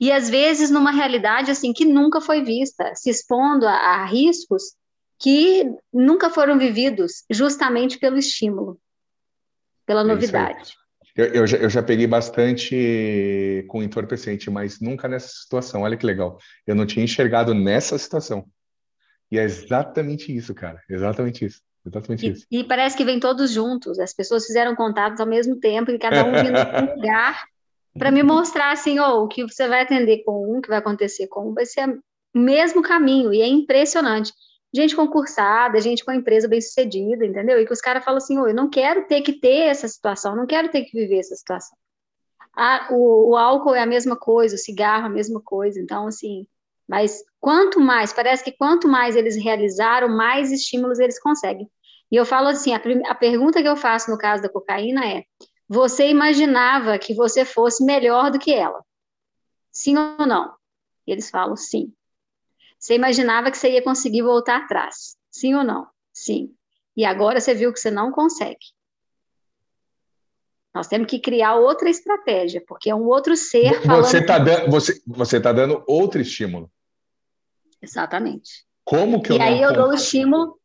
E 0.00 0.10
às 0.10 0.28
vezes 0.28 0.70
numa 0.70 0.90
realidade 0.90 1.50
assim 1.50 1.72
que 1.72 1.84
nunca 1.84 2.20
foi 2.20 2.42
vista, 2.42 2.92
se 2.94 3.10
expondo 3.10 3.66
a, 3.66 3.72
a 3.72 4.04
riscos 4.04 4.74
que 5.18 5.64
nunca 5.92 6.28
foram 6.30 6.58
vividos, 6.58 7.24
justamente 7.30 7.98
pelo 7.98 8.16
estímulo, 8.16 8.80
pela 9.86 10.00
é 10.00 10.04
novidade. 10.04 10.74
Eu, 11.14 11.26
eu, 11.26 11.46
já, 11.46 11.56
eu, 11.58 11.68
já, 11.68 11.82
peguei 11.82 12.06
bastante 12.06 13.64
com 13.68 13.82
entorpecente, 13.82 14.50
mas 14.50 14.80
nunca 14.80 15.06
nessa 15.06 15.28
situação. 15.28 15.82
Olha 15.82 15.96
que 15.96 16.06
legal. 16.06 16.38
Eu 16.66 16.74
não 16.74 16.86
tinha 16.86 17.04
enxergado 17.04 17.52
nessa 17.52 17.98
situação. 17.98 18.46
E 19.30 19.38
é 19.38 19.44
exatamente 19.44 20.34
isso, 20.34 20.54
cara. 20.54 20.80
Exatamente 20.88 21.44
isso. 21.44 21.60
Exatamente 21.84 22.26
e, 22.26 22.30
isso. 22.30 22.46
E 22.50 22.64
parece 22.64 22.96
que 22.96 23.04
vem 23.04 23.20
todos 23.20 23.50
juntos. 23.50 23.98
As 23.98 24.14
pessoas 24.14 24.46
fizeram 24.46 24.74
contatos 24.74 25.20
ao 25.20 25.26
mesmo 25.26 25.58
tempo 25.58 25.90
e 25.90 25.98
cada 25.98 26.24
um 26.24 26.32
vindo 26.32 26.52
de 26.52 26.90
um 26.90 26.94
lugar 26.96 27.44
para 27.98 28.10
me 28.10 28.22
mostrar 28.22 28.72
assim, 28.72 28.98
oh, 28.98 29.24
o 29.24 29.28
que 29.28 29.42
você 29.42 29.68
vai 29.68 29.82
atender 29.82 30.22
com 30.24 30.46
um, 30.46 30.58
o 30.58 30.62
que 30.62 30.68
vai 30.68 30.78
acontecer 30.78 31.26
com 31.26 31.50
um, 31.50 31.54
vai 31.54 31.66
ser 31.66 31.88
o 32.34 32.38
mesmo 32.38 32.80
caminho. 32.82 33.34
E 33.34 33.42
é 33.42 33.46
impressionante 33.46 34.32
gente 34.74 34.96
concursada, 34.96 35.80
gente 35.80 36.04
com 36.04 36.10
a 36.10 36.16
empresa 36.16 36.48
bem 36.48 36.60
sucedida, 36.60 37.26
entendeu? 37.26 37.60
E 37.60 37.66
que 37.66 37.72
os 37.72 37.80
caras 37.80 38.04
falam 38.04 38.18
assim, 38.18 38.36
eu 38.36 38.54
não 38.54 38.70
quero 38.70 39.06
ter 39.06 39.20
que 39.20 39.32
ter 39.32 39.68
essa 39.68 39.86
situação, 39.86 40.34
não 40.34 40.46
quero 40.46 40.70
ter 40.70 40.84
que 40.84 40.98
viver 40.98 41.18
essa 41.18 41.34
situação. 41.34 41.76
Ah, 42.56 42.88
o, 42.90 43.30
o, 43.30 43.36
álcool 43.36 43.74
é 43.74 43.80
a 43.80 43.86
mesma 43.86 44.16
coisa, 44.16 44.54
o 44.54 44.58
cigarro 44.58 45.04
é 45.04 45.06
a 45.06 45.12
mesma 45.12 45.40
coisa, 45.40 45.80
então, 45.80 46.06
assim, 46.06 46.46
mas 46.88 47.22
quanto 47.40 47.80
mais, 47.80 48.12
parece 48.12 48.44
que 48.44 48.52
quanto 48.52 48.88
mais 48.88 49.16
eles 49.16 49.36
realizaram, 49.36 50.08
mais 50.08 50.52
estímulos 50.52 50.98
eles 50.98 51.18
conseguem. 51.20 51.70
E 52.10 52.16
eu 52.16 52.26
falo 52.26 52.48
assim, 52.48 52.74
a, 52.74 52.80
a 53.08 53.14
pergunta 53.14 53.62
que 53.62 53.68
eu 53.68 53.76
faço 53.76 54.10
no 54.10 54.18
caso 54.18 54.42
da 54.42 54.48
cocaína 54.48 55.06
é, 55.06 55.24
você 55.66 56.08
imaginava 56.08 56.98
que 56.98 57.14
você 57.14 57.44
fosse 57.44 57.82
melhor 57.84 58.30
do 58.30 58.38
que 58.38 58.52
ela? 58.52 58.84
Sim 59.70 59.96
ou 59.96 60.26
não? 60.26 60.54
E 61.06 61.12
eles 61.12 61.30
falam 61.30 61.56
sim. 61.56 61.90
Você 62.82 62.96
imaginava 62.96 63.48
que 63.48 63.56
você 63.56 63.70
ia 63.70 63.82
conseguir 63.82 64.22
voltar 64.22 64.56
atrás? 64.56 65.16
Sim 65.30 65.54
ou 65.54 65.62
não? 65.62 65.86
Sim. 66.12 66.52
E 66.96 67.04
agora 67.04 67.40
você 67.40 67.54
viu 67.54 67.72
que 67.72 67.78
você 67.78 67.92
não 67.92 68.10
consegue. 68.10 68.58
Nós 70.74 70.88
temos 70.88 71.06
que 71.06 71.20
criar 71.20 71.54
outra 71.54 71.88
estratégia, 71.88 72.60
porque 72.66 72.90
é 72.90 72.94
um 72.94 73.06
outro 73.06 73.36
ser 73.36 73.80
falando. 73.82 74.04
Você 74.04 74.18
está 74.18 74.36
dando, 74.36 74.68
você, 74.68 75.00
você 75.06 75.40
tá 75.40 75.52
dando 75.52 75.84
outro 75.86 76.20
estímulo. 76.20 76.68
Exatamente. 77.80 78.66
Como 78.84 79.22
que 79.22 79.30
eu 79.30 79.36
E 79.36 79.40
aí 79.40 79.62
eu 79.62 79.72
dou 79.72 79.90
o 79.90 79.94
estímulo, 79.94 80.58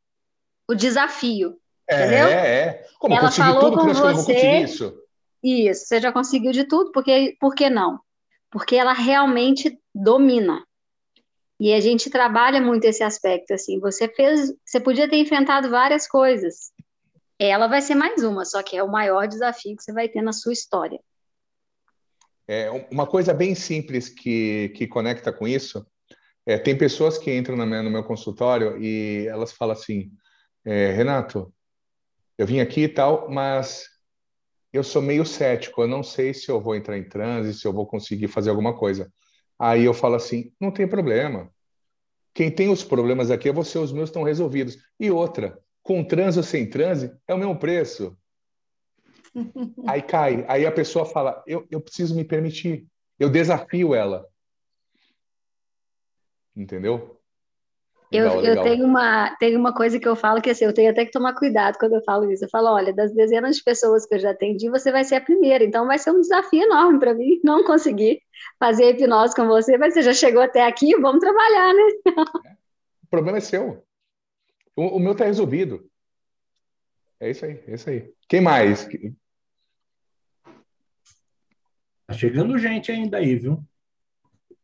o 0.68 0.74
desafio. 0.74 1.60
É, 1.88 2.02
entendeu? 2.02 2.28
é. 2.30 2.88
Como 2.98 3.14
Ela 3.14 3.30
falou 3.30 3.62
tudo, 3.70 3.78
com 3.78 3.94
você. 3.94 4.58
Isso. 4.62 5.00
isso, 5.44 5.86
você 5.86 6.02
já 6.02 6.12
conseguiu 6.12 6.52
de 6.52 6.64
tudo, 6.64 6.92
porque, 6.92 7.38
por 7.40 7.54
que 7.54 7.70
não? 7.70 8.00
Porque 8.50 8.76
ela 8.76 8.94
realmente 8.94 9.80
domina. 9.94 10.67
E 11.60 11.74
a 11.74 11.80
gente 11.80 12.10
trabalha 12.10 12.62
muito 12.62 12.86
esse 12.86 13.04
aspecto, 13.04 13.54
assim, 13.54 13.80
você 13.80 14.08
fez, 14.08 14.54
você 14.64 14.80
podia 14.80 15.10
ter 15.10 15.18
enfrentado 15.18 15.70
várias 15.70 16.08
coisas. 16.08 16.72
Ela 17.40 17.68
vai 17.68 17.82
ser 17.82 17.96
mais 17.96 18.24
uma, 18.24 18.46
só 18.46 18.62
que 18.62 18.78
é 18.78 18.84
o 18.84 18.92
maior 18.92 19.28
desafio 19.28 19.76
que 19.76 19.84
você 19.84 19.92
vai 19.92 20.08
ter 20.08 20.22
na 20.22 20.34
sua 20.34 20.54
história. 20.54 21.00
É, 22.48 22.70
uma 22.92 23.06
coisa 23.06 23.34
bem 23.34 23.56
simples 23.56 24.08
que, 24.08 24.70
que 24.70 24.88
conecta 24.88 25.34
com 25.34 25.48
isso, 25.48 25.86
é, 26.46 26.58
tem 26.58 26.78
pessoas 26.78 27.18
que 27.18 27.36
entram 27.36 27.58
minha, 27.58 27.84
no 27.84 27.92
meu 27.92 28.06
consultório 28.06 28.82
e 28.82 29.28
elas 29.28 29.52
falam 29.52 29.74
assim, 29.74 30.10
é, 30.64 30.94
Renato, 30.94 31.54
eu 32.38 32.48
vim 32.48 32.62
aqui 32.62 32.84
e 32.84 32.88
tal, 32.88 33.30
mas 33.30 33.86
eu 34.72 34.82
sou 34.82 35.02
meio 35.02 35.26
cético, 35.26 35.82
eu 35.82 35.88
não 35.88 36.02
sei 36.02 36.34
se 36.34 36.50
eu 36.50 36.62
vou 36.62 36.74
entrar 36.74 36.98
em 36.98 37.04
transe, 37.04 37.54
se 37.54 37.68
eu 37.68 37.74
vou 37.74 37.86
conseguir 37.86 38.30
fazer 38.30 38.50
alguma 38.50 38.78
coisa. 38.78 39.12
Aí 39.60 39.84
eu 39.86 39.94
falo 39.94 40.16
assim: 40.16 40.54
não 40.60 40.72
tem 40.72 40.88
problema. 40.88 41.52
Quem 42.34 42.52
tem 42.52 42.70
os 42.70 42.84
problemas 42.84 43.32
aqui 43.32 43.50
é 43.50 43.54
você, 43.54 43.78
os 43.78 43.92
meus 43.92 44.10
estão 44.10 44.24
resolvidos. 44.24 44.78
E 45.00 45.10
outra, 45.10 45.60
com 45.82 46.04
transe 46.04 46.38
ou 46.38 46.44
sem 46.44 46.70
transe, 46.70 47.12
é 47.28 47.34
o 47.34 47.38
mesmo 47.38 47.58
preço. 47.58 48.18
Aí 49.88 50.02
cai. 50.02 50.46
Aí 50.48 50.66
a 50.66 50.72
pessoa 50.72 51.06
fala: 51.06 51.44
eu, 51.48 51.66
eu 51.72 51.82
preciso 51.82 52.16
me 52.16 52.24
permitir. 52.24 52.88
Eu 53.20 53.30
desafio 53.30 53.96
ela. 53.96 54.28
Entendeu? 56.56 57.17
Eu, 58.10 58.38
legal, 58.38 58.44
eu 58.44 58.64
tenho, 58.64 58.86
uma, 58.86 59.36
tenho 59.38 59.60
uma 59.60 59.74
coisa 59.74 60.00
que 60.00 60.08
eu 60.08 60.16
falo 60.16 60.42
que 60.42 60.50
assim, 60.50 60.64
eu 60.64 60.74
tenho 60.74 60.90
até 60.92 61.06
que 61.06 61.12
tomar 61.12 61.34
cuidado 61.34 61.78
quando 61.78 61.96
eu 61.96 62.04
falo 62.04 62.32
isso. 62.32 62.46
Eu 62.46 62.50
falo, 62.50 62.68
olha, 62.70 62.94
das 62.94 63.14
dezenas 63.14 63.58
de 63.58 63.64
pessoas 63.64 64.06
que 64.06 64.16
eu 64.16 64.20
já 64.20 64.32
atendi, 64.32 64.70
você 64.70 64.92
vai 64.92 65.04
ser 65.04 65.16
a 65.16 65.22
primeira. 65.22 65.64
Então 65.64 65.86
vai 65.86 66.00
ser 66.00 66.12
um 66.12 66.22
desafio 66.22 66.64
enorme 66.64 67.00
para 67.00 67.14
mim 67.14 67.40
não 67.44 67.66
conseguir 67.66 68.22
fazer 68.58 68.92
hipnose 68.92 69.36
com 69.36 69.46
você, 69.48 69.78
mas 69.78 69.94
você 69.94 70.02
já 70.02 70.14
chegou 70.14 70.42
até 70.42 70.66
aqui, 70.66 70.96
vamos 71.02 71.20
trabalhar, 71.20 71.74
né? 71.74 71.84
o 73.04 73.08
problema 73.10 73.40
é 73.40 73.42
seu. 73.42 73.84
O, 74.74 74.96
o 74.96 75.00
meu 75.00 75.12
está 75.12 75.26
resolvido. 75.26 75.90
É 77.20 77.30
isso 77.30 77.46
aí, 77.46 77.64
é 77.68 77.74
isso 77.74 77.90
aí. 77.90 78.14
Quem 78.30 78.40
mais? 78.40 78.88
Tá 82.06 82.14
chegando 82.14 82.58
gente 82.58 82.90
ainda 82.90 83.18
aí, 83.18 83.36
viu? 83.36 83.62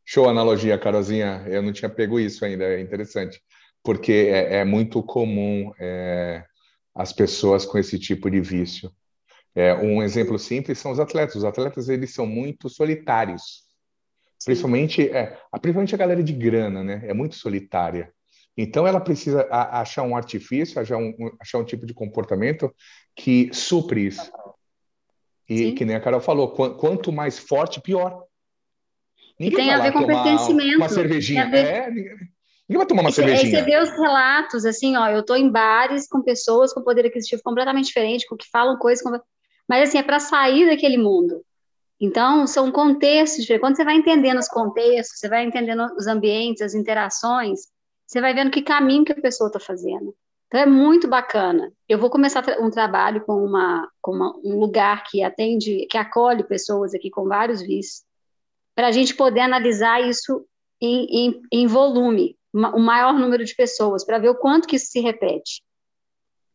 Show 0.05 0.27
analogia, 0.27 0.77
Carolzinha. 0.77 1.45
Eu 1.47 1.61
não 1.61 1.71
tinha 1.71 1.89
pego 1.89 2.19
isso 2.19 2.43
ainda, 2.43 2.65
é 2.65 2.81
interessante. 2.81 3.41
Porque 3.83 4.11
é, 4.11 4.57
é 4.57 4.65
muito 4.65 5.01
comum 5.03 5.71
é, 5.79 6.43
as 6.95 7.13
pessoas 7.13 7.65
com 7.65 7.77
esse 7.77 7.99
tipo 7.99 8.29
de 8.29 8.39
vício. 8.39 8.91
É, 9.55 9.73
um 9.75 10.01
exemplo 10.01 10.37
simples 10.39 10.79
são 10.79 10.91
os 10.91 10.99
atletas. 10.99 11.35
Os 11.35 11.45
atletas 11.45 11.89
eles 11.89 12.13
são 12.13 12.25
muito 12.25 12.69
solitários. 12.69 13.63
Principalmente, 14.43 15.09
é, 15.09 15.37
principalmente 15.61 15.95
a 15.95 15.97
galera 15.97 16.23
de 16.23 16.33
grana, 16.33 16.83
né? 16.83 17.01
É 17.05 17.13
muito 17.13 17.35
solitária. 17.35 18.11
Então, 18.55 18.85
ela 18.85 18.99
precisa 18.99 19.47
achar 19.49 20.03
um 20.03 20.15
artifício, 20.15 20.79
achar 20.79 20.97
um, 20.97 21.13
achar 21.39 21.57
um 21.57 21.63
tipo 21.63 21.85
de 21.85 21.93
comportamento 21.93 22.73
que 23.15 23.49
supre 23.51 24.05
isso. 24.07 24.31
E 25.49 25.57
Sim. 25.57 25.75
que 25.75 25.85
nem 25.85 25.95
a 25.95 25.99
Carol 25.99 26.21
falou, 26.21 26.51
quanto 26.51 27.11
mais 27.11 27.39
forte, 27.39 27.81
pior. 27.81 28.23
Ninguém 29.39 29.57
tem 29.57 29.73
a 29.73 29.79
ver 29.79 29.91
com 29.91 30.05
pertencimento. 30.05 30.77
Uma 30.77 30.89
cervejinha. 30.89 31.49
Ver... 31.49 31.65
É, 31.65 31.89
ninguém 31.89 32.17
vai 32.69 32.86
tomar 32.86 33.01
uma 33.01 33.09
e 33.09 33.13
cervejinha. 33.13 33.59
Você 33.59 33.61
vê 33.63 33.79
os 33.79 33.89
relatos, 33.91 34.65
assim, 34.65 34.95
ó, 34.95 35.07
eu 35.09 35.21
estou 35.21 35.36
em 35.36 35.49
bares 35.49 36.07
com 36.07 36.21
pessoas 36.21 36.73
com 36.73 36.81
poder 36.81 37.05
aquisitivo 37.05 37.41
completamente 37.43 37.86
diferente, 37.86 38.27
com 38.27 38.38
que 38.38 38.49
falam 38.51 38.77
coisas... 38.77 39.03
Com... 39.03 39.11
Mas, 39.67 39.89
assim, 39.89 39.97
é 39.97 40.03
para 40.03 40.19
sair 40.19 40.67
daquele 40.67 40.97
mundo. 40.97 41.43
Então, 41.99 42.45
são 42.45 42.71
contextos 42.71 43.45
Quando 43.59 43.77
você 43.77 43.86
vai 43.86 43.95
entendendo 43.95 44.38
os 44.38 44.47
contextos, 44.47 45.19
você 45.19 45.29
vai 45.29 45.45
entendendo 45.45 45.86
os 45.97 46.05
ambientes, 46.05 46.61
as 46.61 46.73
interações, 46.73 47.61
você 48.05 48.19
vai 48.19 48.34
vendo 48.34 48.51
que 48.51 48.61
caminho 48.61 49.05
que 49.05 49.13
a 49.13 49.21
pessoa 49.21 49.47
está 49.47 49.59
fazendo. 49.59 50.13
Então, 50.47 50.59
é 50.59 50.65
muito 50.65 51.07
bacana. 51.07 51.71
Eu 51.89 51.97
vou 51.97 52.09
começar 52.09 52.43
um 52.59 52.69
trabalho 52.69 53.21
com, 53.25 53.43
uma, 53.43 53.89
com 54.01 54.11
uma, 54.11 54.36
um 54.43 54.59
lugar 54.59 55.03
que 55.09 55.23
atende, 55.23 55.88
que 55.89 55.97
acolhe 55.97 56.43
pessoas 56.43 56.93
aqui 56.93 57.09
com 57.09 57.27
vários 57.27 57.61
vícios, 57.61 58.03
para 58.76 58.88
a 58.88 58.91
gente 58.91 59.15
poder 59.15 59.41
analisar 59.41 60.01
isso 60.01 60.45
em, 60.82 61.05
em, 61.05 61.41
em 61.51 61.67
volume, 61.67 62.38
o 62.53 62.80
maior 62.80 63.13
número 63.13 63.43
de 63.43 63.55
pessoas, 63.55 64.05
para 64.05 64.19
ver 64.19 64.30
o 64.30 64.36
quanto 64.36 64.67
que 64.67 64.76
isso 64.76 64.88
se 64.88 64.99
repete. 64.99 65.63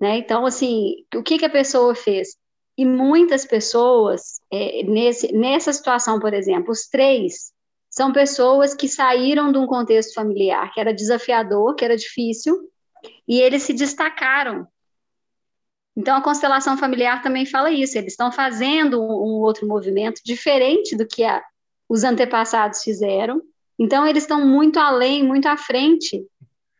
Né? 0.00 0.18
Então, 0.18 0.46
assim, 0.46 1.04
o 1.14 1.22
que, 1.22 1.38
que 1.38 1.44
a 1.44 1.50
pessoa 1.50 1.94
fez? 1.94 2.36
E 2.76 2.84
muitas 2.84 3.44
pessoas, 3.44 4.40
é, 4.52 4.84
nesse, 4.84 5.32
nessa 5.32 5.72
situação, 5.72 6.20
por 6.20 6.32
exemplo, 6.32 6.70
os 6.70 6.86
três 6.86 7.52
são 7.90 8.12
pessoas 8.12 8.74
que 8.74 8.88
saíram 8.88 9.50
de 9.50 9.58
um 9.58 9.66
contexto 9.66 10.14
familiar 10.14 10.72
que 10.72 10.78
era 10.78 10.94
desafiador, 10.94 11.74
que 11.74 11.84
era 11.84 11.96
difícil, 11.96 12.70
e 13.26 13.40
eles 13.40 13.64
se 13.64 13.72
destacaram. 13.72 14.66
Então, 15.96 16.16
a 16.16 16.22
constelação 16.22 16.76
familiar 16.76 17.22
também 17.22 17.44
fala 17.44 17.72
isso, 17.72 17.98
eles 17.98 18.12
estão 18.12 18.30
fazendo 18.30 19.02
um, 19.02 19.06
um 19.06 19.40
outro 19.40 19.66
movimento 19.66 20.20
diferente 20.24 20.94
do 20.94 21.04
que 21.04 21.24
a, 21.24 21.42
os 21.88 22.04
antepassados 22.04 22.82
fizeram. 22.82 23.42
Então, 23.78 24.06
eles 24.06 24.24
estão 24.24 24.46
muito 24.46 24.78
além, 24.78 25.24
muito 25.24 25.46
à 25.46 25.56
frente. 25.56 26.26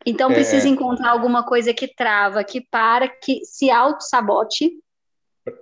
Então, 0.05 0.31
precisa 0.31 0.67
é... 0.67 0.69
encontrar 0.69 1.11
alguma 1.11 1.45
coisa 1.45 1.73
que 1.73 1.87
trava, 1.87 2.43
que 2.43 2.61
para, 2.61 3.07
que 3.07 3.43
se 3.45 3.69
auto-sabote. 3.69 4.71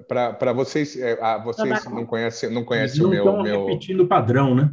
Para 0.07 0.51
vocês, 0.53 0.97
é, 0.97 1.17
ah, 1.21 1.37
vocês 1.37 1.85
não 1.85 2.05
conhecem, 2.05 2.49
não 2.49 2.65
conhecem 2.65 3.05
o 3.05 3.07
meu. 3.07 3.25
Estão 3.25 3.43
meu... 3.43 3.65
repetindo 3.65 4.01
o 4.01 4.07
padrão, 4.07 4.53
né? 4.53 4.71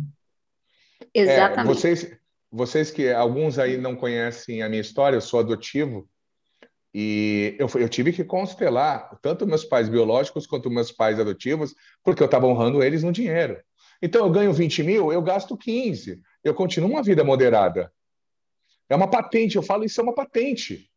É, 1.15 1.21
Exatamente. 1.21 1.61
É, 1.61 1.75
vocês, 1.75 2.19
vocês 2.51 2.91
que 2.91 3.11
alguns 3.11 3.59
aí 3.59 3.77
não 3.77 3.95
conhecem 3.95 4.63
a 4.63 4.69
minha 4.69 4.81
história, 4.81 5.17
eu 5.17 5.21
sou 5.21 5.41
adotivo. 5.41 6.09
E 6.93 7.57
eu, 7.59 7.69
eu, 7.75 7.89
tive 7.89 8.13
que 8.13 8.23
constelar 8.23 9.19
tanto 9.21 9.47
meus 9.47 9.65
pais 9.65 9.89
biológicos 9.89 10.47
quanto 10.47 10.71
meus 10.71 10.93
pais 10.93 11.19
adotivos, 11.19 11.75
porque 12.05 12.23
eu 12.23 12.27
estava 12.27 12.47
honrando 12.47 12.85
eles 12.85 13.03
no 13.03 13.11
dinheiro. 13.11 13.59
Então, 14.05 14.27
eu 14.27 14.31
ganho 14.31 14.53
20 14.53 14.83
mil, 14.83 15.11
eu 15.11 15.23
gasto 15.23 15.57
15. 15.57 16.21
Eu 16.45 16.53
continuo 16.53 16.91
uma 16.91 17.03
vida 17.03 17.25
moderada. 17.25 17.91
É 18.87 18.95
uma 18.95 19.09
patente, 19.09 19.57
eu 19.57 19.63
falo 19.63 19.83
isso 19.83 19.99
é 19.99 20.05
uma 20.05 20.15
patente. 20.15 20.91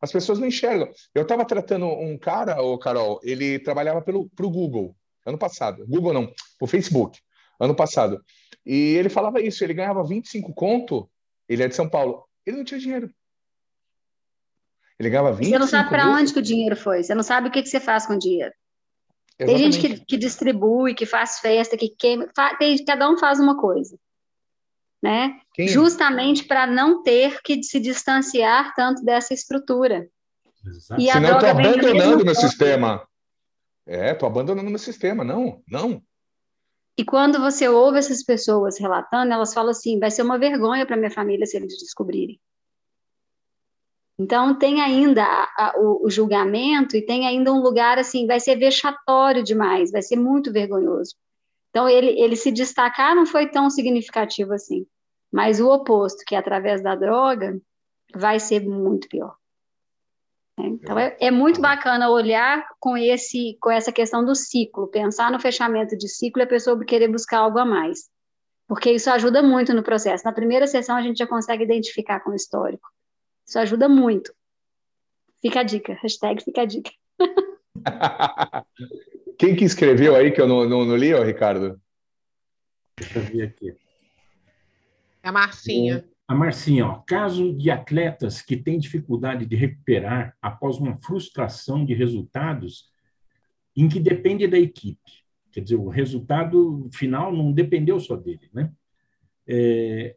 As 0.00 0.12
pessoas 0.12 0.38
não 0.38 0.46
enxergam. 0.46 0.88
Eu 1.12 1.22
estava 1.22 1.44
tratando 1.44 1.86
um 1.86 2.16
cara, 2.16 2.62
o 2.62 2.78
Carol, 2.78 3.18
ele 3.24 3.58
trabalhava 3.58 4.00
para 4.00 4.16
o 4.16 4.50
Google 4.50 4.94
ano 5.26 5.36
passado. 5.36 5.84
Google 5.84 6.12
não, 6.12 6.32
o 6.60 6.66
Facebook, 6.68 7.18
ano 7.58 7.74
passado. 7.74 8.24
E 8.64 8.94
ele 8.94 9.08
falava 9.08 9.40
isso, 9.40 9.64
ele 9.64 9.74
ganhava 9.74 10.04
25 10.04 10.54
conto, 10.54 11.10
ele 11.48 11.64
é 11.64 11.66
de 11.66 11.74
São 11.74 11.88
Paulo, 11.88 12.24
ele 12.46 12.58
não 12.58 12.64
tinha 12.64 12.78
dinheiro. 12.78 13.12
Ele 14.96 15.10
ganhava 15.10 15.32
25 15.32 15.50
Você 15.50 15.58
não 15.58 15.66
sabe 15.66 15.88
para 15.88 16.08
onde 16.08 16.32
que 16.32 16.38
o 16.38 16.42
dinheiro 16.42 16.76
foi, 16.76 17.02
você 17.02 17.16
não 17.16 17.24
sabe 17.24 17.48
o 17.48 17.50
que, 17.50 17.62
que 17.62 17.68
você 17.68 17.80
faz 17.80 18.06
com 18.06 18.12
o 18.12 18.18
dinheiro. 18.18 18.54
Exatamente. 19.40 19.46
Tem 19.46 19.72
gente 19.72 19.98
que, 20.00 20.04
que, 20.04 20.16
distribui, 20.18 20.94
que 20.94 21.06
faz 21.06 21.38
festa, 21.38 21.76
que 21.76 21.88
queima, 21.88 22.26
tem, 22.58 22.84
cada 22.84 23.08
um 23.08 23.16
faz 23.16 23.40
uma 23.40 23.58
coisa. 23.58 23.98
Né? 25.02 25.40
Quem? 25.54 25.66
Justamente 25.66 26.44
para 26.44 26.66
não 26.66 27.02
ter 27.02 27.40
que 27.42 27.62
se 27.62 27.80
distanciar 27.80 28.74
tanto 28.74 29.02
dessa 29.02 29.32
estrutura. 29.32 30.06
Exato. 30.66 31.00
E 31.00 31.08
a 31.08 31.14
Senão 31.14 31.28
droga 31.30 31.54
tô 31.54 31.58
abandonando 31.58 32.24
meu 32.24 32.34
sistema. 32.34 33.08
É, 33.86 34.12
tô 34.12 34.26
abandonando 34.26 34.68
meu 34.68 34.78
sistema. 34.78 35.24
Não, 35.24 35.62
não. 35.66 36.02
E 36.98 37.04
quando 37.04 37.40
você 37.40 37.66
ouve 37.66 37.98
essas 37.98 38.22
pessoas 38.22 38.78
relatando, 38.78 39.32
elas 39.32 39.54
falam 39.54 39.70
assim: 39.70 39.98
vai 39.98 40.10
ser 40.10 40.20
uma 40.20 40.38
vergonha 40.38 40.84
para 40.84 40.98
minha 40.98 41.10
família 41.10 41.46
se 41.46 41.56
eles 41.56 41.78
descobrirem. 41.78 42.38
Então, 44.20 44.54
tem 44.54 44.82
ainda 44.82 45.24
a, 45.24 45.44
a, 45.56 45.74
o, 45.78 46.04
o, 46.04 46.10
julgamento 46.10 46.94
e 46.94 47.00
tem 47.00 47.26
ainda 47.26 47.50
um 47.50 47.62
lugar 47.62 47.98
assim, 47.98 48.26
vai 48.26 48.38
ser 48.38 48.54
vexatório 48.54 49.42
demais, 49.42 49.90
vai 49.90 50.02
ser 50.02 50.16
muito 50.16 50.52
vergonhoso. 50.52 51.14
Então, 51.70 51.88
ele, 51.88 52.20
ele 52.20 52.36
se 52.36 52.52
destacar 52.52 53.16
não 53.16 53.24
foi 53.24 53.48
tão 53.48 53.70
significativo 53.70 54.52
assim, 54.52 54.86
mas 55.32 55.58
o 55.58 55.70
oposto, 55.70 56.22
que 56.26 56.34
é 56.34 56.38
através 56.38 56.82
da 56.82 56.94
droga, 56.94 57.58
vai 58.14 58.38
ser 58.38 58.60
muito 58.60 59.08
pior. 59.08 59.34
Né? 60.58 60.66
Então, 60.66 60.98
é, 60.98 61.16
é 61.18 61.30
muito 61.30 61.58
bacana 61.58 62.10
olhar 62.10 62.62
com, 62.78 62.98
esse, 62.98 63.56
com 63.58 63.70
essa 63.70 63.90
questão 63.90 64.22
do 64.22 64.34
ciclo, 64.34 64.88
pensar 64.88 65.32
no 65.32 65.40
fechamento 65.40 65.96
de 65.96 66.08
ciclo 66.08 66.42
e 66.42 66.44
a 66.44 66.46
pessoa 66.46 66.78
querer 66.84 67.08
buscar 67.08 67.38
algo 67.38 67.58
a 67.58 67.64
mais. 67.64 68.10
Porque 68.68 68.92
isso 68.92 69.08
ajuda 69.08 69.42
muito 69.42 69.72
no 69.72 69.82
processo. 69.82 70.26
Na 70.26 70.32
primeira 70.34 70.66
sessão, 70.66 70.94
a 70.94 71.00
gente 71.00 71.16
já 71.16 71.26
consegue 71.26 71.64
identificar 71.64 72.20
com 72.20 72.32
o 72.32 72.36
histórico. 72.36 72.86
Isso 73.50 73.58
ajuda 73.58 73.88
muito. 73.88 74.32
Fica 75.42 75.58
a 75.58 75.62
dica. 75.64 75.98
Hashtag 76.00 76.40
fica 76.44 76.62
a 76.62 76.64
dica. 76.64 76.92
Quem 79.36 79.56
que 79.56 79.64
escreveu 79.64 80.14
aí 80.14 80.30
que 80.30 80.40
eu 80.40 80.46
não, 80.46 80.68
não, 80.68 80.84
não 80.84 80.94
li, 80.94 81.12
ó, 81.12 81.24
Ricardo? 81.24 81.80
Deixa 82.96 83.18
eu 83.18 83.24
ver 83.24 83.48
aqui. 83.48 83.76
É 85.20 85.28
a 85.30 85.32
Marcinha. 85.32 86.08
A 86.28 86.34
Marcinha, 86.34 86.86
ó, 86.86 87.02
caso 87.04 87.52
de 87.52 87.72
atletas 87.72 88.40
que 88.40 88.56
têm 88.56 88.78
dificuldade 88.78 89.44
de 89.44 89.56
recuperar 89.56 90.36
após 90.40 90.76
uma 90.76 90.96
frustração 90.98 91.84
de 91.84 91.92
resultados 91.92 92.88
em 93.76 93.88
que 93.88 93.98
depende 93.98 94.46
da 94.46 94.60
equipe. 94.60 95.24
Quer 95.50 95.62
dizer, 95.62 95.74
o 95.74 95.88
resultado 95.88 96.88
final 96.94 97.32
não 97.32 97.50
dependeu 97.50 97.98
só 97.98 98.14
dele, 98.14 98.48
né? 98.54 98.72
É, 99.44 100.14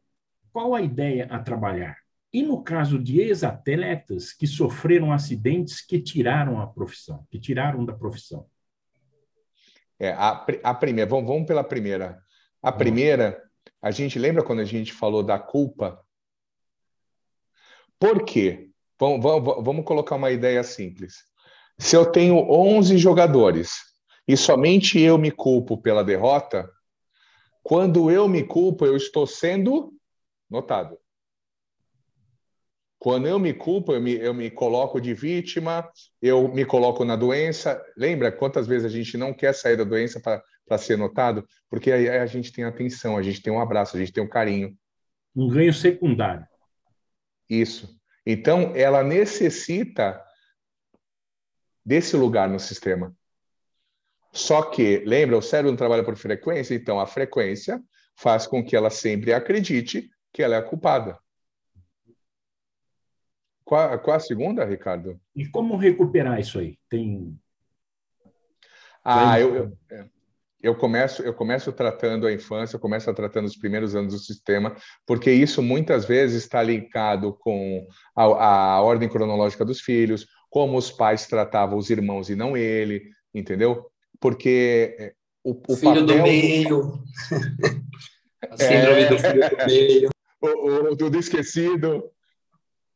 qual 0.52 0.76
a 0.76 0.84
ideia 0.84 1.26
a 1.32 1.40
trabalhar? 1.40 2.03
E 2.34 2.42
no 2.42 2.64
caso 2.64 2.98
de 2.98 3.20
ex-atletas 3.20 4.34
que 4.34 4.48
sofreram 4.48 5.12
acidentes 5.12 5.86
que 5.86 6.02
tiraram 6.02 6.60
a 6.60 6.66
profissão, 6.66 7.28
que 7.30 7.40
tiraram 7.40 7.86
da 7.86 7.94
profissão? 7.94 8.50
É, 10.00 10.12
a, 10.14 10.44
a 10.64 10.74
primeira, 10.74 11.08
vamos, 11.08 11.28
vamos 11.28 11.46
pela 11.46 11.64
primeira. 11.64 12.20
A 12.60 12.72
primeira, 12.72 13.40
a 13.80 13.92
gente 13.92 14.18
lembra 14.18 14.44
quando 14.44 14.62
a 14.62 14.66
gente 14.66 14.92
falou 14.92 15.22
da 15.22 15.38
culpa? 15.38 16.04
Por 18.00 18.26
quê? 18.26 18.72
Vamos, 19.00 19.22
vamos, 19.22 19.64
vamos 19.64 19.86
colocar 19.86 20.16
uma 20.16 20.32
ideia 20.32 20.64
simples. 20.64 21.18
Se 21.78 21.96
eu 21.96 22.12
tenho 22.12 22.36
11 22.50 22.98
jogadores 22.98 23.76
e 24.28 24.36
somente 24.36 25.00
eu 25.00 25.20
me 25.20 25.30
culpo 25.30 25.78
pela 25.78 26.04
derrota, 26.04 26.68
quando 27.62 28.10
eu 28.10 28.28
me 28.28 28.44
culpo, 28.44 28.86
eu 28.86 28.96
estou 28.98 29.28
sendo 29.28 29.94
notado. 30.50 30.98
Quando 33.04 33.28
eu 33.28 33.38
me 33.38 33.54
culpo, 33.54 33.92
eu 33.92 34.00
me, 34.00 34.14
eu 34.14 34.34
me 34.34 34.50
coloco 34.50 35.02
de 35.02 35.14
vítima, 35.14 35.92
eu 36.22 36.48
me 36.48 36.64
coloco 36.64 37.04
na 37.04 37.18
doença. 37.18 37.84
Lembra 37.98 38.32
quantas 38.32 38.66
vezes 38.66 38.86
a 38.86 38.96
gente 38.96 39.18
não 39.18 39.34
quer 39.34 39.54
sair 39.54 39.76
da 39.76 39.84
doença 39.84 40.22
para 40.22 40.78
ser 40.78 40.98
notado? 40.98 41.46
Porque 41.70 41.92
aí 41.92 42.08
a 42.08 42.26
gente 42.26 42.54
tem 42.54 42.64
atenção, 42.64 43.18
a 43.18 43.22
gente 43.22 43.42
tem 43.42 43.52
um 43.52 43.60
abraço, 43.60 43.98
a 43.98 44.00
gente 44.00 44.14
tem 44.14 44.24
um 44.24 44.30
carinho. 44.30 44.74
Um 45.36 45.50
ganho 45.50 45.74
secundário. 45.74 46.48
Isso. 47.50 47.94
Então, 48.26 48.72
ela 48.74 49.04
necessita 49.04 50.24
desse 51.86 52.16
lugar 52.16 52.48
no 52.48 52.58
sistema. 52.58 53.14
Só 54.32 54.62
que, 54.62 55.04
lembra, 55.06 55.38
o 55.38 55.42
cérebro 55.42 55.72
não 55.72 55.78
trabalha 55.78 56.06
por 56.06 56.16
frequência, 56.16 56.74
então 56.74 56.98
a 57.02 57.06
frequência 57.06 57.84
faz 58.16 58.48
com 58.48 58.64
que 58.64 58.78
ela 58.78 58.90
sempre 58.90 59.34
acredite 59.34 60.10
que 60.32 60.42
ela 60.42 60.56
é 60.56 60.60
a 60.60 60.64
culpada. 60.64 61.22
Qual, 63.74 64.00
qual 64.02 64.18
a 64.18 64.20
segunda, 64.20 64.64
Ricardo? 64.64 65.20
E 65.36 65.48
como 65.48 65.76
recuperar 65.76 66.40
isso 66.40 66.60
aí? 66.60 66.78
Tem. 66.88 67.36
Ah, 69.04 69.40
eu, 69.40 69.56
eu, 69.56 69.78
é, 69.90 70.06
eu, 70.62 70.76
começo, 70.76 71.24
eu 71.24 71.34
começo 71.34 71.72
tratando 71.72 72.28
a 72.28 72.32
infância, 72.32 72.76
eu 72.76 72.80
começo 72.80 73.12
tratando 73.16 73.46
os 73.46 73.58
primeiros 73.58 73.96
anos 73.96 74.14
do 74.14 74.20
sistema, 74.20 74.76
porque 75.08 75.32
isso 75.32 75.64
muitas 75.64 76.06
vezes 76.06 76.44
está 76.44 76.62
linkado 76.62 77.34
com 77.34 77.88
a, 78.16 78.76
a 78.76 78.82
ordem 78.84 79.10
cronológica 79.10 79.66
dos 79.66 79.82
filhos, 79.82 80.28
como 80.52 80.78
os 80.78 80.92
pais 80.92 81.26
tratavam 81.26 81.80
os 81.80 81.90
irmãos 81.90 82.30
e 82.30 82.36
não 82.36 82.56
ele, 82.56 83.02
entendeu? 83.34 83.88
Porque 84.20 84.96
é, 85.00 85.14
o, 85.44 85.60
o 85.68 85.76
filho 85.76 86.06
papel... 86.06 86.18
do 86.18 86.22
meio. 86.22 87.04
a 88.52 88.56
síndrome 88.56 89.02
é... 89.02 89.10
do 89.10 89.18
filho 89.18 89.50
do 89.50 89.66
meio. 89.66 90.10
O, 90.44 90.92
o, 90.92 90.96
do 91.10 91.18
esquecido. 91.18 92.13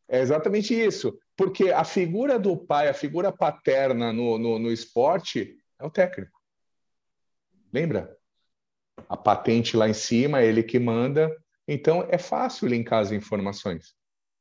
É 0.09 0.19
exatamente 0.19 0.73
isso. 0.73 1.17
Porque 1.35 1.69
a 1.71 1.83
figura 1.83 2.39
do 2.39 2.57
pai, 2.57 2.87
a 2.87 2.93
figura 2.93 3.31
paterna 3.31 4.11
no, 4.11 4.37
no, 4.37 4.57
no 4.57 4.71
esporte 4.71 5.57
é 5.79 5.85
o 5.85 5.89
técnico. 5.89 6.39
Lembra? 7.71 8.15
A 9.07 9.15
patente 9.15 9.77
lá 9.77 9.87
em 9.87 9.93
cima, 9.93 10.41
ele 10.41 10.63
que 10.63 10.79
manda. 10.79 11.35
Então 11.67 12.07
é 12.09 12.17
fácil 12.17 12.67
linkar 12.67 12.99
as 12.99 13.11
informações. 13.11 13.93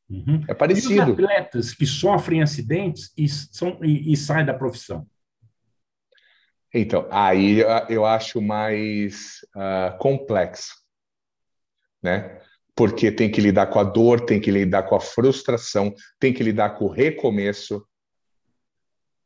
Uhum. 0.09 0.45
É 0.49 0.55
parecido. 0.55 0.95
E 0.95 1.01
os 1.01 1.11
atletas 1.11 1.75
que 1.75 1.85
sofrem 1.85 2.43
acidentes 2.43 3.13
e, 3.17 3.29
são, 3.29 3.85
e, 3.85 4.13
e 4.13 4.17
saem 4.17 4.47
da 4.47 4.55
profissão? 4.55 5.07
Então, 6.73 7.09
aí 7.11 7.61
eu 7.89 8.05
acho 8.05 8.41
mais 8.41 9.41
uh, 9.55 9.97
complexo, 9.99 10.75
né? 12.03 12.41
Porque 12.77 13.11
tem 13.11 13.31
que 13.31 13.41
lidar 13.41 13.69
com 13.69 13.79
a 13.79 13.85
dor, 13.85 14.21
tem 14.21 14.39
que 14.39 14.51
lidar 14.51 14.83
com 14.83 14.95
a 14.95 15.01
frustração, 15.01 15.95
tem 16.21 16.33
que 16.33 16.43
lidar 16.43 16.71
com 16.71 16.85
o 16.85 16.91
recomeço. 16.91 17.83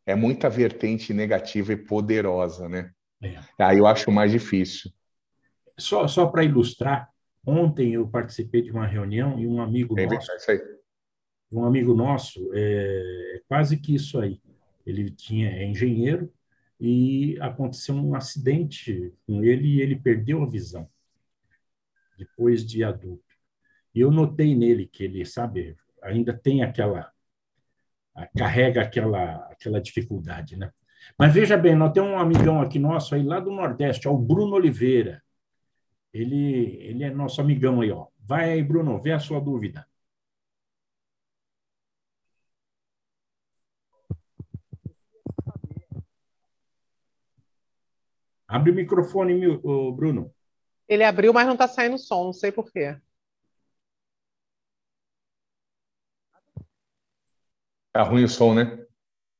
É 0.06 0.14
muita 0.14 0.48
vertente 0.48 1.12
negativa 1.12 1.72
e 1.72 1.76
poderosa, 1.76 2.68
né? 2.68 2.92
É. 3.20 3.38
Aí 3.58 3.78
eu 3.78 3.86
acho 3.88 4.10
mais 4.12 4.30
difícil. 4.30 4.92
Só, 5.76 6.06
só 6.06 6.26
para 6.26 6.44
ilustrar, 6.44 7.10
ontem 7.44 7.94
eu 7.94 8.06
participei 8.06 8.62
de 8.62 8.70
uma 8.70 8.86
reunião 8.86 9.38
e 9.38 9.46
um 9.46 9.60
amigo 9.60 9.98
é 9.98 10.06
nosso, 10.06 10.30
um 11.50 11.64
amigo 11.64 11.94
nosso, 11.94 12.50
é 12.54 13.42
quase 13.48 13.76
que 13.76 13.94
isso 13.94 14.20
aí. 14.20 14.40
Ele 14.86 15.10
tinha 15.10 15.50
é 15.50 15.64
engenheiro 15.66 16.32
e 16.78 17.36
aconteceu 17.40 17.96
um 17.96 18.14
acidente 18.14 19.12
com 19.26 19.42
ele 19.42 19.66
e 19.66 19.80
ele 19.80 19.96
perdeu 19.96 20.42
a 20.42 20.46
visão 20.46 20.88
depois 22.16 22.64
de 22.64 22.84
adulto. 22.84 23.29
E 23.94 24.00
eu 24.00 24.10
notei 24.10 24.54
nele 24.54 24.86
que 24.86 25.04
ele, 25.04 25.24
sabe, 25.24 25.76
ainda 26.02 26.32
tem 26.36 26.62
aquela 26.62 27.10
carrega 28.36 28.82
aquela 28.82 29.36
aquela 29.46 29.80
dificuldade, 29.80 30.56
né? 30.56 30.72
Mas 31.18 31.32
veja 31.32 31.56
bem, 31.56 31.74
nós 31.74 31.92
temos 31.92 32.10
um 32.10 32.18
amigão 32.18 32.60
aqui 32.60 32.78
nosso 32.78 33.14
aí 33.14 33.22
lá 33.22 33.40
do 33.40 33.50
Nordeste, 33.50 34.06
é 34.06 34.10
o 34.10 34.18
Bruno 34.18 34.54
Oliveira. 34.54 35.22
Ele 36.12 36.76
ele 36.80 37.04
é 37.04 37.10
nosso 37.10 37.40
amigão 37.40 37.80
aí, 37.80 37.90
ó. 37.90 38.08
Vai 38.18 38.52
aí, 38.52 38.62
Bruno, 38.62 39.00
vê 39.00 39.12
a 39.12 39.18
sua 39.18 39.40
dúvida. 39.40 39.86
Abre 48.46 48.72
o 48.72 48.74
microfone, 48.74 49.58
Bruno. 49.94 50.34
Ele 50.88 51.04
abriu, 51.04 51.32
mas 51.32 51.46
não 51.46 51.52
está 51.52 51.68
saindo 51.68 51.96
som, 51.96 52.24
não 52.24 52.32
sei 52.32 52.50
por 52.50 52.70
quê. 52.72 52.98
Tá 57.92 58.02
ruim 58.02 58.24
o 58.24 58.28
som, 58.28 58.54
né? 58.54 58.84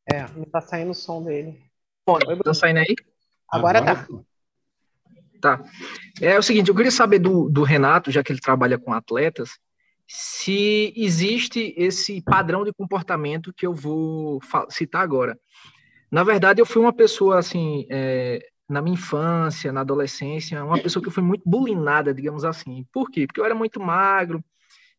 É, 0.07 0.27
não 0.37 0.45
tá 0.45 0.61
saindo 0.61 0.91
o 0.91 0.95
som 0.95 1.23
dele. 1.23 1.61
Bom, 2.07 2.19
tá 2.19 2.55
saindo 2.55 2.79
aí? 2.79 2.97
Agora, 3.51 3.79
Agora 3.79 4.07
tá. 4.07 4.09
Tá. 5.41 5.65
É 6.21 6.39
o 6.39 6.43
seguinte, 6.43 6.69
eu 6.69 6.75
queria 6.75 6.91
saber 6.91 7.19
do, 7.19 7.49
do 7.49 7.63
Renato, 7.63 8.11
já 8.11 8.23
que 8.23 8.33
ele 8.33 8.41
trabalha 8.41 8.79
com 8.79 8.93
atletas, 8.93 9.59
se 10.07 10.93
existe 10.97 11.73
esse 11.77 12.21
padrão 12.21 12.65
de 12.65 12.73
comportamento 12.73 13.53
que 13.57 13.67
eu 13.67 13.73
vou 13.73 14.41
citar 14.69 15.03
agora. 15.03 15.39
Na 16.11 16.25
verdade, 16.25 16.61
eu 16.61 16.67
fui 16.67 16.83
uma 16.83 16.93
pessoa, 16.93 17.39
assim, 17.39 17.87
é, 17.89 18.45
na 18.69 18.83
minha 18.83 18.95
infância, 18.95 19.73
na 19.73 19.81
adolescência, 19.83 20.63
uma 20.65 20.83
pessoa 20.83 21.03
que 21.03 21.11
foi 21.11 21.23
muito 21.23 21.49
bulinada, 21.49 22.13
digamos 22.13 22.45
assim. 22.45 22.85
Por 22.93 23.09
quê? 23.11 23.27
Porque 23.27 23.41
eu 23.41 23.45
era 23.45 23.55
muito 23.55 23.81
magro, 23.81 24.45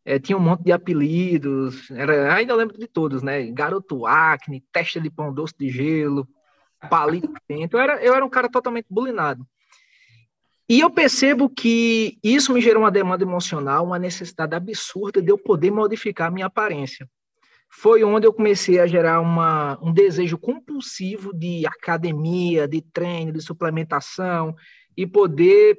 é, 0.03 0.19
tinha 0.19 0.37
um 0.37 0.41
monte 0.41 0.63
de 0.63 0.71
apelidos, 0.71 1.89
era, 1.91 2.33
ainda 2.33 2.55
lembro 2.55 2.77
de 2.77 2.87
todos, 2.87 3.21
né? 3.21 3.51
Garoto 3.51 4.05
acne, 4.05 4.63
testa 4.71 4.99
de 4.99 5.09
pão 5.09 5.33
doce 5.33 5.53
de 5.59 5.69
gelo, 5.69 6.27
palito 6.89 7.31
dentro. 7.47 7.77
Eu 7.77 7.83
era, 7.83 8.03
eu 8.03 8.13
era 8.13 8.25
um 8.25 8.29
cara 8.29 8.49
totalmente 8.49 8.87
bulinado. 8.89 9.45
E 10.67 10.79
eu 10.79 10.89
percebo 10.89 11.49
que 11.49 12.17
isso 12.23 12.53
me 12.53 12.61
gerou 12.61 12.83
uma 12.83 12.91
demanda 12.91 13.23
emocional, 13.23 13.85
uma 13.85 13.99
necessidade 13.99 14.55
absurda 14.55 15.21
de 15.21 15.29
eu 15.29 15.37
poder 15.37 15.69
modificar 15.69 16.29
a 16.29 16.31
minha 16.31 16.45
aparência. 16.45 17.07
Foi 17.69 18.03
onde 18.03 18.25
eu 18.25 18.33
comecei 18.33 18.79
a 18.79 18.87
gerar 18.87 19.21
uma, 19.21 19.77
um 19.81 19.93
desejo 19.93 20.37
compulsivo 20.37 21.33
de 21.33 21.65
academia, 21.65 22.67
de 22.67 22.81
treino, 22.81 23.33
de 23.33 23.41
suplementação 23.41 24.55
e 24.95 25.05
poder 25.05 25.77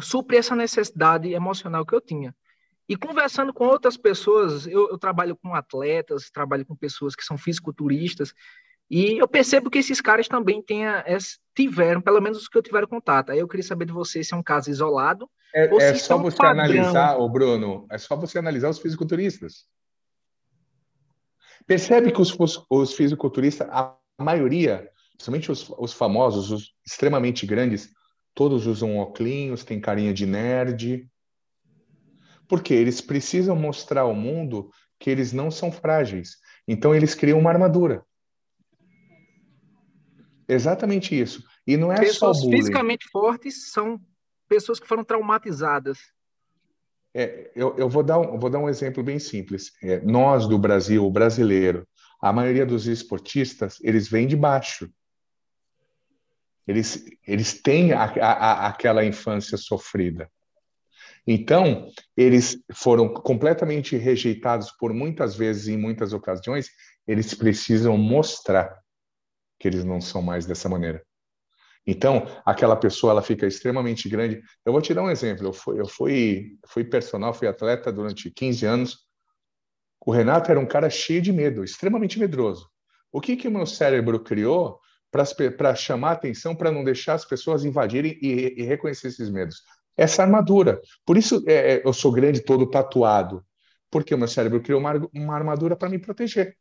suprir 0.00 0.38
essa 0.38 0.56
necessidade 0.56 1.32
emocional 1.32 1.84
que 1.84 1.94
eu 1.94 2.00
tinha. 2.00 2.34
E 2.88 2.96
conversando 2.96 3.52
com 3.52 3.66
outras 3.66 3.96
pessoas, 3.96 4.66
eu, 4.66 4.88
eu 4.90 4.98
trabalho 4.98 5.36
com 5.36 5.54
atletas, 5.54 6.30
trabalho 6.30 6.64
com 6.64 6.76
pessoas 6.76 7.16
que 7.16 7.24
são 7.24 7.36
fisiculturistas, 7.36 8.32
e 8.88 9.18
eu 9.20 9.26
percebo 9.26 9.68
que 9.68 9.78
esses 9.78 10.00
caras 10.00 10.28
também 10.28 10.62
tenha, 10.62 11.04
tiveram, 11.54 12.00
pelo 12.00 12.20
menos 12.20 12.38
os 12.38 12.48
que 12.48 12.56
eu 12.56 12.62
tiveram 12.62 12.86
contato. 12.86 13.30
Aí 13.30 13.38
eu 13.38 13.48
queria 13.48 13.64
saber 13.64 13.86
de 13.86 13.92
você 13.92 14.22
se 14.22 14.32
é 14.32 14.36
um 14.36 14.42
caso 14.42 14.70
isolado. 14.70 15.28
É, 15.52 15.72
ou 15.72 15.80
é 15.80 15.94
se 15.94 16.04
só 16.04 16.14
é 16.14 16.16
um 16.18 16.22
você 16.22 16.36
padrão. 16.36 16.64
analisar, 16.64 17.16
o 17.18 17.28
Bruno, 17.28 17.86
é 17.90 17.98
só 17.98 18.14
você 18.14 18.38
analisar 18.38 18.68
os 18.68 18.78
fisiculturistas. 18.78 19.66
Percebe 21.66 22.12
que 22.12 22.20
os, 22.20 22.36
os 22.70 22.94
fisiculturistas, 22.94 23.68
a 23.70 23.96
maioria, 24.20 24.88
principalmente 25.14 25.50
os, 25.50 25.68
os 25.70 25.92
famosos, 25.92 26.52
os 26.52 26.74
extremamente 26.86 27.44
grandes, 27.44 27.90
todos 28.34 28.66
usam 28.66 28.98
óculos, 28.98 29.64
têm 29.64 29.80
carinha 29.80 30.14
de 30.14 30.26
nerd. 30.26 31.08
Porque 32.48 32.72
eles 32.74 33.00
precisam 33.00 33.56
mostrar 33.56 34.02
ao 34.02 34.14
mundo 34.14 34.70
que 34.98 35.10
eles 35.10 35.32
não 35.32 35.50
são 35.50 35.70
frágeis. 35.70 36.36
Então 36.66 36.94
eles 36.94 37.14
criam 37.14 37.38
uma 37.38 37.50
armadura. 37.50 38.04
Exatamente 40.48 41.18
isso. 41.18 41.42
E 41.66 41.76
não 41.76 41.92
é 41.92 41.98
pessoas 41.98 42.38
só 42.38 42.44
bullying. 42.44 42.58
fisicamente 42.58 43.08
fortes 43.10 43.70
são 43.72 44.00
pessoas 44.48 44.78
que 44.78 44.86
foram 44.86 45.04
traumatizadas. 45.04 45.98
É, 47.12 47.50
eu, 47.56 47.76
eu 47.76 47.88
vou, 47.88 48.02
dar 48.02 48.18
um, 48.18 48.38
vou 48.38 48.50
dar 48.50 48.58
um 48.58 48.68
exemplo 48.68 49.02
bem 49.02 49.18
simples. 49.18 49.72
É, 49.82 50.00
nós 50.00 50.46
do 50.46 50.58
Brasil, 50.58 51.04
o 51.04 51.10
brasileiro, 51.10 51.86
a 52.20 52.32
maioria 52.32 52.66
dos 52.66 52.86
esportistas, 52.86 53.78
eles 53.82 54.08
vêm 54.08 54.26
de 54.26 54.36
baixo. 54.36 54.90
Eles, 56.66 57.04
eles 57.26 57.60
têm 57.60 57.92
a, 57.92 58.04
a, 58.04 58.66
aquela 58.68 59.04
infância 59.04 59.56
sofrida. 59.56 60.30
Então, 61.26 61.88
eles 62.16 62.62
foram 62.72 63.12
completamente 63.12 63.96
rejeitados 63.96 64.70
por 64.70 64.94
muitas 64.94 65.34
vezes, 65.34 65.66
em 65.66 65.76
muitas 65.76 66.12
ocasiões, 66.12 66.70
eles 67.06 67.34
precisam 67.34 67.96
mostrar 67.98 68.78
que 69.58 69.66
eles 69.66 69.84
não 69.84 70.00
são 70.00 70.22
mais 70.22 70.46
dessa 70.46 70.68
maneira. 70.68 71.02
Então, 71.86 72.26
aquela 72.44 72.76
pessoa 72.76 73.12
ela 73.12 73.22
fica 73.22 73.46
extremamente 73.46 74.08
grande. 74.08 74.42
Eu 74.64 74.72
vou 74.72 74.82
te 74.82 74.92
dar 74.92 75.02
um 75.02 75.10
exemplo. 75.10 75.46
Eu 75.46 75.52
fui, 75.52 75.80
eu 75.80 75.86
fui, 75.86 76.58
fui 76.66 76.84
personal, 76.84 77.32
fui 77.32 77.46
atleta 77.46 77.92
durante 77.92 78.30
15 78.30 78.66
anos. 78.66 79.06
O 80.04 80.10
Renato 80.10 80.50
era 80.50 80.58
um 80.58 80.66
cara 80.66 80.90
cheio 80.90 81.22
de 81.22 81.32
medo, 81.32 81.62
extremamente 81.62 82.18
medroso. 82.18 82.68
O 83.12 83.20
que 83.20 83.36
que 83.36 83.48
o 83.48 83.50
meu 83.50 83.66
cérebro 83.66 84.22
criou 84.22 84.80
para 85.10 85.74
chamar 85.74 86.12
atenção, 86.12 86.54
para 86.54 86.72
não 86.72 86.84
deixar 86.84 87.14
as 87.14 87.24
pessoas 87.24 87.64
invadirem 87.64 88.18
e, 88.20 88.54
e, 88.60 88.62
reconhecer 88.62 89.08
esses 89.08 89.30
medos? 89.30 89.62
Essa 89.96 90.22
armadura. 90.22 90.80
Por 91.04 91.16
isso 91.16 91.42
é, 91.46 91.74
é 91.74 91.82
eu 91.86 91.92
sou 91.92 92.12
grande, 92.12 92.40
todo 92.40 92.68
tatuado, 92.68 93.44
porque 93.90 94.14
o 94.14 94.18
meu 94.18 94.28
cérebro 94.28 94.60
criou 94.60 94.80
uma, 94.80 94.92
uma 95.14 95.34
armadura 95.34 95.74
para 95.74 95.88
me 95.88 95.98
proteger. 95.98 96.56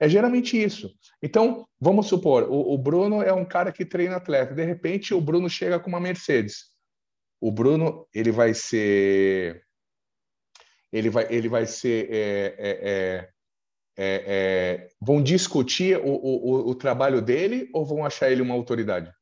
É 0.00 0.08
geralmente 0.08 0.60
isso. 0.60 0.92
Então, 1.22 1.68
vamos 1.80 2.08
supor, 2.08 2.44
o, 2.44 2.74
o, 2.74 2.78
Bruno 2.78 3.22
é 3.22 3.32
um 3.32 3.44
cara 3.44 3.70
que 3.70 3.84
treina 3.84 4.16
atleta. 4.16 4.54
De 4.54 4.64
repente, 4.64 5.14
o 5.14 5.20
Bruno 5.20 5.48
chega 5.48 5.78
com 5.78 5.88
uma 5.88 6.00
Mercedes. 6.00 6.72
O 7.40 7.52
Bruno, 7.52 8.08
ele 8.12 8.32
vai 8.32 8.52
ser... 8.54 9.64
Ele 10.92 11.08
vai, 11.08 11.26
ele 11.30 11.48
vai 11.48 11.66
ser... 11.66 12.08
É, 12.10 12.56
é, 12.58 13.32
é, 13.96 14.24
é, 14.26 14.88
vão 15.00 15.22
discutir 15.22 15.98
o, 15.98 16.08
o, 16.08 16.70
o 16.70 16.74
trabalho 16.74 17.20
dele 17.22 17.68
ou 17.72 17.84
vão 17.84 18.04
achar 18.04 18.30
ele 18.30 18.42
uma 18.42 18.54
autoridade? 18.54 19.10
O 19.10 19.14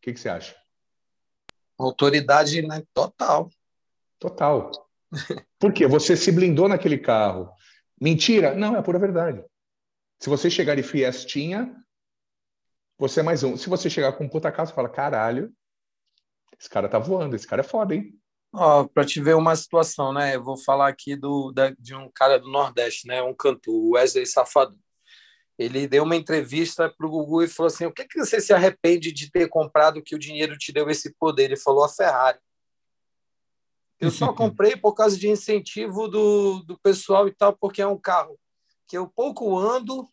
que, 0.00 0.12
que 0.12 0.18
você 0.18 0.28
acha? 0.28 0.56
Autoridade 1.78 2.62
né? 2.62 2.82
total. 2.92 3.50
Total. 4.18 4.70
Por 5.58 5.72
quê? 5.72 5.86
Você 5.86 6.16
se 6.16 6.32
blindou 6.32 6.68
naquele 6.68 6.98
carro. 6.98 7.50
Mentira? 8.00 8.54
Não, 8.54 8.74
é 8.74 8.78
a 8.78 8.82
pura 8.82 8.98
verdade. 8.98 9.42
Se 10.18 10.28
você 10.28 10.50
chegar 10.50 10.74
de 10.74 10.82
Fiestinha, 10.82 11.74
você 12.98 13.20
é 13.20 13.22
mais 13.22 13.42
um. 13.42 13.56
Se 13.56 13.68
você 13.68 13.90
chegar 13.90 14.12
com 14.12 14.24
um 14.24 14.28
puta 14.28 14.50
carro, 14.50 14.68
você 14.68 14.74
fala, 14.74 14.88
caralho, 14.88 15.52
esse 16.58 16.68
cara 16.68 16.88
tá 16.88 16.98
voando, 16.98 17.36
esse 17.36 17.46
cara 17.46 17.60
é 17.60 17.64
foda, 17.64 17.94
hein? 17.94 18.18
Oh, 18.52 18.88
para 18.88 19.04
te 19.04 19.20
ver 19.20 19.36
uma 19.36 19.54
situação, 19.54 20.14
né? 20.14 20.34
Eu 20.36 20.42
vou 20.42 20.56
falar 20.56 20.88
aqui 20.88 21.14
do, 21.14 21.52
da, 21.52 21.70
de 21.78 21.94
um 21.94 22.10
cara 22.14 22.38
do 22.38 22.50
Nordeste, 22.50 23.06
né? 23.06 23.22
Um 23.22 23.34
cantor, 23.34 23.74
o 23.74 23.90
Wesley 23.90 24.24
Safado. 24.24 24.78
Ele 25.58 25.88
deu 25.88 26.04
uma 26.04 26.16
entrevista 26.16 26.88
para 26.88 27.06
o 27.06 27.10
Gugu 27.10 27.42
e 27.42 27.48
falou 27.48 27.68
assim: 27.68 27.86
o 27.86 27.92
que, 27.92 28.04
que 28.04 28.18
você 28.18 28.40
se 28.40 28.52
arrepende 28.52 29.10
de 29.12 29.30
ter 29.30 29.48
comprado 29.48 30.02
que 30.02 30.14
o 30.14 30.18
dinheiro 30.18 30.56
te 30.58 30.72
deu 30.72 30.88
esse 30.90 31.14
poder? 31.14 31.44
Ele 31.44 31.56
falou 31.56 31.84
a 31.84 31.88
Ferrari. 31.88 32.38
Eu 33.98 34.10
só 34.10 34.32
comprei 34.34 34.76
por 34.76 34.94
causa 34.94 35.16
de 35.18 35.28
incentivo 35.28 36.08
do, 36.08 36.62
do 36.64 36.78
pessoal 36.78 37.26
e 37.26 37.34
tal, 37.34 37.56
porque 37.56 37.80
é 37.80 37.86
um 37.86 37.98
carro 37.98 38.38
que 38.86 38.96
eu 38.96 39.08
pouco 39.08 39.58
ando, 39.58 40.06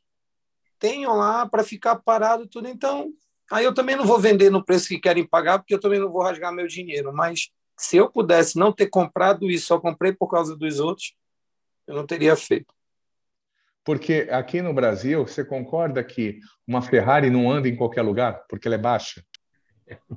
tenho 0.79 1.13
lá 1.13 1.47
para 1.47 1.63
ficar 1.63 1.97
parado 1.97 2.47
tudo. 2.47 2.67
Então, 2.67 3.11
aí 3.51 3.65
eu 3.65 3.73
também 3.73 3.95
não 3.95 4.05
vou 4.05 4.19
vender 4.19 4.49
no 4.49 4.63
preço 4.63 4.87
que 4.87 4.99
querem 4.99 5.27
pagar, 5.27 5.59
porque 5.59 5.75
eu 5.75 5.79
também 5.79 5.99
não 5.99 6.11
vou 6.11 6.23
rasgar 6.23 6.53
meu 6.53 6.67
dinheiro. 6.67 7.13
Mas 7.13 7.49
se 7.77 7.97
eu 7.97 8.09
pudesse 8.09 8.57
não 8.57 8.71
ter 8.71 8.87
comprado 8.87 9.49
isso, 9.49 9.67
só 9.67 9.79
comprei 9.79 10.13
por 10.13 10.29
causa 10.29 10.55
dos 10.55 10.79
outros, 10.79 11.13
eu 11.85 11.95
não 11.95 12.05
teria 12.05 12.35
feito. 12.35 12.73
Porque 13.83 14.27
aqui 14.31 14.61
no 14.61 14.73
Brasil, 14.73 15.27
você 15.27 15.43
concorda 15.43 16.03
que 16.03 16.39
uma 16.65 16.81
Ferrari 16.81 17.29
não 17.29 17.51
anda 17.51 17.67
em 17.67 17.75
qualquer 17.75 18.01
lugar, 18.01 18.45
porque 18.47 18.67
ela 18.67 18.75
é 18.75 18.79
baixa? 18.79 19.23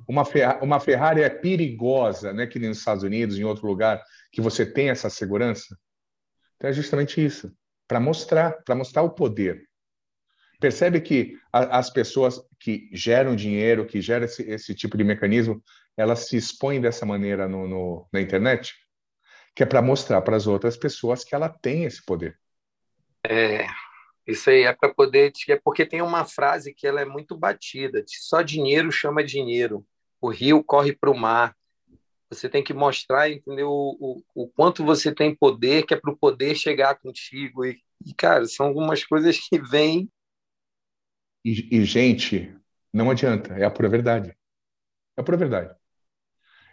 Uma, 0.06 0.24
Ferrari, 0.24 0.58
uma 0.62 0.78
Ferrari 0.78 1.22
é 1.22 1.28
perigosa, 1.28 2.32
né? 2.32 2.46
Que 2.46 2.58
nem 2.58 2.68
nos 2.68 2.78
Estados 2.78 3.02
Unidos, 3.02 3.38
em 3.38 3.44
outro 3.44 3.66
lugar, 3.66 4.02
que 4.30 4.40
você 4.40 4.64
tem 4.64 4.90
essa 4.90 5.10
segurança. 5.10 5.76
Então 6.56 6.70
é 6.70 6.72
justamente 6.72 7.24
isso, 7.24 7.52
para 7.88 8.00
mostrar, 8.00 8.52
para 8.64 8.74
mostrar 8.74 9.02
o 9.02 9.10
poder. 9.10 9.64
Percebe 10.60 11.00
que 11.00 11.36
a, 11.52 11.78
as 11.78 11.90
pessoas 11.90 12.40
que 12.58 12.88
geram 12.92 13.36
dinheiro, 13.36 13.86
que 13.86 14.00
geram 14.00 14.24
esse, 14.24 14.42
esse, 14.48 14.74
tipo 14.74 14.96
de 14.96 15.04
mecanismo, 15.04 15.62
elas 15.96 16.20
se 16.28 16.36
expõem 16.36 16.80
dessa 16.80 17.04
maneira 17.04 17.48
no, 17.48 17.68
no 17.68 18.08
na 18.12 18.20
internet, 18.20 18.74
que 19.54 19.62
é 19.62 19.66
para 19.66 19.82
mostrar 19.82 20.22
para 20.22 20.36
as 20.36 20.46
outras 20.46 20.76
pessoas 20.76 21.24
que 21.24 21.34
ela 21.34 21.48
tem 21.48 21.84
esse 21.84 22.04
poder. 22.04 22.38
É, 23.28 23.66
isso 24.26 24.48
aí 24.50 24.62
é 24.62 24.72
para 24.72 24.92
poder. 24.94 25.32
É 25.48 25.56
porque 25.56 25.84
tem 25.84 26.00
uma 26.00 26.24
frase 26.24 26.72
que 26.72 26.86
ela 26.86 27.00
é 27.00 27.04
muito 27.04 27.36
batida: 27.36 28.04
só 28.06 28.42
dinheiro 28.42 28.90
chama 28.92 29.24
dinheiro. 29.24 29.84
O 30.20 30.28
rio 30.30 30.62
corre 30.62 30.94
para 30.94 31.10
o 31.10 31.16
mar. 31.16 31.54
Você 32.30 32.48
tem 32.48 32.62
que 32.62 32.74
mostrar, 32.74 33.30
entendeu, 33.30 33.68
o, 33.70 34.22
o, 34.34 34.44
o 34.44 34.48
quanto 34.48 34.84
você 34.84 35.14
tem 35.14 35.34
poder, 35.34 35.86
que 35.86 35.94
é 35.94 35.96
para 36.00 36.10
o 36.12 36.16
poder 36.16 36.56
chegar 36.56 36.96
contigo. 36.96 37.64
E, 37.64 37.80
e, 38.04 38.12
cara, 38.14 38.44
são 38.46 38.66
algumas 38.66 39.04
coisas 39.04 39.38
que 39.38 39.60
vêm. 39.60 40.10
E, 41.44 41.78
e, 41.78 41.84
gente, 41.84 42.52
não 42.92 43.10
adianta, 43.10 43.54
é 43.54 43.64
a 43.64 43.70
pura 43.70 43.88
verdade. 43.88 44.36
É 45.16 45.20
a 45.20 45.24
pura 45.24 45.36
verdade. 45.36 45.74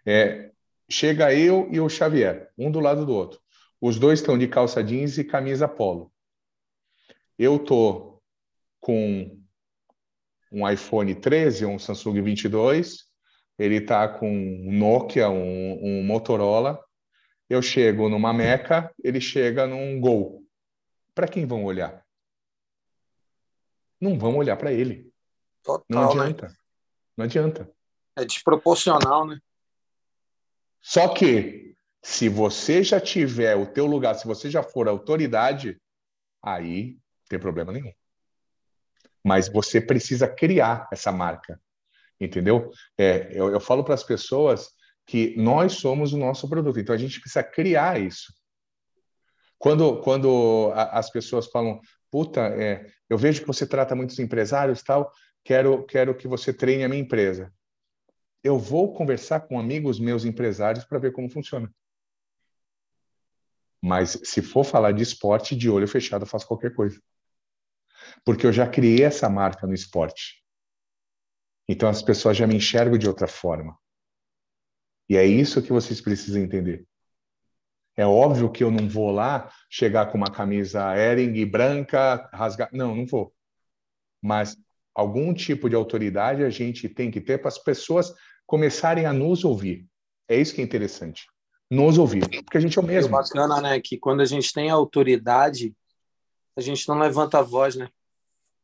É, 0.06 0.52
chega 0.90 1.34
eu 1.34 1.68
e 1.72 1.80
o 1.80 1.88
Xavier, 1.88 2.52
um 2.58 2.72
do 2.72 2.80
lado 2.80 3.06
do 3.06 3.14
outro. 3.14 3.40
Os 3.80 4.00
dois 4.00 4.20
estão 4.20 4.38
de 4.38 4.48
calça 4.48 4.84
jeans 4.84 5.18
e 5.18 5.24
camisa 5.24 5.68
polo. 5.68 6.13
Eu 7.38 7.60
tô 7.60 8.22
com 8.80 9.40
um 10.52 10.70
iPhone 10.70 11.16
13, 11.16 11.66
um 11.66 11.80
Samsung 11.80 12.22
22, 12.22 13.10
ele 13.58 13.82
tá 13.82 14.08
com 14.08 14.30
um 14.30 14.72
Nokia, 14.72 15.30
um, 15.30 15.84
um 15.84 16.04
Motorola. 16.04 16.84
Eu 17.50 17.62
chego 17.62 18.10
numa 18.10 18.34
Meca, 18.34 18.94
ele 19.04 19.20
chega 19.20 19.68
num 19.68 20.00
Gol. 20.00 20.44
Para 21.16 21.28
quem 21.28 21.46
vão 21.46 21.64
olhar? 21.64 22.04
Não 24.00 24.18
vão 24.18 24.38
olhar 24.38 24.58
para 24.58 24.72
ele. 24.72 25.12
Total, 25.64 25.86
não 25.90 26.10
adianta. 26.10 26.48
Né? 26.48 26.56
Não 27.18 27.26
adianta. 27.26 27.72
É 28.16 28.26
desproporcional, 28.26 29.26
né? 29.26 29.40
Só 30.82 31.08
que 31.14 31.64
Se 32.06 32.28
você 32.28 32.84
já 32.84 33.00
tiver 33.00 33.56
o 33.56 33.66
teu 33.66 33.86
lugar, 33.86 34.14
se 34.16 34.28
você 34.28 34.52
já 34.52 34.62
for 34.62 34.90
autoridade, 34.90 35.82
aí 36.42 36.98
tem 37.34 37.40
problema 37.40 37.72
nenhum. 37.72 37.92
Mas 39.24 39.48
você 39.48 39.82
precisa 39.82 40.28
criar 40.28 40.88
essa 40.92 41.12
marca, 41.12 41.60
entendeu? 42.20 42.72
É, 42.98 43.30
eu, 43.32 43.50
eu 43.50 43.60
falo 43.60 43.84
para 43.84 43.96
as 43.96 44.04
pessoas 44.04 44.70
que 45.06 45.36
nós 45.38 45.74
somos 45.74 46.14
o 46.14 46.18
nosso 46.18 46.48
produto, 46.48 46.80
então 46.80 46.94
a 46.94 46.98
gente 46.98 47.20
precisa 47.20 47.44
criar 47.44 48.00
isso. 48.00 48.34
Quando, 49.58 50.02
quando 50.02 50.72
a, 50.76 51.00
as 51.00 51.10
pessoas 51.10 51.48
falam, 51.48 51.80
puta, 52.12 52.42
é, 52.42 52.86
eu 53.10 53.18
vejo 53.18 53.42
que 53.42 53.48
você 53.48 53.66
trata 53.66 53.96
muitos 53.96 54.20
empresários 54.20 54.84
tal, 54.84 55.12
quero, 55.44 55.86
quero 55.86 56.16
que 56.16 56.28
você 56.28 56.54
treine 56.54 56.84
a 56.84 56.90
minha 56.90 57.02
empresa. 57.02 57.52
Eu 58.44 58.60
vou 58.60 58.94
conversar 58.94 59.42
com 59.42 59.58
amigos 59.58 60.00
meus 60.00 60.26
empresários 60.26 60.84
para 60.84 61.00
ver 61.00 61.14
como 61.14 61.30
funciona. 61.30 61.74
Mas 63.82 64.20
se 64.24 64.42
for 64.42 64.66
falar 64.66 64.92
de 64.92 65.04
esporte, 65.04 65.56
de 65.56 65.70
olho 65.70 65.88
fechado, 65.88 66.24
eu 66.24 66.28
faço 66.28 66.48
qualquer 66.48 66.74
coisa. 66.74 67.02
Porque 68.26 68.46
eu 68.46 68.54
já 68.54 68.68
criei 68.68 69.04
essa 69.04 69.30
marca 69.30 69.68
no 69.68 69.74
esporte. 69.74 70.44
Então 71.68 71.90
as 71.90 72.02
pessoas 72.02 72.38
já 72.38 72.48
me 72.48 72.56
enxergam 72.56 72.98
de 72.98 73.08
outra 73.08 73.28
forma. 73.28 73.78
E 75.10 75.18
é 75.18 75.26
isso 75.26 75.62
que 75.62 75.72
vocês 75.72 76.00
precisam 76.02 76.42
entender. 76.42 76.86
É 77.96 78.06
óbvio 78.06 78.52
que 78.52 78.64
eu 78.64 78.72
não 78.72 78.90
vou 78.90 79.12
lá 79.12 79.52
chegar 79.70 80.08
com 80.08 80.18
uma 80.18 80.32
camisa 80.32 80.96
Ering 80.96 81.46
branca, 81.46 82.30
rasgar. 82.34 82.70
Não, 82.72 82.96
não 82.96 83.06
vou. 83.06 83.34
Mas 84.22 84.58
algum 84.96 85.34
tipo 85.34 85.70
de 85.70 85.76
autoridade 85.76 86.44
a 86.44 86.50
gente 86.50 86.90
tem 86.90 87.12
que 87.12 87.22
ter 87.22 87.38
para 87.40 87.50
as 87.50 87.58
pessoas 87.58 88.14
começarem 88.46 89.06
a 89.06 89.14
nos 89.14 89.44
ouvir. 89.44 89.88
É 90.28 90.38
isso 90.38 90.56
que 90.56 90.62
é 90.62 90.64
interessante 90.64 91.26
nos 91.74 91.98
ouvir, 91.98 92.28
porque 92.44 92.58
a 92.58 92.62
gente 92.62 92.78
é 92.78 92.82
o 92.82 92.86
mesmo. 92.86 93.10
É 93.10 93.20
bacana, 93.20 93.60
né? 93.60 93.82
Que 93.82 93.98
quando 93.98 94.22
a 94.22 94.26
gente 94.26 94.54
tem 94.54 94.70
autoridade, 94.70 95.76
a 96.56 96.62
gente 96.62 96.88
não 96.88 97.00
levanta 97.00 97.40
a 97.40 97.42
voz, 97.42 97.76
né? 97.76 97.90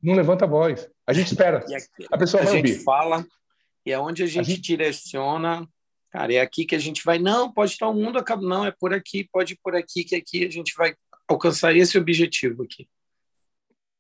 Não 0.02 0.14
levanta 0.14 0.46
a 0.46 0.48
voz. 0.48 0.90
A 1.06 1.14
gente 1.14 1.28
espera. 1.28 1.60
Aqui, 1.66 2.08
a 2.12 2.18
pessoa 2.18 2.42
a 2.42 2.46
vai 2.46 2.56
gente 2.56 2.72
ouvir. 2.72 2.84
fala 2.84 3.26
e 3.86 3.92
é 3.92 4.00
onde 4.00 4.24
a 4.24 4.28
gente, 4.28 4.40
a 4.40 4.44
gente, 4.44 4.62
direciona. 4.62 5.68
Cara, 6.12 6.34
é 6.34 6.42
aqui 6.42 6.66
que 6.66 6.76
a 6.76 6.80
gente 6.80 7.04
vai. 7.04 7.20
Não, 7.20 7.52
pode 7.52 7.72
estar 7.72 7.88
o 7.88 7.94
mundo 7.94 8.18
acaba. 8.18 8.42
Não, 8.42 8.66
é 8.66 8.72
por 8.72 8.94
aqui, 8.94 9.28
pode 9.32 9.54
ir 9.54 9.60
por 9.64 9.76
aqui, 9.76 10.04
que 10.04 10.16
aqui 10.16 10.46
a 10.46 10.50
gente 10.50 10.74
vai 10.76 10.96
alcançar 11.28 11.76
esse 11.76 11.98
objetivo 11.98 12.64
aqui. 12.64 12.88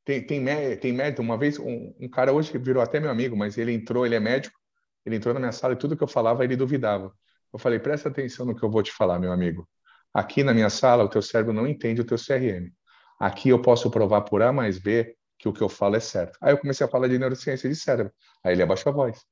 Tem, 0.04 0.26
tem, 0.26 0.43
tem 0.78 0.91
mérito. 0.91 1.22
Uma 1.22 1.38
vez, 1.38 1.60
um, 1.60 1.93
um 2.00 2.10
cara 2.10 2.34
hoje 2.34 2.52
que 2.52 2.58
virou 2.58 2.82
até 2.82 3.00
meu 3.00 3.12
amigo, 3.12 3.38
mas 3.38 3.58
ele 3.58 3.72
entrou, 3.72 4.06
ele 4.06 4.16
é 4.16 4.20
médico, 4.20 4.58
ele 5.06 5.18
entrou 5.18 5.34
na 5.34 5.39
minha 5.39 5.52
sala 5.52 5.74
e 5.74 5.78
tudo 5.78 5.95
que 5.95 6.04
eu 6.04 6.08
falava 6.08 6.43
ele 6.43 6.56
duvidava. 6.56 7.14
Eu 7.54 7.60
falei, 7.60 7.80
presta 7.80 8.10
atenção 8.10 8.45
no 8.45 8.56
que 8.56 8.64
eu 8.64 8.72
vou 8.72 8.82
te 8.82 8.91
falar, 8.91 9.20
meu 9.20 9.32
amigo. 9.32 9.68
Aqui 10.14 10.43
na 10.43 10.54
minha 10.54 10.70
sala, 10.70 11.04
o 11.04 11.10
teu 11.10 11.22
cérebro 11.22 11.54
não 11.54 11.68
entende 11.68 12.02
o 12.02 12.06
teu 12.06 12.18
CRM. 12.18 12.72
Aqui 13.20 13.50
eu 13.50 13.62
posso 13.62 13.91
provar 13.91 14.22
por 14.22 14.41
A 14.41 14.52
mais 14.52 14.80
B 14.80 15.16
que 15.40 15.48
o 15.48 15.54
que 15.54 15.62
eu 15.62 15.70
falo 15.70 15.96
é 15.96 16.02
certo. 16.02 16.38
Aí 16.42 16.52
eu 16.52 16.58
comecei 16.58 16.86
a 16.86 16.90
falar 16.90 17.08
de 17.08 17.18
neurociência 17.18 17.70
de 17.70 17.76
cérebro. 17.76 18.14
Aí 18.44 18.54
ele 18.54 18.62
abaixou 18.62 18.92
a 18.92 18.96
voz. 18.96 19.26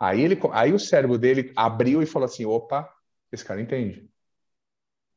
Aí, 0.00 0.22
ele, 0.22 0.40
aí 0.52 0.72
o 0.72 0.78
cérebro 0.78 1.18
dele 1.18 1.52
abriu 1.54 2.02
e 2.02 2.06
falou 2.06 2.26
assim: 2.26 2.46
opa, 2.46 2.92
esse 3.30 3.44
cara 3.44 3.60
entende. 3.60 4.10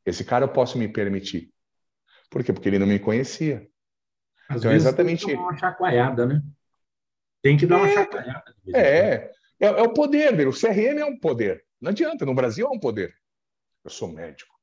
Esse 0.05 0.23
cara 0.23 0.43
eu 0.43 0.49
posso 0.49 0.77
me 0.77 0.87
permitir. 0.87 1.51
Por 2.29 2.43
quê? 2.43 2.51
Porque 2.51 2.67
ele 2.67 2.77
não 2.77 2.85
me 2.85 2.99
conhecia. 2.99 3.67
Às 4.47 4.57
então, 4.57 4.71
vezes 4.71 4.85
exatamente... 4.85 5.25
tem 5.25 5.35
que 5.35 5.41
dar 5.41 5.41
uma 5.41 5.57
chacoalhada, 5.57 6.25
né? 6.27 6.41
Tem 7.41 7.57
que 7.57 7.65
dar 7.65 7.77
uma 7.77 7.87
é, 7.87 7.93
chacoalhada. 7.93 8.55
É, 8.73 8.79
é, 8.79 9.31
é 9.59 9.81
o 9.81 9.93
poder, 9.93 10.35
velho. 10.35 10.49
O 10.49 10.53
CRM 10.53 10.99
é 10.99 11.05
um 11.05 11.17
poder. 11.17 11.65
Não 11.79 11.91
adianta, 11.91 12.25
no 12.25 12.35
Brasil 12.35 12.67
é 12.67 12.69
um 12.69 12.79
poder. 12.79 13.15
Eu 13.83 13.89
sou 13.89 14.11
médico. 14.11 14.53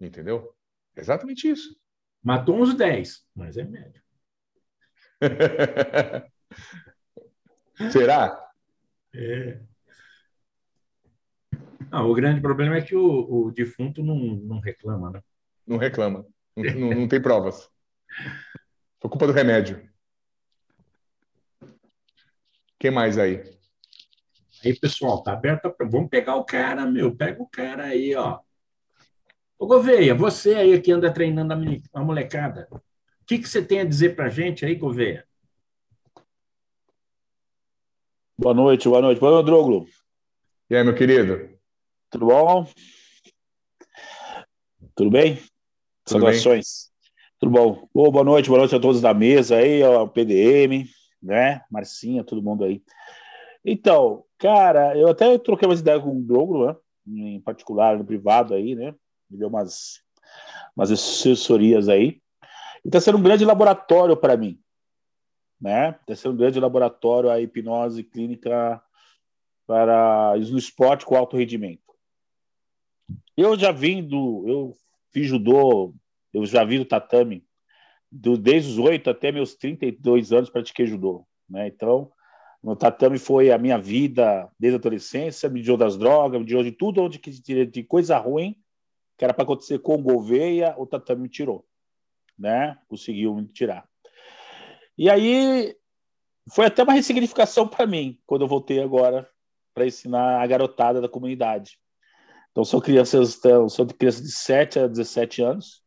Entendeu? 0.00 0.54
É 0.96 1.00
exatamente 1.00 1.50
isso. 1.50 1.76
Matou 2.22 2.56
uns 2.56 2.74
10, 2.74 3.24
mas 3.34 3.56
é 3.56 3.64
médico. 3.64 4.06
Será? 7.90 8.50
É. 9.14 9.60
Não, 11.90 12.10
o 12.10 12.14
grande 12.14 12.40
problema 12.40 12.76
é 12.76 12.82
que 12.82 12.94
o, 12.94 13.46
o 13.46 13.50
defunto 13.50 14.02
não, 14.02 14.16
não 14.16 14.60
reclama, 14.60 15.10
né? 15.10 15.22
Não 15.66 15.76
reclama. 15.76 16.26
Não, 16.56 16.64
não, 17.00 17.08
tem 17.08 17.20
provas. 17.20 17.70
Foi 19.00 19.10
culpa 19.10 19.26
do 19.26 19.32
remédio. 19.32 19.88
Quem 22.78 22.90
mais 22.90 23.18
aí? 23.18 23.42
Aí, 24.64 24.78
pessoal, 24.78 25.22
tá 25.22 25.32
aberto. 25.32 25.74
Vamos 25.90 26.10
pegar 26.10 26.36
o 26.36 26.44
cara, 26.44 26.84
meu. 26.84 27.14
Pega 27.14 27.42
o 27.42 27.48
cara 27.48 27.84
aí, 27.84 28.14
ó. 28.14 28.40
Ô, 29.58 29.66
Gouveia, 29.66 30.14
você 30.14 30.54
aí 30.54 30.80
que 30.80 30.92
anda 30.92 31.12
treinando 31.12 31.52
a 31.92 32.00
molecada, 32.04 32.68
o 32.70 32.80
que, 33.26 33.38
que 33.38 33.48
você 33.48 33.60
tem 33.60 33.80
a 33.80 33.84
dizer 33.84 34.14
pra 34.14 34.28
gente 34.28 34.64
aí, 34.64 34.76
Gouveia? 34.76 35.26
Boa 38.38 38.54
noite, 38.54 38.88
boa 38.88 39.02
noite. 39.02 39.18
Boa 39.18 39.32
noite, 39.32 39.46
Droglo. 39.46 39.88
E 40.70 40.76
aí, 40.76 40.84
meu 40.84 40.94
querido? 40.94 41.58
Tudo 42.08 42.26
bom? 42.26 42.70
Tudo 44.94 45.10
bem? 45.10 45.42
Saudações. 46.06 46.92
Tudo 47.40 47.50
bom? 47.50 47.88
Oh, 47.92 48.12
boa 48.12 48.24
noite, 48.24 48.48
boa 48.48 48.60
noite 48.60 48.76
a 48.76 48.80
todos 48.80 49.00
da 49.00 49.12
mesa 49.12 49.56
aí, 49.56 49.82
ó, 49.82 50.06
PDM, 50.06 50.88
né? 51.20 51.64
Marcinha, 51.68 52.22
todo 52.22 52.40
mundo 52.40 52.62
aí. 52.62 52.80
Então, 53.64 54.24
cara, 54.38 54.96
eu 54.96 55.08
até 55.08 55.36
troquei 55.36 55.68
umas 55.68 55.80
ideias 55.80 56.00
com 56.00 56.16
o 56.16 56.22
Douglas, 56.22 56.76
né? 57.04 57.30
em 57.30 57.40
particular, 57.40 57.98
no 57.98 58.04
privado 58.04 58.54
aí, 58.54 58.76
né? 58.76 58.94
Me 59.30 59.38
deu 59.38 59.48
umas, 59.48 60.00
umas 60.76 60.90
assessorias 60.90 61.88
aí. 61.88 62.20
E 62.84 62.88
está 62.88 63.00
sendo 63.00 63.18
um 63.18 63.22
grande 63.22 63.44
laboratório 63.44 64.16
para 64.16 64.36
mim, 64.36 64.60
né? 65.60 65.90
Está 66.00 66.14
sendo 66.14 66.34
um 66.34 66.38
grande 66.38 66.60
laboratório 66.60 67.30
a 67.30 67.40
hipnose 67.40 68.04
clínica 68.04 68.82
para 69.66 70.34
no 70.36 70.58
esporte 70.58 71.04
com 71.04 71.16
alto 71.16 71.36
rendimento. 71.36 71.82
Eu 73.36 73.58
já 73.58 73.70
vim 73.70 74.02
do, 74.02 74.44
eu 74.46 74.72
fiz 75.12 75.26
judô, 75.26 75.94
eu 76.32 76.46
já 76.46 76.64
vi 76.64 76.78
do 76.78 76.84
tatame 76.84 77.46
do, 78.10 78.38
desde 78.38 78.70
os 78.70 78.78
8 78.78 79.10
até 79.10 79.30
meus 79.30 79.54
32 79.54 80.32
anos 80.32 80.50
pratiquei 80.50 80.86
judô, 80.86 81.26
né? 81.48 81.68
Então, 81.68 82.10
no 82.62 82.74
tatame 82.74 83.18
foi 83.18 83.50
a 83.52 83.58
minha 83.58 83.78
vida 83.78 84.50
desde 84.58 84.76
a 84.76 84.78
adolescência, 84.78 85.48
me 85.48 85.62
tirou 85.62 85.76
das 85.76 85.96
drogas, 85.96 86.40
me 86.40 86.46
tirou 86.46 86.62
de 86.62 86.72
tudo 86.72 87.02
onde 87.02 87.18
que 87.18 87.30
de 87.30 87.84
coisa 87.84 88.18
ruim 88.18 88.56
que 89.18 89.24
era 89.24 89.34
para 89.34 89.42
acontecer 89.42 89.80
com 89.80 90.00
Gouveia, 90.00 90.74
o 90.78 90.86
tatame 90.86 91.22
me 91.22 91.28
tirou, 91.28 91.66
né? 92.38 92.78
Conseguiu 92.88 93.34
me 93.34 93.48
tirar. 93.48 93.86
E 94.96 95.10
aí 95.10 95.76
foi 96.50 96.66
até 96.66 96.84
uma 96.84 96.92
ressignificação 96.92 97.66
para 97.66 97.86
mim 97.86 98.18
quando 98.24 98.42
eu 98.42 98.48
voltei 98.48 98.80
agora 98.80 99.28
para 99.74 99.86
ensinar 99.86 100.40
a 100.40 100.46
garotada 100.46 101.00
da 101.00 101.08
comunidade. 101.08 101.78
Então 102.52 102.64
são 102.64 102.80
crianças, 102.80 103.40
são 103.70 103.86
crianças 103.86 104.22
de 104.22 104.32
7 104.32 104.78
a 104.78 104.86
17 104.86 105.42
anos 105.42 105.82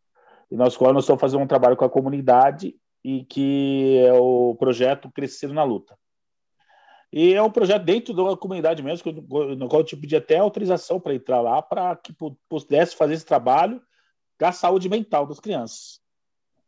e 0.51 0.55
nós 0.55 0.77
nós 0.77 1.03
estamos 1.03 1.21
fazendo 1.21 1.41
um 1.41 1.47
trabalho 1.47 1.77
com 1.77 1.86
a 1.86 1.89
comunidade 1.89 2.75
e 3.03 3.23
que 3.23 3.97
é 4.05 4.13
o 4.13 4.55
projeto 4.55 5.09
Crescendo 5.11 5.53
na 5.53 5.63
Luta. 5.63 5.97
E 7.12 7.34
é 7.34 7.41
um 7.41 7.51
projeto 7.51 7.84
dentro 7.84 8.14
da 8.14 8.38
comunidade 8.38 8.82
mesmo, 8.82 9.12
no 9.57 9.68
qual 9.68 9.82
eu 9.82 9.86
te 9.86 9.97
pedi 9.97 10.16
até 10.16 10.38
autorização 10.38 10.99
para 10.99 11.14
entrar 11.14 11.41
lá, 11.41 11.62
para 11.62 11.95
que 11.97 12.16
pudesse 12.47 12.95
fazer 12.95 13.16
esse 13.16 13.26
trabalho 13.26 13.82
da 14.39 14.51
saúde 14.51 14.88
mental 14.88 15.28
das 15.28 15.39
crianças. 15.39 15.99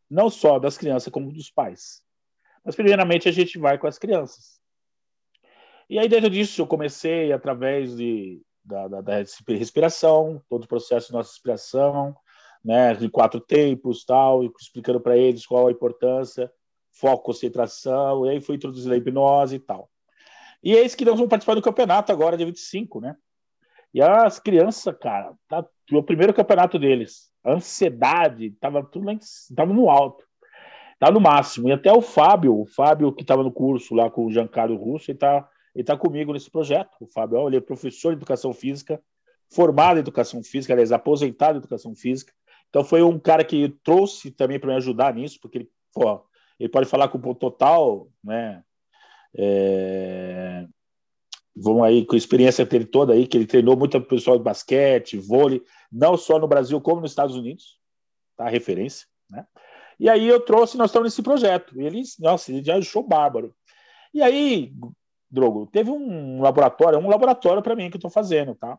Não 0.08 0.28
só 0.28 0.58
das 0.58 0.76
crianças, 0.76 1.10
como 1.10 1.32
dos 1.32 1.50
pais. 1.50 2.02
Mas, 2.62 2.76
primeiramente, 2.76 3.28
a 3.28 3.32
gente 3.32 3.58
vai 3.58 3.78
com 3.78 3.86
as 3.86 3.98
crianças. 3.98 4.60
E 5.88 5.98
aí, 5.98 6.08
dentro 6.08 6.28
disso, 6.28 6.60
eu 6.60 6.66
comecei 6.66 7.32
através 7.32 7.96
de, 7.96 8.42
da, 8.62 8.86
da, 8.88 9.00
da 9.00 9.14
respiração, 9.48 10.42
todo 10.48 10.64
o 10.64 10.68
processo 10.68 11.08
de 11.08 11.14
nossa 11.14 11.30
respiração, 11.30 12.14
né, 12.64 12.94
de 12.94 13.08
quatro 13.08 13.40
tempos, 13.40 14.04
tal, 14.04 14.44
explicando 14.44 15.00
para 15.00 15.16
eles 15.16 15.46
qual 15.46 15.68
a 15.68 15.72
importância, 15.72 16.50
foco, 16.90 17.24
concentração, 17.24 18.24
e 18.24 18.30
aí 18.30 18.40
fui 18.40 18.56
introduzindo 18.56 18.94
a 18.94 18.96
hipnose 18.96 19.56
e 19.56 19.58
tal. 19.58 19.90
E 20.64 20.74
é 20.74 20.82
isso 20.82 20.96
que 20.96 21.04
nós 21.04 21.14
vamos 21.14 21.28
participar 21.28 21.54
do 21.54 21.62
campeonato 21.62 22.10
agora, 22.10 22.38
dia 22.38 22.46
25, 22.46 22.98
né? 22.98 23.14
E 23.92 24.00
as 24.00 24.40
crianças, 24.40 24.96
cara, 24.98 25.34
tá, 25.46 25.64
o 25.92 26.02
primeiro 26.02 26.32
campeonato 26.32 26.78
deles, 26.78 27.30
a 27.44 27.52
ansiedade, 27.52 28.50
tava 28.52 28.82
tudo 28.82 29.04
lá, 29.06 29.12
tava 29.54 29.74
no 29.74 29.90
alto, 29.90 30.24
tava 30.98 31.12
no 31.12 31.20
máximo. 31.20 31.68
E 31.68 31.72
até 31.72 31.92
o 31.92 32.00
Fábio, 32.00 32.58
o 32.58 32.64
Fábio 32.64 33.12
que 33.12 33.20
estava 33.20 33.42
no 33.42 33.52
curso 33.52 33.94
lá 33.94 34.10
com 34.10 34.24
o 34.24 34.32
Giancarlo 34.32 34.74
Russo, 34.74 35.10
ele 35.10 35.18
tá, 35.18 35.46
ele 35.74 35.84
tá 35.84 35.98
comigo 35.98 36.32
nesse 36.32 36.50
projeto. 36.50 36.96
O 36.98 37.06
Fábio, 37.06 37.46
ele 37.46 37.58
é 37.58 37.60
professor 37.60 38.12
de 38.12 38.16
educação 38.16 38.54
física, 38.54 38.98
formado 39.52 39.98
em 39.98 40.00
educação 40.00 40.42
física, 40.42 40.72
aliás, 40.72 40.92
aposentado 40.92 41.56
em 41.56 41.58
educação 41.58 41.94
física. 41.94 42.32
Então 42.70 42.82
foi 42.82 43.02
um 43.02 43.18
cara 43.18 43.44
que 43.44 43.68
trouxe 43.84 44.30
também 44.30 44.58
para 44.58 44.70
me 44.70 44.76
ajudar 44.76 45.14
nisso, 45.14 45.38
porque 45.42 45.58
ele, 45.58 45.70
pô, 45.92 46.24
ele 46.58 46.70
pode 46.70 46.88
falar 46.88 47.08
com 47.08 47.18
o 47.18 47.34
total, 47.34 48.08
né? 48.24 48.64
É, 49.36 50.66
vamos 51.54 51.82
aí 51.84 52.04
com 52.04 52.14
a 52.14 52.18
experiência 52.18 52.64
dele 52.64 52.84
toda 52.84 53.12
aí, 53.12 53.26
que 53.26 53.36
ele 53.36 53.46
treinou 53.46 53.76
muito 53.76 54.00
pessoal 54.02 54.36
de 54.38 54.44
basquete, 54.44 55.18
vôlei, 55.18 55.62
não 55.90 56.16
só 56.16 56.38
no 56.38 56.48
Brasil 56.48 56.80
como 56.80 57.00
nos 57.00 57.10
Estados 57.10 57.36
Unidos, 57.36 57.78
tá? 58.36 58.48
Referência, 58.48 59.06
né? 59.30 59.46
E 59.98 60.08
aí 60.08 60.26
eu 60.26 60.40
trouxe, 60.40 60.76
nós 60.76 60.90
estamos 60.90 61.06
nesse 61.06 61.22
projeto. 61.22 61.80
E 61.80 61.84
ele, 61.84 62.02
nossa, 62.18 62.50
ele 62.50 62.64
já 62.64 62.76
achou 62.76 63.02
bárbaro. 63.02 63.54
E 64.12 64.22
aí, 64.22 64.72
Drogo, 65.30 65.66
teve 65.66 65.90
um 65.90 66.40
laboratório, 66.40 66.98
um 66.98 67.08
laboratório 67.08 67.62
para 67.62 67.76
mim 67.76 67.90
que 67.90 67.96
eu 67.96 67.98
estou 67.98 68.10
fazendo, 68.10 68.54
tá? 68.54 68.78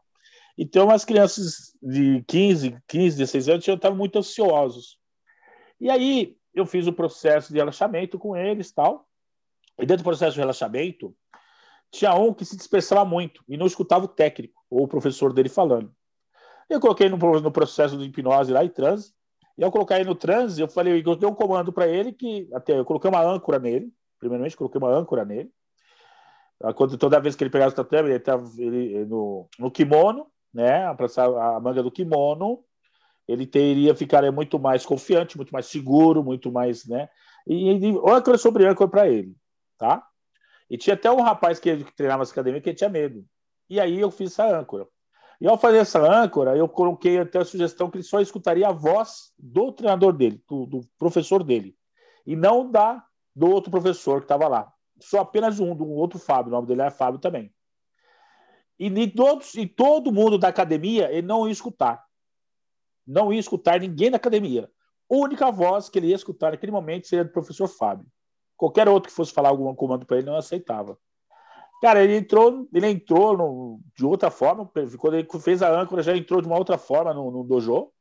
Então, 0.58 0.90
as 0.90 1.04
crianças 1.04 1.76
de 1.82 2.24
15, 2.28 2.78
15, 2.88 3.18
16 3.18 3.50
anos 3.50 3.66
já 3.66 3.74
estavam 3.74 3.98
muito 3.98 4.18
ansiosos. 4.18 4.98
E 5.80 5.90
aí, 5.90 6.38
eu 6.54 6.66
fiz 6.66 6.88
o 6.88 6.94
processo 6.94 7.52
de 7.52 7.60
relaxamento 7.60 8.18
com 8.18 8.36
eles 8.36 8.72
tal. 8.72 9.05
E 9.80 9.86
dentro 9.86 10.04
do 10.04 10.08
processo 10.08 10.34
de 10.34 10.40
relaxamento, 10.40 11.16
tinha 11.92 12.14
um 12.16 12.34
que 12.34 12.46
se 12.46 12.56
dispersava 12.58 13.06
muito 13.06 13.44
e 13.48 13.58
não 13.58 13.66
escutava 13.66 14.06
o 14.06 14.08
técnico 14.08 14.62
ou 14.70 14.84
o 14.84 14.88
professor 14.88 15.34
dele 15.34 15.50
falando. 15.50 15.94
Eu 16.70 16.80
coloquei 16.80 17.10
no, 17.10 17.18
no 17.18 17.52
processo 17.52 17.98
de 17.98 18.06
hipnose 18.06 18.52
lá 18.52 18.64
e 18.64 18.70
transe. 18.70 19.14
E 19.58 19.64
ao 19.64 19.72
colocar 19.72 19.96
ele 19.96 20.10
no 20.10 20.16
transe, 20.16 20.60
eu 20.60 20.68
falei, 20.68 21.02
eu 21.06 21.16
dei 21.16 21.30
um 21.30 21.36
comando 21.36 21.72
para 21.72 21.88
ele 21.88 22.12
que 22.12 22.50
até 22.54 22.78
eu 22.78 22.84
coloquei 22.84 23.10
uma 23.10 23.22
âncora 23.22 23.60
nele. 23.60 23.92
Primeiramente, 24.20 24.58
coloquei 24.58 24.80
uma 24.80 24.92
âncora 24.92 25.24
nele. 25.24 25.50
Quando, 26.76 26.98
toda 26.98 27.20
vez 27.20 27.36
que 27.36 27.44
ele 27.44 27.52
pegava 27.52 27.72
o 27.72 27.76
tatame, 27.76 28.10
ele 28.10 28.18
estava 28.18 28.44
no, 29.08 29.48
no 29.60 29.72
kimono, 29.72 30.28
né? 30.54 30.86
A, 30.86 30.96
a 31.56 31.60
manga 31.60 31.84
do 31.84 31.92
kimono, 31.92 32.64
ele 33.28 33.46
teria 33.46 33.94
ficaria 33.96 34.32
muito 34.32 34.58
mais 34.58 34.86
confiante, 34.86 35.38
muito 35.38 35.52
mais 35.52 35.66
seguro, 35.66 36.24
muito 36.24 36.52
mais, 36.52 36.86
né? 36.86 37.10
E, 37.46 37.72
e 37.72 38.00
âncora 38.08 38.38
sobre 38.38 38.66
âncora 38.66 38.90
para 38.90 39.10
ele, 39.10 39.36
tá? 39.78 40.06
E 40.70 40.78
tinha 40.78 40.96
até 40.96 41.12
um 41.12 41.22
rapaz 41.22 41.60
que, 41.60 41.84
que 41.84 41.96
treinava 41.96 42.24
essa 42.24 42.32
academia 42.32 42.62
que 42.62 42.74
tinha 42.74 42.90
medo. 42.90 43.26
E 43.70 43.80
aí 43.80 44.00
eu 44.00 44.12
fiz 44.12 44.32
essa 44.32 44.48
âncora. 44.58 44.88
E 45.40 45.48
ao 45.48 45.58
fazer 45.58 45.78
essa 45.78 46.00
âncora, 46.00 46.56
eu 46.56 46.68
coloquei 46.68 47.20
até 47.20 47.40
a 47.40 47.46
sugestão 47.46 47.90
que 47.90 47.98
ele 47.98 48.04
só 48.04 48.20
escutaria 48.20 48.68
a 48.68 48.72
voz 48.72 49.34
do 49.38 49.72
treinador 49.72 50.14
dele, 50.14 50.42
do, 50.48 50.66
do 50.66 50.82
professor 50.98 51.44
dele, 51.44 51.76
e 52.26 52.36
não 52.36 52.72
da 52.72 53.06
do 53.36 53.50
outro 53.50 53.70
professor 53.70 54.20
que 54.20 54.26
estava 54.26 54.48
lá. 54.48 54.72
Só 55.02 55.20
apenas 55.20 55.60
um, 55.60 55.76
do 55.76 55.88
outro 55.90 56.18
Fábio, 56.18 56.50
o 56.50 56.56
nome 56.56 56.68
dele 56.68 56.84
é 56.84 56.90
Fábio 56.90 57.20
também. 57.20 57.54
E, 58.80 58.88
e, 58.88 59.12
todos, 59.12 59.56
e 59.56 59.68
todo 59.68 60.12
mundo 60.12 60.38
da 60.38 60.48
academia 60.48 61.12
ele 61.12 61.28
não 61.28 61.46
ia 61.46 61.52
escutar. 61.52 62.04
Não 63.06 63.32
ia 63.32 63.40
escutar 63.40 63.80
ninguém 63.80 64.10
da 64.10 64.18
academia. 64.18 64.70
A 65.12 65.16
única 65.16 65.52
voz 65.52 65.90
que 65.90 66.00
ele 66.00 66.08
ia 66.08 66.16
escutar 66.16 66.52
naquele 66.52 66.72
momento 66.72 67.08
seria 67.08 67.26
do 67.26 67.32
professor 67.32 67.68
Fábio. 67.68 68.08
Qualquer 68.58 68.88
outro 68.88 69.10
que 69.10 69.16
fosse 69.16 69.34
falar 69.34 69.50
algum 69.50 69.74
comando 69.76 70.06
para 70.06 70.18
ele 70.18 70.26
não 70.26 70.36
aceitava. 70.36 70.98
Cara, 71.82 72.04
ele 72.04 72.16
entrou, 72.16 72.68
ele 72.74 72.88
entrou 72.88 73.38
no, 73.38 73.80
de 73.96 74.06
outra 74.06 74.32
forma. 74.32 74.70
Quando 74.98 75.16
ele 75.16 75.28
fez 75.40 75.62
a 75.62 75.70
âncora, 75.70 76.02
já 76.02 76.16
entrou 76.16 76.42
de 76.42 76.48
uma 76.48 76.58
outra 76.58 76.78
forma 76.78 77.14
no, 77.14 77.30
no 77.30 77.44
dojo. 77.44 77.92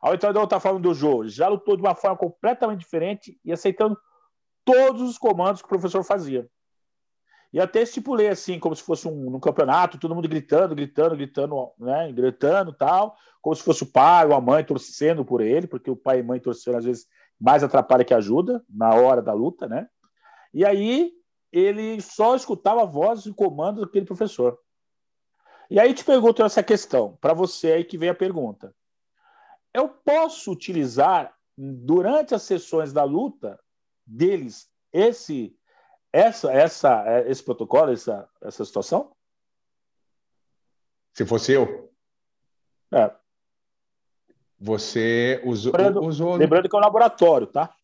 Ao 0.00 0.14
entrar 0.14 0.32
de 0.32 0.38
outra 0.38 0.60
forma 0.60 0.78
no 0.78 0.82
dojo, 0.82 1.28
já 1.28 1.48
lutou 1.48 1.76
de 1.76 1.82
uma 1.82 1.94
forma 1.94 2.16
completamente 2.16 2.80
diferente 2.80 3.38
e 3.44 3.52
aceitando 3.52 3.98
todos 4.64 5.02
os 5.02 5.18
comandos 5.18 5.60
que 5.60 5.66
o 5.66 5.68
professor 5.68 6.04
fazia. 6.04 6.48
E 7.52 7.58
até 7.58 7.82
estipulei 7.82 8.28
assim, 8.28 8.58
como 8.58 8.76
se 8.76 8.82
fosse 8.82 9.08
um, 9.08 9.34
um 9.34 9.40
campeonato, 9.40 9.98
todo 9.98 10.14
mundo 10.14 10.28
gritando, 10.28 10.74
gritando, 10.74 11.16
gritando, 11.16 11.72
né, 11.78 12.12
gritando 12.12 12.72
tal, 12.72 13.16
como 13.40 13.56
se 13.56 13.62
fosse 13.62 13.82
o 13.82 13.90
pai 13.90 14.26
ou 14.26 14.34
a 14.34 14.40
mãe 14.40 14.62
torcendo 14.62 15.24
por 15.24 15.40
ele, 15.40 15.66
porque 15.66 15.90
o 15.90 15.96
pai 15.96 16.20
e 16.20 16.22
mãe 16.22 16.38
torcendo 16.38 16.76
às 16.76 16.84
vezes 16.84 17.06
mais 17.40 17.62
atrapalha 17.62 18.04
que 18.04 18.14
ajuda 18.14 18.64
na 18.68 18.94
hora 18.94 19.22
da 19.22 19.32
luta, 19.32 19.68
né? 19.68 19.88
E 20.52 20.64
aí 20.64 21.12
ele 21.52 22.00
só 22.00 22.34
escutava 22.34 22.82
a 22.82 22.86
voz 22.86 23.24
e 23.26 23.32
comando 23.32 23.80
daquele 23.80 24.06
professor. 24.06 24.58
E 25.70 25.78
aí 25.78 25.92
te 25.94 26.04
pergunto 26.04 26.42
essa 26.42 26.62
questão, 26.62 27.16
para 27.20 27.34
você 27.34 27.72
aí 27.72 27.84
que 27.84 27.98
vem 27.98 28.08
a 28.08 28.14
pergunta. 28.14 28.74
Eu 29.72 29.88
posso 29.88 30.50
utilizar 30.50 31.34
durante 31.56 32.34
as 32.34 32.42
sessões 32.42 32.92
da 32.92 33.04
luta 33.04 33.58
deles 34.06 34.70
esse 34.92 35.54
essa 36.10 36.50
essa 36.52 37.04
esse 37.26 37.42
protocolo, 37.42 37.92
essa 37.92 38.28
essa 38.40 38.64
situação? 38.64 39.14
Se 41.14 41.26
fosse 41.26 41.52
eu? 41.52 41.92
É. 42.92 43.14
Você 44.58 45.40
usou. 45.44 45.72
Lembrando, 45.72 46.02
usou... 46.02 46.36
lembrando 46.36 46.68
que 46.68 46.74
é 46.74 46.78
um 46.78 46.82
laboratório, 46.82 47.46
tá? 47.46 47.74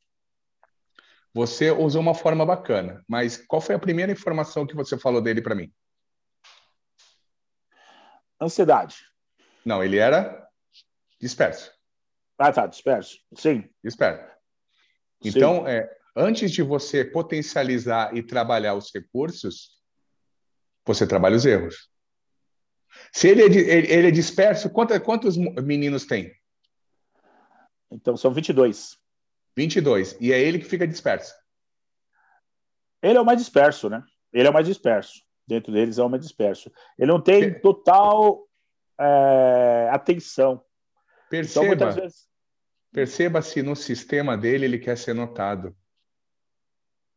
Você 1.33 1.71
usou 1.71 2.01
uma 2.01 2.15
forma 2.15 2.47
bacana, 2.47 3.05
mas 3.09 3.37
qual 3.37 3.61
foi 3.61 3.75
a 3.75 3.79
primeira 3.79 4.13
informação 4.13 4.67
que 4.67 4.75
você 4.75 4.97
falou 4.99 5.21
dele 5.21 5.43
para 5.43 5.55
mim? 5.55 5.73
Ansiedade. 8.41 8.97
Não, 9.65 9.83
ele 9.83 9.97
era 9.97 10.49
disperso. 11.21 11.73
Ah, 12.39 12.53
tá, 12.53 12.67
disperso. 12.67 13.19
Sim. 13.37 13.69
Disperso. 13.83 14.25
Então, 15.25 15.67
é, 15.67 15.89
antes 16.15 16.51
de 16.53 16.63
você 16.63 17.05
potencializar 17.05 18.15
e 18.17 18.23
trabalhar 18.23 18.75
os 18.75 18.93
recursos, 18.93 19.83
você 20.85 21.07
trabalha 21.07 21.37
os 21.37 21.47
erros. 21.47 21.89
Se 23.13 23.29
ele 23.29 23.43
é, 23.43 23.47
ele, 23.47 23.93
ele 23.93 24.09
é 24.09 24.11
disperso, 24.11 24.71
quantos, 24.71 24.99
quantos 24.99 25.37
meninos 25.37 26.05
tem? 26.05 26.33
Então, 27.95 28.17
são 28.17 28.33
22. 28.35 28.99
22. 29.57 30.17
E 30.21 30.33
é 30.33 30.41
ele 30.41 30.59
que 30.59 30.65
fica 30.65 30.87
disperso. 30.87 31.33
Ele 33.01 33.17
é 33.17 33.21
o 33.21 33.25
mais 33.25 33.39
disperso, 33.39 33.89
né? 33.89 34.03
Ele 34.33 34.49
é 34.49 34.51
o 34.51 34.53
mais 34.53 34.67
disperso. 34.67 35.23
Dentro 35.47 35.73
deles 35.73 35.99
é 35.99 36.03
o 36.03 36.09
mais 36.09 36.23
disperso. 36.23 36.73
Ele 36.99 37.13
não 37.13 37.21
tem 37.21 37.61
total 37.61 38.49
é, 38.99 39.89
atenção. 39.93 40.61
Perceba, 41.31 41.75
então, 41.75 41.93
vezes... 41.93 42.27
perceba 42.93 43.43
se 43.43 43.63
no 43.63 43.77
sistema 43.77 44.37
dele 44.37 44.65
ele 44.65 44.79
quer 44.79 44.99
ser 44.99 45.15
notado. 45.15 45.77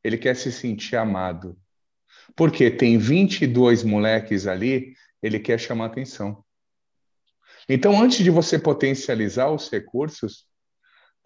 Ele 0.04 0.18
quer 0.18 0.36
se 0.36 0.52
sentir 0.52 0.96
amado. 0.96 1.58
Porque 2.36 2.70
tem 2.70 2.98
22 3.00 3.84
moleques 3.84 4.46
ali, 4.46 4.94
ele 5.24 5.40
quer 5.40 5.60
chamar 5.60 5.86
atenção. 5.86 6.44
Então, 7.68 8.00
antes 8.02 8.20
de 8.24 8.30
você 8.30 8.60
potencializar 8.60 9.50
os 9.50 9.70
recursos, 9.70 10.46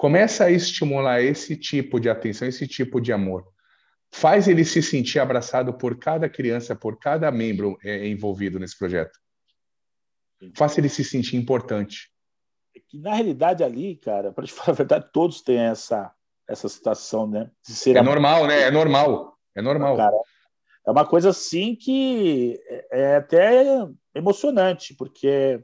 Começa 0.02 0.45
a 0.45 0.49
estimular 0.49 1.22
esse 1.22 1.56
tipo 1.56 1.99
de 1.99 2.10
atenção, 2.10 2.47
esse 2.47 2.68
tipo 2.68 2.99
de 2.99 3.14
amor. 3.14 3.47
Faz 4.10 4.47
ele 4.47 4.66
se 4.66 4.82
sentir 4.82 5.20
abraçado 5.20 5.76
por 5.76 5.95
cada 5.99 6.28
criança, 6.28 6.76
por 6.76 6.97
cada 6.97 7.30
membro 7.30 7.78
é, 7.84 8.08
envolvido 8.08 8.58
nesse 8.58 8.76
projeto. 8.76 9.20
Faça 10.56 10.80
ele 10.80 10.89
se 10.89 11.04
sentir 11.04 11.38
importante. 11.38 12.12
É 12.76 12.80
que, 12.80 12.97
na 12.97 13.14
realidade, 13.14 13.64
ali, 13.64 13.95
cara, 13.95 14.32
para 14.32 14.43
te 14.43 14.52
falar 14.54 14.74
a 14.74 14.78
verdade, 14.78 15.10
todos 15.14 15.43
têm 15.43 15.60
essa, 15.60 16.12
essa 16.49 16.68
situação, 16.68 17.28
né? 17.28 17.52
é 17.86 17.91
amor. 17.91 18.06
normal, 18.06 18.47
né? 18.47 18.62
É 18.64 18.72
normal. 18.72 19.38
É 19.54 19.62
normal. 19.62 19.97
Cara, 19.97 20.18
é 20.88 20.89
uma 20.89 21.06
coisa 21.06 21.30
assim 21.30 21.76
que 21.76 22.60
é, 22.68 22.88
é 23.02 23.16
até 23.18 23.88
emocionante, 24.16 24.95
porque 24.95 25.64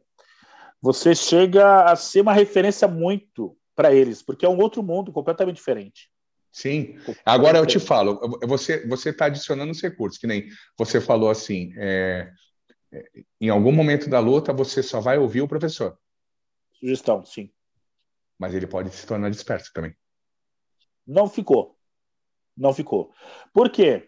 você 0.80 1.16
chega 1.16 1.86
a 1.86 1.96
ser 1.96 2.22
uma 2.22 2.34
referência 2.34 2.88
muito 2.88 3.57
para 3.78 3.94
eles, 3.94 4.24
porque 4.24 4.44
é 4.44 4.50
um 4.50 4.58
outro 4.58 4.82
mundo 4.82 5.14
completamente 5.14 5.58
diferente. 5.58 6.10
Sim. 6.52 6.98
Agora 7.24 7.60
eu 7.60 7.66
te 7.68 7.80
falo, 7.80 8.20
você 8.48 8.86
você 8.88 9.12
está 9.12 9.26
adicionando 9.26 9.72
os 9.72 9.80
recursos, 9.80 10.18
que 10.18 10.26
nem 10.26 10.48
você 10.76 11.00
falou 11.00 11.30
assim, 11.30 11.72
é, 11.78 12.32
é, 12.92 13.04
em 13.40 13.50
algum 13.50 13.72
momento 13.72 14.10
da 14.10 14.20
luta 14.20 14.52
você 14.52 14.82
só 14.82 15.00
vai 15.00 15.20
ouvir 15.20 15.42
o 15.42 15.48
professor. 15.48 15.96
Sugestão, 16.74 17.24
sim. 17.24 17.52
Mas 18.40 18.56
ele 18.56 18.66
pode 18.66 18.90
se 18.90 19.06
tornar 19.06 19.30
disperso 19.30 19.72
também. 19.72 19.96
Não 21.06 21.30
ficou. 21.30 21.78
Não 22.58 22.74
ficou. 22.74 23.14
Por 23.54 23.70
quê? 23.70 24.08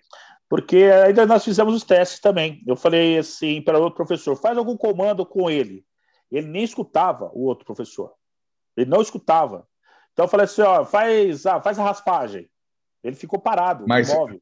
Porque 0.49 0.77
ainda 0.77 1.27
nós 1.27 1.45
fizemos 1.45 1.75
os 1.75 1.83
testes 1.83 2.19
também. 2.19 2.63
Eu 2.65 2.75
falei 2.75 3.19
assim 3.19 3.61
para 3.61 3.77
o 3.77 3.83
outro 3.83 3.97
professor, 3.97 4.35
faz 4.35 4.57
algum 4.57 4.75
comando 4.75 5.23
com 5.23 5.51
ele. 5.51 5.85
Ele 6.31 6.47
nem 6.47 6.63
escutava 6.63 7.29
o 7.33 7.45
outro 7.45 7.65
professor. 7.65 8.11
Ele 8.79 8.89
não 8.89 9.01
escutava. 9.01 9.67
Então 10.13 10.25
eu 10.25 10.29
falei 10.29 10.45
assim, 10.45 10.61
ó, 10.61 10.85
faz, 10.85 11.45
ah, 11.45 11.61
faz 11.61 11.77
a 11.77 11.83
raspagem. 11.83 12.49
Ele 13.03 13.15
ficou 13.15 13.39
parado, 13.39 13.85
Mas... 13.87 14.09
imóvel. 14.09 14.41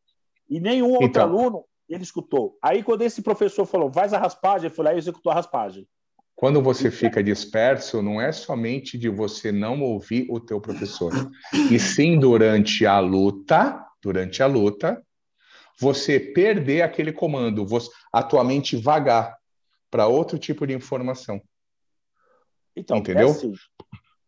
E 0.49 0.59
nenhum 0.59 0.91
outro 0.91 1.05
então... 1.07 1.23
aluno 1.23 1.65
ele 1.89 2.03
escutou. 2.03 2.57
Aí 2.61 2.83
quando 2.83 3.01
esse 3.01 3.21
professor 3.21 3.65
falou, 3.65 3.91
faz 3.91 4.13
a 4.13 4.19
raspagem, 4.19 4.67
ele 4.67 4.75
foi 4.75 4.85
lá 4.85 4.93
e 4.93 4.97
executou 4.97 5.31
a 5.31 5.35
raspagem. 5.35 5.87
Quando 6.35 6.61
você 6.61 6.91
fica 6.91 7.23
disperso, 7.23 8.01
não 8.01 8.21
é 8.21 8.31
somente 8.31 8.95
de 8.95 9.09
você 9.09 9.51
não 9.51 9.81
ouvir 9.81 10.27
o 10.29 10.39
teu 10.39 10.61
professor, 10.61 11.11
e 11.71 11.79
sim 11.79 12.19
durante 12.19 12.85
a 12.85 12.99
luta, 12.99 13.83
durante 14.03 14.43
a 14.43 14.45
luta, 14.45 15.03
você 15.79 16.19
perder 16.19 16.83
aquele 16.83 17.11
comando, 17.11 17.65
você, 17.65 17.89
a 18.13 18.21
tua 18.21 18.43
mente 18.43 18.75
vagar 18.75 19.35
para 19.89 20.05
outro 20.05 20.37
tipo 20.37 20.67
de 20.67 20.75
informação. 20.75 21.41
Então, 22.75 22.97
entendeu? 22.97 23.29
É 23.29 23.31
assim. 23.31 23.53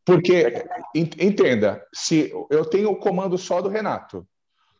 Porque, 0.05 0.65
entenda, 0.95 1.85
se 1.93 2.31
eu 2.49 2.65
tenho 2.65 2.89
o 2.89 2.97
comando 2.97 3.37
só 3.37 3.61
do 3.61 3.69
Renato, 3.69 4.27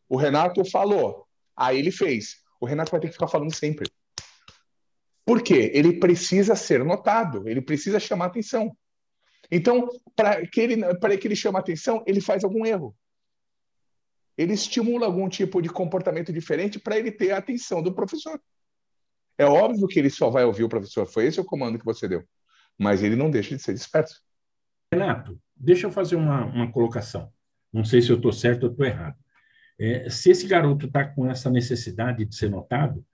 o 0.07 0.17
Renato 0.17 0.65
falou, 0.65 1.27
aí 1.55 1.77
ele 1.77 1.91
fez. 1.91 2.37
O 2.59 2.65
Renato 2.65 2.91
vai 2.91 2.99
ter 2.99 3.07
que 3.07 3.13
ficar 3.13 3.27
falando 3.27 3.53
sempre. 3.53 3.89
Por 5.25 5.43
quê? 5.43 5.71
Ele 5.73 5.99
precisa 5.99 6.55
ser 6.55 6.83
notado, 6.83 7.47
ele 7.47 7.61
precisa 7.61 7.99
chamar 7.99 8.25
atenção. 8.25 8.75
Então, 9.51 9.87
para 10.15 10.45
que, 10.47 10.59
ele, 10.59 10.75
que 11.19 11.27
ele 11.27 11.35
chame 11.35 11.57
atenção, 11.57 12.03
ele 12.07 12.21
faz 12.21 12.43
algum 12.43 12.65
erro. 12.65 12.95
Ele 14.37 14.53
estimula 14.53 15.05
algum 15.05 15.27
tipo 15.27 15.61
de 15.61 15.69
comportamento 15.69 16.31
diferente 16.31 16.79
para 16.79 16.97
ele 16.97 17.11
ter 17.11 17.31
a 17.31 17.37
atenção 17.37 17.83
do 17.83 17.93
professor. 17.93 18.41
É 19.37 19.45
óbvio 19.45 19.87
que 19.87 19.99
ele 19.99 20.09
só 20.09 20.29
vai 20.29 20.45
ouvir 20.45 20.63
o 20.63 20.69
professor. 20.69 21.05
Foi 21.05 21.25
esse 21.25 21.39
o 21.39 21.45
comando 21.45 21.77
que 21.77 21.85
você 21.85 22.07
deu. 22.07 22.23
Mas 22.77 23.03
ele 23.03 23.15
não 23.15 23.29
deixa 23.29 23.55
de 23.55 23.61
ser 23.61 23.73
disperso. 23.73 24.21
Renato, 24.91 25.39
deixa 25.55 25.85
eu 25.85 25.91
fazer 25.91 26.15
uma, 26.15 26.45
uma 26.45 26.71
colocação. 26.71 27.31
Não 27.71 27.83
sei 27.83 28.01
se 28.01 28.09
eu 28.09 28.15
estou 28.15 28.33
certo 28.33 28.63
ou 28.63 28.71
estou 28.71 28.85
errado. 28.85 29.17
É, 29.77 30.09
se 30.09 30.31
esse 30.31 30.47
garoto 30.47 30.87
está 30.87 31.05
com 31.05 31.29
essa 31.29 31.49
necessidade 31.49 32.25
de 32.25 32.35
ser 32.35 32.49
notado, 32.49 33.05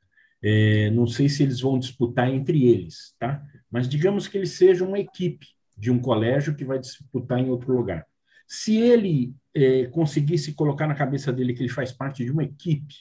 é, 0.42 0.90
não 0.92 1.06
sei 1.06 1.28
se 1.28 1.44
eles 1.44 1.60
vão 1.60 1.78
disputar 1.78 2.34
entre 2.34 2.66
eles, 2.66 3.14
tá? 3.20 3.44
Mas 3.70 3.90
digamos 3.90 4.28
que 4.28 4.38
ele 4.38 4.48
seja 4.48 4.86
uma 4.86 5.00
equipe 5.00 5.48
de 5.78 5.92
um 5.92 6.00
colégio 6.00 6.56
que 6.56 6.64
vai 6.64 6.80
disputar 6.80 7.40
em 7.40 7.50
outro 7.50 7.74
lugar. 7.74 8.06
Se 8.48 8.78
ele 8.78 9.36
é, 9.54 9.86
conseguisse 9.88 10.54
colocar 10.54 10.88
na 10.88 10.96
cabeça 10.96 11.34
dele 11.34 11.54
que 11.54 11.62
ele 11.64 11.70
faz 11.70 11.92
parte 11.92 12.24
de 12.24 12.32
uma 12.32 12.44
equipe 12.44 12.96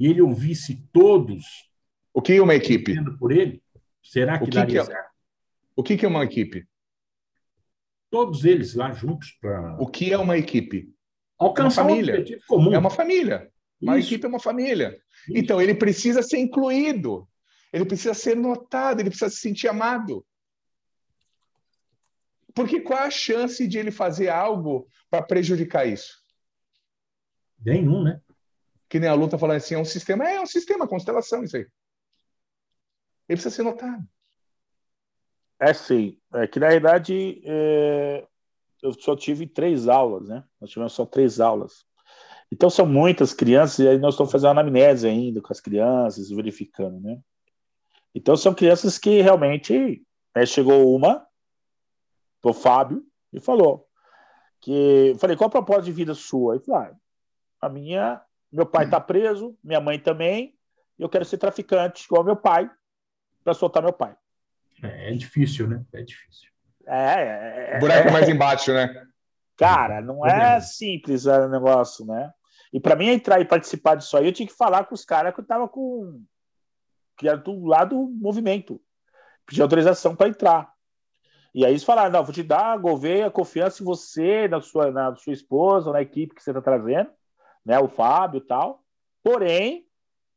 e 0.00 0.06
ele 0.06 0.22
ouvisse 0.22 0.88
todos 0.92 1.68
o 2.14 2.22
que 2.22 2.32
é 2.32 2.42
uma 2.42 2.54
equipe 2.54 2.96
por 3.18 3.32
ele, 3.32 3.62
será 4.02 4.38
que, 4.38 4.44
o 4.44 4.46
que 4.48 4.54
daria 4.54 4.84
que 4.84 4.90
é, 4.90 4.94
certo? 4.94 5.10
O 5.76 5.82
que 5.82 6.04
é 6.04 6.08
uma 6.08 6.24
equipe? 6.24 6.66
Todos 8.10 8.44
eles 8.44 8.74
lá 8.74 8.92
juntos 8.92 9.32
para. 9.40 9.76
O 9.80 9.86
que 9.86 10.12
é 10.12 10.18
uma 10.18 10.38
equipe? 10.38 10.90
Alcançar 11.38 11.82
uma 11.82 11.90
família. 11.90 12.20
um 12.20 12.46
comum. 12.46 12.72
É 12.72 12.78
uma 12.78 12.90
família. 12.90 13.50
Uma 13.80 13.98
Isso. 13.98 14.08
equipe 14.08 14.26
é 14.26 14.28
uma 14.28 14.40
família. 14.40 14.98
Isso. 15.28 15.38
Então 15.38 15.60
ele 15.60 15.74
precisa 15.74 16.22
ser 16.22 16.38
incluído. 16.38 17.28
Ele 17.72 17.84
precisa 17.84 18.14
ser 18.14 18.34
notado, 18.34 19.00
ele 19.00 19.10
precisa 19.10 19.30
se 19.30 19.40
sentir 19.40 19.68
amado. 19.68 20.24
Porque 22.54 22.80
qual 22.80 23.00
a 23.00 23.10
chance 23.10 23.68
de 23.68 23.78
ele 23.78 23.90
fazer 23.90 24.28
algo 24.30 24.88
para 25.10 25.22
prejudicar 25.22 25.86
isso? 25.86 26.18
Nenhum, 27.64 28.02
né? 28.02 28.20
Que 28.88 28.98
nem 28.98 29.08
a 29.08 29.14
luta 29.14 29.38
falando 29.38 29.58
assim, 29.58 29.74
é 29.74 29.78
um 29.78 29.84
sistema, 29.84 30.28
é 30.28 30.40
um 30.40 30.46
sistema, 30.46 30.88
constelação, 30.88 31.44
isso 31.44 31.56
aí. 31.56 31.66
Ele 33.28 33.36
precisa 33.36 33.54
ser 33.54 33.62
notado. 33.62 34.02
É 35.60 35.72
sim. 35.72 36.18
É 36.34 36.46
que 36.46 36.60
na 36.60 36.68
realidade 36.68 37.42
é... 37.44 38.26
eu 38.82 38.92
só 38.92 39.16
tive 39.16 39.46
três 39.46 39.88
aulas, 39.88 40.28
né? 40.28 40.44
Nós 40.60 40.70
tivemos 40.70 40.92
só 40.92 41.04
três 41.04 41.40
aulas. 41.40 41.84
Então 42.50 42.70
são 42.70 42.86
muitas 42.86 43.34
crianças, 43.34 43.80
e 43.80 43.88
aí 43.88 43.98
nós 43.98 44.14
estamos 44.14 44.32
fazendo 44.32 44.50
anamnese 44.50 45.06
ainda 45.06 45.40
com 45.40 45.52
as 45.52 45.60
crianças, 45.60 46.30
verificando, 46.30 46.98
né? 47.00 47.20
Então 48.14 48.36
são 48.36 48.54
crianças 48.54 48.98
que 48.98 49.20
realmente 49.20 50.02
né, 50.34 50.46
chegou 50.46 50.94
uma 50.94 51.26
o 52.42 52.52
Fábio, 52.54 53.04
e 53.32 53.40
falou 53.40 53.86
que 54.60 55.14
falei, 55.18 55.36
qual 55.36 55.48
a 55.48 55.50
proposta 55.50 55.82
de 55.82 55.92
vida 55.92 56.14
sua? 56.14 56.54
Ele 56.54 56.64
falou, 56.64 56.80
ah, 56.80 56.96
a 57.60 57.68
minha, 57.68 58.22
meu 58.50 58.66
pai 58.66 58.86
está 58.86 59.00
preso, 59.00 59.56
minha 59.62 59.80
mãe 59.80 59.98
também, 59.98 60.56
eu 60.98 61.08
quero 61.08 61.24
ser 61.24 61.38
traficante 61.38 62.04
igual 62.04 62.24
meu 62.24 62.36
pai 62.36 62.70
para 63.44 63.54
soltar 63.54 63.82
meu 63.82 63.92
pai. 63.92 64.16
É, 64.82 65.10
é, 65.10 65.14
difícil, 65.14 65.68
né? 65.68 65.84
É 65.92 66.02
difícil. 66.02 66.48
É, 66.86 67.14
é, 67.14 67.70
é 67.74 67.78
buraco 67.78 68.10
mais 68.10 68.28
embaixo, 68.28 68.72
né? 68.72 68.88
Cara, 69.56 70.00
não 70.00 70.24
é 70.24 70.60
simples 70.60 71.26
o 71.26 71.48
negócio, 71.48 72.06
né? 72.06 72.32
E 72.72 72.78
para 72.78 72.94
mim 72.94 73.08
entrar 73.08 73.40
e 73.40 73.44
participar 73.44 73.96
disso 73.96 74.16
aí, 74.16 74.26
eu 74.26 74.32
tinha 74.32 74.46
que 74.46 74.54
falar 74.54 74.84
com 74.84 74.94
os 74.94 75.04
caras 75.04 75.34
que 75.34 75.40
eu 75.40 75.46
tava 75.46 75.68
com 75.68 76.22
que 77.16 77.28
era 77.28 77.36
do 77.36 77.66
lado 77.66 77.96
do 77.96 78.08
movimento. 78.08 78.80
Pedir 79.44 79.62
autorização 79.62 80.14
para 80.14 80.28
entrar. 80.28 80.72
E 81.52 81.64
aí 81.64 81.72
eles 81.72 81.82
falaram: 81.82 82.12
não, 82.12 82.24
vou 82.24 82.32
te 82.32 82.42
dar, 82.42 82.78
Gouveia, 82.78 83.30
confiança 83.30 83.82
em 83.82 83.86
você, 83.86 84.46
na 84.46 84.60
sua, 84.60 84.92
na 84.92 85.16
sua 85.16 85.32
esposa, 85.32 85.90
na 85.90 86.00
equipe 86.00 86.34
que 86.34 86.42
você 86.42 86.50
está 86.50 86.62
trazendo, 86.62 87.10
né? 87.64 87.78
O 87.80 87.88
Fábio 87.88 88.38
e 88.38 88.46
tal. 88.46 88.84
Porém, 89.22 89.86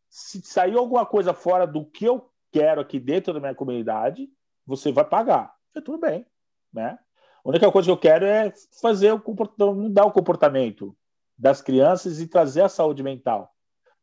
se 0.09 0.41
sair 0.41 0.75
alguma 0.75 1.05
coisa 1.05 1.33
fora 1.33 1.67
do 1.67 1.85
que 1.85 2.05
eu 2.05 2.30
quero 2.51 2.81
aqui 2.81 2.99
dentro 2.99 3.33
da 3.33 3.39
minha 3.39 3.55
comunidade, 3.55 4.29
você 4.65 4.91
vai 4.91 5.05
pagar. 5.05 5.53
É 5.75 5.81
tudo 5.81 5.99
bem, 5.99 6.25
né? 6.73 6.99
A 7.43 7.49
única 7.49 7.71
coisa 7.71 7.87
que 7.87 7.91
eu 7.91 7.97
quero 7.97 8.25
é 8.25 8.53
fazer 8.79 9.11
o 9.13 9.73
mudar 9.73 10.05
o 10.05 10.11
comportamento 10.11 10.95
das 11.37 11.61
crianças 11.61 12.19
e 12.19 12.27
trazer 12.27 12.61
a 12.61 12.69
saúde 12.69 13.01
mental. 13.01 13.51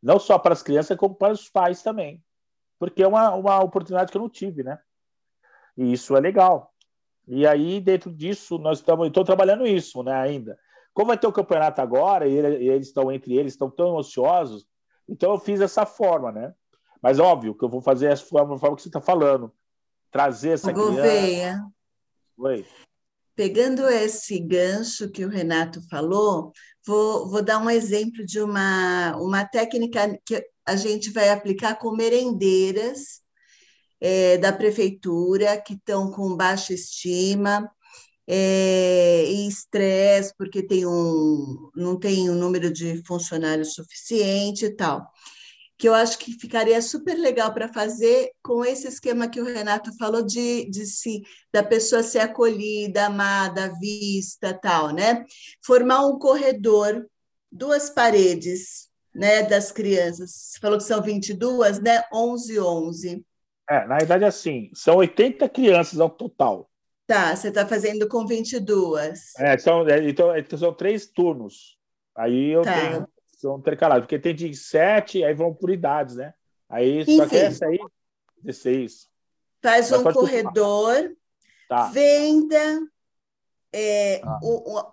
Não 0.03 0.19
só 0.19 0.39
para 0.39 0.53
as 0.53 0.63
crianças, 0.63 0.97
como 0.97 1.15
para 1.15 1.33
os 1.33 1.49
pais 1.49 1.83
também. 1.83 2.23
Porque 2.79 3.03
é 3.03 3.07
uma, 3.07 3.35
uma 3.35 3.61
oportunidade 3.61 4.11
que 4.11 4.17
eu 4.17 4.23
não 4.23 4.29
tive, 4.29 4.63
né? 4.63 4.79
E 5.77 5.93
isso 5.93 6.17
é 6.17 6.21
legal. 6.21 6.73
E 7.27 7.47
aí, 7.47 7.81
dentro 7.81 8.13
disso, 8.13 8.59
nós 8.59 8.79
estamos 8.79 9.07
estou 9.07 9.25
trabalhando 9.25 9.67
isso 9.67 10.03
né, 10.03 10.13
ainda. 10.13 10.59
Como 10.95 11.09
vai 11.09 11.19
ter 11.19 11.27
o 11.27 11.33
campeonato 11.33 11.81
agora, 11.81 12.27
e, 12.27 12.33
ele, 12.33 12.69
eles 12.69 12.89
estão 12.89 13.13
entre 13.13 13.37
eles, 13.37 13.53
estão 13.53 13.71
tão 13.71 13.99
ansiosos, 13.99 14.67
então 15.09 15.33
eu 15.33 15.39
fiz 15.39 15.61
essa 15.61 15.87
forma, 15.87 16.33
né? 16.33 16.55
Mas 17.03 17.19
óbvio 17.19 17.55
que 17.55 17.65
eu 17.65 17.69
vou 17.69 17.81
fazer 17.81 18.07
essa 18.07 18.25
forma, 18.25 18.59
forma 18.59 18.77
que 18.77 18.83
você 18.83 18.89
está 18.89 19.01
falando. 19.01 19.53
Trazer 20.11 20.51
essa 20.51 20.73
Gouveia. 20.73 21.53
criança. 21.53 21.73
Oi. 22.39 22.67
Pegando 23.35 23.89
esse 23.89 24.39
gancho 24.41 25.11
que 25.11 25.25
o 25.25 25.29
Renato 25.29 25.81
falou, 25.89 26.53
vou, 26.85 27.29
vou 27.29 27.43
dar 27.43 27.59
um 27.59 27.71
exemplo 27.71 28.25
de 28.25 28.41
uma, 28.41 29.17
uma 29.17 29.45
técnica 29.45 30.19
que 30.25 30.45
a 30.67 30.75
gente 30.75 31.11
vai 31.11 31.31
aplicar 31.31 31.77
com 31.77 31.93
merendeiras 31.93 33.21
é, 34.01 34.39
da 34.39 34.53
prefeitura 34.53 35.61
que 35.61 35.75
estão 35.75 36.11
com 36.11 36.37
baixa 36.37 36.73
estima 36.73 37.71
é, 38.27 39.25
e 39.27 39.49
estresse 39.49 40.35
porque 40.37 40.63
tem 40.63 40.87
um, 40.87 41.71
não 41.75 41.99
tem 41.99 42.29
um 42.29 42.35
número 42.35 42.73
de 42.73 43.03
funcionários 43.05 43.75
suficiente 43.75 44.67
e 44.67 44.71
tal. 44.71 45.07
Que 45.79 45.89
eu 45.89 45.95
acho 45.95 46.19
que 46.19 46.33
ficaria 46.33 46.83
super 46.83 47.17
legal 47.17 47.55
para 47.55 47.73
fazer 47.73 48.33
com 48.43 48.65
esse 48.65 48.89
esquema 48.89 49.29
que 49.29 49.41
o 49.41 49.45
Renato 49.45 49.97
falou 49.97 50.23
de, 50.23 50.69
de 50.69 50.85
se 50.85 51.23
da 51.53 51.63
pessoa 51.63 52.03
ser 52.03 52.19
acolhida, 52.19 53.07
amada, 53.07 53.73
vista, 53.81 54.53
tal, 54.53 54.91
né? 54.91 55.25
Formar 55.65 56.05
um 56.05 56.19
corredor, 56.19 57.07
duas 57.51 57.89
paredes, 57.89 58.89
né, 59.15 59.45
das 59.45 59.71
crianças. 59.71 60.31
Você 60.33 60.59
falou 60.61 60.79
que 60.79 60.85
são 60.85 61.01
22, 61.01 61.81
né? 61.81 62.03
11 62.13 62.59
11 62.59 63.25
é, 63.71 63.87
na 63.87 63.99
verdade, 63.99 64.25
assim, 64.25 64.71
são 64.73 64.97
80 64.97 65.47
crianças 65.51 66.01
ao 66.01 66.09
total. 66.09 66.71
Tá, 67.07 67.37
você 67.37 67.49
está 67.49 67.67
fazendo 67.67 68.09
com 68.09 68.27
22. 68.27 69.35
É, 69.39 69.59
são, 69.59 69.87
é, 69.87 70.09
então, 70.09 70.37
então, 70.37 70.59
são 70.59 70.73
três 70.73 71.07
turnos. 71.07 71.77
Aí 72.17 72.51
eu 72.51 72.63
tá. 72.63 72.73
tenho, 72.73 73.09
são 73.39 73.57
intercalados, 73.57 74.05
porque 74.05 74.19
tem 74.19 74.35
de 74.35 74.53
sete, 74.55 75.23
aí 75.25 75.33
vão 75.33 75.55
por 75.55 75.71
idades, 75.71 76.17
né? 76.17 76.35
Aí, 76.69 77.01
Enfim, 77.01 77.17
só 77.17 77.27
que 77.27 77.37
essa 77.37 77.67
aí, 77.67 77.79
16. 78.43 79.09
Faz 79.63 79.91
Mas 79.91 80.01
um 80.01 80.13
corredor, 80.13 81.17
tá. 81.69 81.89
venda 81.89 82.81
é, 83.73 84.21
ah. 84.25 84.39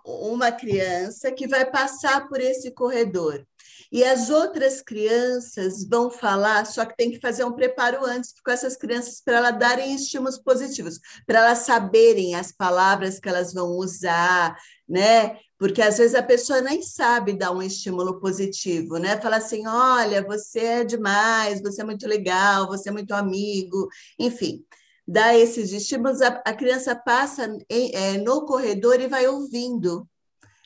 uma 0.04 0.52
criança 0.52 1.32
que 1.32 1.46
vai 1.48 1.64
passar 1.68 2.28
por 2.28 2.40
esse 2.40 2.70
corredor. 2.70 3.44
E 3.90 4.02
as 4.04 4.30
outras 4.30 4.82
crianças 4.82 5.86
vão 5.88 6.10
falar, 6.10 6.66
só 6.66 6.84
que 6.84 6.96
tem 6.96 7.10
que 7.10 7.20
fazer 7.20 7.44
um 7.44 7.52
preparo 7.52 8.04
antes 8.04 8.34
com 8.44 8.50
essas 8.50 8.76
crianças 8.76 9.20
para 9.20 9.36
elas 9.36 9.58
darem 9.58 9.94
estímulos 9.94 10.38
positivos, 10.38 10.98
para 11.26 11.40
elas 11.40 11.58
saberem 11.58 12.34
as 12.34 12.50
palavras 12.52 13.20
que 13.20 13.28
elas 13.28 13.52
vão 13.52 13.70
usar, 13.70 14.56
né? 14.88 15.38
Porque 15.58 15.80
às 15.80 15.98
vezes 15.98 16.14
a 16.14 16.22
pessoa 16.22 16.60
nem 16.60 16.82
sabe 16.82 17.32
dar 17.32 17.50
um 17.50 17.62
estímulo 17.62 18.20
positivo, 18.20 18.98
né? 18.98 19.20
Fala 19.20 19.36
assim: 19.36 19.66
olha, 19.66 20.22
você 20.22 20.60
é 20.60 20.84
demais, 20.84 21.62
você 21.62 21.82
é 21.82 21.84
muito 21.84 22.06
legal, 22.06 22.66
você 22.66 22.90
é 22.90 22.92
muito 22.92 23.12
amigo, 23.12 23.88
enfim 24.18 24.64
dá 25.06 25.36
esses 25.36 25.72
estímulos, 25.72 26.20
a, 26.20 26.42
a 26.44 26.52
criança 26.52 26.96
passa 26.96 27.56
em, 27.70 27.94
é, 27.94 28.18
no 28.18 28.44
corredor 28.44 29.00
e 29.00 29.06
vai 29.06 29.26
ouvindo 29.28 30.08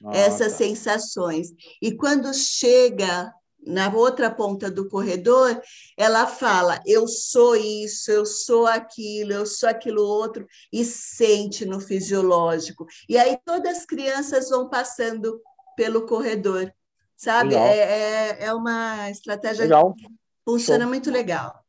ah, 0.04 0.16
essas 0.16 0.52
tá. 0.52 0.58
sensações. 0.58 1.48
E 1.82 1.94
quando 1.94 2.32
chega 2.32 3.32
na 3.66 3.92
outra 3.92 4.30
ponta 4.30 4.70
do 4.70 4.88
corredor, 4.88 5.60
ela 5.96 6.26
fala: 6.26 6.80
Eu 6.86 7.06
sou 7.06 7.56
isso, 7.56 8.10
eu 8.10 8.24
sou 8.24 8.66
aquilo, 8.66 9.32
eu 9.32 9.46
sou 9.46 9.68
aquilo 9.68 10.02
outro, 10.02 10.46
e 10.72 10.84
sente 10.84 11.64
no 11.64 11.80
fisiológico. 11.80 12.86
E 13.08 13.18
aí 13.18 13.38
todas 13.44 13.78
as 13.78 13.86
crianças 13.86 14.48
vão 14.48 14.68
passando 14.68 15.40
pelo 15.76 16.06
corredor, 16.06 16.72
sabe? 17.16 17.54
É, 17.54 17.76
é, 17.76 18.44
é, 18.44 18.54
uma 18.54 19.10
estratégia 19.10 19.64
legal. 19.64 19.94
que 19.94 20.06
funciona 20.44 20.84
Show. 20.84 20.88
muito 20.88 21.10
legal. 21.10 21.64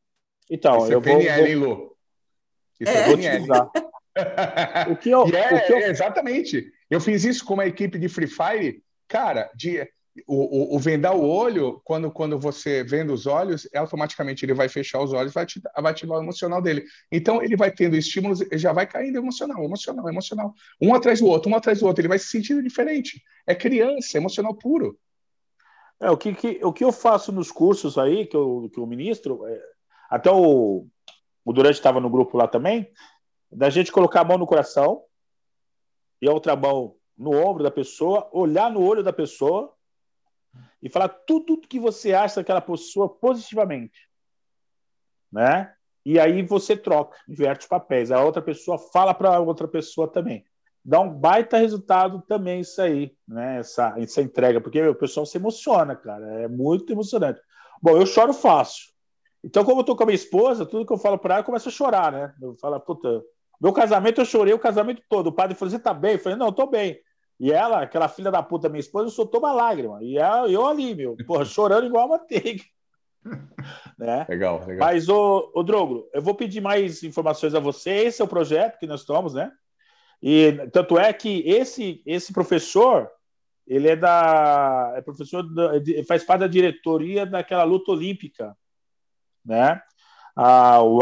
Então, 0.50 0.78
Esse 0.78 0.92
é 0.92 0.96
eu 0.96 1.00
é 1.00 1.02
PNL, 1.02 1.42
vou... 1.42 1.48
hein, 1.48 1.56
Lu? 1.56 1.98
Isso 2.80 2.92
é, 2.92 2.98
é 2.98 3.16
PNL. 3.16 3.48
o 4.92 4.96
que 4.98 5.10
eu, 5.10 5.22
é, 5.22 5.54
o 5.54 5.66
que 5.66 5.74
eu... 5.74 5.78
É, 5.78 5.90
exatamente. 5.90 6.72
Eu 6.90 7.00
fiz 7.00 7.24
isso 7.24 7.46
com 7.46 7.54
uma 7.54 7.66
equipe 7.66 7.98
de 7.98 8.10
Free 8.10 8.28
Fire, 8.28 8.84
cara, 9.08 9.50
de 9.56 9.88
o, 10.28 10.74
o, 10.74 10.76
o, 10.76 10.80
vendar 10.80 11.14
o 11.14 11.26
olho, 11.26 11.82
quando, 11.86 12.12
quando 12.12 12.38
você 12.38 12.84
venda 12.84 13.14
os 13.14 13.26
olhos, 13.26 13.68
automaticamente 13.74 14.44
ele 14.46 14.54
vai 14.54 14.68
fechar 14.68 15.02
os 15.02 15.14
olhos, 15.14 15.34
vai, 15.34 15.46
te, 15.46 15.62
vai 15.62 15.92
ativar 15.92 16.20
o 16.20 16.22
emocional 16.22 16.62
dele. 16.62 16.84
Então, 17.12 17.42
ele 17.42 17.56
vai 17.56 17.72
tendo 17.72 17.96
estímulos, 17.96 18.40
já 18.54 18.74
vai 18.74 18.86
caindo 18.86 19.18
emocional, 19.18 19.64
emocional, 19.64 20.10
emocional. 20.10 20.54
Um 20.82 20.94
atrás 20.94 21.20
do 21.20 21.28
outro, 21.28 21.50
um 21.50 21.56
atrás 21.56 21.80
do 21.80 21.88
outro. 21.88 22.02
Ele 22.02 22.10
vai 22.10 22.20
se 22.20 22.28
sentindo 22.28 22.62
diferente. 22.62 23.24
É 23.48 23.56
criança, 23.56 24.18
emocional 24.18 24.54
puro. 24.54 25.00
É, 26.02 26.10
o 26.10 26.18
que, 26.18 26.34
que, 26.34 26.60
o 26.64 26.74
que 26.74 26.84
eu 26.84 26.92
faço 26.92 27.32
nos 27.32 27.52
cursos 27.52 27.98
aí, 27.98 28.26
que 28.26 28.36
eu, 28.36 28.70
que 28.74 28.82
ministro, 28.82 29.46
é, 29.48 29.62
até 30.10 30.30
o, 30.30 30.88
o 31.46 31.54
Durante 31.54 31.76
estava 31.76 32.02
no 32.02 32.10
grupo 32.10 32.38
lá 32.38 32.48
também, 32.48 32.92
da 33.50 33.70
gente 33.70 33.92
colocar 33.92 34.22
a 34.22 34.26
mão 34.26 34.38
no 34.38 34.48
coração 34.48 35.04
e 36.22 36.28
a 36.28 36.34
outra 36.34 36.56
mão 36.56 36.96
no 37.18 37.32
ombro 37.32 37.64
da 37.64 37.72
pessoa, 37.72 38.30
olhar 38.34 38.70
no 38.70 38.82
olho 38.82 39.04
da 39.04 39.14
pessoa 39.14 39.74
e 40.82 40.90
falar 40.90 41.10
tudo 41.10 41.60
que 41.60 41.80
você 41.80 42.14
acha 42.14 42.38
daquela 42.38 42.62
pessoa 42.62 43.08
positivamente, 43.08 44.10
né? 45.32 45.74
E 46.04 46.20
aí 46.20 46.42
você 46.42 46.76
troca, 46.76 47.18
inverte 47.30 47.62
os 47.62 47.68
papéis. 47.68 48.12
A 48.12 48.24
outra 48.24 48.42
pessoa 48.42 48.78
fala 48.78 49.14
para 49.14 49.36
a 49.36 49.40
outra 49.40 49.68
pessoa 49.68 50.08
também. 50.08 50.44
Dá 50.84 51.00
um 51.00 51.10
baita 51.10 51.58
resultado 51.58 52.24
também 52.28 52.62
isso 52.62 52.82
aí, 52.82 53.16
né? 53.28 53.60
Essa, 53.60 53.94
essa 53.98 54.22
entrega, 54.22 54.60
porque 54.60 54.82
o 54.82 54.96
pessoal 54.96 55.26
se 55.26 55.38
emociona, 55.38 55.96
cara. 55.96 56.26
É 56.42 56.48
muito 56.48 56.92
emocionante. 56.92 57.40
Bom, 57.80 57.96
eu 57.98 58.06
choro 58.06 58.34
fácil. 58.34 58.92
Então, 59.44 59.64
como 59.64 59.82
eu 59.82 59.86
tô 59.86 59.96
com 59.96 60.04
a 60.04 60.06
minha 60.08 60.16
esposa, 60.16 60.66
tudo 60.66 60.86
que 60.86 60.94
eu 60.94 60.98
falo 60.98 61.20
para 61.20 61.36
ela, 61.36 61.42
eu 61.42 61.46
começo 61.46 61.70
a 61.70 61.72
chorar, 61.72 62.12
né? 62.12 62.34
Eu 62.42 62.56
falo, 62.56 62.80
puta, 62.80 63.24
meu 63.62 63.72
casamento 63.72 64.20
eu 64.20 64.26
chorei 64.26 64.54
o 64.54 64.60
casamento 64.60 65.04
todo. 65.08 65.28
O 65.28 65.32
padre 65.32 65.56
falou: 65.56 65.70
Você 65.70 65.78
tá 65.78 65.94
bem? 65.94 66.14
Eu 66.14 66.20
falei: 66.20 66.38
Não, 66.38 66.48
eu 66.48 66.52
tô 66.52 66.66
bem. 66.66 67.00
E 67.42 67.52
ela, 67.52 67.82
aquela 67.82 68.08
filha 68.08 68.30
da 68.30 68.44
puta, 68.44 68.70
minha 68.70 68.80
esposa, 68.80 69.10
soltou 69.10 69.40
uma 69.40 69.52
lágrima. 69.52 69.98
E 70.04 70.16
ela, 70.16 70.48
eu 70.48 70.64
ali, 70.64 70.94
meu, 70.94 71.18
porra, 71.26 71.44
chorando 71.44 71.88
igual 71.88 72.06
uma 72.06 72.20
manteiga. 72.20 72.64
né? 73.98 74.28
Legal, 74.30 74.60
legal. 74.60 74.88
Mas, 74.88 75.10
ô, 75.10 75.52
ô 75.56 75.64
Drogro, 75.64 76.08
eu 76.14 76.22
vou 76.22 76.36
pedir 76.36 76.62
mais 76.62 77.02
informações 77.02 77.56
a 77.56 77.60
você. 77.60 77.90
Esse 77.90 78.22
é 78.22 78.26
o 78.26 78.28
projeto 78.28 78.78
que 78.78 78.86
nós 78.86 79.00
estamos, 79.00 79.34
né? 79.34 79.52
E 80.22 80.54
tanto 80.72 81.00
é 81.00 81.12
que 81.12 81.42
esse, 81.50 82.04
esse 82.06 82.32
professor, 82.32 83.10
ele 83.66 83.90
é 83.90 83.96
da. 83.96 84.94
É 84.98 85.02
professor, 85.02 85.42
da, 85.42 85.72
faz 86.08 86.24
parte 86.24 86.42
da 86.42 86.48
diretoria 86.48 87.26
daquela 87.26 87.64
luta 87.64 87.92
olímpica, 87.92 88.56
né? 89.44 89.82
Ah, 90.36 90.80
o 90.84 91.00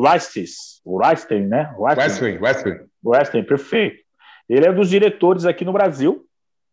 Weinstein, 0.00 0.46
o 0.86 1.00
Weinstein, 1.00 1.48
né? 1.48 1.74
Weinstein, 1.78 2.38
Weinstein. 2.38 2.88
Weinstein, 3.04 3.44
perfeito. 3.44 4.01
Ele 4.52 4.66
é 4.66 4.70
um 4.70 4.74
dos 4.74 4.90
diretores 4.90 5.46
aqui 5.46 5.64
no 5.64 5.72
Brasil 5.72 6.26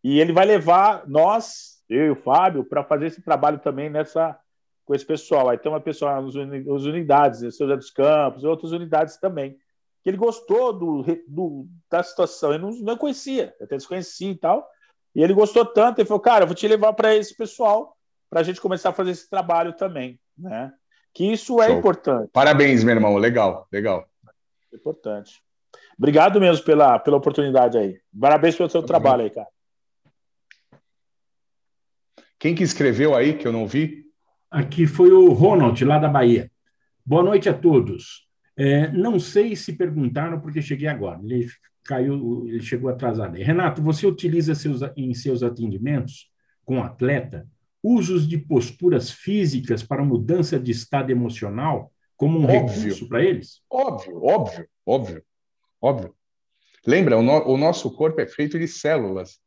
e 0.04 0.20
ele 0.20 0.34
vai 0.34 0.44
levar 0.44 1.08
nós, 1.08 1.82
eu 1.88 2.06
e 2.06 2.10
o 2.10 2.16
Fábio, 2.16 2.62
para 2.62 2.84
fazer 2.84 3.06
esse 3.06 3.22
trabalho 3.22 3.58
também 3.58 3.88
nessa 3.88 4.38
com 4.84 4.94
esse 4.94 5.06
pessoal. 5.06 5.48
Aí 5.48 5.56
tem 5.56 5.72
uma 5.72 5.80
pessoa 5.80 6.20
nas 6.20 6.34
unidades, 6.84 7.40
São 7.56 7.66
José 7.66 7.76
dos 7.76 7.90
Campos, 7.90 8.42
e 8.42 8.46
outras 8.46 8.72
unidades 8.72 9.16
também, 9.16 9.56
que 10.02 10.10
ele 10.10 10.18
gostou 10.18 10.74
do, 10.74 11.02
do 11.26 11.66
da 11.90 12.02
situação. 12.02 12.52
Ele 12.52 12.62
não, 12.62 12.70
não 12.80 12.96
conhecia, 12.98 13.54
até 13.58 13.76
desconhecia 13.76 14.30
e 14.30 14.36
tal. 14.36 14.68
E 15.14 15.22
ele 15.22 15.32
gostou 15.32 15.64
tanto, 15.64 16.00
ele 16.00 16.08
falou, 16.08 16.20
cara, 16.20 16.42
eu 16.42 16.46
vou 16.46 16.56
te 16.56 16.68
levar 16.68 16.92
para 16.92 17.14
esse 17.14 17.34
pessoal 17.34 17.96
para 18.28 18.40
a 18.40 18.42
gente 18.42 18.60
começar 18.60 18.90
a 18.90 18.92
fazer 18.92 19.12
esse 19.12 19.28
trabalho 19.28 19.72
também, 19.72 20.20
né? 20.36 20.70
Que 21.14 21.32
isso 21.32 21.62
é 21.62 21.68
Show. 21.68 21.78
importante. 21.78 22.30
Parabéns, 22.30 22.84
meu 22.84 22.94
irmão, 22.94 23.16
legal, 23.16 23.66
legal. 23.72 24.06
Importante. 24.72 25.42
Obrigado 26.00 26.40
mesmo 26.40 26.64
pela, 26.64 26.98
pela 26.98 27.18
oportunidade 27.18 27.76
aí. 27.76 28.00
Parabéns 28.18 28.56
pelo 28.56 28.70
seu 28.70 28.82
trabalho 28.82 29.22
aí, 29.22 29.28
cara. 29.28 29.48
Quem 32.38 32.54
que 32.54 32.62
escreveu 32.62 33.14
aí 33.14 33.36
que 33.36 33.46
eu 33.46 33.52
não 33.52 33.66
vi? 33.66 34.06
Aqui 34.50 34.86
foi 34.86 35.12
o 35.12 35.30
Ronald, 35.34 35.84
lá 35.84 35.98
da 35.98 36.08
Bahia. 36.08 36.50
Boa 37.04 37.22
noite 37.22 37.50
a 37.50 37.52
todos. 37.52 38.26
É, 38.56 38.90
não 38.90 39.20
sei 39.20 39.54
se 39.54 39.74
perguntaram, 39.74 40.40
porque 40.40 40.62
cheguei 40.62 40.88
agora. 40.88 41.20
Ele 41.22 41.46
caiu, 41.84 42.48
ele 42.48 42.62
chegou 42.62 42.88
atrasado. 42.88 43.36
Renato, 43.36 43.82
você 43.82 44.06
utiliza 44.06 44.54
seus, 44.54 44.80
em 44.96 45.12
seus 45.12 45.42
atendimentos 45.42 46.30
com 46.64 46.82
atleta 46.82 47.46
usos 47.82 48.26
de 48.26 48.38
posturas 48.38 49.10
físicas 49.10 49.82
para 49.82 50.02
mudança 50.02 50.58
de 50.58 50.70
estado 50.70 51.10
emocional 51.10 51.92
como 52.16 52.38
um 52.38 52.44
óbvio. 52.44 52.84
recurso 52.84 53.06
para 53.06 53.22
eles? 53.22 53.60
Óbvio, 53.70 54.24
óbvio, 54.24 54.66
óbvio. 54.86 55.22
Óbvio. 55.80 56.14
Lembra, 56.86 57.18
o, 57.18 57.22
no, 57.22 57.46
o 57.48 57.56
nosso 57.56 57.90
corpo 57.90 58.20
é 58.20 58.26
feito 58.26 58.58
de 58.58 58.66
células. 58.66 59.38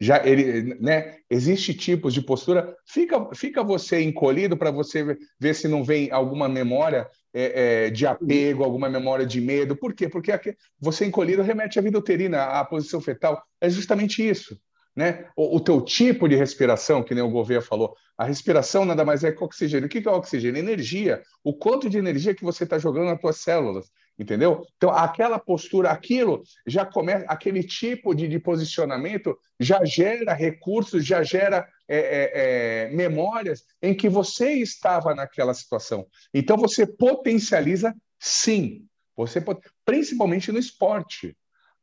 Já 0.00 0.24
ele, 0.26 0.74
né? 0.80 1.18
Existe 1.28 1.74
tipos 1.74 2.14
de 2.14 2.22
postura. 2.22 2.74
Fica, 2.86 3.28
fica 3.34 3.62
você 3.62 4.00
encolhido 4.02 4.56
para 4.56 4.70
você 4.70 5.04
ver, 5.04 5.18
ver, 5.38 5.54
se 5.54 5.68
não 5.68 5.84
vem 5.84 6.10
alguma 6.10 6.48
memória 6.48 7.08
é, 7.34 7.86
é, 7.86 7.90
de 7.90 8.06
apego, 8.06 8.64
alguma 8.64 8.88
memória 8.88 9.26
de 9.26 9.40
medo. 9.40 9.76
Por 9.76 9.92
quê? 9.92 10.08
Porque 10.08 10.32
aqui, 10.32 10.56
você 10.78 11.04
encolhido 11.04 11.42
remete 11.42 11.78
à 11.78 11.82
vida 11.82 11.98
uterina, 11.98 12.44
à 12.44 12.64
posição 12.64 13.00
fetal. 13.00 13.42
É 13.60 13.68
justamente 13.68 14.26
isso 14.26 14.58
né? 14.94 15.28
O, 15.36 15.56
o, 15.56 15.60
teu 15.60 15.80
tipo 15.80 16.28
de 16.28 16.36
respiração, 16.36 17.02
que 17.02 17.14
nem 17.14 17.22
o 17.22 17.30
Gouveia 17.30 17.62
falou, 17.62 17.94
a 18.18 18.24
respiração 18.24 18.84
nada 18.84 19.04
mais 19.04 19.24
é 19.24 19.32
que 19.32 19.42
oxigênio. 19.42 19.86
O 19.86 19.88
que 19.88 20.06
é 20.06 20.10
oxigênio? 20.10 20.58
Energia. 20.58 21.22
O 21.42 21.54
quanto 21.54 21.88
de 21.88 21.98
energia 21.98 22.34
que 22.34 22.44
você 22.44 22.64
está 22.64 22.78
jogando 22.78 23.06
nas 23.06 23.20
tuas 23.20 23.36
células, 23.38 23.90
entendeu? 24.20 24.66
Então, 24.76 24.90
aquela 24.90 25.38
postura, 25.38 25.90
aquilo 25.90 26.42
já 26.66 26.84
começa, 26.84 27.24
aquele 27.26 27.62
tipo 27.62 28.14
de, 28.14 28.28
de 28.28 28.38
posicionamento 28.38 29.34
já 29.58 29.82
gera 29.82 30.34
recursos, 30.34 31.06
já 31.06 31.22
gera 31.22 31.66
é, 31.88 31.98
é, 31.98 32.30
é, 32.34 32.90
memórias 32.90 33.64
em 33.80 33.94
que 33.94 34.10
você 34.10 34.52
estava 34.52 35.14
naquela 35.14 35.54
situação. 35.54 36.06
Então, 36.34 36.58
você 36.58 36.86
potencializa, 36.86 37.94
sim. 38.18 38.84
Você 39.16 39.42
principalmente 39.84 40.52
no 40.52 40.58
esporte 40.58 41.34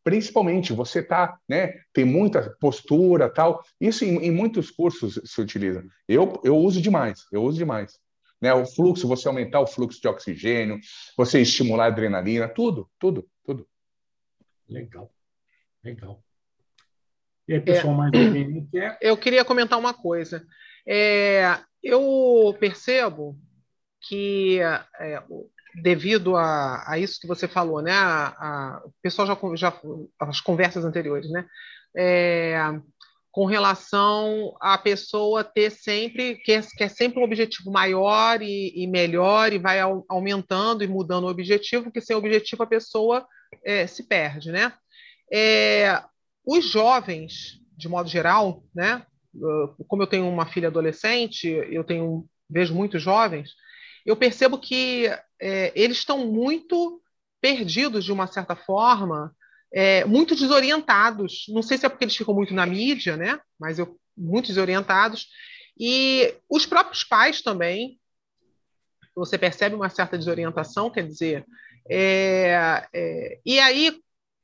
principalmente 0.04 0.72
você 0.72 1.04
tá, 1.04 1.38
né, 1.50 1.82
tem 1.92 2.06
muita 2.06 2.56
postura, 2.62 3.30
tal. 3.30 3.62
Isso 3.80 4.06
em, 4.06 4.16
em, 4.20 4.32
muitos 4.32 4.72
cursos 4.72 5.20
se 5.26 5.42
utiliza. 5.42 5.84
Eu, 6.08 6.40
eu 6.46 6.56
uso 6.56 6.82
demais, 6.82 7.26
eu 7.30 7.44
uso 7.44 7.58
demais. 7.58 8.00
Né, 8.40 8.54
o 8.54 8.66
fluxo, 8.66 9.08
você 9.08 9.28
aumentar 9.28 9.60
o 9.60 9.68
fluxo 9.68 10.00
de 10.00 10.08
oxigênio, 10.08 10.80
você 11.18 11.42
estimular 11.42 11.86
a 11.86 11.88
adrenalina, 11.88 12.48
tudo, 12.48 12.88
tudo, 13.00 13.28
tudo. 13.44 13.68
Legal, 14.70 15.12
legal. 15.84 16.24
E 17.48 17.54
aí, 17.54 17.62
pessoal, 17.62 17.94
é, 17.94 17.98
mais 17.98 18.14
alguém 18.14 18.68
quer? 18.72 18.98
Eu 19.02 19.18
queria 19.18 19.46
comentar 19.46 19.80
uma 19.80 19.94
coisa. 19.94 20.46
É, 20.86 21.58
eu 21.82 22.56
percebo 22.60 23.40
que 24.02 24.60
é, 24.60 25.24
devido 25.82 26.36
a, 26.36 26.84
a 26.88 27.00
isso 27.00 27.20
que 27.20 27.28
você 27.28 27.48
falou, 27.48 27.82
né? 27.82 27.92
A, 27.92 28.28
a, 28.28 28.82
o 28.86 28.94
pessoal 29.02 29.28
já, 29.28 29.38
já 29.56 29.82
as 30.20 30.42
conversas 30.42 30.84
anteriores, 30.84 31.30
né? 31.32 31.48
É, 33.38 33.42
com 33.42 33.46
relação 33.46 34.56
à 34.60 34.78
pessoa 34.78 35.44
ter 35.44 35.70
sempre 35.70 36.36
quer, 36.38 36.66
quer 36.76 36.90
sempre 36.90 37.20
um 37.20 37.24
objetivo 37.24 37.72
maior 37.72 38.42
e, 38.42 38.74
e 38.76 38.88
melhor 38.88 39.54
e 39.54 39.60
vai 39.60 39.80
aumentando 40.10 40.84
e 40.84 40.88
mudando 40.88 41.26
o 41.26 41.30
objetivo, 41.30 41.92
que 41.92 42.02
sem 42.02 42.16
objetivo 42.16 42.64
a 42.64 42.68
pessoa 42.68 43.26
é, 43.64 43.86
se 43.86 44.08
perde, 44.08 44.52
né? 44.52 44.74
É, 45.32 46.02
os 46.46 46.66
jovens, 46.66 47.60
de 47.78 47.88
modo 47.88 48.10
geral, 48.10 48.64
né? 48.74 49.06
Como 49.88 50.02
eu 50.02 50.08
tenho 50.08 50.28
uma 50.28 50.48
filha 50.48 50.70
adolescente, 50.70 51.48
eu 51.48 51.84
tenho 51.84 52.28
vejo 52.50 52.74
muitos 52.74 53.02
jovens 53.02 53.52
eu 54.08 54.16
percebo 54.16 54.58
que 54.58 55.06
é, 55.40 55.74
eles 55.76 55.98
estão 55.98 56.26
muito 56.26 57.02
perdidos 57.42 58.06
de 58.06 58.14
uma 58.14 58.26
certa 58.26 58.56
forma, 58.56 59.36
é, 59.72 60.06
muito 60.06 60.36
desorientados. 60.36 61.46
Não 61.50 61.62
sei 61.62 61.78
se 61.78 61.86
é 61.86 61.90
porque 61.90 62.04
eles 62.04 62.16
ficam 62.16 62.34
muito 62.34 62.54
na 62.54 62.66
mídia, 62.66 63.18
né? 63.18 63.40
Mas 63.60 63.80
eu, 63.80 64.00
muito 64.16 64.48
desorientados. 64.48 65.28
E 65.80 66.36
os 66.50 66.66
próprios 66.66 67.04
pais 67.04 67.42
também, 67.42 68.00
você 69.16 69.38
percebe 69.38 69.76
uma 69.76 69.90
certa 69.90 70.18
desorientação, 70.18 70.90
quer 70.90 71.06
dizer. 71.06 71.46
É, 71.90 72.88
é, 72.94 73.40
e 73.46 73.60
aí, 73.60 74.02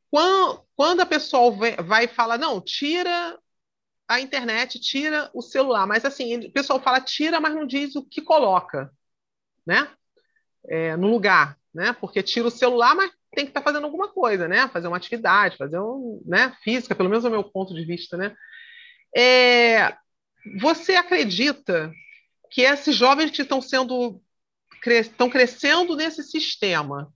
quando, 0.10 0.64
quando 0.76 1.00
a 1.02 1.06
pessoa 1.06 1.56
vai 1.84 2.08
falar, 2.08 2.38
não, 2.38 2.62
tira 2.62 3.40
a 4.08 4.20
internet, 4.20 4.80
tira 4.80 5.30
o 5.34 5.42
celular, 5.42 5.88
mas 5.88 6.06
assim, 6.06 6.38
o 6.38 6.52
pessoal 6.52 6.80
fala 6.80 7.00
tira, 7.00 7.40
mas 7.40 7.56
não 7.56 7.66
diz 7.66 7.96
o 7.96 8.04
que 8.04 8.22
coloca 8.22 8.92
né? 9.66 9.90
É, 10.68 10.96
no 10.96 11.08
lugar, 11.08 11.58
né? 11.74 11.94
Porque 11.94 12.22
tira 12.22 12.48
o 12.48 12.52
celular, 12.52 12.96
mas 12.96 13.12
tem 13.34 13.46
que 13.46 13.52
estar 13.52 13.62
tá 13.62 13.64
fazendo 13.64 13.86
alguma 13.86 14.08
coisa, 14.08 14.48
né? 14.48 14.68
Fazer 14.70 14.88
uma 14.88 14.98
atividade, 14.98 15.58
fazer 15.58 15.80
um, 15.80 16.22
né? 16.26 16.56
Física, 16.64 16.96
pelo 16.96 17.10
menos 17.10 17.26
é 17.26 17.28
o 17.28 17.32
meu 17.32 17.44
ponto 17.44 17.74
de 17.74 17.84
vista, 17.86 18.18
né? 18.18 18.36
É, 19.16 19.96
você 20.60 20.96
acredita 20.96 21.92
que 22.50 22.62
esses 22.62 22.96
jovens 22.96 23.32
que 23.32 23.42
estão 23.42 23.62
sendo 23.62 24.22
estão 24.86 25.30
crescendo 25.30 25.96
nesse 25.96 26.24
sistema, 26.24 27.12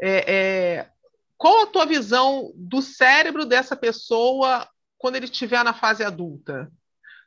é, 0.00 0.34
é, 0.34 0.88
qual 1.36 1.62
a 1.62 1.66
tua 1.66 1.84
visão 1.84 2.50
do 2.54 2.80
cérebro 2.80 3.44
dessa 3.44 3.76
pessoa 3.76 4.66
quando 4.96 5.16
ele 5.16 5.26
estiver 5.26 5.62
na 5.62 5.74
fase 5.74 6.02
adulta? 6.02 6.70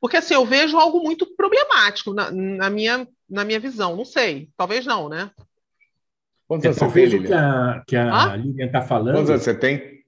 Porque 0.02 0.18
assim, 0.18 0.34
eu 0.34 0.46
vejo 0.46 0.78
algo 0.78 1.02
muito 1.02 1.26
problemático 1.36 2.14
na, 2.14 2.30
na 2.32 2.70
minha, 2.70 3.08
na 3.30 3.46
minha 3.46 3.60
visão. 3.60 3.96
Não 3.96 4.04
sei, 4.04 4.50
talvez 4.58 4.86
não, 4.86 5.08
né? 5.08 5.32
Quantos 6.54 6.66
anos 6.66 6.94
você 6.94 7.10
tem, 7.10 7.24
que 7.24 7.34
a, 7.34 7.84
que 7.88 7.96
a 7.96 8.36
Lilian 8.36 8.66
está 8.68 8.82
falando. 8.82 9.16
Quantos 9.16 9.30
anos 9.32 9.44
você 9.44 9.56
tem? 9.56 10.04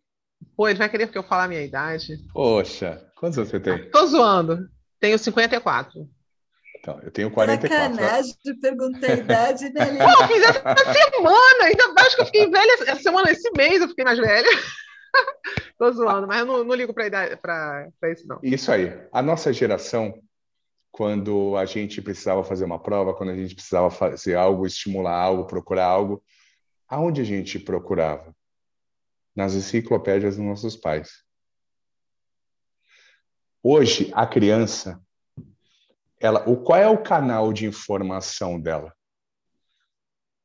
Pô, 0.56 0.68
ele 0.68 0.78
vai 0.78 0.90
querer 0.90 1.08
que 1.10 1.18
eu 1.18 1.24
fale 1.24 1.46
a 1.46 1.48
minha 1.48 1.64
idade. 1.64 2.18
Poxa, 2.32 3.02
quantos 3.16 3.38
anos 3.38 3.50
você 3.50 3.60
tem? 3.60 3.74
Ah, 3.74 3.90
tô 3.92 4.06
zoando. 4.06 4.70
Tenho 5.00 5.18
54. 5.18 6.08
Então, 6.80 7.00
eu 7.02 7.10
tenho 7.10 7.32
44. 7.32 7.96
Sacanagem 7.96 8.36
de 8.44 8.54
perguntar 8.56 9.08
a 9.08 9.14
idade, 9.14 9.74
né, 9.74 9.86
Lilian? 9.86 10.06
Pô, 10.06 10.22
eu 10.22 10.28
fiz 10.28 10.44
essa 10.44 10.94
semana. 10.94 11.64
Ainda 11.64 11.94
mais 11.94 12.16
que 12.16 12.22
eu 12.22 12.26
fiquei 12.28 12.50
velha 12.50 12.74
essa 12.74 13.02
semana, 13.02 13.32
esse 13.32 13.50
mês 13.58 13.82
eu 13.82 13.88
fiquei 13.88 14.06
mais 14.06 14.20
velha. 14.20 14.48
Tô 15.80 15.92
zoando, 15.92 16.28
mas 16.28 16.40
eu 16.40 16.46
não, 16.46 16.64
não 16.64 16.76
ligo 16.76 16.94
para 16.94 17.08
isso, 18.12 18.28
não. 18.28 18.40
Isso 18.44 18.72
aí. 18.72 18.94
A 19.12 19.22
nossa 19.22 19.52
geração, 19.52 20.14
quando 20.96 21.58
a 21.58 21.66
gente 21.66 22.02
precisava 22.02 22.42
fazer 22.42 22.64
uma 22.64 22.80
prova, 22.80 23.14
quando 23.14 23.32
a 23.32 23.36
gente 23.36 23.54
precisava 23.54 23.92
fazer 23.92 24.36
algo, 24.36 24.66
estimular 24.66 25.14
algo, 25.14 25.46
procurar 25.46 25.88
algo, 25.88 26.24
aonde 26.88 27.20
a 27.20 27.24
gente 27.26 27.60
procurava? 27.60 28.34
Nas 29.36 29.56
enciclopédias 29.56 30.38
dos 30.38 30.46
nossos 30.46 30.78
pais. 30.78 31.22
Hoje, 33.62 34.10
a 34.16 34.26
criança, 34.26 35.04
ela, 36.18 36.50
o, 36.50 36.64
qual 36.64 36.80
é 36.80 36.88
o 36.88 37.04
canal 37.04 37.52
de 37.52 37.66
informação 37.66 38.58
dela? 38.58 38.96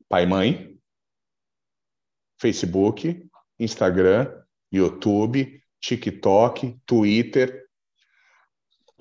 Pai 0.09 0.23
e 0.23 0.27
mãe, 0.27 0.77
Facebook, 2.41 3.25
Instagram, 3.57 4.43
YouTube, 4.69 5.63
TikTok, 5.79 6.77
Twitter. 6.85 7.60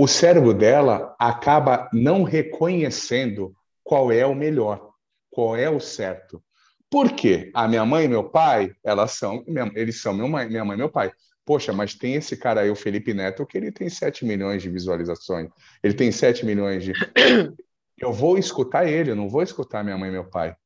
O 0.02 0.09
cérebro 0.09 0.55
dela 0.55 1.14
acaba 1.18 1.86
não 1.93 2.22
reconhecendo 2.22 3.55
qual 3.85 4.10
é 4.10 4.24
o 4.24 4.35
melhor, 4.35 4.93
qual 5.28 5.55
é 5.55 5.68
o 5.68 5.78
certo. 5.78 6.43
Por 6.89 7.12
quê? 7.12 7.51
A 7.52 7.68
minha 7.68 7.85
mãe 7.85 8.06
e 8.06 8.09
meu 8.09 8.24
pai, 8.24 8.72
elas 8.82 9.10
são, 9.12 9.44
eles 9.74 10.01
são 10.01 10.14
minha 10.14 10.27
mãe, 10.27 10.48
minha 10.48 10.64
mãe 10.64 10.74
e 10.74 10.78
meu 10.78 10.89
pai. 10.89 11.12
Poxa, 11.44 11.70
mas 11.70 11.93
tem 11.93 12.14
esse 12.14 12.35
cara 12.35 12.62
aí, 12.62 12.70
o 12.70 12.74
Felipe 12.74 13.12
Neto, 13.12 13.44
que 13.44 13.59
ele 13.59 13.70
tem 13.70 13.90
7 13.90 14.24
milhões 14.24 14.62
de 14.62 14.70
visualizações. 14.70 15.51
Ele 15.82 15.93
tem 15.93 16.10
7 16.10 16.47
milhões 16.47 16.82
de. 16.82 16.94
Eu 18.01 18.10
vou 18.10 18.39
escutar 18.39 18.89
ele, 18.89 19.10
eu 19.10 19.16
não 19.16 19.28
vou 19.28 19.43
escutar 19.43 19.85
minha 19.85 19.98
mãe 19.98 20.09
e 20.09 20.12
meu 20.12 20.24
pai. 20.24 20.56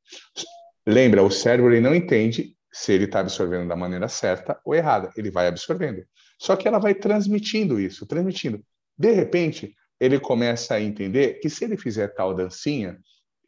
Lembra, 0.87 1.21
o 1.25 1.33
cérebro 1.33 1.73
ele 1.73 1.81
não 1.81 1.93
entende 1.93 2.57
se 2.73 2.93
ele 2.93 3.07
está 3.07 3.19
absorvendo 3.19 3.67
da 3.67 3.75
maneira 3.75 4.07
certa 4.07 4.61
ou 4.65 4.73
errada. 4.73 5.11
Ele 5.17 5.33
vai 5.33 5.49
absorvendo. 5.49 6.05
Só 6.39 6.55
que 6.55 6.69
ela 6.69 6.79
vai 6.79 6.95
transmitindo 6.95 7.81
isso, 7.81 8.07
transmitindo. 8.07 8.65
De 8.97 9.11
repente, 9.13 9.75
ele 9.99 10.19
começa 10.21 10.75
a 10.75 10.81
entender 10.81 11.41
que 11.41 11.49
se 11.49 11.65
ele 11.65 11.77
fizer 11.77 12.09
tal 12.09 12.35
dancinha, 12.35 12.99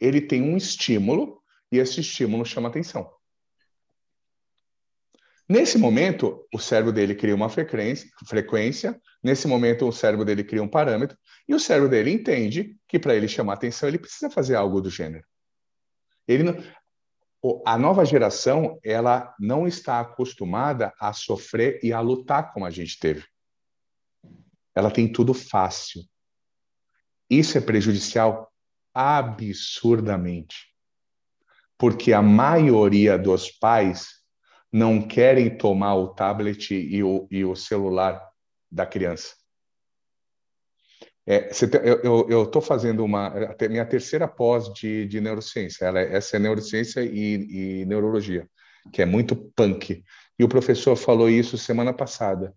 ele 0.01 0.20
tem 0.20 0.43
um 0.43 0.56
estímulo 0.56 1.43
e 1.70 1.78
esse 1.78 2.01
estímulo 2.01 2.44
chama 2.44 2.68
atenção. 2.68 3.10
Nesse 5.48 5.78
momento, 5.78 6.44
o 6.52 6.59
cérebro 6.59 6.93
dele 6.93 7.14
cria 7.14 7.35
uma 7.35 7.48
frequência, 7.48 8.10
frequência, 8.27 9.01
nesse 9.23 9.47
momento 9.47 9.86
o 9.86 9.93
cérebro 9.93 10.24
dele 10.24 10.43
cria 10.43 10.62
um 10.62 10.68
parâmetro, 10.68 11.16
e 11.48 11.55
o 11.55 11.60
cérebro 11.60 11.89
dele 11.89 12.10
entende 12.10 12.77
que 12.89 12.98
para 12.98 13.14
ele 13.14 13.28
chamar 13.28 13.55
atenção, 13.55 13.89
ele 13.89 13.98
precisa 13.98 14.28
fazer 14.28 14.56
algo 14.56 14.81
do 14.81 14.90
gênero. 14.90 15.24
Ele 16.27 16.43
não 16.43 16.56
a 17.64 17.78
nova 17.78 18.05
geração 18.05 18.78
ela 18.82 19.35
não 19.39 19.68
está 19.68 20.01
acostumada 20.01 20.93
a 20.98 21.12
sofrer 21.12 21.78
e 21.82 21.93
a 21.93 22.01
lutar 22.01 22.52
como 22.52 22.66
a 22.66 22.70
gente 22.70 22.98
teve. 22.98 23.24
Ela 24.77 24.90
tem 24.90 25.11
tudo 25.11 25.32
fácil. 25.32 26.03
Isso 27.31 27.57
é 27.57 27.61
prejudicial 27.61 28.53
absurdamente. 28.94 30.66
Porque 31.78 32.12
a 32.12 32.23
maioria 32.23 33.19
dos 33.19 33.51
pais 33.51 34.09
não 34.73 35.01
querem 35.01 35.57
tomar 35.57 35.94
o 35.94 36.09
tablet 36.09 36.74
e 36.74 37.03
o, 37.03 37.27
e 37.31 37.44
o 37.44 37.57
celular 37.57 38.23
da 38.70 38.85
criança. 38.85 39.35
É, 41.28 41.51
eu 42.01 42.44
estou 42.44 42.62
fazendo 42.62 43.05
uma 43.05 43.35
minha 43.69 43.85
terceira 43.85 44.28
pós 44.28 44.73
de, 44.73 45.07
de 45.07 45.20
neurociência. 45.20 45.86
Ela, 45.86 46.01
essa 46.01 46.36
é 46.36 46.39
neurociência 46.39 47.01
e, 47.01 47.81
e 47.81 47.85
neurologia, 47.86 48.48
que 48.93 49.03
é 49.03 49.07
muito 49.07 49.35
punk. 49.57 50.05
E 50.39 50.44
o 50.44 50.48
professor 50.48 50.94
falou 50.94 51.28
isso 51.28 51.59
semana 51.59 51.93
passada. 51.93 52.55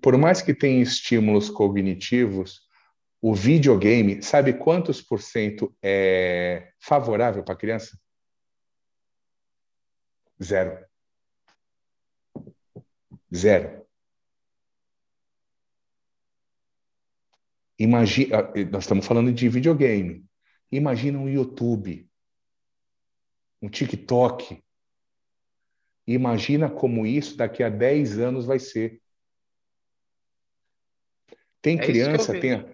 Por 0.00 0.16
mais 0.18 0.42
que 0.42 0.54
tenha 0.54 0.82
estímulos 0.82 1.50
cognitivos, 1.50 2.68
o 3.20 3.34
videogame, 3.34 4.22
sabe 4.22 4.52
quantos 4.52 5.02
por 5.02 5.20
cento 5.20 5.74
é 5.82 6.72
favorável 6.78 7.42
para 7.42 7.54
a 7.54 7.58
criança? 7.58 7.98
Zero. 10.40 10.86
Zero. 13.34 13.86
Imagina, 17.78 18.38
ah, 18.38 18.52
nós 18.70 18.84
estamos 18.84 19.06
falando 19.06 19.32
de 19.32 19.48
videogame. 19.48 20.24
Imagina 20.70 21.18
um 21.18 21.28
YouTube, 21.28 22.08
um 23.62 23.68
TikTok. 23.68 24.62
Imagina 26.06 26.70
como 26.70 27.06
isso 27.06 27.36
daqui 27.36 27.62
a 27.62 27.68
10 27.68 28.18
anos 28.18 28.46
vai 28.46 28.58
ser. 28.58 29.00
Tem 31.60 31.78
é 31.78 31.82
criança, 31.82 32.32
tem, 32.32 32.64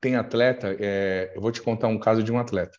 tem 0.00 0.16
atleta. 0.16 0.76
É, 0.78 1.32
eu 1.34 1.40
vou 1.40 1.52
te 1.52 1.60
contar 1.60 1.88
um 1.88 1.98
caso 1.98 2.22
de 2.22 2.32
um 2.32 2.38
atleta. 2.38 2.76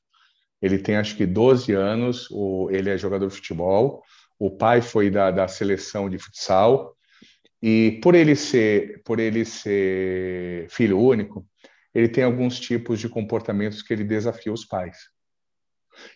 Ele 0.61 0.79
tem 0.79 0.95
acho 0.95 1.15
que 1.15 1.25
12 1.25 1.73
anos, 1.73 2.27
o, 2.31 2.69
ele 2.71 2.89
é 2.89 2.97
jogador 2.97 3.27
de 3.27 3.35
futebol, 3.35 4.01
o 4.39 4.49
pai 4.49 4.81
foi 4.81 5.09
da, 5.09 5.29
da 5.29 5.47
seleção 5.47 6.09
de 6.09 6.17
futsal, 6.17 6.95
e 7.61 7.99
por 8.01 8.15
ele 8.15 8.35
ser, 8.35 9.01
por 9.03 9.19
ele 9.19 9.45
ser 9.45 10.69
filho 10.69 10.99
único, 10.99 11.47
ele 11.93 12.09
tem 12.09 12.23
alguns 12.23 12.59
tipos 12.59 12.99
de 12.99 13.07
comportamentos 13.07 13.81
que 13.81 13.93
ele 13.93 14.03
desafia 14.03 14.51
os 14.51 14.65
pais. 14.65 14.97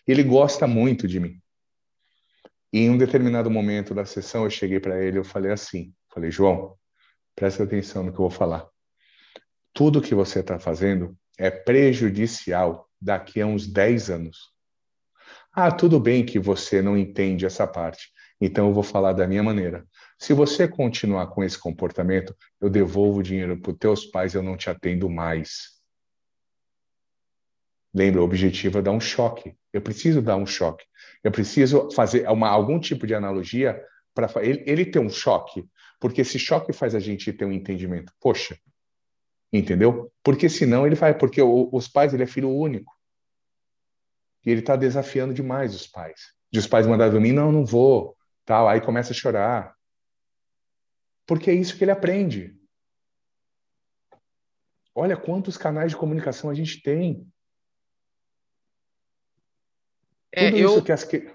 Ele 0.06 0.22
gosta 0.22 0.66
muito 0.66 1.06
de 1.06 1.20
mim. 1.20 1.40
E 2.72 2.80
em 2.80 2.90
um 2.90 2.98
determinado 2.98 3.50
momento 3.50 3.94
da 3.94 4.04
sessão, 4.04 4.44
eu 4.44 4.50
cheguei 4.50 4.80
para 4.80 5.02
ele, 5.02 5.18
eu 5.18 5.24
falei 5.24 5.52
assim, 5.52 5.94
falei, 6.12 6.30
João, 6.30 6.76
presta 7.34 7.62
atenção 7.62 8.02
no 8.02 8.12
que 8.12 8.18
eu 8.18 8.28
vou 8.28 8.30
falar. 8.30 8.68
Tudo 9.78 10.02
que 10.02 10.12
você 10.12 10.40
está 10.40 10.58
fazendo 10.58 11.16
é 11.38 11.52
prejudicial 11.52 12.90
daqui 13.00 13.40
a 13.40 13.46
uns 13.46 13.64
10 13.64 14.10
anos. 14.10 14.52
Ah, 15.52 15.70
tudo 15.70 16.00
bem 16.00 16.26
que 16.26 16.36
você 16.36 16.82
não 16.82 16.98
entende 16.98 17.46
essa 17.46 17.64
parte. 17.64 18.08
Então 18.40 18.66
eu 18.66 18.74
vou 18.74 18.82
falar 18.82 19.12
da 19.12 19.24
minha 19.24 19.40
maneira. 19.40 19.86
Se 20.18 20.32
você 20.32 20.66
continuar 20.66 21.28
com 21.28 21.44
esse 21.44 21.56
comportamento, 21.56 22.34
eu 22.60 22.68
devolvo 22.68 23.20
o 23.20 23.22
dinheiro 23.22 23.56
para 23.60 23.70
os 23.70 23.78
teus 23.78 24.04
pais, 24.04 24.34
eu 24.34 24.42
não 24.42 24.56
te 24.56 24.68
atendo 24.68 25.08
mais. 25.08 25.78
Lembra, 27.94 28.20
o 28.20 28.24
objetivo 28.24 28.78
é 28.78 28.82
dar 28.82 28.90
um 28.90 29.00
choque. 29.00 29.56
Eu 29.72 29.80
preciso 29.80 30.20
dar 30.20 30.34
um 30.34 30.44
choque. 30.44 30.84
Eu 31.22 31.30
preciso 31.30 31.88
fazer 31.92 32.28
uma, 32.28 32.48
algum 32.48 32.80
tipo 32.80 33.06
de 33.06 33.14
analogia 33.14 33.80
para 34.12 34.28
ele, 34.44 34.64
ele 34.66 34.84
ter 34.84 34.98
um 34.98 35.08
choque, 35.08 35.64
porque 36.00 36.22
esse 36.22 36.36
choque 36.36 36.72
faz 36.72 36.96
a 36.96 36.98
gente 36.98 37.32
ter 37.32 37.44
um 37.44 37.52
entendimento. 37.52 38.12
Poxa, 38.20 38.58
entendeu? 39.52 40.12
Porque 40.22 40.48
senão 40.48 40.86
ele 40.86 40.94
vai, 40.94 41.16
porque 41.16 41.40
o, 41.40 41.68
os 41.72 41.88
pais 41.88 42.12
ele 42.12 42.22
é 42.22 42.26
filho 42.26 42.50
único 42.50 42.96
e 44.44 44.50
ele 44.50 44.60
está 44.60 44.76
desafiando 44.76 45.34
demais 45.34 45.74
os 45.74 45.86
pais. 45.86 46.32
De 46.50 46.58
os 46.58 46.66
pais 46.66 46.86
mandarem 46.86 47.12
dormir, 47.12 47.32
não, 47.32 47.52
não 47.52 47.64
vou, 47.64 48.16
tal. 48.44 48.68
Aí 48.68 48.80
começa 48.80 49.12
a 49.12 49.16
chorar 49.16 49.78
porque 51.28 51.50
é 51.50 51.54
isso 51.54 51.76
que 51.76 51.84
ele 51.84 51.90
aprende. 51.90 52.58
Olha 54.94 55.14
quantos 55.14 55.58
canais 55.58 55.92
de 55.92 55.96
comunicação 55.96 56.48
a 56.48 56.54
gente 56.54 56.82
tem. 56.82 57.30
É, 60.32 60.46
Tudo 60.46 60.58
eu... 60.58 60.70
isso 60.70 60.84
que 60.84 60.90
as 60.90 61.04
que... 61.04 61.30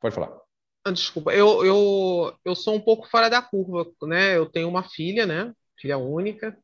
Pode 0.00 0.16
falar. 0.16 0.36
Ah, 0.84 0.90
desculpa, 0.90 1.32
eu, 1.32 1.64
eu, 1.64 2.38
eu 2.44 2.54
sou 2.56 2.74
um 2.74 2.80
pouco 2.80 3.08
fora 3.08 3.28
da 3.28 3.40
curva, 3.40 3.90
né? 4.02 4.36
Eu 4.36 4.50
tenho 4.50 4.68
uma 4.68 4.82
filha, 4.82 5.24
né? 5.26 5.54
Filha 5.78 5.96
única, 5.96 6.58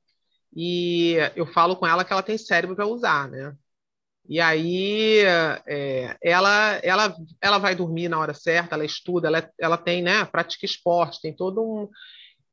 e 0.54 1.16
eu 1.34 1.46
falo 1.46 1.76
com 1.76 1.86
ela 1.86 2.04
que 2.04 2.12
ela 2.12 2.22
tem 2.22 2.36
cérebro 2.36 2.76
para 2.76 2.86
usar, 2.86 3.28
né? 3.28 3.54
E 4.28 4.40
aí 4.40 5.18
é, 5.66 6.16
ela, 6.22 6.78
ela, 6.82 7.16
ela 7.40 7.58
vai 7.58 7.74
dormir 7.74 8.08
na 8.08 8.18
hora 8.18 8.34
certa, 8.34 8.74
ela 8.74 8.84
estuda, 8.84 9.28
ela, 9.28 9.50
ela 9.58 9.76
tem, 9.76 10.02
né? 10.02 10.24
Pratica 10.24 10.64
esporte, 10.64 11.20
tem 11.20 11.34
todo 11.34 11.62
um 11.62 11.88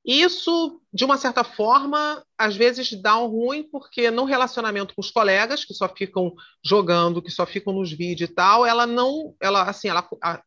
isso, 0.05 0.81
de 0.93 1.03
uma 1.03 1.17
certa 1.17 1.43
forma, 1.43 2.23
às 2.37 2.55
vezes 2.55 2.99
dá 2.99 3.17
um 3.17 3.27
ruim, 3.27 3.63
porque 3.63 4.09
no 4.09 4.23
relacionamento 4.23 4.95
com 4.95 5.01
os 5.01 5.11
colegas, 5.11 5.65
que 5.65 5.73
só 5.73 5.87
ficam 5.89 6.33
jogando, 6.65 7.21
que 7.21 7.29
só 7.29 7.45
ficam 7.45 7.73
nos 7.73 7.91
vídeos 7.91 8.29
e 8.29 8.33
tal, 8.33 8.65
ela 8.65 8.87
não, 8.87 9.35
ela 9.41 9.63
assim, 9.63 9.89
ela 9.89 10.07
a, 10.23 10.41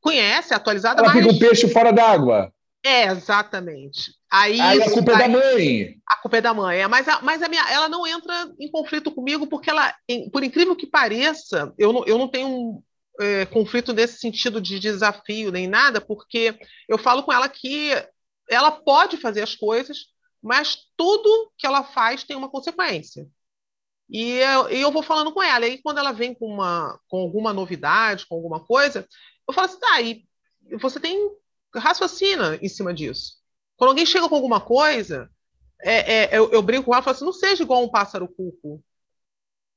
conhece, 0.00 0.52
é 0.52 0.56
atualizada, 0.56 1.00
ela 1.00 1.12
mas... 1.12 1.22
fica 1.22 1.34
um 1.34 1.38
peixe 1.38 1.68
fora 1.68 1.92
d'água. 1.92 2.52
É, 2.86 3.06
exatamente. 3.08 4.14
Aí, 4.30 4.60
aí 4.60 4.80
a 4.80 4.90
culpa 4.92 5.10
aí, 5.10 5.16
é 5.16 5.18
da 5.18 5.28
mãe. 5.28 6.00
A 6.06 6.16
culpa 6.18 6.36
é 6.36 6.40
da 6.40 6.54
mãe. 6.54 6.78
É, 6.78 6.86
mas 6.86 7.08
a, 7.08 7.20
mas 7.20 7.42
a 7.42 7.48
minha, 7.48 7.68
ela 7.68 7.88
não 7.88 8.06
entra 8.06 8.48
em 8.60 8.70
conflito 8.70 9.10
comigo 9.10 9.48
porque 9.48 9.68
ela, 9.68 9.92
em, 10.08 10.30
por 10.30 10.44
incrível 10.44 10.76
que 10.76 10.86
pareça, 10.86 11.74
eu 11.76 11.92
não, 11.92 12.04
eu 12.06 12.16
não 12.16 12.28
tenho 12.28 12.46
um 12.46 12.82
é, 13.20 13.44
conflito 13.46 13.92
nesse 13.92 14.20
sentido 14.20 14.60
de 14.60 14.78
desafio 14.78 15.50
nem 15.50 15.66
nada, 15.66 16.00
porque 16.00 16.56
eu 16.88 16.96
falo 16.96 17.24
com 17.24 17.32
ela 17.32 17.48
que 17.48 17.90
ela 18.48 18.70
pode 18.70 19.16
fazer 19.16 19.42
as 19.42 19.56
coisas, 19.56 20.06
mas 20.40 20.78
tudo 20.96 21.50
que 21.58 21.66
ela 21.66 21.82
faz 21.82 22.22
tem 22.22 22.36
uma 22.36 22.48
consequência. 22.48 23.26
E 24.08 24.34
eu, 24.34 24.68
eu 24.68 24.92
vou 24.92 25.02
falando 25.02 25.32
com 25.32 25.42
ela. 25.42 25.66
E 25.66 25.70
aí, 25.72 25.82
quando 25.82 25.98
ela 25.98 26.12
vem 26.12 26.32
com, 26.32 26.46
uma, 26.46 27.00
com 27.08 27.16
alguma 27.18 27.52
novidade, 27.52 28.26
com 28.28 28.36
alguma 28.36 28.64
coisa, 28.64 29.08
eu 29.48 29.52
falo 29.52 29.66
assim, 29.66 29.80
tá, 29.80 30.00
e 30.00 30.24
você 30.78 31.00
tem 31.00 31.18
raciocina 31.78 32.58
em 32.62 32.68
cima 32.68 32.92
disso. 32.92 33.36
Quando 33.76 33.90
alguém 33.90 34.06
chega 34.06 34.28
com 34.28 34.34
alguma 34.34 34.60
coisa, 34.60 35.30
é, 35.80 36.14
é, 36.14 36.38
eu, 36.38 36.50
eu, 36.50 36.62
brinco 36.62 36.84
com 36.84 36.94
ela 36.94 37.00
e 37.00 37.04
falo 37.04 37.14
assim, 37.14 37.24
não 37.24 37.32
seja 37.32 37.62
igual 37.62 37.82
um 37.82 37.88
pássaro 37.88 38.28
cuco. 38.28 38.82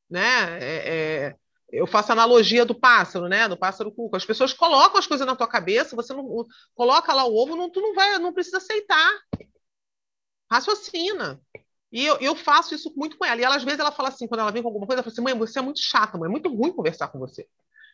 Né? 0.09 0.59
É, 0.59 0.89
é, 0.89 1.35
eu 1.71 1.85
faço 1.85 2.11
analogia 2.11 2.65
do 2.65 2.73
pássaro, 2.73 3.27
né? 3.27 3.47
Do 3.47 3.57
pássaro 3.57 3.91
cuco. 3.91 4.15
As 4.15 4.25
pessoas 4.25 4.53
colocam 4.53 4.97
as 4.97 5.05
coisas 5.05 5.25
na 5.25 5.35
tua 5.35 5.47
cabeça, 5.47 5.95
você 5.95 6.13
não 6.13 6.45
coloca 6.73 7.13
lá 7.13 7.25
o 7.25 7.35
ovo, 7.35 7.55
não, 7.55 7.69
tu 7.69 7.81
não 7.81 7.93
vai, 7.93 8.17
não 8.17 8.33
precisa 8.33 8.57
aceitar. 8.57 9.11
Raciocina. 10.51 11.39
E 11.91 12.05
eu, 12.05 12.17
eu, 12.17 12.35
faço 12.35 12.73
isso 12.73 12.93
muito 12.95 13.17
com 13.17 13.25
ela. 13.25 13.39
E 13.39 13.43
ela, 13.43 13.55
às 13.55 13.63
vezes 13.63 13.79
ela 13.79 13.91
fala 13.91 14.09
assim, 14.09 14.27
quando 14.27 14.41
ela 14.41 14.51
vem 14.51 14.61
com 14.61 14.69
alguma 14.69 14.85
coisa, 14.85 14.99
ela 14.99 15.03
fala 15.03 15.13
assim, 15.13 15.21
mãe, 15.21 15.37
você 15.37 15.59
é 15.59 15.61
muito 15.61 15.79
chata, 15.79 16.17
mãe, 16.17 16.27
é 16.27 16.31
muito 16.31 16.53
ruim 16.53 16.71
conversar 16.71 17.07
com 17.09 17.19
você. 17.19 17.47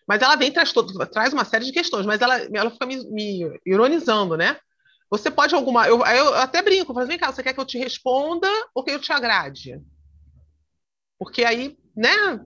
Mas 0.08 0.22
ela 0.22 0.36
vem 0.36 0.52
traz 0.52 0.72
todo, 0.72 0.94
traz 1.08 1.34
uma 1.34 1.46
série 1.46 1.66
de 1.66 1.72
questões, 1.72 2.06
mas 2.06 2.22
ela, 2.22 2.38
ela 2.54 2.70
fica 2.70 2.86
me, 2.86 3.04
me 3.10 3.60
ironizando, 3.66 4.38
né? 4.38 4.58
Você 5.10 5.32
pode 5.32 5.56
alguma. 5.56 5.88
Eu, 5.88 6.00
eu 6.00 6.36
até 6.36 6.62
brinco, 6.62 6.94
falo, 6.94 7.08
vem 7.08 7.18
cá, 7.18 7.32
você 7.32 7.42
quer 7.42 7.54
que 7.54 7.60
eu 7.60 7.66
te 7.66 7.78
responda 7.78 8.48
ou 8.74 8.84
que 8.84 8.92
eu 8.92 9.00
te 9.00 9.12
agrade? 9.12 9.82
Porque 11.18 11.44
aí, 11.44 11.78
né? 11.96 12.40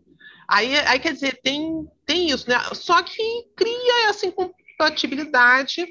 Aí, 0.47 0.75
aí 0.77 0.99
quer 0.99 1.13
dizer, 1.13 1.39
tem, 1.41 1.87
tem 2.05 2.29
isso, 2.31 2.49
né? 2.49 2.57
Só 2.73 3.01
que 3.03 3.21
cria 3.55 4.09
essa 4.09 4.25
incompatibilidade 4.25 5.87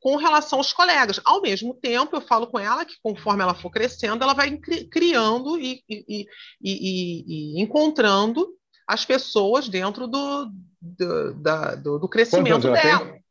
com 0.00 0.16
relação 0.16 0.58
aos 0.58 0.72
colegas. 0.72 1.20
Ao 1.24 1.40
mesmo 1.42 1.74
tempo, 1.74 2.16
eu 2.16 2.20
falo 2.20 2.46
com 2.46 2.58
ela 2.58 2.84
que 2.84 2.96
conforme 3.02 3.42
ela 3.42 3.54
for 3.54 3.70
crescendo, 3.70 4.22
ela 4.22 4.34
vai 4.34 4.56
criando 4.90 5.58
e, 5.58 5.82
e, 5.88 6.26
e, 6.62 7.56
e 7.58 7.62
encontrando 7.62 8.48
as 8.90 9.04
pessoas 9.04 9.68
dentro 9.68 10.08
do, 10.08 10.50
do, 10.80 11.34
da, 11.34 11.76
do, 11.76 11.96
do 12.00 12.08
crescimento 12.08 12.72
dela. 12.72 13.12
Tem? 13.12 13.24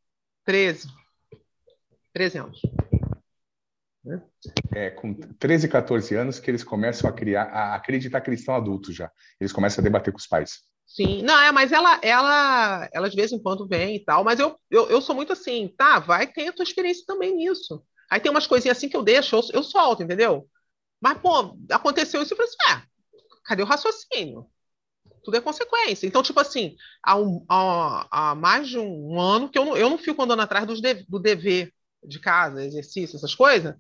13. 0.45 0.87
13 2.13 2.37
anos. 2.37 2.61
É, 4.73 4.89
com 4.89 5.13
13, 5.13 5.67
14 5.67 6.15
anos 6.15 6.39
que 6.39 6.49
eles 6.49 6.63
começam 6.63 7.09
a 7.09 7.13
criar, 7.13 7.43
a 7.43 7.75
acreditar 7.75 8.21
que 8.21 8.29
eles 8.29 8.39
estão 8.39 8.55
adultos 8.55 8.95
já. 8.95 9.11
Eles 9.37 9.51
começam 9.51 9.81
a 9.81 9.83
debater 9.83 10.13
com 10.13 10.17
os 10.17 10.27
pais. 10.27 10.61
Sim, 10.87 11.23
não, 11.23 11.37
é, 11.37 11.51
mas 11.51 11.73
ela, 11.73 11.99
ela, 12.01 12.89
ela 12.93 13.09
de 13.09 13.17
vez 13.17 13.33
em 13.33 13.37
quando 13.37 13.67
vem 13.67 13.97
e 13.97 13.99
tal, 13.99 14.23
mas 14.23 14.39
eu, 14.39 14.57
eu, 14.71 14.89
eu 14.89 15.01
sou 15.01 15.13
muito 15.13 15.33
assim, 15.33 15.67
tá, 15.77 15.99
vai, 15.99 16.25
tem 16.25 16.47
a 16.47 16.53
tua 16.53 16.63
experiência 16.63 17.03
também 17.05 17.35
nisso. 17.35 17.83
Aí 18.09 18.21
tem 18.21 18.31
umas 18.31 18.47
coisinhas 18.47 18.77
assim 18.77 18.87
que 18.87 18.95
eu 18.95 19.03
deixo, 19.03 19.35
eu, 19.35 19.41
eu 19.55 19.63
solto, 19.63 20.01
entendeu? 20.01 20.47
Mas, 21.01 21.17
pô, 21.19 21.57
aconteceu 21.69 22.21
isso, 22.23 22.33
eu 22.33 22.37
falei 22.37 22.49
assim, 22.49 22.79
é, 22.79 22.83
cadê 23.43 23.61
o 23.61 23.65
raciocínio? 23.65 24.49
Tudo 25.23 25.37
é 25.37 25.41
consequência. 25.41 26.07
Então, 26.07 26.23
tipo 26.23 26.39
assim, 26.39 26.75
há, 27.03 27.15
um, 27.15 27.45
há, 27.47 28.07
há 28.11 28.35
mais 28.35 28.67
de 28.67 28.77
um 28.77 29.19
ano 29.19 29.49
que 29.49 29.57
eu 29.57 29.65
não, 29.65 29.77
eu 29.77 29.89
não 29.89 29.97
fico 29.97 30.21
andando 30.21 30.41
atrás 30.41 30.65
dos 30.65 30.81
de, 30.81 31.05
do 31.07 31.19
dever 31.19 31.73
de 32.03 32.19
casa, 32.19 32.65
exercício, 32.65 33.17
essas 33.17 33.35
coisas. 33.35 33.75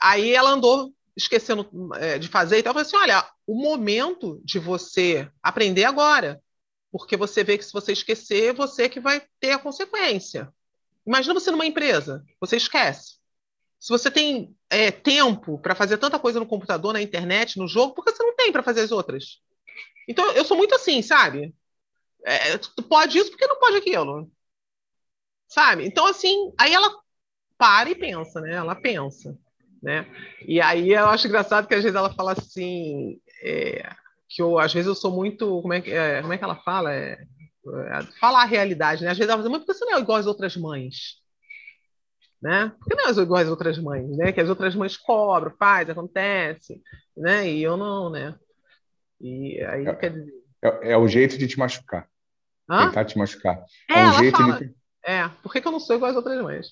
Aí 0.00 0.34
ela 0.34 0.50
andou 0.50 0.92
esquecendo 1.16 1.68
é, 1.96 2.18
de 2.18 2.28
fazer 2.28 2.58
e 2.58 2.62
tal. 2.62 2.70
Eu 2.70 2.74
falei 2.74 2.86
assim: 2.86 2.96
olha, 2.96 3.26
o 3.46 3.54
momento 3.54 4.40
de 4.44 4.58
você 4.58 5.30
aprender 5.42 5.84
agora. 5.84 6.40
Porque 6.90 7.16
você 7.16 7.42
vê 7.42 7.58
que 7.58 7.64
se 7.64 7.72
você 7.72 7.90
esquecer, 7.90 8.54
você 8.54 8.88
que 8.88 9.00
vai 9.00 9.20
ter 9.40 9.50
a 9.50 9.58
consequência. 9.58 10.48
Imagina 11.04 11.34
você 11.34 11.50
numa 11.50 11.66
empresa, 11.66 12.24
você 12.40 12.56
esquece. 12.56 13.16
Se 13.80 13.88
você 13.88 14.10
tem 14.10 14.56
é, 14.70 14.90
tempo 14.90 15.58
para 15.58 15.74
fazer 15.74 15.98
tanta 15.98 16.20
coisa 16.20 16.38
no 16.38 16.46
computador, 16.46 16.92
na 16.92 17.02
internet, 17.02 17.58
no 17.58 17.66
jogo, 17.66 17.94
por 17.94 18.04
que 18.04 18.12
você 18.12 18.22
não 18.22 18.36
tem 18.36 18.52
para 18.52 18.62
fazer 18.62 18.80
as 18.82 18.92
outras? 18.92 19.42
Então, 20.08 20.32
eu 20.32 20.44
sou 20.44 20.56
muito 20.56 20.74
assim, 20.74 21.02
sabe? 21.02 21.54
É, 22.24 22.56
tu 22.58 22.82
pode 22.82 23.18
isso, 23.18 23.30
porque 23.30 23.46
não 23.46 23.58
pode 23.58 23.76
aquilo? 23.76 24.30
Sabe? 25.48 25.86
Então, 25.86 26.06
assim, 26.06 26.52
aí 26.58 26.72
ela 26.72 26.90
para 27.58 27.90
e 27.90 27.94
pensa, 27.94 28.40
né? 28.40 28.54
Ela 28.54 28.74
pensa, 28.74 29.38
né? 29.82 30.06
E 30.46 30.60
aí 30.60 30.90
eu 30.90 31.06
acho 31.08 31.26
engraçado 31.26 31.68
que 31.68 31.74
às 31.74 31.82
vezes 31.82 31.96
ela 31.96 32.12
fala 32.14 32.32
assim, 32.32 33.20
é, 33.42 33.88
que 34.28 34.42
eu, 34.42 34.58
às 34.58 34.72
vezes 34.72 34.88
eu 34.88 34.94
sou 34.94 35.12
muito, 35.12 35.60
como 35.62 35.72
é 35.72 35.80
que, 35.80 35.90
é, 35.92 36.20
como 36.20 36.32
é 36.32 36.38
que 36.38 36.44
ela 36.44 36.56
fala? 36.56 36.92
É, 36.92 37.12
é, 37.12 38.02
falar 38.20 38.42
a 38.42 38.46
realidade, 38.46 39.04
né? 39.04 39.10
Às 39.10 39.18
vezes 39.18 39.30
ela 39.30 39.38
fala, 39.38 39.50
muito 39.50 39.64
porque 39.64 39.78
você 39.78 39.84
não 39.84 39.96
é 39.96 40.00
igual 40.00 40.18
às 40.18 40.26
outras 40.26 40.56
mães, 40.56 41.16
né? 42.42 42.72
Porque 42.78 42.94
não 42.94 43.08
é 43.08 43.22
igual 43.22 43.42
às 43.42 43.48
outras 43.48 43.78
mães, 43.78 44.16
né? 44.16 44.32
Que 44.32 44.40
as 44.40 44.48
outras 44.48 44.74
mães 44.74 44.96
cobram, 44.96 45.54
faz, 45.58 45.88
acontece, 45.88 46.82
né? 47.16 47.48
E 47.50 47.62
eu 47.62 47.76
não, 47.76 48.10
né? 48.10 48.38
E 49.24 49.64
aí 49.64 49.86
é, 49.86 49.94
quer 49.94 50.10
dizer... 50.10 50.34
É, 50.62 50.92
é, 50.92 50.96
o 50.98 51.08
jeito 51.08 51.38
de 51.38 51.48
te 51.48 51.58
machucar. 51.58 52.06
Hã? 52.68 52.88
Tentar 52.88 53.06
te 53.06 53.16
machucar. 53.16 53.64
É, 53.88 54.00
é 54.00 54.04
um 54.04 54.12
jeito 54.18 54.36
fala, 54.36 54.58
de... 54.58 54.74
É, 55.02 55.28
por 55.42 55.50
que, 55.50 55.62
que 55.62 55.66
eu 55.66 55.72
não 55.72 55.80
sou 55.80 55.96
igual 55.96 56.10
às 56.10 56.16
outras 56.16 56.42
mães? 56.42 56.66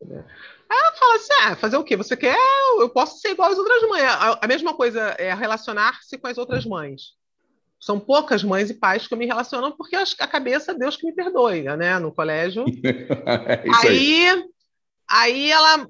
Ela 0.00 0.92
fala 0.94 1.16
assim: 1.16 1.32
ah, 1.42 1.56
fazer 1.56 1.76
o 1.76 1.84
quê? 1.84 1.94
Você 1.96 2.16
quer? 2.16 2.36
Eu 2.78 2.88
posso 2.88 3.18
ser 3.20 3.30
igual 3.30 3.50
às 3.50 3.58
outras 3.58 3.82
mães. 3.88 4.02
A, 4.02 4.38
a 4.42 4.48
mesma 4.48 4.74
coisa 4.74 5.14
é 5.18 5.32
relacionar-se 5.34 6.16
com 6.16 6.26
as 6.26 6.38
outras 6.38 6.64
mães. 6.64 7.12
São 7.78 8.00
poucas 8.00 8.42
mães 8.42 8.70
e 8.70 8.74
pais 8.74 9.06
que 9.06 9.14
me 9.14 9.26
relaciono 9.26 9.76
porque 9.76 9.94
a 9.94 10.26
cabeça, 10.26 10.74
Deus 10.74 10.96
que 10.96 11.06
me 11.06 11.14
perdoe, 11.14 11.64
né? 11.76 11.98
No 11.98 12.12
colégio. 12.12 12.64
é 12.84 13.62
aí, 13.86 14.26
aí, 14.26 14.44
aí 15.10 15.50
ela. 15.50 15.86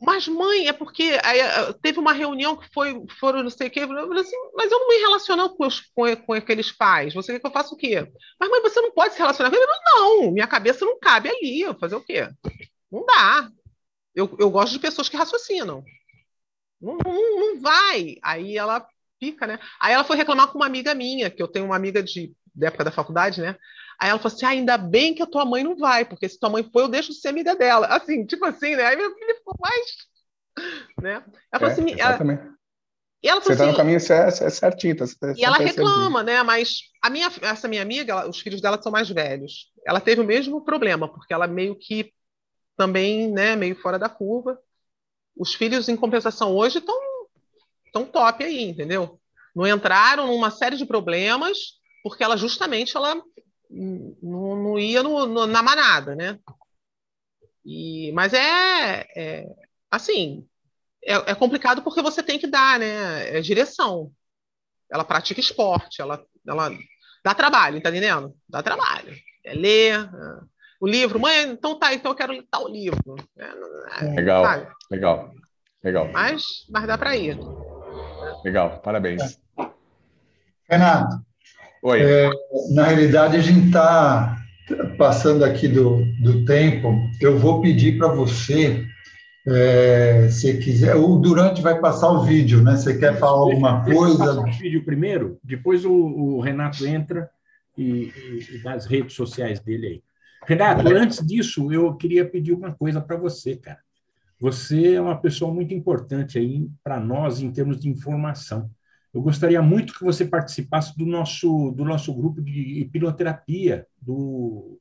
Mas, 0.00 0.28
mãe, 0.28 0.68
é 0.68 0.72
porque 0.72 1.18
aí, 1.24 1.40
teve 1.82 1.98
uma 1.98 2.12
reunião 2.12 2.56
que 2.56 2.72
foi, 2.72 3.04
foram 3.18 3.42
não 3.42 3.50
sei 3.50 3.66
o 3.66 3.70
quê. 3.70 3.80
Eu 3.80 3.88
falei 3.88 4.22
assim, 4.22 4.36
mas 4.54 4.70
eu 4.70 4.78
não 4.78 4.88
me 4.88 4.96
relaciono 4.98 5.50
com, 5.56 5.66
os, 5.66 5.80
com, 5.92 6.16
com 6.16 6.32
aqueles 6.34 6.70
pais. 6.70 7.14
Você 7.14 7.32
quer 7.32 7.40
que 7.40 7.46
eu 7.46 7.50
faça 7.50 7.74
o 7.74 7.76
quê? 7.76 8.06
Mas, 8.38 8.48
mãe, 8.48 8.62
você 8.62 8.80
não 8.80 8.92
pode 8.92 9.14
se 9.14 9.18
relacionar 9.18 9.50
com 9.50 9.56
eles? 9.56 9.68
Não, 9.86 10.32
minha 10.32 10.46
cabeça 10.46 10.84
não 10.84 10.98
cabe 11.00 11.28
ali. 11.28 11.64
Fazer 11.80 11.96
o 11.96 12.04
quê? 12.04 12.28
Não 12.90 13.04
dá. 13.04 13.50
Eu, 14.14 14.36
eu 14.38 14.50
gosto 14.50 14.72
de 14.72 14.78
pessoas 14.78 15.08
que 15.08 15.16
raciocinam. 15.16 15.84
Não, 16.80 16.96
não, 17.04 17.40
não 17.40 17.60
vai. 17.60 18.16
Aí 18.22 18.56
ela 18.56 18.86
fica, 19.18 19.46
né? 19.46 19.58
Aí 19.80 19.92
ela 19.92 20.04
foi 20.04 20.16
reclamar 20.16 20.48
com 20.48 20.58
uma 20.58 20.66
amiga 20.66 20.94
minha, 20.94 21.28
que 21.30 21.42
eu 21.42 21.48
tenho 21.48 21.66
uma 21.66 21.76
amiga 21.76 22.02
de, 22.02 22.32
da 22.54 22.68
época 22.68 22.84
da 22.84 22.92
faculdade, 22.92 23.40
né? 23.40 23.56
Aí 23.98 24.10
ela 24.10 24.18
falou 24.18 24.34
assim: 24.34 24.46
ah, 24.46 24.50
ainda 24.50 24.78
bem 24.78 25.14
que 25.14 25.22
a 25.22 25.26
tua 25.26 25.44
mãe 25.44 25.64
não 25.64 25.76
vai, 25.76 26.04
porque 26.04 26.28
se 26.28 26.38
tua 26.38 26.50
mãe 26.50 26.62
for, 26.62 26.82
eu 26.82 26.88
deixo 26.88 27.12
de 27.12 27.18
ser 27.18 27.28
amiga 27.28 27.56
dela. 27.56 27.86
Assim, 27.88 28.24
tipo 28.24 28.44
assim, 28.44 28.76
né? 28.76 28.84
Aí 28.84 28.96
minha 28.96 29.10
filha 29.12 29.34
ficou 29.34 29.56
mais. 29.60 29.86
Né? 31.02 31.24
Ela 31.52 31.60
falou 31.60 31.68
é, 31.68 31.72
assim: 31.72 31.92
exatamente. 31.92 32.42
Ela... 32.42 32.58
E 33.20 33.28
ela 33.28 33.40
Você 33.40 33.52
está 33.52 33.64
assim, 33.64 33.72
no 33.72 33.76
caminho 33.76 33.98
certinho. 33.98 34.96
Tá, 34.96 35.06
tá, 35.06 35.34
e 35.36 35.44
ela 35.44 35.56
reclama, 35.56 36.22
né? 36.22 36.40
Mas 36.44 36.82
a 37.02 37.10
minha, 37.10 37.28
essa 37.42 37.66
minha 37.66 37.82
amiga, 37.82 38.12
ela, 38.12 38.28
os 38.28 38.38
filhos 38.38 38.60
dela 38.60 38.80
são 38.80 38.92
mais 38.92 39.08
velhos. 39.08 39.72
Ela 39.84 40.00
teve 40.00 40.20
o 40.20 40.24
mesmo 40.24 40.64
problema, 40.64 41.08
porque 41.08 41.34
ela 41.34 41.48
meio 41.48 41.74
que 41.74 42.12
também 42.76 43.28
né, 43.28 43.56
meio 43.56 43.74
fora 43.74 43.98
da 43.98 44.08
curva. 44.08 44.56
Os 45.36 45.52
filhos, 45.52 45.88
em 45.88 45.96
compensação, 45.96 46.54
hoje 46.54 46.78
estão 46.78 46.96
tão 47.92 48.04
top 48.04 48.44
aí, 48.44 48.62
entendeu? 48.62 49.18
Não 49.54 49.66
entraram 49.66 50.28
numa 50.28 50.52
série 50.52 50.76
de 50.76 50.86
problemas 50.86 51.58
porque 52.04 52.22
ela 52.22 52.36
justamente 52.36 52.96
ela 52.96 53.20
não, 53.70 54.56
não 54.56 54.78
ia 54.78 55.02
no, 55.02 55.26
no, 55.26 55.46
na 55.46 55.62
manada, 55.62 56.14
né? 56.14 56.38
E, 57.64 58.10
mas 58.12 58.32
é, 58.32 59.06
é 59.14 59.46
assim, 59.90 60.46
é, 61.04 61.14
é, 61.30 61.34
complicado 61.34 61.82
porque 61.82 62.02
você 62.02 62.22
tem 62.22 62.38
que 62.38 62.46
dar, 62.46 62.78
né? 62.78 63.36
É 63.36 63.40
direção. 63.40 64.10
Ela 64.90 65.04
pratica 65.04 65.40
esporte, 65.40 66.00
ela, 66.00 66.24
ela 66.46 66.70
dá 67.22 67.34
trabalho, 67.34 67.80
tá 67.80 67.90
entendendo? 67.90 68.34
Dá 68.48 68.62
trabalho. 68.62 69.14
É 69.44 69.54
ler, 69.54 69.94
é 69.94 70.58
o 70.80 70.86
livro, 70.86 71.18
mãe, 71.18 71.50
então 71.50 71.78
tá, 71.78 71.92
então 71.92 72.12
eu 72.12 72.16
quero 72.16 72.32
ler 72.32 72.46
tal 72.50 72.68
livro. 72.68 73.16
É, 73.36 74.04
é, 74.06 74.14
legal, 74.14 74.44
sabe? 74.44 74.72
legal, 74.90 75.32
legal. 75.82 76.08
Mas, 76.12 76.42
mas 76.70 76.86
dá 76.86 76.96
para 76.96 77.16
ir. 77.16 77.36
Legal, 78.44 78.80
parabéns. 78.80 79.40
Renato, 80.70 81.16
Oi. 81.82 82.02
É, 82.02 82.30
na 82.70 82.84
realidade, 82.84 83.36
a 83.36 83.40
gente 83.40 83.66
está 83.66 84.36
passando 84.96 85.44
aqui 85.44 85.68
do, 85.68 86.04
do 86.20 86.44
tempo. 86.44 86.92
Eu 87.20 87.38
vou 87.38 87.60
pedir 87.60 87.96
para 87.96 88.08
você, 88.08 88.84
é, 89.46 90.28
se 90.28 90.58
quiser, 90.58 90.96
o 90.96 91.16
Durante 91.16 91.62
vai 91.62 91.80
passar 91.80 92.10
o 92.10 92.24
vídeo, 92.24 92.62
né? 92.62 92.76
Você 92.76 92.98
quer 92.98 93.18
falar 93.18 93.38
alguma 93.38 93.84
coisa? 93.84 94.18
Passar 94.18 94.40
o 94.40 94.58
vídeo 94.58 94.84
primeiro, 94.84 95.38
depois 95.42 95.84
o, 95.84 95.92
o 95.92 96.40
Renato 96.40 96.84
entra 96.84 97.30
e, 97.76 98.12
e, 98.12 98.46
e 98.56 98.62
dá 98.62 98.72
as 98.72 98.86
redes 98.86 99.14
sociais 99.14 99.60
dele 99.60 99.86
aí. 99.86 100.02
Renato, 100.46 100.88
antes 100.88 101.24
disso, 101.24 101.72
eu 101.72 101.94
queria 101.94 102.24
pedir 102.24 102.52
uma 102.52 102.72
coisa 102.72 103.00
para 103.00 103.16
você, 103.16 103.56
cara. 103.56 103.78
você 104.40 104.94
é 104.94 105.00
uma 105.00 105.16
pessoa 105.16 105.52
muito 105.52 105.72
importante 105.74 106.38
aí 106.38 106.68
para 106.82 106.98
nós 106.98 107.40
em 107.40 107.50
termos 107.52 107.78
de 107.78 107.88
informação. 107.88 108.68
Eu 109.12 109.22
gostaria 109.22 109.60
muito 109.62 109.94
que 109.94 110.04
você 110.04 110.24
participasse 110.24 110.96
do 110.96 111.06
nosso, 111.06 111.70
do 111.72 111.84
nosso 111.84 112.14
grupo 112.14 112.42
de 112.42 112.80
hipnoterapia 112.80 113.86
do, 114.00 114.78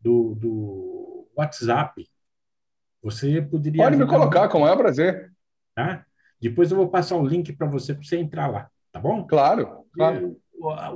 do, 0.00 0.34
do 0.34 1.28
WhatsApp. 1.36 2.08
Você 3.02 3.42
poderia. 3.42 3.84
Pode 3.84 3.96
me 3.96 4.06
colocar, 4.06 4.48
com 4.48 4.58
o 4.58 4.60
maior 4.62 4.76
prazer. 4.76 5.32
Tá? 5.74 6.04
Depois 6.40 6.70
eu 6.70 6.76
vou 6.76 6.88
passar 6.88 7.16
o 7.16 7.26
link 7.26 7.52
para 7.52 7.66
você, 7.66 7.94
para 7.94 8.02
você 8.02 8.16
entrar 8.16 8.46
lá, 8.46 8.68
tá 8.92 9.00
bom? 9.00 9.24
Claro, 9.26 9.84
claro. 9.92 10.36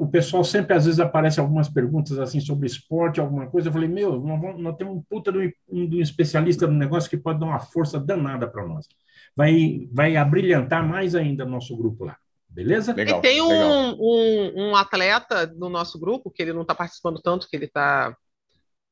O 0.01 0.09
pessoal 0.09 0.43
sempre, 0.43 0.75
às 0.75 0.87
vezes, 0.87 0.99
aparece 0.99 1.39
algumas 1.39 1.69
perguntas 1.69 2.19
assim 2.19 2.41
sobre 2.41 2.67
esporte, 2.67 3.21
alguma 3.21 3.47
coisa. 3.47 3.69
Eu 3.69 3.73
falei, 3.73 3.89
meu, 3.89 4.21
nós, 4.21 4.59
nós 4.59 4.77
temos 4.77 4.97
um 4.97 5.03
puta 5.03 5.31
de 5.31 5.55
um, 5.69 5.89
de 5.89 5.97
um 5.99 6.01
especialista 6.01 6.67
no 6.67 6.73
negócio 6.73 7.09
que 7.09 7.17
pode 7.17 7.39
dar 7.39 7.47
uma 7.47 7.61
força 7.61 8.01
danada 8.01 8.49
para 8.49 8.67
nós. 8.67 8.89
Vai, 9.37 9.89
vai 9.93 10.17
abrilhantar 10.17 10.87
mais 10.87 11.15
ainda 11.15 11.45
o 11.45 11.49
nosso 11.49 11.77
grupo 11.77 12.05
lá. 12.05 12.17
Beleza? 12.53 12.93
Legal, 12.93 13.19
e 13.19 13.23
tem 13.23 13.41
um, 13.41 13.49
legal. 13.49 13.97
um, 13.99 14.69
um, 14.71 14.77
atleta 14.77 15.47
no 15.47 15.69
nosso 15.69 15.99
grupo, 15.99 16.31
que 16.31 16.43
ele 16.43 16.53
não 16.53 16.63
está 16.63 16.75
participando 16.75 17.21
tanto, 17.21 17.49
que 17.49 17.57
ele 17.57 17.65
está 17.65 18.15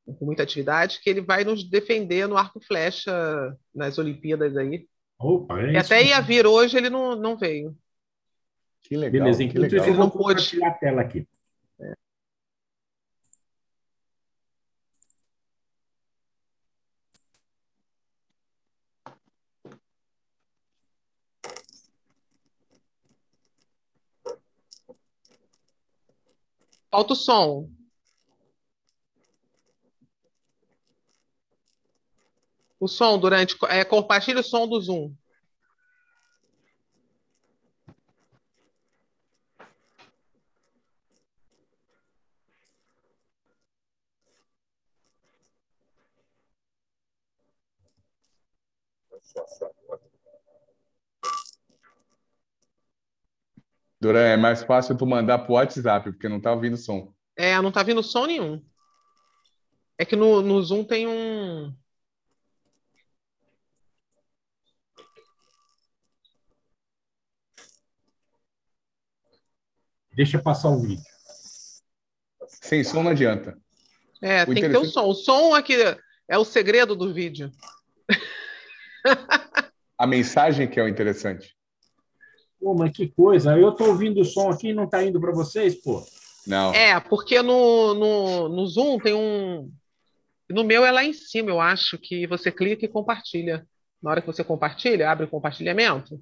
com 0.05 0.25
muita 0.25 0.43
atividade, 0.43 0.99
que 1.01 1.09
ele 1.09 1.21
vai 1.21 1.43
nos 1.43 1.63
defender 1.63 2.27
no 2.27 2.37
arco 2.37 2.59
flecha 2.59 3.55
nas 3.73 3.97
Olimpíadas 3.99 4.57
aí. 4.57 4.87
Opa, 5.19 5.61
é 5.61 5.73
e 5.73 5.77
até 5.77 6.03
ia 6.03 6.19
vir 6.21 6.47
hoje, 6.47 6.75
ele 6.75 6.89
não, 6.89 7.15
não 7.15 7.37
veio. 7.37 7.75
Que 8.81 8.97
legal. 8.97 9.25
Beleza, 9.25 9.47
que 9.47 9.59
legal. 9.59 9.79
isso, 9.79 9.89
eu 9.89 9.93
vou 9.93 10.09
compartilhar 10.09 10.69
a 10.69 10.73
tela 10.73 11.01
aqui. 11.01 11.27
É. 11.79 11.93
Falta 26.91 27.13
o 27.13 27.15
som. 27.15 27.71
O 32.79 32.87
som 32.87 33.17
durante. 33.17 33.55
É, 33.69 33.85
compartilhe 33.85 34.41
o 34.41 34.43
som 34.43 34.67
do 34.67 34.81
Zoom. 34.81 35.15
Duran, 54.01 54.25
é 54.25 54.35
mais 54.35 54.63
fácil 54.63 54.97
tu 54.97 55.05
mandar 55.05 55.37
pro 55.37 55.53
WhatsApp, 55.53 56.11
porque 56.11 56.27
não 56.27 56.41
tá 56.41 56.51
ouvindo 56.51 56.75
som. 56.75 57.13
É, 57.35 57.61
não 57.61 57.71
tá 57.71 57.83
vindo 57.83 58.01
som 58.01 58.25
nenhum. 58.25 58.59
É 59.95 60.03
que 60.03 60.15
no, 60.15 60.41
no 60.41 60.59
Zoom 60.63 60.83
tem 60.83 61.07
um. 61.07 61.71
Deixa 70.13 70.41
passar 70.41 70.69
o 70.69 70.81
vídeo. 70.81 71.03
Sem 72.47 72.83
som 72.83 73.03
não 73.03 73.11
adianta. 73.11 73.55
É, 74.19 74.41
o 74.41 74.47
tem 74.47 74.55
que 74.55 74.69
ter 74.69 74.77
o 74.77 74.85
som. 74.85 75.05
O 75.05 75.13
som 75.13 75.53
aqui 75.53 75.75
é 76.27 76.37
o 76.39 76.43
segredo 76.43 76.95
do 76.95 77.13
vídeo. 77.13 77.51
A 79.95 80.07
mensagem 80.07 80.67
que 80.67 80.79
é 80.79 80.83
o 80.83 80.87
interessante. 80.87 81.55
Pô, 82.61 82.75
mas 82.75 82.91
que 82.91 83.07
coisa. 83.07 83.57
Eu 83.57 83.69
estou 83.69 83.87
ouvindo 83.87 84.21
o 84.21 84.25
som 84.25 84.51
aqui 84.51 84.69
e 84.69 84.73
não 84.73 84.83
está 84.83 85.03
indo 85.03 85.19
para 85.19 85.31
vocês, 85.31 85.73
pô? 85.81 86.05
Não. 86.45 86.71
É, 86.73 86.99
porque 86.99 87.41
no, 87.41 87.95
no, 87.95 88.49
no 88.49 88.67
Zoom 88.67 88.99
tem 88.99 89.15
um. 89.15 89.71
No 90.47 90.63
meu 90.63 90.85
é 90.85 90.91
lá 90.91 91.03
em 91.03 91.13
cima, 91.13 91.49
eu 91.49 91.59
acho, 91.59 91.97
que 91.97 92.27
você 92.27 92.51
clica 92.51 92.85
e 92.85 92.89
compartilha. 92.89 93.65
Na 94.01 94.11
hora 94.11 94.21
que 94.21 94.27
você 94.27 94.43
compartilha, 94.43 95.09
abre 95.09 95.25
o 95.25 95.29
compartilhamento. 95.29 96.21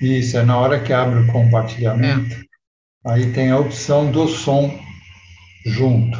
Isso, 0.00 0.36
é 0.36 0.42
na 0.42 0.58
hora 0.58 0.82
que 0.82 0.92
abre 0.92 1.20
o 1.20 1.32
compartilhamento. 1.32 2.34
É. 2.34 3.12
Aí 3.12 3.32
tem 3.32 3.50
a 3.50 3.58
opção 3.58 4.10
do 4.10 4.28
som 4.28 4.70
junto. 5.64 6.18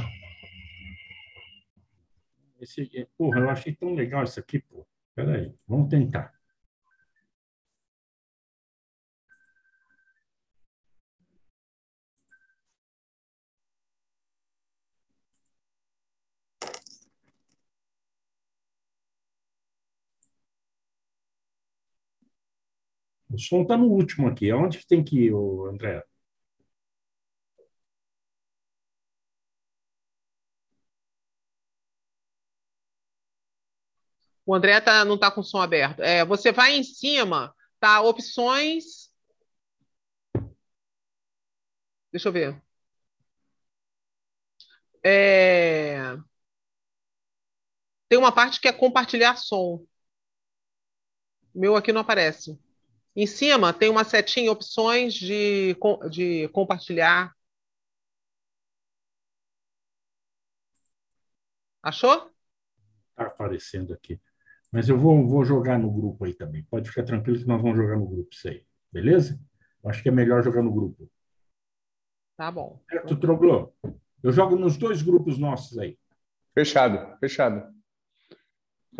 Esse, 2.60 2.88
porra, 3.18 3.40
eu 3.40 3.50
achei 3.50 3.74
tão 3.74 3.94
legal 3.94 4.24
isso 4.24 4.38
aqui, 4.38 4.60
pô. 4.60 4.86
Peraí, 5.14 5.52
vamos 5.66 5.88
tentar. 5.88 6.39
O 23.32 23.38
som 23.38 23.62
está 23.62 23.76
no 23.76 23.86
último 23.86 24.28
aqui. 24.28 24.50
Aonde 24.50 24.78
que 24.78 24.86
tem 24.86 25.02
que 25.04 25.26
ir, 25.26 25.32
André? 25.68 26.04
O 34.44 34.54
André 34.54 34.80
tá, 34.80 35.04
não 35.04 35.14
está 35.14 35.30
com 35.30 35.40
o 35.40 35.44
som 35.44 35.60
aberto. 35.60 36.00
É, 36.02 36.24
você 36.24 36.52
vai 36.52 36.74
em 36.76 36.82
cima, 36.82 37.54
tá? 37.78 38.00
Opções. 38.02 39.10
Deixa 42.12 42.28
eu 42.28 42.32
ver. 42.32 42.62
É... 45.04 46.16
Tem 48.08 48.18
uma 48.18 48.30
parte 48.32 48.60
que 48.60 48.68
é 48.68 48.72
compartilhar 48.72 49.36
som. 49.36 49.86
O 51.54 51.60
meu 51.60 51.76
aqui 51.76 51.92
não 51.92 52.00
aparece. 52.02 52.58
Em 53.14 53.26
cima 53.26 53.72
tem 53.72 53.88
uma 53.90 54.04
setinha, 54.04 54.52
opções 54.52 55.14
de, 55.14 55.76
de 56.10 56.48
compartilhar. 56.48 57.34
Achou? 61.82 62.30
Está 63.10 63.26
aparecendo 63.26 63.92
aqui. 63.92 64.20
Mas 64.72 64.88
eu 64.88 64.96
vou, 64.96 65.26
vou 65.26 65.44
jogar 65.44 65.78
no 65.78 65.90
grupo 65.90 66.24
aí 66.24 66.34
também. 66.34 66.62
Pode 66.64 66.88
ficar 66.88 67.02
tranquilo 67.02 67.38
que 67.38 67.46
nós 67.46 67.60
vamos 67.60 67.76
jogar 67.76 67.96
no 67.96 68.06
grupo 68.06 68.28
isso 68.32 68.48
aí. 68.48 68.64
Beleza? 68.92 69.40
Eu 69.82 69.90
acho 69.90 70.02
que 70.02 70.08
é 70.08 70.12
melhor 70.12 70.42
jogar 70.42 70.62
no 70.62 70.72
grupo. 70.72 71.10
Tá 72.36 72.50
bom. 72.50 72.80
Certo, 72.88 73.18
Troglô? 73.18 73.72
Eu 74.22 74.32
jogo 74.32 74.56
nos 74.56 74.76
dois 74.76 75.02
grupos 75.02 75.38
nossos 75.38 75.78
aí. 75.78 75.98
Fechado, 76.54 77.18
fechado. 77.18 77.79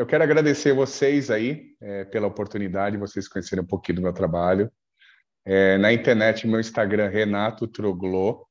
Eu 0.01 0.07
quero 0.07 0.25
agradecer 0.25 0.73
vocês 0.73 1.31
aí 1.31 1.75
é, 1.79 2.07
pela 2.07 2.27
oportunidade, 2.27 2.97
vocês 2.97 3.29
conhecerem 3.29 3.63
um 3.63 3.67
pouquinho 3.67 3.97
do 3.97 4.03
meu 4.03 4.15
trabalho. 4.15 4.73
É, 5.45 5.77
na 5.77 5.93
internet, 5.93 6.49
meu 6.49 6.59
Instagram, 6.59 7.11
Renato 7.11 7.69
Troglô, 7.69 8.47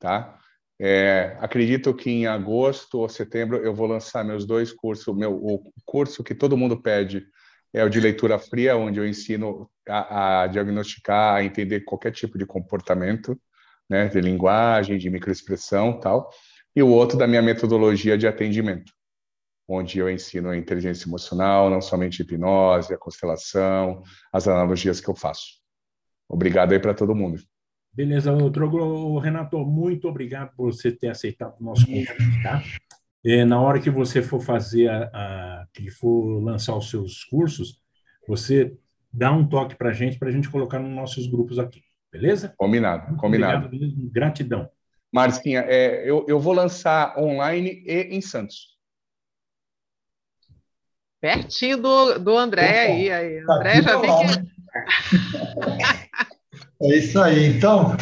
tá? 0.00 0.36
É, 0.76 1.36
acredito 1.38 1.94
que 1.94 2.10
em 2.10 2.26
agosto 2.26 2.98
ou 2.98 3.08
setembro 3.08 3.58
eu 3.58 3.72
vou 3.72 3.86
lançar 3.86 4.24
meus 4.24 4.44
dois 4.44 4.72
cursos. 4.72 5.16
Meu, 5.16 5.36
o 5.36 5.62
curso 5.84 6.24
que 6.24 6.34
todo 6.34 6.56
mundo 6.56 6.82
pede 6.82 7.24
é 7.72 7.84
o 7.84 7.88
de 7.88 8.00
leitura 8.00 8.36
fria, 8.36 8.76
onde 8.76 8.98
eu 8.98 9.06
ensino 9.06 9.70
a, 9.88 10.42
a 10.42 10.46
diagnosticar, 10.48 11.36
a 11.36 11.44
entender 11.44 11.82
qualquer 11.82 12.10
tipo 12.10 12.36
de 12.36 12.44
comportamento, 12.44 13.40
né, 13.88 14.08
de 14.08 14.20
linguagem, 14.20 14.98
de 14.98 15.08
microexpressão, 15.08 16.00
tal. 16.00 16.28
E 16.74 16.82
o 16.82 16.88
outro 16.88 17.16
da 17.16 17.28
minha 17.28 17.42
metodologia 17.42 18.18
de 18.18 18.26
atendimento 18.26 18.92
onde 19.66 19.98
eu 19.98 20.10
ensino 20.10 20.50
a 20.50 20.56
inteligência 20.56 21.08
emocional, 21.08 21.70
não 21.70 21.80
somente 21.80 22.20
hipnose, 22.20 22.92
a 22.92 22.98
constelação, 22.98 24.02
as 24.32 24.46
analogias 24.46 25.00
que 25.00 25.08
eu 25.08 25.14
faço. 25.14 25.62
Obrigado 26.28 26.72
aí 26.72 26.78
para 26.78 26.94
todo 26.94 27.14
mundo. 27.14 27.40
Beleza, 27.92 28.32
Drogo, 28.50 29.18
Renato, 29.18 29.58
muito 29.64 30.08
obrigado 30.08 30.54
por 30.56 30.72
você 30.72 30.90
ter 30.90 31.08
aceitado 31.08 31.54
o 31.60 31.64
nosso 31.64 31.86
convite, 31.86 32.42
tá? 32.42 32.62
É, 33.24 33.44
na 33.44 33.60
hora 33.60 33.80
que 33.80 33.88
você 33.88 34.20
for 34.20 34.40
fazer, 34.40 34.90
a, 34.90 35.10
a, 35.14 35.66
que 35.72 35.90
for 35.90 36.42
lançar 36.42 36.76
os 36.76 36.90
seus 36.90 37.24
cursos, 37.24 37.80
você 38.28 38.76
dá 39.12 39.32
um 39.32 39.48
toque 39.48 39.76
para 39.76 39.90
a 39.90 39.92
gente, 39.92 40.18
para 40.18 40.28
a 40.28 40.32
gente 40.32 40.50
colocar 40.50 40.80
nos 40.80 40.90
nossos 40.90 41.26
grupos 41.28 41.58
aqui, 41.58 41.82
beleza? 42.12 42.52
Combinado, 42.58 43.06
muito 43.06 43.20
combinado. 43.20 43.66
Obrigado, 43.66 44.10
gratidão. 44.10 44.68
Marcinha, 45.12 45.60
é, 45.60 46.02
eu, 46.10 46.26
eu 46.28 46.40
vou 46.40 46.52
lançar 46.52 47.16
online 47.16 47.84
e 47.86 48.14
em 48.14 48.20
Santos. 48.20 48.73
Pertinho 51.24 51.78
do, 51.78 52.18
do 52.18 52.36
André 52.36 52.80
aí. 52.80 53.10
aí. 53.10 53.42
Tá 53.46 53.54
André 53.54 53.80
já 53.80 53.96
vem 53.96 54.10
que... 54.26 54.44
É 56.82 56.98
isso 56.98 57.18
aí. 57.18 57.46
Então, 57.46 57.96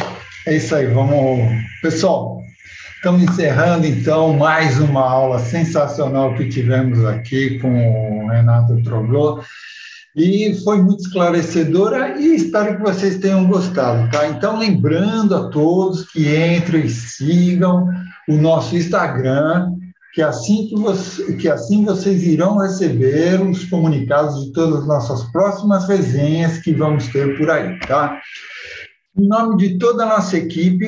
é 0.44 0.56
isso 0.56 0.74
aí. 0.74 0.86
Vamos. 0.88 1.38
Pessoal, 1.80 2.40
Estamos 2.96 3.22
encerrando, 3.22 3.86
então, 3.86 4.32
mais 4.32 4.80
uma 4.80 5.08
aula 5.08 5.38
sensacional 5.38 6.34
que 6.34 6.48
tivemos 6.48 7.04
aqui 7.04 7.60
com 7.60 8.24
o 8.24 8.28
Renato 8.28 8.82
Troglô. 8.82 9.40
E 10.16 10.54
foi 10.64 10.82
muito 10.82 11.02
esclarecedora 11.02 12.20
e 12.20 12.34
espero 12.34 12.76
que 12.76 12.82
vocês 12.82 13.18
tenham 13.18 13.46
gostado, 13.46 14.10
tá? 14.10 14.26
Então, 14.28 14.58
lembrando 14.58 15.34
a 15.34 15.48
todos 15.48 16.10
que 16.10 16.28
entrem 16.36 16.86
e 16.86 16.90
sigam 16.90 17.88
o 18.28 18.36
nosso 18.36 18.76
Instagram, 18.76 19.72
que 20.12 20.20
assim, 20.20 20.66
que, 20.66 20.74
você, 20.74 21.36
que 21.36 21.48
assim 21.48 21.84
vocês 21.84 22.22
irão 22.22 22.58
receber 22.58 23.40
os 23.40 23.64
comunicados 23.64 24.44
de 24.44 24.52
todas 24.52 24.80
as 24.80 24.86
nossas 24.86 25.24
próximas 25.32 25.88
resenhas 25.88 26.58
que 26.58 26.72
vamos 26.72 27.08
ter 27.08 27.38
por 27.38 27.50
aí, 27.50 27.78
tá? 27.80 28.20
Em 29.16 29.26
nome 29.26 29.56
de 29.56 29.78
toda 29.78 30.04
a 30.04 30.08
nossa 30.08 30.36
equipe, 30.36 30.86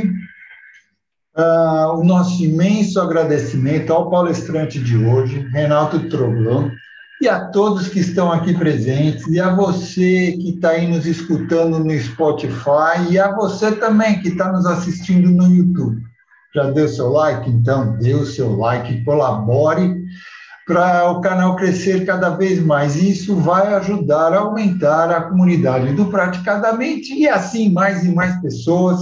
uh, 1.36 1.98
o 1.98 2.04
nosso 2.04 2.42
imenso 2.42 3.00
agradecimento 3.00 3.92
ao 3.92 4.10
palestrante 4.10 4.78
de 4.78 4.96
hoje, 4.96 5.40
Renato 5.52 6.08
Troglon, 6.08 6.70
e 7.22 7.28
a 7.28 7.46
todos 7.46 7.88
que 7.88 8.00
estão 8.00 8.30
aqui 8.30 8.52
presentes, 8.52 9.26
e 9.28 9.40
a 9.40 9.54
você 9.54 10.32
que 10.32 10.50
está 10.50 10.70
aí 10.70 10.86
nos 10.86 11.06
escutando 11.06 11.78
no 11.78 11.98
Spotify, 11.98 13.10
e 13.10 13.18
a 13.18 13.34
você 13.34 13.72
também 13.76 14.20
que 14.20 14.28
está 14.28 14.52
nos 14.52 14.66
assistindo 14.66 15.30
no 15.30 15.46
YouTube. 15.46 16.02
Já 16.54 16.70
deu 16.70 16.88
seu 16.88 17.10
like? 17.10 17.50
Então, 17.50 17.96
dê 17.98 18.14
o 18.14 18.24
seu 18.24 18.56
like, 18.56 19.04
colabore 19.04 20.04
para 20.66 21.10
o 21.10 21.20
canal 21.20 21.56
crescer 21.56 22.06
cada 22.06 22.30
vez 22.30 22.60
mais. 22.60 22.96
Isso 22.96 23.36
vai 23.36 23.74
ajudar 23.74 24.32
a 24.32 24.38
aumentar 24.38 25.10
a 25.10 25.22
comunidade 25.22 25.92
do 25.94 26.06
Praticadamente 26.06 27.12
e 27.12 27.28
assim 27.28 27.72
mais 27.72 28.04
e 28.04 28.14
mais 28.14 28.40
pessoas 28.40 29.00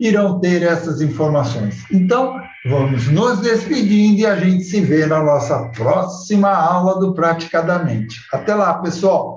irão 0.00 0.40
ter 0.40 0.62
essas 0.62 1.00
informações. 1.00 1.84
Então, 1.90 2.40
vamos 2.66 3.06
nos 3.08 3.40
despedindo 3.40 4.20
e 4.20 4.26
a 4.26 4.36
gente 4.36 4.64
se 4.64 4.80
vê 4.80 5.06
na 5.06 5.22
nossa 5.22 5.70
próxima 5.76 6.50
aula 6.50 6.98
do 6.98 7.14
Praticadamente. 7.14 8.16
Até 8.32 8.54
lá, 8.54 8.74
pessoal! 8.74 9.33